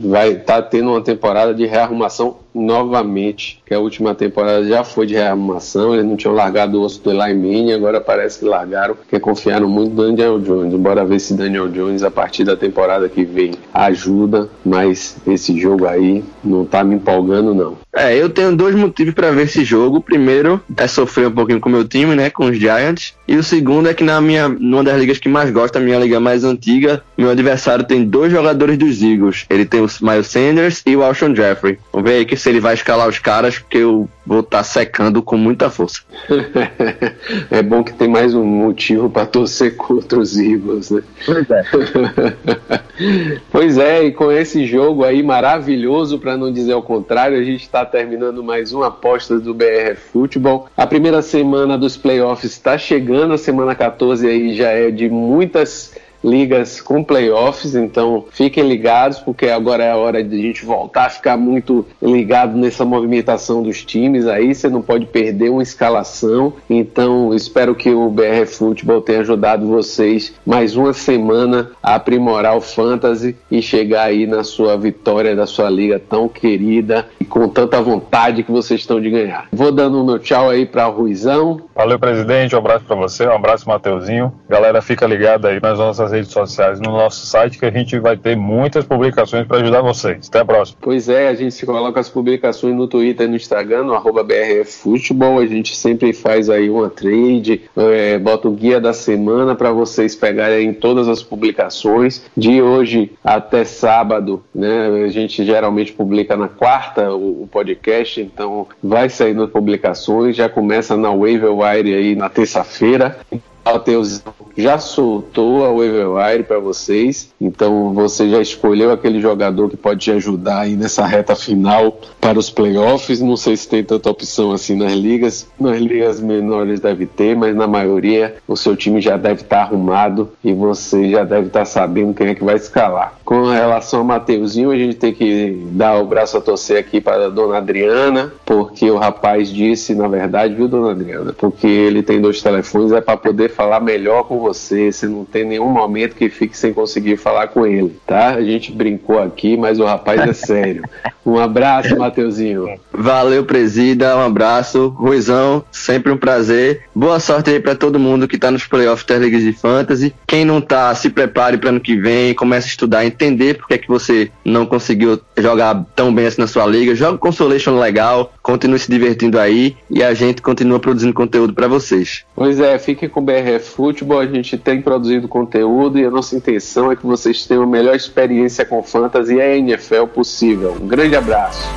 vai 0.00 0.30
estar 0.32 0.62
tá 0.62 0.62
tendo 0.62 0.90
uma 0.90 1.00
temporada 1.02 1.54
de 1.54 1.66
rearrumação 1.66 2.36
novamente. 2.56 3.62
Que 3.66 3.74
a 3.76 3.80
última 3.80 4.14
temporada 4.14 4.64
já 4.64 4.82
foi 4.82 5.06
de 5.06 5.14
rearmação, 5.14 5.94
eles 5.94 6.06
não 6.06 6.16
tinham 6.16 6.34
largado 6.34 6.80
o 6.80 6.82
osso 6.82 7.00
do 7.02 7.10
Eli 7.10 7.34
Manning, 7.34 7.72
agora 7.72 8.00
parece 8.00 8.38
que 8.38 8.44
largaram, 8.44 8.94
porque 8.94 9.20
confiaram 9.20 9.68
muito 9.68 9.94
no 9.94 10.02
Daniel 10.02 10.38
Jones. 10.40 10.74
Bora 10.74 11.04
ver 11.04 11.20
se 11.20 11.34
Daniel 11.34 11.68
Jones, 11.68 12.02
a 12.02 12.10
partir 12.10 12.44
da 12.44 12.56
temporada 12.56 13.08
que 13.08 13.24
vem, 13.24 13.52
ajuda, 13.72 14.48
mas 14.64 15.16
esse 15.26 15.58
jogo 15.58 15.86
aí 15.86 16.24
não 16.42 16.64
tá 16.64 16.82
me 16.82 16.94
empolgando, 16.94 17.54
não. 17.54 17.76
É, 17.96 18.14
eu 18.14 18.28
tenho 18.28 18.54
dois 18.54 18.74
motivos 18.74 19.14
para 19.14 19.30
ver 19.30 19.44
esse 19.44 19.64
jogo. 19.64 19.96
O 19.96 20.02
primeiro 20.02 20.60
é 20.76 20.86
sofrer 20.86 21.28
um 21.28 21.32
pouquinho 21.32 21.58
com 21.58 21.70
o 21.70 21.72
meu 21.72 21.82
time, 21.82 22.14
né, 22.14 22.28
com 22.28 22.44
os 22.44 22.58
Giants. 22.58 23.14
E 23.26 23.36
o 23.36 23.42
segundo 23.42 23.88
é 23.88 23.94
que 23.94 24.04
na 24.04 24.20
minha, 24.20 24.48
numa 24.48 24.84
das 24.84 24.98
ligas 25.00 25.18
que 25.18 25.30
mais 25.30 25.50
gosto, 25.50 25.76
a 25.76 25.80
minha 25.80 25.98
liga 25.98 26.20
mais 26.20 26.44
antiga, 26.44 27.02
meu 27.16 27.30
adversário 27.30 27.86
tem 27.86 28.04
dois 28.04 28.30
jogadores 28.30 28.76
dos 28.76 29.02
Eagles. 29.02 29.46
Ele 29.48 29.64
tem 29.64 29.80
o 29.80 29.88
Miles 30.02 30.26
Sanders 30.26 30.82
e 30.84 30.94
o 30.94 31.02
Alshon 31.02 31.34
Jeffrey. 31.34 31.78
Vamos 31.90 32.10
ver 32.10 32.18
aí 32.18 32.24
que 32.26 32.36
se 32.36 32.50
ele 32.50 32.60
vai 32.60 32.74
escalar 32.74 33.08
os 33.08 33.18
caras, 33.18 33.55
porque 33.60 33.78
eu 33.78 34.08
vou 34.24 34.40
estar 34.40 34.58
tá 34.58 34.64
secando 34.64 35.22
com 35.22 35.36
muita 35.36 35.70
força. 35.70 36.00
é 37.50 37.62
bom 37.62 37.82
que 37.82 37.92
tem 37.92 38.08
mais 38.08 38.34
um 38.34 38.44
motivo 38.44 39.08
para 39.08 39.26
torcer 39.26 39.76
contra 39.76 40.18
os 40.18 40.38
Eagles, 40.38 40.90
né? 40.90 41.02
Pois 41.24 41.50
é. 41.50 41.64
pois 43.50 43.78
é, 43.78 44.04
e 44.04 44.12
com 44.12 44.32
esse 44.32 44.66
jogo 44.66 45.04
aí 45.04 45.22
maravilhoso, 45.22 46.18
para 46.18 46.36
não 46.36 46.52
dizer 46.52 46.74
o 46.74 46.82
contrário, 46.82 47.38
a 47.38 47.42
gente 47.42 47.62
está 47.62 47.84
terminando 47.84 48.42
mais 48.42 48.72
uma 48.72 48.88
aposta 48.88 49.38
do 49.38 49.54
BR 49.54 49.96
Futebol. 50.12 50.68
A 50.76 50.86
primeira 50.86 51.22
semana 51.22 51.78
dos 51.78 51.96
playoffs 51.96 52.52
está 52.52 52.76
chegando, 52.76 53.34
a 53.34 53.38
semana 53.38 53.74
14 53.74 54.26
aí 54.26 54.54
já 54.54 54.70
é 54.70 54.90
de 54.90 55.08
muitas 55.08 55.94
ligas 56.26 56.80
com 56.80 57.04
playoffs, 57.04 57.74
então 57.76 58.24
fiquem 58.32 58.68
ligados, 58.68 59.20
porque 59.20 59.46
agora 59.46 59.84
é 59.84 59.90
a 59.92 59.96
hora 59.96 60.22
de 60.24 60.36
a 60.36 60.42
gente 60.42 60.64
voltar 60.64 61.06
a 61.06 61.10
ficar 61.10 61.36
muito 61.36 61.86
ligado 62.02 62.56
nessa 62.56 62.84
movimentação 62.84 63.62
dos 63.62 63.84
times 63.84 64.26
aí, 64.26 64.54
você 64.54 64.68
não 64.68 64.82
pode 64.82 65.06
perder 65.06 65.50
uma 65.50 65.62
escalação, 65.62 66.52
então 66.68 67.32
espero 67.32 67.74
que 67.74 67.90
o 67.90 68.10
BR 68.10 68.46
Futebol 68.46 69.00
tenha 69.00 69.20
ajudado 69.20 69.66
vocês 69.66 70.34
mais 70.44 70.76
uma 70.76 70.92
semana 70.92 71.70
a 71.82 71.94
aprimorar 71.94 72.56
o 72.56 72.60
Fantasy 72.60 73.36
e 73.50 73.62
chegar 73.62 74.04
aí 74.04 74.26
na 74.26 74.42
sua 74.42 74.76
vitória 74.76 75.36
da 75.36 75.46
sua 75.46 75.70
liga 75.70 75.98
tão 75.98 76.28
querida 76.28 77.06
e 77.20 77.24
com 77.24 77.48
tanta 77.48 77.80
vontade 77.80 78.42
que 78.42 78.50
vocês 78.50 78.80
estão 78.80 79.00
de 79.00 79.10
ganhar. 79.10 79.46
Vou 79.52 79.70
dando 79.70 80.02
o 80.02 80.04
meu 80.04 80.18
tchau 80.18 80.50
aí 80.50 80.66
para 80.66 80.88
o 80.88 80.92
Ruizão. 80.92 81.60
Valeu, 81.74 81.98
presidente, 81.98 82.54
um 82.54 82.58
abraço 82.58 82.84
para 82.84 82.96
você, 82.96 83.26
um 83.26 83.32
abraço, 83.32 83.68
Mateuzinho. 83.68 84.32
Galera, 84.48 84.82
fica 84.82 85.06
ligada 85.06 85.48
aí 85.48 85.60
nas 85.60 85.78
nossas 85.78 86.12
redes 86.16 86.32
sociais, 86.32 86.80
no 86.80 86.90
nosso 86.90 87.26
site, 87.26 87.58
que 87.58 87.66
a 87.66 87.70
gente 87.70 87.98
vai 87.98 88.16
ter 88.16 88.36
muitas 88.36 88.84
publicações 88.84 89.46
para 89.46 89.58
ajudar 89.58 89.82
vocês. 89.82 90.28
Até 90.28 90.40
a 90.40 90.44
próxima. 90.44 90.78
Pois 90.80 91.08
é, 91.08 91.28
a 91.28 91.34
gente 91.34 91.64
coloca 91.64 92.00
as 92.00 92.08
publicações 92.08 92.74
no 92.74 92.86
Twitter 92.86 93.26
e 93.26 93.28
no 93.28 93.36
Instagram, 93.36 93.84
no 93.84 93.94
arroba 93.94 94.22
BRFFootball. 94.22 95.38
A 95.38 95.46
gente 95.46 95.76
sempre 95.76 96.12
faz 96.12 96.48
aí 96.48 96.70
uma 96.70 96.88
trade, 96.88 97.62
é, 97.76 98.18
bota 98.18 98.48
o 98.48 98.52
guia 98.52 98.80
da 98.80 98.92
semana 98.92 99.54
para 99.54 99.70
vocês 99.70 100.14
pegarem 100.14 100.72
todas 100.72 101.08
as 101.08 101.22
publicações. 101.22 102.24
De 102.36 102.62
hoje 102.62 103.12
até 103.22 103.64
sábado, 103.64 104.42
né? 104.54 105.04
A 105.04 105.08
gente 105.08 105.44
geralmente 105.44 105.92
publica 105.92 106.36
na 106.36 106.48
quarta 106.48 107.12
o, 107.12 107.42
o 107.42 107.48
podcast, 107.50 108.20
então 108.20 108.66
vai 108.82 109.08
sair 109.08 109.34
nas 109.34 109.50
publicações. 109.50 110.36
Já 110.36 110.48
começa 110.48 110.96
na 110.96 111.10
Waiver 111.10 111.52
Wire 111.52 111.94
aí 111.94 112.14
na 112.14 112.28
terça-feira. 112.28 113.18
Matheus 113.66 114.22
já 114.56 114.78
soltou 114.78 115.64
a 115.64 115.72
waiver 115.72 116.44
para 116.46 116.58
vocês, 116.58 117.34
então 117.40 117.92
você 117.92 118.28
já 118.28 118.40
escolheu 118.40 118.90
aquele 118.90 119.20
jogador 119.20 119.68
que 119.68 119.76
pode 119.76 120.00
te 120.00 120.10
ajudar 120.12 120.60
aí 120.60 120.76
nessa 120.76 121.04
reta 121.04 121.34
final 121.34 122.00
para 122.20 122.38
os 122.38 122.48
playoffs. 122.48 123.20
Não 123.20 123.36
sei 123.36 123.56
se 123.56 123.68
tem 123.68 123.84
tanta 123.84 124.08
opção 124.08 124.52
assim 124.52 124.76
nas 124.76 124.92
ligas, 124.92 125.48
nas 125.58 125.78
ligas 125.78 126.20
menores 126.20 126.80
deve 126.80 127.06
ter, 127.06 127.36
mas 127.36 127.54
na 127.54 127.66
maioria 127.66 128.36
o 128.48 128.56
seu 128.56 128.76
time 128.76 129.00
já 129.00 129.16
deve 129.16 129.42
estar 129.42 129.56
tá 129.56 129.62
arrumado 129.62 130.30
e 130.42 130.52
você 130.52 131.10
já 131.10 131.24
deve 131.24 131.48
estar 131.48 131.60
tá 131.60 131.64
sabendo 131.64 132.14
quem 132.14 132.28
é 132.28 132.34
que 132.34 132.44
vai 132.44 132.56
escalar. 132.56 133.18
Com 133.24 133.46
relação 133.46 134.00
ao 134.00 134.06
Mateuzinho, 134.06 134.70
a 134.70 134.76
gente 134.76 134.94
tem 134.94 135.12
que 135.12 135.66
dar 135.72 136.00
o 136.00 136.06
braço 136.06 136.38
a 136.38 136.40
torcer 136.40 136.78
aqui 136.78 137.00
para 137.00 137.26
a 137.26 137.28
dona 137.28 137.58
Adriana, 137.58 138.32
porque 138.44 138.90
o 138.90 138.96
rapaz 138.96 139.50
disse, 139.50 139.94
na 139.94 140.06
verdade, 140.06 140.54
viu, 140.54 140.68
dona 140.68 140.92
Adriana, 140.92 141.34
porque 141.36 141.66
ele 141.66 142.02
tem 142.02 142.20
dois 142.20 142.40
telefones, 142.40 142.92
é 142.92 143.00
para 143.00 143.16
poder 143.16 143.50
falar 143.56 143.80
melhor 143.80 144.24
com 144.24 144.38
você, 144.38 144.92
você 144.92 145.08
não 145.08 145.24
tem 145.24 145.42
nenhum 145.42 145.70
momento 145.70 146.14
que 146.14 146.28
fique 146.28 146.56
sem 146.56 146.74
conseguir 146.74 147.16
falar 147.16 147.48
com 147.48 147.66
ele, 147.66 147.98
tá? 148.06 148.34
A 148.34 148.42
gente 148.42 148.70
brincou 148.70 149.18
aqui, 149.18 149.56
mas 149.56 149.80
o 149.80 149.84
rapaz 149.84 150.20
é 150.20 150.32
sério. 150.34 150.84
Um 151.26 151.40
abraço, 151.40 151.96
Mateuzinho. 151.98 152.78
Valeu, 152.92 153.44
presida, 153.44 154.16
um 154.16 154.20
abraço. 154.20 154.94
Ruizão, 154.96 155.64
sempre 155.72 156.12
um 156.12 156.16
prazer. 156.16 156.82
Boa 156.94 157.18
sorte 157.18 157.50
aí 157.50 157.58
para 157.58 157.74
todo 157.74 157.98
mundo 157.98 158.28
que 158.28 158.38
tá 158.38 158.48
nos 158.48 158.64
playoffs 158.64 159.04
das 159.04 159.20
ligas 159.20 159.42
de 159.42 159.52
fantasy. 159.52 160.14
Quem 160.24 160.44
não 160.44 160.60
tá, 160.60 160.94
se 160.94 161.10
prepare 161.10 161.58
para 161.58 161.70
ano 161.70 161.80
que 161.80 161.96
vem, 161.96 162.32
comece 162.32 162.68
a 162.68 162.70
estudar, 162.70 163.04
entender 163.04 163.54
porque 163.54 163.74
é 163.74 163.78
que 163.78 163.88
você 163.88 164.30
não 164.44 164.64
conseguiu 164.64 165.20
jogar 165.36 165.84
tão 165.96 166.14
bem 166.14 166.26
assim 166.26 166.40
na 166.40 166.46
sua 166.46 166.64
liga. 166.64 166.94
Joga 166.94 167.18
Consolation 167.18 167.76
legal, 167.76 168.32
continue 168.40 168.78
se 168.78 168.88
divertindo 168.88 169.40
aí 169.40 169.76
e 169.90 170.04
a 170.04 170.14
gente 170.14 170.40
continua 170.40 170.78
produzindo 170.78 171.12
conteúdo 171.12 171.52
para 171.52 171.66
vocês. 171.66 172.24
Pois 172.36 172.60
é, 172.60 172.78
fiquem 172.78 173.08
com 173.08 173.18
o 173.18 173.24
BRF 173.46 173.70
Futebol, 173.70 174.18
a 174.18 174.26
gente 174.26 174.58
tem 174.58 174.82
produzido 174.82 175.28
conteúdo 175.28 175.98
e 175.98 176.04
a 176.04 176.10
nossa 176.10 176.34
intenção 176.34 176.90
é 176.90 176.96
que 176.96 177.06
vocês 177.06 177.46
tenham 177.46 177.62
a 177.62 177.66
melhor 177.66 177.94
experiência 177.94 178.64
com 178.64 178.82
fantasy 178.82 179.34
e 179.34 179.40
a 179.40 179.56
NFL 179.56 180.06
possível. 180.12 180.76
Um 180.80 180.88
grande 180.88 181.14
abraço. 181.14 181.68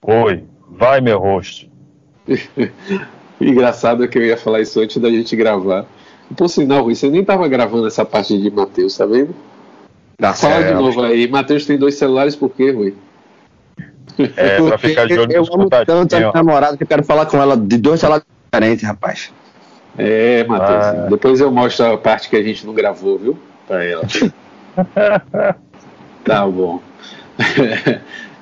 Oi, 0.00 0.44
vai 0.70 1.00
meu 1.02 1.18
rosto. 1.18 1.66
Engraçado 3.40 4.08
que 4.08 4.16
eu 4.16 4.22
ia 4.22 4.36
falar 4.36 4.62
isso 4.62 4.80
antes 4.80 4.96
da 4.96 5.10
gente 5.10 5.36
gravar. 5.36 5.84
Por 6.34 6.48
sinal, 6.48 6.84
Rui, 6.84 6.94
você 6.94 7.10
nem 7.10 7.20
estava 7.20 7.46
gravando 7.48 7.86
essa 7.86 8.04
parte 8.04 8.38
de 8.40 8.50
Matheus, 8.50 8.96
tá 8.96 9.04
vendo? 9.04 9.34
Dá 10.18 10.32
Fala 10.32 10.54
certo. 10.54 10.68
de 10.68 10.82
novo 10.82 11.02
aí. 11.02 11.28
Matheus 11.28 11.66
tem 11.66 11.76
dois 11.76 11.96
celulares 11.96 12.34
por 12.34 12.48
quê, 12.50 12.70
Rui? 12.70 12.94
É, 14.36 14.62
pra 14.62 14.78
ficar 14.78 15.06
de 15.06 15.18
olho 15.18 15.32
eu, 15.32 15.44
eu 15.44 15.54
amo 15.54 15.68
tanto 15.68 16.14
a 16.14 16.18
minha 16.18 16.32
namorada 16.32 16.76
que 16.76 16.82
eu 16.82 16.86
quero 16.86 17.02
falar 17.04 17.26
com 17.26 17.40
ela 17.40 17.56
de 17.56 17.76
dois 17.78 18.00
celulares 18.00 18.24
diferentes, 18.52 18.84
rapaz. 18.84 19.32
É, 19.96 20.44
Matheus. 20.44 20.84
Ah. 20.84 21.06
Depois 21.10 21.40
eu 21.40 21.50
mostro 21.50 21.86
a 21.86 21.98
parte 21.98 22.28
que 22.28 22.36
a 22.36 22.42
gente 22.42 22.66
não 22.66 22.74
gravou, 22.74 23.18
viu? 23.18 23.38
Pra 23.66 23.84
ela. 23.84 24.04
tá 26.24 26.46
bom. 26.46 26.80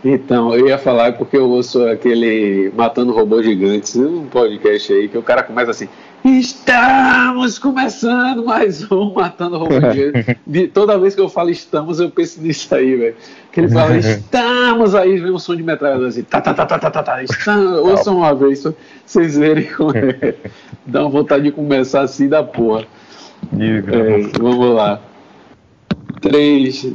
Então, 0.05 0.53
eu 0.53 0.67
ia 0.67 0.79
falar 0.79 1.13
porque 1.13 1.37
eu 1.37 1.49
ouço 1.49 1.87
aquele 1.87 2.73
Matando 2.75 3.13
Robôs 3.13 3.47
Gigantes, 3.47 3.95
um 3.95 4.27
podcast 4.27 4.93
aí, 4.93 5.09
que 5.09 5.17
o 5.17 5.23
cara 5.23 5.45
começa 5.45 5.71
assim: 5.71 5.89
Estamos 6.25 7.57
começando 7.57 8.45
mais 8.45 8.91
um 8.91 9.13
Matando 9.13 9.59
Robôs 9.59 9.95
Gigantes. 9.95 10.37
De, 10.45 10.67
toda 10.67 10.99
vez 10.99 11.15
que 11.15 11.21
eu 11.21 11.29
falo 11.29 11.51
estamos, 11.51 12.01
eu 12.01 12.11
penso 12.11 12.41
nisso 12.41 12.75
aí, 12.75 12.97
velho. 12.97 13.15
Que 13.53 13.61
ele 13.61 13.69
fala: 13.69 13.97
Estamos 13.97 14.93
aí, 14.97 15.21
vem 15.21 15.31
um 15.31 15.39
som 15.39 15.55
de 15.55 15.63
metralhadora 15.63 16.09
assim: 16.09 16.25
tá, 16.25 16.41
tá, 16.41 16.53
tá, 16.53 16.67
tá, 16.67 16.79
tá, 16.81 16.91
tá, 16.91 17.03
tá. 17.05 17.23
Estamos, 17.23 17.79
ouçam 17.79 18.17
uma 18.17 18.35
vez, 18.35 18.65
vocês 19.07 19.39
verem 19.39 19.67
como 19.67 19.97
é. 19.97 20.35
Dá 20.85 21.03
uma 21.03 21.11
vontade 21.11 21.45
de 21.45 21.53
começar 21.53 22.01
assim 22.01 22.29
da 22.29 22.43
porra. 22.43 22.85
É, 23.57 24.39
vamos 24.39 24.75
lá. 24.75 25.01
Três. 26.23 26.87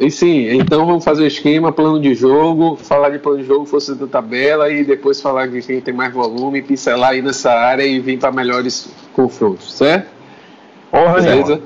E 0.00 0.10
sim, 0.10 0.48
então 0.50 0.84
vamos 0.84 1.04
fazer 1.04 1.22
o 1.22 1.26
esquema, 1.26 1.70
plano 1.70 2.00
de 2.00 2.12
jogo, 2.12 2.76
falar 2.76 3.10
de 3.10 3.20
plano 3.20 3.38
de 3.38 3.44
jogo, 3.46 3.64
força 3.64 3.94
da 3.94 4.08
tabela 4.08 4.68
e 4.68 4.84
depois 4.84 5.20
falar 5.20 5.46
de 5.46 5.62
quem 5.62 5.80
tem 5.80 5.94
mais 5.94 6.12
volume, 6.12 6.60
pincelar 6.60 7.10
aí 7.10 7.22
nessa 7.22 7.52
área 7.52 7.84
e 7.84 8.00
vir 8.00 8.18
para 8.18 8.32
melhores 8.32 8.92
confrontos, 9.12 9.72
certo? 9.74 10.08
Porra, 10.90 11.20
Beleza? 11.22 11.62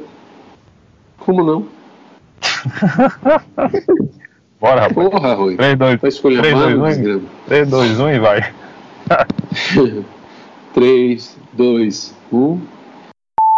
Como 1.18 1.42
não? 1.42 1.66
Bora, 4.60 4.82
rapaz. 4.82 5.08
Porra, 5.08 5.34
Rui. 5.34 5.56
3, 5.56 5.78
2, 5.78 6.00
3, 6.00 6.20
2, 6.20 6.98
1, 6.98 7.22
3, 7.46 7.68
2, 7.70 8.00
1 8.00 8.10
e 8.10 8.18
vai. 8.18 8.52
3, 10.74 11.38
2, 11.54 12.14
1. 12.32 12.60